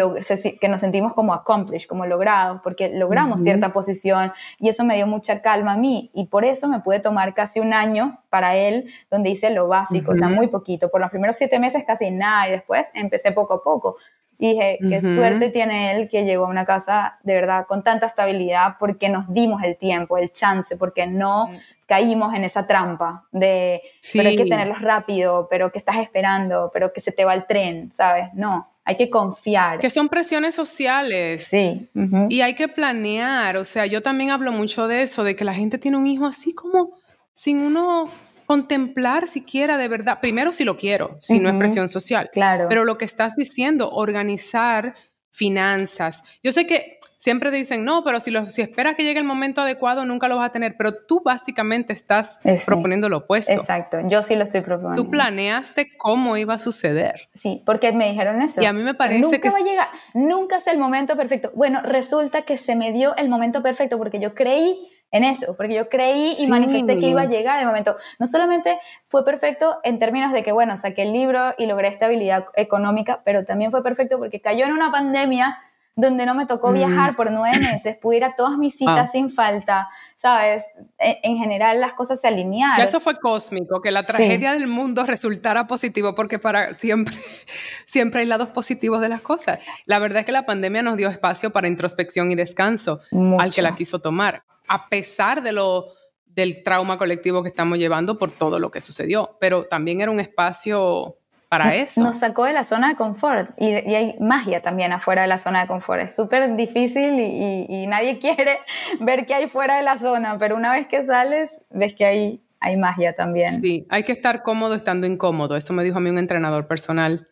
que 0.62 0.68
nos 0.70 0.82
sentimos 0.82 1.14
como 1.14 1.34
accomplished, 1.34 1.88
como 1.88 2.06
logrados, 2.06 2.62
porque 2.64 2.90
logramos 2.90 3.42
cierta 3.42 3.74
posición 3.74 4.32
y 4.60 4.70
eso 4.70 4.84
me 4.84 4.96
dio 4.96 5.08
mucha 5.08 5.42
calma 5.42 5.74
a 5.74 5.78
mí 5.78 6.12
y 6.14 6.28
por 6.28 6.46
eso 6.46 6.68
me 6.68 6.82
pude 6.82 7.00
tomar 7.00 7.34
casi 7.34 7.60
un 7.60 7.74
año 7.74 8.22
para 8.30 8.56
él 8.56 8.92
donde 9.10 9.32
hice 9.32 9.50
lo 9.50 9.68
básico, 9.68 10.12
o 10.12 10.16
sea, 10.16 10.30
muy 10.30 10.48
poquito. 10.48 10.90
Por 10.90 11.02
los 11.02 11.10
primeros 11.10 11.36
siete 11.36 11.60
meses 11.60 11.84
casi 11.86 12.12
nada 12.12 12.48
y 12.48 12.52
después 12.52 12.88
empecé 12.94 13.32
poco 13.32 13.56
a 13.56 13.64
poco. 13.64 13.98
Y 14.42 14.54
dije, 14.54 14.80
qué 14.88 15.02
suerte 15.02 15.50
tiene 15.50 15.92
él 15.92 16.08
que 16.08 16.24
llegó 16.24 16.46
a 16.46 16.50
una 16.50 16.64
casa 16.64 17.20
de 17.24 17.34
verdad 17.34 17.66
con 17.68 17.84
tanta 17.84 18.06
estabilidad 18.06 18.78
porque 18.80 19.10
nos 19.10 19.32
dimos 19.34 19.62
el 19.64 19.76
tiempo, 19.76 20.18
el 20.18 20.32
chance, 20.32 20.78
porque 20.78 21.06
no 21.08 21.50
caímos 21.86 22.34
en 22.34 22.46
esa 22.46 22.66
trampa 22.66 23.26
de, 23.32 23.82
pero 24.14 24.30
hay 24.30 24.38
que 24.38 24.46
tenerlos 24.46 24.82
rápido, 24.82 25.48
pero 25.50 25.74
que 25.74 25.80
estás 25.80 25.98
esperando, 25.98 26.70
pero 26.74 26.94
que 26.94 27.02
se 27.02 27.12
te 27.12 27.26
va 27.26 27.34
el 27.34 27.48
tren, 27.48 27.92
¿sabes? 27.92 28.30
No, 28.34 28.70
hay 28.86 28.96
que 28.96 29.10
confiar. 29.10 29.78
Que 29.80 29.90
son 29.90 30.08
presiones 30.08 30.56
sociales. 30.56 31.44
Sí. 31.44 31.90
Y 32.30 32.42
hay 32.42 32.56
que 32.56 32.68
planear. 32.68 33.58
O 33.58 33.66
sea, 33.66 33.86
yo 33.88 34.02
también 34.02 34.30
hablo 34.30 34.52
mucho 34.52 34.88
de 34.88 35.02
eso, 35.02 35.24
de 35.24 35.36
que 35.36 35.44
la 35.44 35.54
gente 35.54 35.78
tiene 35.78 35.98
un 35.98 36.08
hijo 36.08 36.26
así 36.26 36.56
como 36.56 36.92
sin 37.34 37.60
uno 37.60 38.06
contemplar 38.50 39.28
siquiera 39.28 39.78
de 39.78 39.88
verdad. 39.88 40.18
Primero, 40.22 40.52
si 40.52 40.64
lo 40.64 40.76
quiero, 40.76 41.18
si 41.20 41.38
no 41.38 41.50
es 41.50 41.56
presión 41.58 41.88
social. 41.88 42.32
Claro. 42.34 42.66
Pero 42.68 42.84
lo 42.84 42.98
que 42.98 43.06
estás 43.06 43.36
diciendo, 43.36 43.92
organizar 43.92 44.96
finanzas. 45.30 46.24
Yo 46.42 46.52
sé 46.52 46.66
que 46.66 46.98
siempre 47.20 47.52
dicen, 47.52 47.86
no, 47.86 48.04
pero 48.04 48.20
si, 48.20 48.32
lo, 48.32 48.48
si 48.48 48.64
esperas 48.64 48.96
que 48.96 49.04
llegue 49.04 49.20
el 49.20 49.26
momento 49.26 49.62
adecuado, 49.62 50.04
nunca 50.04 50.28
lo 50.28 50.38
vas 50.38 50.50
a 50.50 50.52
tener, 50.52 50.74
pero 50.80 50.96
tú 51.06 51.22
básicamente 51.24 51.94
estás 51.94 52.40
proponiendo 52.66 53.08
lo 53.08 53.18
opuesto. 53.18 53.54
Exacto, 53.54 54.00
yo 54.08 54.24
sí 54.24 54.36
lo 54.36 54.46
estoy 54.46 54.62
proponiendo. 54.62 55.04
Tú 55.04 55.12
planeaste 55.12 55.96
cómo 56.00 56.36
iba 56.36 56.56
a 56.56 56.60
suceder. 56.60 57.30
Sí, 57.36 57.62
porque 57.68 57.92
me 57.92 58.10
dijeron 58.10 58.42
eso. 58.42 58.64
Y 58.64 58.66
a 58.66 58.74
mí 58.74 58.82
me 58.82 58.96
parece 58.96 59.22
nunca 59.22 59.38
que... 59.38 59.50
va 59.52 59.58
a 59.58 59.64
llegar, 59.64 59.88
nunca 60.16 60.58
es 60.58 60.66
el 60.66 60.80
momento 60.80 61.16
perfecto. 61.16 61.52
Bueno, 61.54 61.84
resulta 61.84 62.42
que 62.42 62.58
se 62.58 62.76
me 62.76 62.92
dio 62.94 63.16
el 63.16 63.30
momento 63.30 63.62
perfecto 63.62 64.00
porque 64.00 64.20
yo 64.20 64.34
creí 64.34 64.90
en 65.12 65.24
eso, 65.24 65.56
porque 65.56 65.74
yo 65.74 65.90
creí 65.90 66.36
y 66.38 66.48
manifesté 66.48 67.00
que 67.00 67.08
iba 67.08 67.22
a 67.22 67.26
llegar 67.26 67.60
el 67.60 67.66
momento. 67.66 67.96
No 68.20 68.28
solamente 68.28 68.80
fue 69.08 69.26
perfecto 69.26 69.80
en 69.84 70.00
términos 70.00 70.32
de 70.32 70.44
que, 70.44 70.52
bueno, 70.52 70.78
saqué 70.78 71.04
el 71.04 71.14
libro 71.14 71.54
y 71.58 71.66
logré 71.66 71.88
estabilidad 71.88 72.46
económica, 72.56 73.22
pero 73.26 73.46
también 73.46 73.72
fue 73.72 73.84
perfecto 73.84 74.20
porque 74.20 74.40
cayó 74.42 74.66
en 74.66 74.74
una 74.74 74.92
pandemia 74.92 75.60
donde 75.96 76.26
no 76.26 76.34
me 76.34 76.46
tocó 76.46 76.72
mm. 76.72 76.74
viajar 76.74 77.16
por 77.16 77.32
nueve 77.32 77.60
meses, 77.60 77.98
pude 77.98 78.18
ir 78.18 78.24
a 78.24 78.36
todas 78.36 78.58
mis 78.58 78.76
citas 78.78 79.12
sin 79.12 79.30
falta, 79.30 79.90
¿sabes? 80.16 80.66
E, 80.98 81.20
en, 81.24 81.38
general 81.38 81.80
las 81.82 81.94
cosas 81.94 82.22
se 82.22 82.28
alinearon. 82.28 82.86
eso 82.86 83.00
fue 83.00 83.20
cósmico, 83.20 83.82
que 83.82 83.92
la 83.92 84.04
tragedia 84.04 84.54
del 84.54 84.68
mundo 84.68 85.06
resultara 85.06 85.68
positivo, 85.68 86.16
porque 86.16 86.40
para 86.40 86.74
siempre, 86.74 87.18
siempre 87.86 88.22
hay 88.22 88.28
lados 88.28 88.50
positivos 88.50 89.02
de 89.02 89.10
las 89.10 89.22
cosas. 89.22 89.60
La 89.86 90.00
verdad 90.00 90.20
es 90.20 90.26
que 90.26 90.32
la 90.32 90.46
pandemia 90.46 90.82
nos 90.82 90.98
dio 90.98 91.10
espacio 91.10 91.52
para 91.52 91.68
introspección 91.68 92.32
y 92.32 92.36
descanso 92.36 93.02
al 93.38 93.54
que 93.54 93.62
la 93.62 93.76
quiso 93.76 94.00
tomar 94.00 94.44
a 94.70 94.88
pesar 94.88 95.42
de 95.42 95.52
lo, 95.52 95.94
del 96.26 96.64
trauma 96.64 96.98
colectivo 96.98 97.44
que 97.44 97.50
estamos 97.50 97.78
llevando 97.78 98.18
por 98.18 98.32
todo 98.32 98.60
lo 98.60 98.72
que 98.72 98.82
sucedió, 98.82 99.38
pero 99.40 99.66
también 99.66 100.00
era 100.02 100.12
un 100.12 100.20
espacio 100.20 101.18
para 101.50 101.76
eso. 101.76 102.02
Nos 102.04 102.18
sacó 102.18 102.46
de 102.46 102.54
la 102.54 102.64
zona 102.64 102.90
de 102.90 102.96
confort 102.96 103.50
y, 103.58 103.74
hay 103.74 104.16
magia 104.20 104.62
también 104.62 104.94
afuera 104.94 105.24
de 105.24 105.28
la 105.28 105.40
zona 105.40 105.62
de 105.62 105.68
confort. 105.68 106.02
Es 106.02 106.16
súper 106.16 106.56
difícil 106.56 107.20
y, 107.20 107.66
y, 107.68 107.88
nadie 107.88 108.20
quiere 108.22 108.60
ver 109.00 109.26
qué 109.26 109.34
hay 109.34 109.48
fuera 109.48 109.78
de 109.78 109.84
la 109.84 109.98
zona, 109.98 110.38
pero 110.38 110.56
una 110.56 110.72
vez 110.72 110.88
que 110.88 111.06
sales, 111.06 111.62
ves 111.72 111.96
que 111.96 112.06
hay 112.06 112.44
hay 112.62 112.76
magia 112.76 113.14
también. 113.14 113.50
Sí, 113.62 113.86
hay 113.90 114.04
que 114.04 114.12
estar 114.12 114.44
cómodo 114.44 114.76
estando 114.76 115.08
incómodo. 115.08 115.56
Eso 115.56 115.74
me 115.74 115.84
dijo 115.84 115.98
a 115.98 116.02
mí 116.02 116.10
un 116.10 116.18
entrenador 116.18 116.68
personal, 116.68 117.30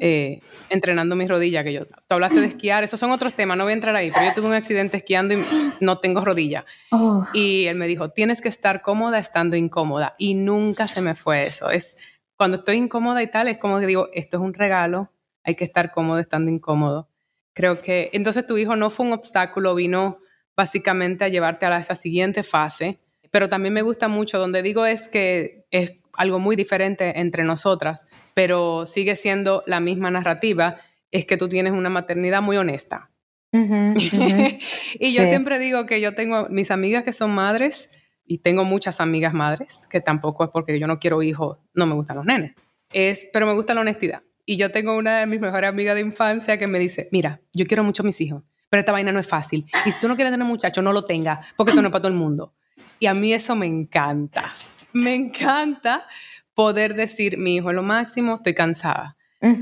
eh, 0.00 0.38
entrenando 0.70 1.14
mis 1.14 1.28
rodillas, 1.28 1.62
que 1.62 1.72
yo, 1.72 1.86
tú 1.86 2.14
hablaste 2.14 2.40
de 2.40 2.46
esquiar, 2.48 2.82
esos 2.82 2.98
son 2.98 3.12
otros 3.12 3.34
temas, 3.34 3.56
no 3.56 3.64
voy 3.64 3.72
a 3.72 3.74
entrar 3.74 3.94
ahí, 3.94 4.10
pero 4.12 4.26
yo 4.26 4.34
tuve 4.34 4.48
un 4.48 4.54
accidente 4.54 4.96
esquiando 4.96 5.34
y 5.34 5.44
no 5.80 5.98
tengo 5.98 6.24
rodilla. 6.24 6.64
Oh. 6.90 7.24
Y 7.32 7.66
él 7.66 7.76
me 7.76 7.86
dijo, 7.86 8.10
tienes 8.10 8.40
que 8.40 8.48
estar 8.48 8.82
cómoda 8.82 9.18
estando 9.18 9.56
incómoda. 9.56 10.16
Y 10.18 10.34
nunca 10.34 10.88
se 10.88 11.00
me 11.00 11.14
fue 11.14 11.42
eso. 11.42 11.70
Es, 11.70 11.96
cuando 12.36 12.58
estoy 12.58 12.76
incómoda 12.76 13.22
y 13.22 13.28
tal, 13.28 13.46
es 13.46 13.58
como 13.58 13.78
que 13.78 13.86
digo, 13.86 14.08
esto 14.14 14.38
es 14.38 14.42
un 14.42 14.54
regalo, 14.54 15.12
hay 15.44 15.54
que 15.54 15.64
estar 15.64 15.92
cómodo 15.92 16.18
estando 16.18 16.50
incómodo. 16.50 17.08
Creo 17.54 17.80
que 17.80 18.10
entonces 18.12 18.46
tu 18.46 18.56
hijo 18.58 18.74
no 18.74 18.90
fue 18.90 19.06
un 19.06 19.12
obstáculo, 19.12 19.76
vino 19.76 20.18
básicamente 20.56 21.24
a 21.24 21.28
llevarte 21.28 21.66
a 21.66 21.78
esa 21.78 21.94
siguiente 21.94 22.42
fase 22.42 22.98
pero 23.36 23.50
también 23.50 23.74
me 23.74 23.82
gusta 23.82 24.08
mucho, 24.08 24.38
donde 24.38 24.62
digo 24.62 24.86
es 24.86 25.08
que 25.08 25.66
es 25.70 25.92
algo 26.14 26.38
muy 26.38 26.56
diferente 26.56 27.20
entre 27.20 27.44
nosotras, 27.44 28.06
pero 28.32 28.86
sigue 28.86 29.14
siendo 29.14 29.62
la 29.66 29.78
misma 29.78 30.10
narrativa, 30.10 30.78
es 31.10 31.26
que 31.26 31.36
tú 31.36 31.46
tienes 31.46 31.74
una 31.74 31.90
maternidad 31.90 32.40
muy 32.40 32.56
honesta. 32.56 33.10
y 33.52 35.12
yo 35.12 35.26
siempre 35.26 35.58
digo 35.58 35.84
que 35.84 36.00
yo 36.00 36.14
tengo 36.14 36.48
mis 36.48 36.70
amigas 36.70 37.04
que 37.04 37.12
son 37.12 37.34
madres 37.34 37.90
y 38.24 38.38
tengo 38.38 38.64
muchas 38.64 39.02
amigas 39.02 39.34
madres, 39.34 39.86
que 39.90 40.00
tampoco 40.00 40.44
es 40.44 40.50
porque 40.50 40.78
yo 40.78 40.86
no 40.86 40.98
quiero 40.98 41.22
hijos, 41.22 41.58
no 41.74 41.84
me 41.84 41.94
gustan 41.94 42.16
los 42.16 42.24
nenes, 42.24 42.54
es, 42.90 43.28
pero 43.34 43.44
me 43.44 43.52
gusta 43.52 43.74
la 43.74 43.82
honestidad. 43.82 44.22
Y 44.46 44.56
yo 44.56 44.72
tengo 44.72 44.96
una 44.96 45.18
de 45.18 45.26
mis 45.26 45.40
mejores 45.40 45.68
amigas 45.68 45.94
de 45.94 46.00
infancia 46.00 46.56
que 46.58 46.68
me 46.68 46.78
dice, 46.78 47.10
mira, 47.12 47.42
yo 47.52 47.66
quiero 47.66 47.84
mucho 47.84 48.02
a 48.02 48.06
mis 48.06 48.18
hijos, 48.22 48.44
pero 48.70 48.80
esta 48.80 48.92
vaina 48.92 49.12
no 49.12 49.20
es 49.20 49.28
fácil. 49.28 49.66
Y 49.84 49.90
si 49.90 50.00
tú 50.00 50.08
no 50.08 50.16
quieres 50.16 50.32
tener 50.32 50.46
muchacho, 50.46 50.80
no 50.80 50.94
lo 50.94 51.04
tengas, 51.04 51.46
porque 51.54 51.72
esto 51.72 51.82
no 51.82 51.88
es 51.88 51.92
para 51.92 52.00
todo 52.00 52.12
el 52.12 52.18
mundo. 52.18 52.54
Y 52.98 53.06
a 53.06 53.14
mí 53.14 53.32
eso 53.32 53.54
me 53.56 53.66
encanta. 53.66 54.52
Me 54.92 55.14
encanta 55.14 56.06
poder 56.54 56.94
decir, 56.94 57.36
mi 57.36 57.56
hijo 57.56 57.70
es 57.70 57.76
lo 57.76 57.82
máximo, 57.82 58.36
estoy 58.36 58.54
cansada. 58.54 59.16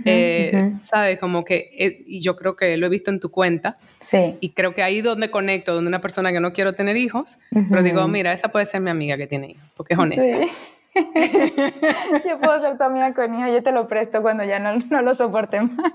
Eh, 0.07 0.73
¿Sabes? 0.81 1.19
Como 1.19 1.45
que, 1.45 1.71
y 2.07 2.21
yo 2.21 2.37
creo 2.37 2.57
que 2.57 2.77
lo 2.77 2.87
he 2.87 2.89
visto 2.89 3.11
en 3.11 3.21
tu 3.21 3.31
cuenta. 3.31 3.77
Sí. 4.01 4.37
Y 4.41 4.51
creo 4.51 4.73
que 4.73 4.83
ahí 4.83 5.03
donde 5.03 5.31
conecto, 5.31 5.75
donde 5.75 5.89
una 5.89 6.01
persona 6.01 6.33
que 6.33 6.41
no 6.41 6.53
quiero 6.53 6.75
tener 6.75 6.97
hijos, 6.97 7.39
pero 7.69 7.83
digo, 7.83 8.07
mira, 8.09 8.33
esa 8.33 8.49
puede 8.49 8.67
ser 8.67 8.81
mi 8.81 8.91
amiga 8.91 9.17
que 9.17 9.27
tiene 9.27 9.51
hijos, 9.51 9.65
porque 9.77 9.95
es 9.95 10.01
honesta. 10.01 10.39
Sí. 10.45 10.51
yo 12.29 12.39
puedo 12.39 12.61
ser 12.61 12.79
tu 12.79 12.85
amiga 12.85 13.13
con 13.15 13.35
hijos, 13.35 13.53
yo 13.53 13.63
te 13.63 13.73
lo 13.73 13.89
presto 13.89 14.23
cuando 14.23 14.45
ya 14.45 14.61
no, 14.61 14.77
no 14.91 15.03
lo 15.03 15.15
soporte 15.15 15.61
más. 15.61 15.93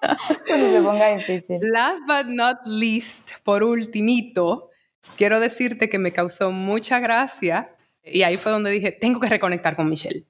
cuando 0.46 0.70
se 0.70 0.80
ponga 0.82 1.14
difícil. 1.14 1.58
Last 1.60 2.00
but 2.06 2.26
not 2.26 2.58
least, 2.64 3.32
por 3.44 3.62
ultimito, 3.62 4.70
quiero 5.16 5.40
decirte 5.40 5.88
que 5.88 5.98
me 5.98 6.12
causó 6.12 6.50
mucha 6.50 7.00
gracia 7.00 7.74
y 8.04 8.22
ahí 8.22 8.36
fue 8.36 8.52
donde 8.52 8.70
dije, 8.70 8.92
tengo 8.92 9.20
que 9.20 9.28
reconectar 9.28 9.76
con 9.76 9.88
Michelle, 9.88 10.24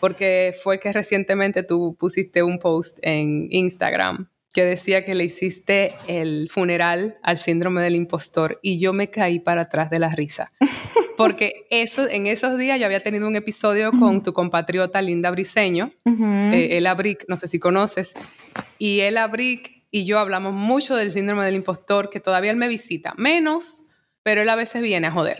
porque 0.00 0.54
fue 0.62 0.80
que 0.80 0.92
recientemente 0.92 1.62
tú 1.62 1.96
pusiste 1.98 2.42
un 2.42 2.58
post 2.58 2.98
en 3.02 3.48
Instagram 3.50 4.28
que 4.52 4.64
decía 4.64 5.04
que 5.04 5.14
le 5.14 5.24
hiciste 5.24 5.92
el 6.06 6.48
funeral 6.50 7.18
al 7.22 7.38
síndrome 7.38 7.82
del 7.82 7.94
impostor 7.94 8.58
y 8.62 8.78
yo 8.78 8.92
me 8.92 9.10
caí 9.10 9.40
para 9.40 9.62
atrás 9.62 9.90
de 9.90 9.98
la 9.98 10.08
risa. 10.08 10.52
Porque 11.16 11.66
eso, 11.70 12.08
en 12.08 12.28
esos 12.28 12.56
días 12.58 12.78
yo 12.78 12.86
había 12.86 13.00
tenido 13.00 13.26
un 13.26 13.34
episodio 13.34 13.90
con 13.90 14.22
tu 14.22 14.32
compatriota 14.32 15.02
Linda 15.02 15.32
Briseño, 15.32 15.92
eh, 16.06 16.68
Ella 16.70 16.94
Brick, 16.94 17.24
no 17.28 17.38
sé 17.38 17.48
si 17.48 17.58
conoces, 17.58 18.14
y 18.78 19.00
Ella 19.00 19.26
Brick 19.26 19.84
y 19.90 20.04
yo 20.04 20.20
hablamos 20.20 20.54
mucho 20.54 20.94
del 20.94 21.10
síndrome 21.10 21.44
del 21.44 21.56
impostor, 21.56 22.08
que 22.08 22.20
todavía 22.20 22.52
él 22.52 22.56
me 22.56 22.68
visita, 22.68 23.14
menos 23.16 23.87
pero 24.28 24.42
él 24.42 24.48
a 24.50 24.56
veces 24.56 24.82
viene 24.82 25.06
a 25.06 25.10
joder. 25.10 25.38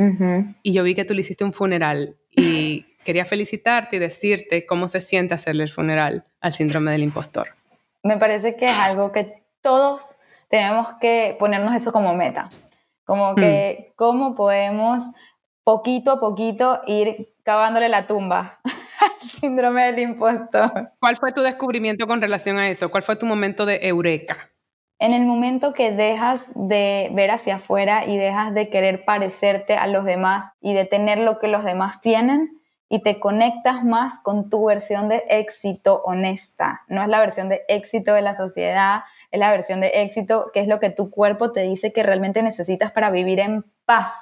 Y 0.63 0.73
yo 0.73 0.83
vi 0.83 0.95
que 0.95 1.05
tú 1.05 1.13
le 1.13 1.21
hiciste 1.21 1.45
un 1.45 1.53
funeral 1.53 2.17
y 2.31 2.87
quería 3.05 3.27
felicitarte 3.27 3.97
y 3.97 3.99
decirte 3.99 4.65
cómo 4.65 4.89
se 4.89 5.01
siente 5.01 5.35
hacerle 5.35 5.65
el 5.65 5.69
funeral 5.69 6.25
al 6.41 6.55
síndrome 6.55 6.93
del 6.93 7.03
impostor. 7.03 7.49
Me 8.03 8.17
parece 8.17 8.57
que 8.57 8.65
es 8.65 8.79
algo 8.79 9.13
que 9.13 9.43
todos 9.61 10.17
tenemos 10.49 10.89
que 11.03 11.37
ponernos 11.39 11.75
eso 11.75 11.93
como 11.93 12.15
meta. 12.15 12.49
Como 13.05 13.35
que, 13.35 13.91
mm. 13.91 13.93
¿cómo 13.95 14.35
podemos 14.35 15.05
poquito 15.65 16.13
a 16.13 16.19
poquito 16.19 16.81
ir 16.87 17.35
cavándole 17.43 17.91
la 17.91 18.07
tumba 18.07 18.59
al 18.65 19.21
síndrome 19.21 19.85
del 19.93 19.99
impostor? 19.99 20.93
¿Cuál 20.99 21.19
fue 21.19 21.33
tu 21.33 21.43
descubrimiento 21.43 22.07
con 22.07 22.23
relación 22.23 22.57
a 22.57 22.71
eso? 22.71 22.91
¿Cuál 22.91 23.03
fue 23.03 23.17
tu 23.17 23.27
momento 23.27 23.67
de 23.67 23.81
eureka? 23.83 24.51
En 24.99 25.15
el 25.15 25.27
momento 25.27 25.73
que 25.73 25.93
dejas 25.93 26.47
de 26.55 27.11
ver 27.13 27.31
hacia 27.31 27.57
afuera 27.57 28.05
y 28.07 28.17
dejas 28.17 28.53
de 28.53 28.69
querer 28.69 29.05
parecerte 29.05 29.75
a 29.75 29.87
los 29.87 30.05
demás 30.05 30.53
y 30.61 30.75
de 30.75 30.85
tener 30.85 31.19
lo 31.19 31.39
que 31.39 31.49
los 31.49 31.65
demás 31.65 32.01
tienen 32.01 32.61
y 32.89 33.03
te 33.03 33.21
conectas 33.21 33.85
más 33.85 34.19
con 34.19 34.49
tu 34.49 34.67
versión 34.67 35.09
de 35.09 35.23
éxito 35.29 36.03
honesta. 36.05 36.83
No 36.89 37.03
es 37.03 37.09
la 37.09 37.21
versión 37.21 37.49
de 37.49 37.63
éxito 37.69 38.15
de 38.15 38.23
la 38.23 38.35
sociedad, 38.35 39.03
es 39.31 39.39
la 39.39 39.51
versión 39.51 39.81
de 39.81 39.89
éxito 40.03 40.51
que 40.53 40.61
es 40.61 40.69
lo 40.69 40.81
que 40.81 40.91
tu 40.91 41.11
cuerpo 41.11 41.53
te 41.53 41.63
dice 41.63 41.93
que 41.93 42.03
realmente 42.03 42.43
necesitas 42.43 42.91
para 42.91 43.11
vivir 43.11 43.41
en 43.41 43.65
paz. 43.85 44.13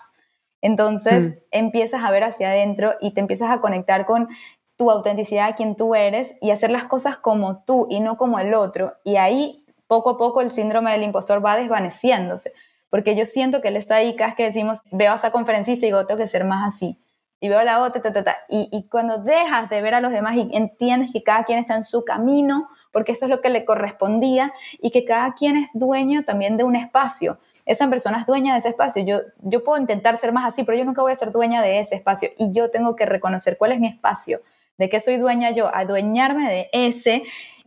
Entonces 0.60 1.30
mm. 1.30 1.34
empiezas 1.52 2.02
a 2.02 2.10
ver 2.10 2.24
hacia 2.24 2.48
adentro 2.48 2.94
y 3.00 3.12
te 3.12 3.20
empiezas 3.20 3.50
a 3.50 3.60
conectar 3.60 4.04
con 4.04 4.28
tu 4.76 4.90
autenticidad, 4.90 5.56
quien 5.56 5.74
tú 5.74 5.94
eres 5.94 6.36
y 6.42 6.50
hacer 6.50 6.70
las 6.70 6.84
cosas 6.84 7.16
como 7.16 7.62
tú 7.62 7.86
y 7.88 8.00
no 8.00 8.18
como 8.18 8.38
el 8.38 8.52
otro. 8.52 8.94
Y 9.04 9.16
ahí 9.16 9.65
poco 9.86 10.10
a 10.10 10.18
poco 10.18 10.40
el 10.40 10.50
síndrome 10.50 10.92
del 10.92 11.02
impostor 11.02 11.44
va 11.44 11.56
desvaneciéndose, 11.56 12.52
porque 12.90 13.16
yo 13.16 13.26
siento 13.26 13.60
que 13.60 13.68
él 13.68 13.76
está 13.76 13.96
ahí, 13.96 14.16
cada 14.16 14.28
vez 14.28 14.36
que 14.36 14.44
decimos, 14.44 14.80
veo 14.90 15.12
a 15.12 15.16
esa 15.16 15.30
conferencista 15.30 15.86
y 15.86 15.90
digo, 15.90 16.06
tengo 16.06 16.18
que 16.18 16.26
ser 16.26 16.44
más 16.44 16.74
así, 16.74 16.98
y 17.40 17.48
veo 17.48 17.58
a 17.58 17.64
la 17.64 17.82
otra, 17.82 18.00
ta, 18.00 18.36
Y, 18.48 18.68
y 18.72 18.88
cuando 18.88 19.18
dejas 19.18 19.68
de 19.68 19.82
ver 19.82 19.94
a 19.94 20.00
los 20.00 20.10
demás 20.10 20.36
y 20.36 20.48
entiendes 20.52 21.10
que 21.12 21.22
cada 21.22 21.44
quien 21.44 21.58
está 21.58 21.76
en 21.76 21.84
su 21.84 22.04
camino, 22.04 22.68
porque 22.92 23.12
eso 23.12 23.26
es 23.26 23.30
lo 23.30 23.42
que 23.42 23.50
le 23.50 23.64
correspondía, 23.64 24.52
y 24.80 24.90
que 24.90 25.04
cada 25.04 25.34
quien 25.34 25.56
es 25.56 25.68
dueño 25.74 26.24
también 26.24 26.56
de 26.56 26.64
un 26.64 26.76
espacio. 26.76 27.38
Esa 27.66 27.88
persona 27.90 28.20
es 28.20 28.26
dueña 28.26 28.52
de 28.52 28.60
ese 28.60 28.68
espacio. 28.68 29.04
Yo, 29.04 29.20
yo 29.42 29.64
puedo 29.64 29.80
intentar 29.80 30.16
ser 30.18 30.32
más 30.32 30.46
así, 30.46 30.62
pero 30.62 30.78
yo 30.78 30.84
nunca 30.84 31.02
voy 31.02 31.12
a 31.12 31.16
ser 31.16 31.32
dueña 31.32 31.60
de 31.60 31.80
ese 31.80 31.96
espacio. 31.96 32.30
Y 32.38 32.52
yo 32.52 32.70
tengo 32.70 32.94
que 32.96 33.06
reconocer 33.06 33.58
cuál 33.58 33.72
es 33.72 33.80
mi 33.80 33.88
espacio, 33.88 34.40
de 34.78 34.88
qué 34.88 35.00
soy 35.00 35.16
dueña 35.16 35.50
yo, 35.50 35.74
adueñarme 35.74 36.48
de 36.48 36.70
ese 36.72 37.24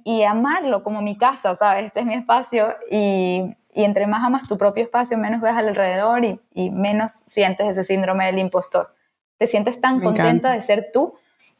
y 0.09 0.23
amarlo 0.23 0.81
como 0.81 1.03
mi 1.03 1.15
casa, 1.15 1.55
¿sabes? 1.55 1.85
Este 1.85 1.99
es 1.99 2.05
mi 2.07 2.15
espacio 2.15 2.75
y, 2.89 3.43
y 3.75 3.83
entre 3.83 4.07
más 4.07 4.23
amas 4.23 4.47
tu 4.47 4.57
propio 4.57 4.83
espacio, 4.83 5.19
menos 5.19 5.39
ves 5.39 5.53
alrededor 5.53 6.25
y, 6.25 6.39
y, 6.51 6.71
menos 6.71 7.21
sientes 7.27 7.67
ese 7.67 7.83
síndrome 7.83 8.25
del 8.25 8.39
impostor. 8.39 8.95
Te 9.37 9.45
sientes 9.45 9.79
tan 9.79 9.99
contenta 9.99 10.51
de 10.51 10.63
ser 10.63 10.89
tú 10.91 11.13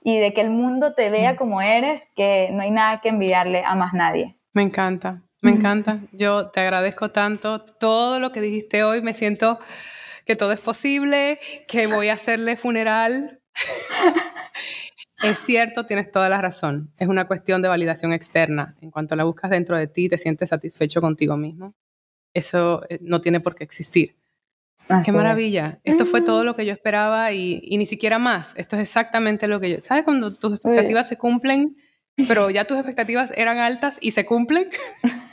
y 0.04 0.18
de 0.18 0.34
que 0.34 0.42
el 0.42 0.50
mundo 0.50 0.96
te 0.96 1.12
vea 1.12 1.36
como 1.36 1.62
eres 1.62 2.08
que 2.16 2.50
no 2.52 2.64
hay 2.64 2.72
nada 2.72 3.02
que 3.02 3.10
envidiarle 3.10 3.64
a 3.64 3.76
más 3.76 3.94
nadie. 3.94 4.36
Me 4.54 4.64
encanta, 4.64 5.22
me 5.42 5.52
encanta. 5.52 6.00
Yo 6.12 6.50
te 6.50 6.62
agradezco 6.62 7.12
tanto 7.12 7.64
todo 7.64 8.20
lo 8.20 8.32
que 8.32 8.42
dijiste 8.42 8.84
hoy. 8.84 9.04
Me 9.04 9.14
siento 9.14 9.60
que 10.26 10.36
todo 10.36 10.54
es 10.54 10.60
posible, 10.60 11.40
que 11.68 11.86
voy 11.86 12.10
a 12.10 12.14
hacerle 12.14 12.58
funeral 12.58 13.42
Es 15.24 15.40
cierto, 15.40 15.86
tienes 15.86 16.12
toda 16.12 16.30
la 16.30 16.42
razón. 16.42 16.92
Es 16.98 17.08
una 17.08 17.28
cuestión 17.28 17.62
de 17.62 17.68
validación 17.68 18.14
externa. 18.14 18.76
En 18.82 18.92
cuanto 18.92 19.16
la 19.16 19.26
buscas 19.26 19.52
dentro 19.52 19.76
de 19.76 19.88
ti, 19.88 20.08
te 20.08 20.18
sientes 20.18 20.50
satisfecho 20.50 21.02
contigo 21.02 21.36
mismo. 21.36 21.74
Eso 22.34 22.84
eh, 22.90 23.00
no 23.02 23.20
tiene 23.20 23.40
por 23.40 23.56
qué 23.56 23.64
existir. 23.64 24.16
Qué 25.04 25.12
maravilla. 25.12 25.80
Esto 25.84 26.06
fue 26.06 26.22
todo 26.22 26.44
lo 26.44 26.56
que 26.56 26.66
yo 26.66 26.74
esperaba 26.74 27.32
y, 27.32 27.78
ni 27.78 27.86
siquiera 27.86 28.18
más. 28.18 28.54
Esto 28.58 28.76
es 28.76 28.82
exactamente 28.82 29.48
lo 29.48 29.60
que 29.60 29.70
yo... 29.70 29.82
¿Sabes 29.82 30.04
cuando 30.04 30.34
tus 30.34 30.54
expectativas 30.54 31.08
se 31.08 31.18
cumplen, 31.18 31.78
pero 32.28 32.50
ya 32.50 32.66
tus 32.66 32.78
expectativas 32.78 33.32
eran 33.36 33.60
altas 33.60 34.00
y 34.02 34.12
se 34.12 34.26
cumplen? 34.26 34.70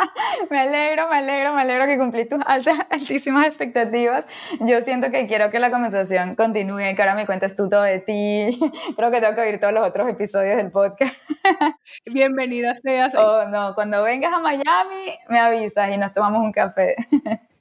me 0.50 0.58
alegro, 0.58 1.08
me 1.08 1.16
alegro, 1.16 1.52
me 1.52 1.62
alegro 1.62 1.86
que 1.86 1.98
cumplí 1.98 2.28
tus 2.28 2.40
altas, 2.46 2.78
altísimas 2.90 3.46
expectativas. 3.46 4.26
Yo 4.60 4.80
siento 4.82 5.10
que 5.10 5.26
quiero 5.26 5.50
que 5.50 5.58
la 5.58 5.70
conversación 5.70 6.34
continúe, 6.34 6.94
que 6.94 7.02
ahora 7.02 7.14
me 7.14 7.26
cuentes 7.26 7.54
tú 7.54 7.68
todo 7.68 7.82
de 7.82 7.98
ti. 7.98 8.58
Creo 8.96 9.10
que 9.10 9.20
tengo 9.20 9.34
que 9.34 9.40
oír 9.40 9.60
todos 9.60 9.72
los 9.72 9.86
otros 9.86 10.08
episodios 10.08 10.56
del 10.56 10.70
podcast. 10.70 11.14
Bienvenida 12.06 12.74
seas. 12.74 13.14
Oh, 13.14 13.46
no, 13.48 13.74
cuando 13.74 14.02
vengas 14.02 14.32
a 14.32 14.38
Miami 14.38 15.18
me 15.28 15.38
avisas 15.38 15.90
y 15.90 15.96
nos 15.96 16.12
tomamos 16.12 16.42
un 16.42 16.52
café. 16.52 16.96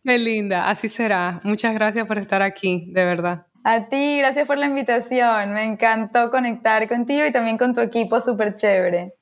Qué 0.04 0.18
linda, 0.18 0.70
así 0.70 0.90
será. 0.90 1.42
Muchas 1.44 1.74
gracias 1.74 2.08
por 2.08 2.18
estar 2.18 2.42
aquí, 2.42 2.86
de 2.92 3.06
verdad. 3.06 3.46
A 3.64 3.90
ti, 3.90 4.18
gracias 4.20 4.48
por 4.48 4.58
la 4.58 4.66
invitación. 4.66 5.54
Me 5.54 5.64
encantó 5.64 6.32
conectar 6.32 6.88
contigo 6.88 7.26
y 7.26 7.32
también 7.32 7.58
con 7.58 7.74
tu 7.74 7.82
equipo 7.82 8.20
súper 8.20 8.56
chévere. 8.56 9.14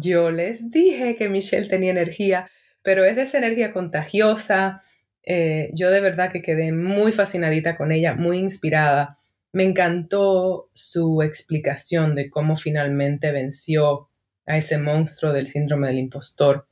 Yo 0.00 0.30
les 0.30 0.70
dije 0.70 1.16
que 1.16 1.28
Michelle 1.28 1.68
tenía 1.68 1.90
energía, 1.90 2.50
pero 2.82 3.04
es 3.04 3.16
de 3.16 3.22
esa 3.22 3.38
energía 3.38 3.72
contagiosa. 3.72 4.82
Eh, 5.22 5.70
yo 5.74 5.90
de 5.90 6.00
verdad 6.00 6.32
que 6.32 6.42
quedé 6.42 6.72
muy 6.72 7.12
fascinadita 7.12 7.76
con 7.76 7.92
ella, 7.92 8.14
muy 8.14 8.38
inspirada. 8.38 9.18
Me 9.52 9.64
encantó 9.64 10.70
su 10.72 11.22
explicación 11.22 12.14
de 12.14 12.30
cómo 12.30 12.56
finalmente 12.56 13.32
venció 13.32 14.08
a 14.46 14.56
ese 14.56 14.78
monstruo 14.78 15.32
del 15.32 15.46
síndrome 15.46 15.88
del 15.88 15.98
impostor. 15.98 16.66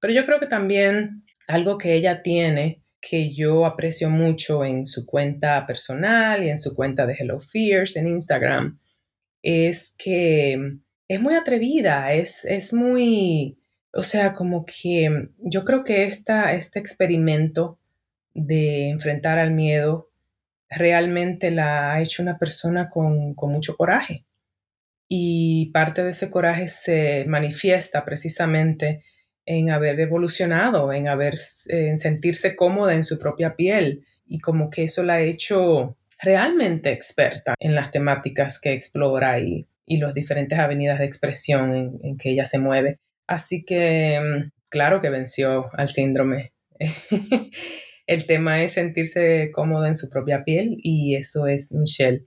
Pero 0.00 0.12
yo 0.12 0.26
creo 0.26 0.38
que 0.38 0.46
también 0.46 1.24
algo 1.46 1.78
que 1.78 1.94
ella 1.94 2.22
tiene 2.22 2.82
que 3.00 3.34
yo 3.34 3.64
aprecio 3.64 4.10
mucho 4.10 4.64
en 4.64 4.84
su 4.86 5.06
cuenta 5.06 5.66
personal 5.66 6.44
y 6.44 6.50
en 6.50 6.58
su 6.58 6.74
cuenta 6.74 7.06
de 7.06 7.14
Hello 7.14 7.40
Fears 7.40 7.96
en 7.96 8.08
Instagram 8.08 8.78
es 9.42 9.94
que 9.96 10.78
es 11.08 11.20
muy 11.20 11.34
atrevida, 11.34 12.12
es, 12.12 12.44
es 12.44 12.72
muy, 12.74 13.58
o 13.92 14.02
sea, 14.02 14.34
como 14.34 14.64
que 14.66 15.30
yo 15.38 15.64
creo 15.64 15.82
que 15.82 16.04
esta, 16.04 16.52
este 16.52 16.78
experimento 16.78 17.78
de 18.34 18.90
enfrentar 18.90 19.38
al 19.38 19.52
miedo 19.52 20.10
realmente 20.68 21.50
la 21.50 21.92
ha 21.94 22.02
hecho 22.02 22.22
una 22.22 22.38
persona 22.38 22.90
con, 22.90 23.34
con 23.34 23.50
mucho 23.50 23.76
coraje. 23.76 24.26
Y 25.08 25.70
parte 25.72 26.04
de 26.04 26.10
ese 26.10 26.28
coraje 26.28 26.68
se 26.68 27.24
manifiesta 27.26 28.04
precisamente 28.04 29.02
en 29.46 29.70
haber 29.70 29.98
evolucionado, 29.98 30.92
en 30.92 31.08
haber, 31.08 31.36
en 31.68 31.96
sentirse 31.96 32.54
cómoda 32.54 32.94
en 32.94 33.04
su 33.04 33.18
propia 33.18 33.56
piel 33.56 34.04
y 34.26 34.40
como 34.40 34.68
que 34.68 34.84
eso 34.84 35.02
la 35.02 35.14
ha 35.14 35.20
hecho 35.22 35.96
realmente 36.20 36.92
experta 36.92 37.54
en 37.58 37.74
las 37.74 37.90
temáticas 37.90 38.60
que 38.60 38.74
explora 38.74 39.40
y, 39.40 39.66
y 39.88 39.96
las 39.96 40.14
diferentes 40.14 40.58
avenidas 40.58 40.98
de 40.98 41.06
expresión 41.06 41.98
en, 42.02 42.18
que 42.18 42.30
ella 42.30 42.44
se 42.44 42.58
mueve. 42.58 42.98
Así 43.26 43.64
que 43.64 44.20
mm, 44.20 44.50
claro 44.68 45.00
que 45.00 45.10
venció 45.10 45.70
al 45.72 45.88
síndrome. 45.88 46.52
El 48.06 48.26
tema 48.26 48.62
es 48.62 48.72
sentirse 48.72 49.50
cómoda 49.52 49.88
en 49.88 49.94
su 49.94 50.08
propia 50.08 50.44
piel 50.44 50.76
y 50.78 51.16
eso 51.16 51.46
es 51.46 51.72
Michelle. 51.72 52.26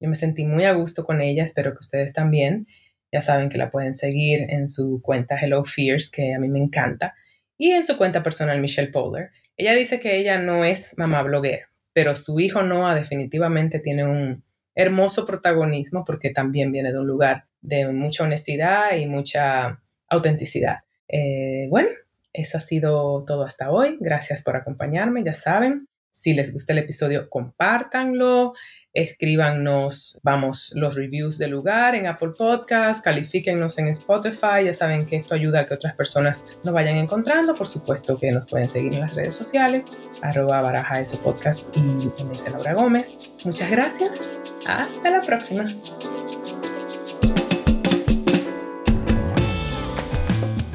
Yo 0.00 0.08
me 0.08 0.14
sentí 0.14 0.44
muy 0.44 0.64
a 0.64 0.72
gusto 0.72 1.04
con 1.04 1.20
ella, 1.20 1.42
espero 1.42 1.72
que 1.72 1.80
ustedes 1.80 2.12
también. 2.12 2.66
Ya 3.12 3.20
saben 3.20 3.48
que 3.48 3.58
la 3.58 3.70
pueden 3.70 3.94
seguir 3.94 4.46
en 4.50 4.68
su 4.68 5.00
cuenta 5.02 5.36
Hello 5.40 5.64
Fears, 5.64 6.10
que 6.10 6.34
a 6.34 6.38
mí 6.38 6.48
me 6.48 6.58
encanta, 6.58 7.14
y 7.56 7.70
en 7.70 7.82
su 7.82 7.96
cuenta 7.96 8.22
personal 8.22 8.60
Michelle 8.60 8.90
Poller. 8.90 9.30
Ella 9.56 9.74
dice 9.74 10.00
que 10.00 10.18
ella 10.18 10.38
no 10.38 10.64
es 10.64 10.94
mamá 10.98 11.22
bloguera, 11.22 11.70
pero 11.92 12.14
su 12.14 12.38
hijo 12.40 12.62
Noah 12.62 12.94
definitivamente 12.94 13.78
tiene 13.78 14.04
un 14.04 14.44
hermoso 14.76 15.26
protagonismo 15.26 16.04
porque 16.04 16.30
también 16.30 16.70
viene 16.70 16.92
de 16.92 17.00
un 17.00 17.06
lugar 17.06 17.46
de 17.62 17.88
mucha 17.88 18.22
honestidad 18.22 18.96
y 18.96 19.06
mucha 19.06 19.82
autenticidad. 20.08 20.80
Eh, 21.08 21.66
bueno, 21.70 21.88
eso 22.32 22.58
ha 22.58 22.60
sido 22.60 23.24
todo 23.26 23.42
hasta 23.42 23.70
hoy. 23.70 23.96
Gracias 24.00 24.44
por 24.44 24.54
acompañarme, 24.54 25.24
ya 25.24 25.32
saben. 25.32 25.88
Si 26.10 26.34
les 26.34 26.52
gusta 26.52 26.72
el 26.72 26.78
episodio, 26.80 27.28
compártanlo, 27.28 28.52
escríbanos, 28.96 30.18
vamos, 30.22 30.72
los 30.74 30.94
reviews 30.94 31.38
del 31.38 31.50
lugar 31.50 31.94
en 31.94 32.06
Apple 32.06 32.30
Podcasts, 32.36 33.02
califíquennos 33.02 33.78
en 33.78 33.88
Spotify, 33.88 34.64
ya 34.64 34.72
saben 34.72 35.06
que 35.06 35.16
esto 35.16 35.34
ayuda 35.34 35.60
a 35.60 35.64
que 35.66 35.74
otras 35.74 35.94
personas 35.94 36.58
nos 36.64 36.74
vayan 36.74 36.96
encontrando, 36.96 37.54
por 37.54 37.66
supuesto 37.66 38.18
que 38.18 38.30
nos 38.30 38.46
pueden 38.46 38.68
seguir 38.68 38.94
en 38.94 39.00
las 39.00 39.14
redes 39.14 39.34
sociales, 39.34 39.96
arroba 40.22 40.60
baraja 40.60 41.00
ese 41.00 41.18
podcast 41.18 41.76
y 41.76 41.80
me 41.80 42.50
Laura 42.50 42.74
Gómez. 42.74 43.32
Muchas 43.44 43.70
gracias, 43.70 44.38
hasta 44.66 45.10
la 45.10 45.20
próxima. 45.20 45.64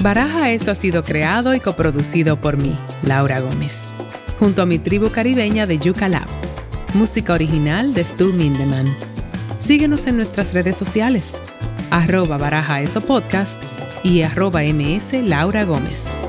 Baraja 0.01 0.49
Eso 0.49 0.71
ha 0.71 0.75
sido 0.75 1.03
creado 1.03 1.53
y 1.53 1.59
coproducido 1.59 2.37
por 2.37 2.57
mí, 2.57 2.75
Laura 3.03 3.39
Gómez 3.39 3.91
junto 4.41 4.63
a 4.63 4.65
mi 4.65 4.79
tribu 4.79 5.11
caribeña 5.11 5.67
de 5.67 5.77
Yuca 5.77 6.09
Lab. 6.09 6.50
Música 6.93 7.33
original 7.33 7.93
de 7.93 8.03
Stu 8.03 8.33
Mindeman. 8.33 8.85
Síguenos 9.59 10.07
en 10.07 10.17
nuestras 10.17 10.53
redes 10.53 10.75
sociales, 10.75 11.31
arroba 11.89 12.37
baraja 12.37 12.81
eso 12.81 12.99
podcast 12.99 13.63
y 14.03 14.23
arroba 14.23 14.61
ms 14.61 15.13
Laura 15.23 15.63
Gómez. 15.63 16.19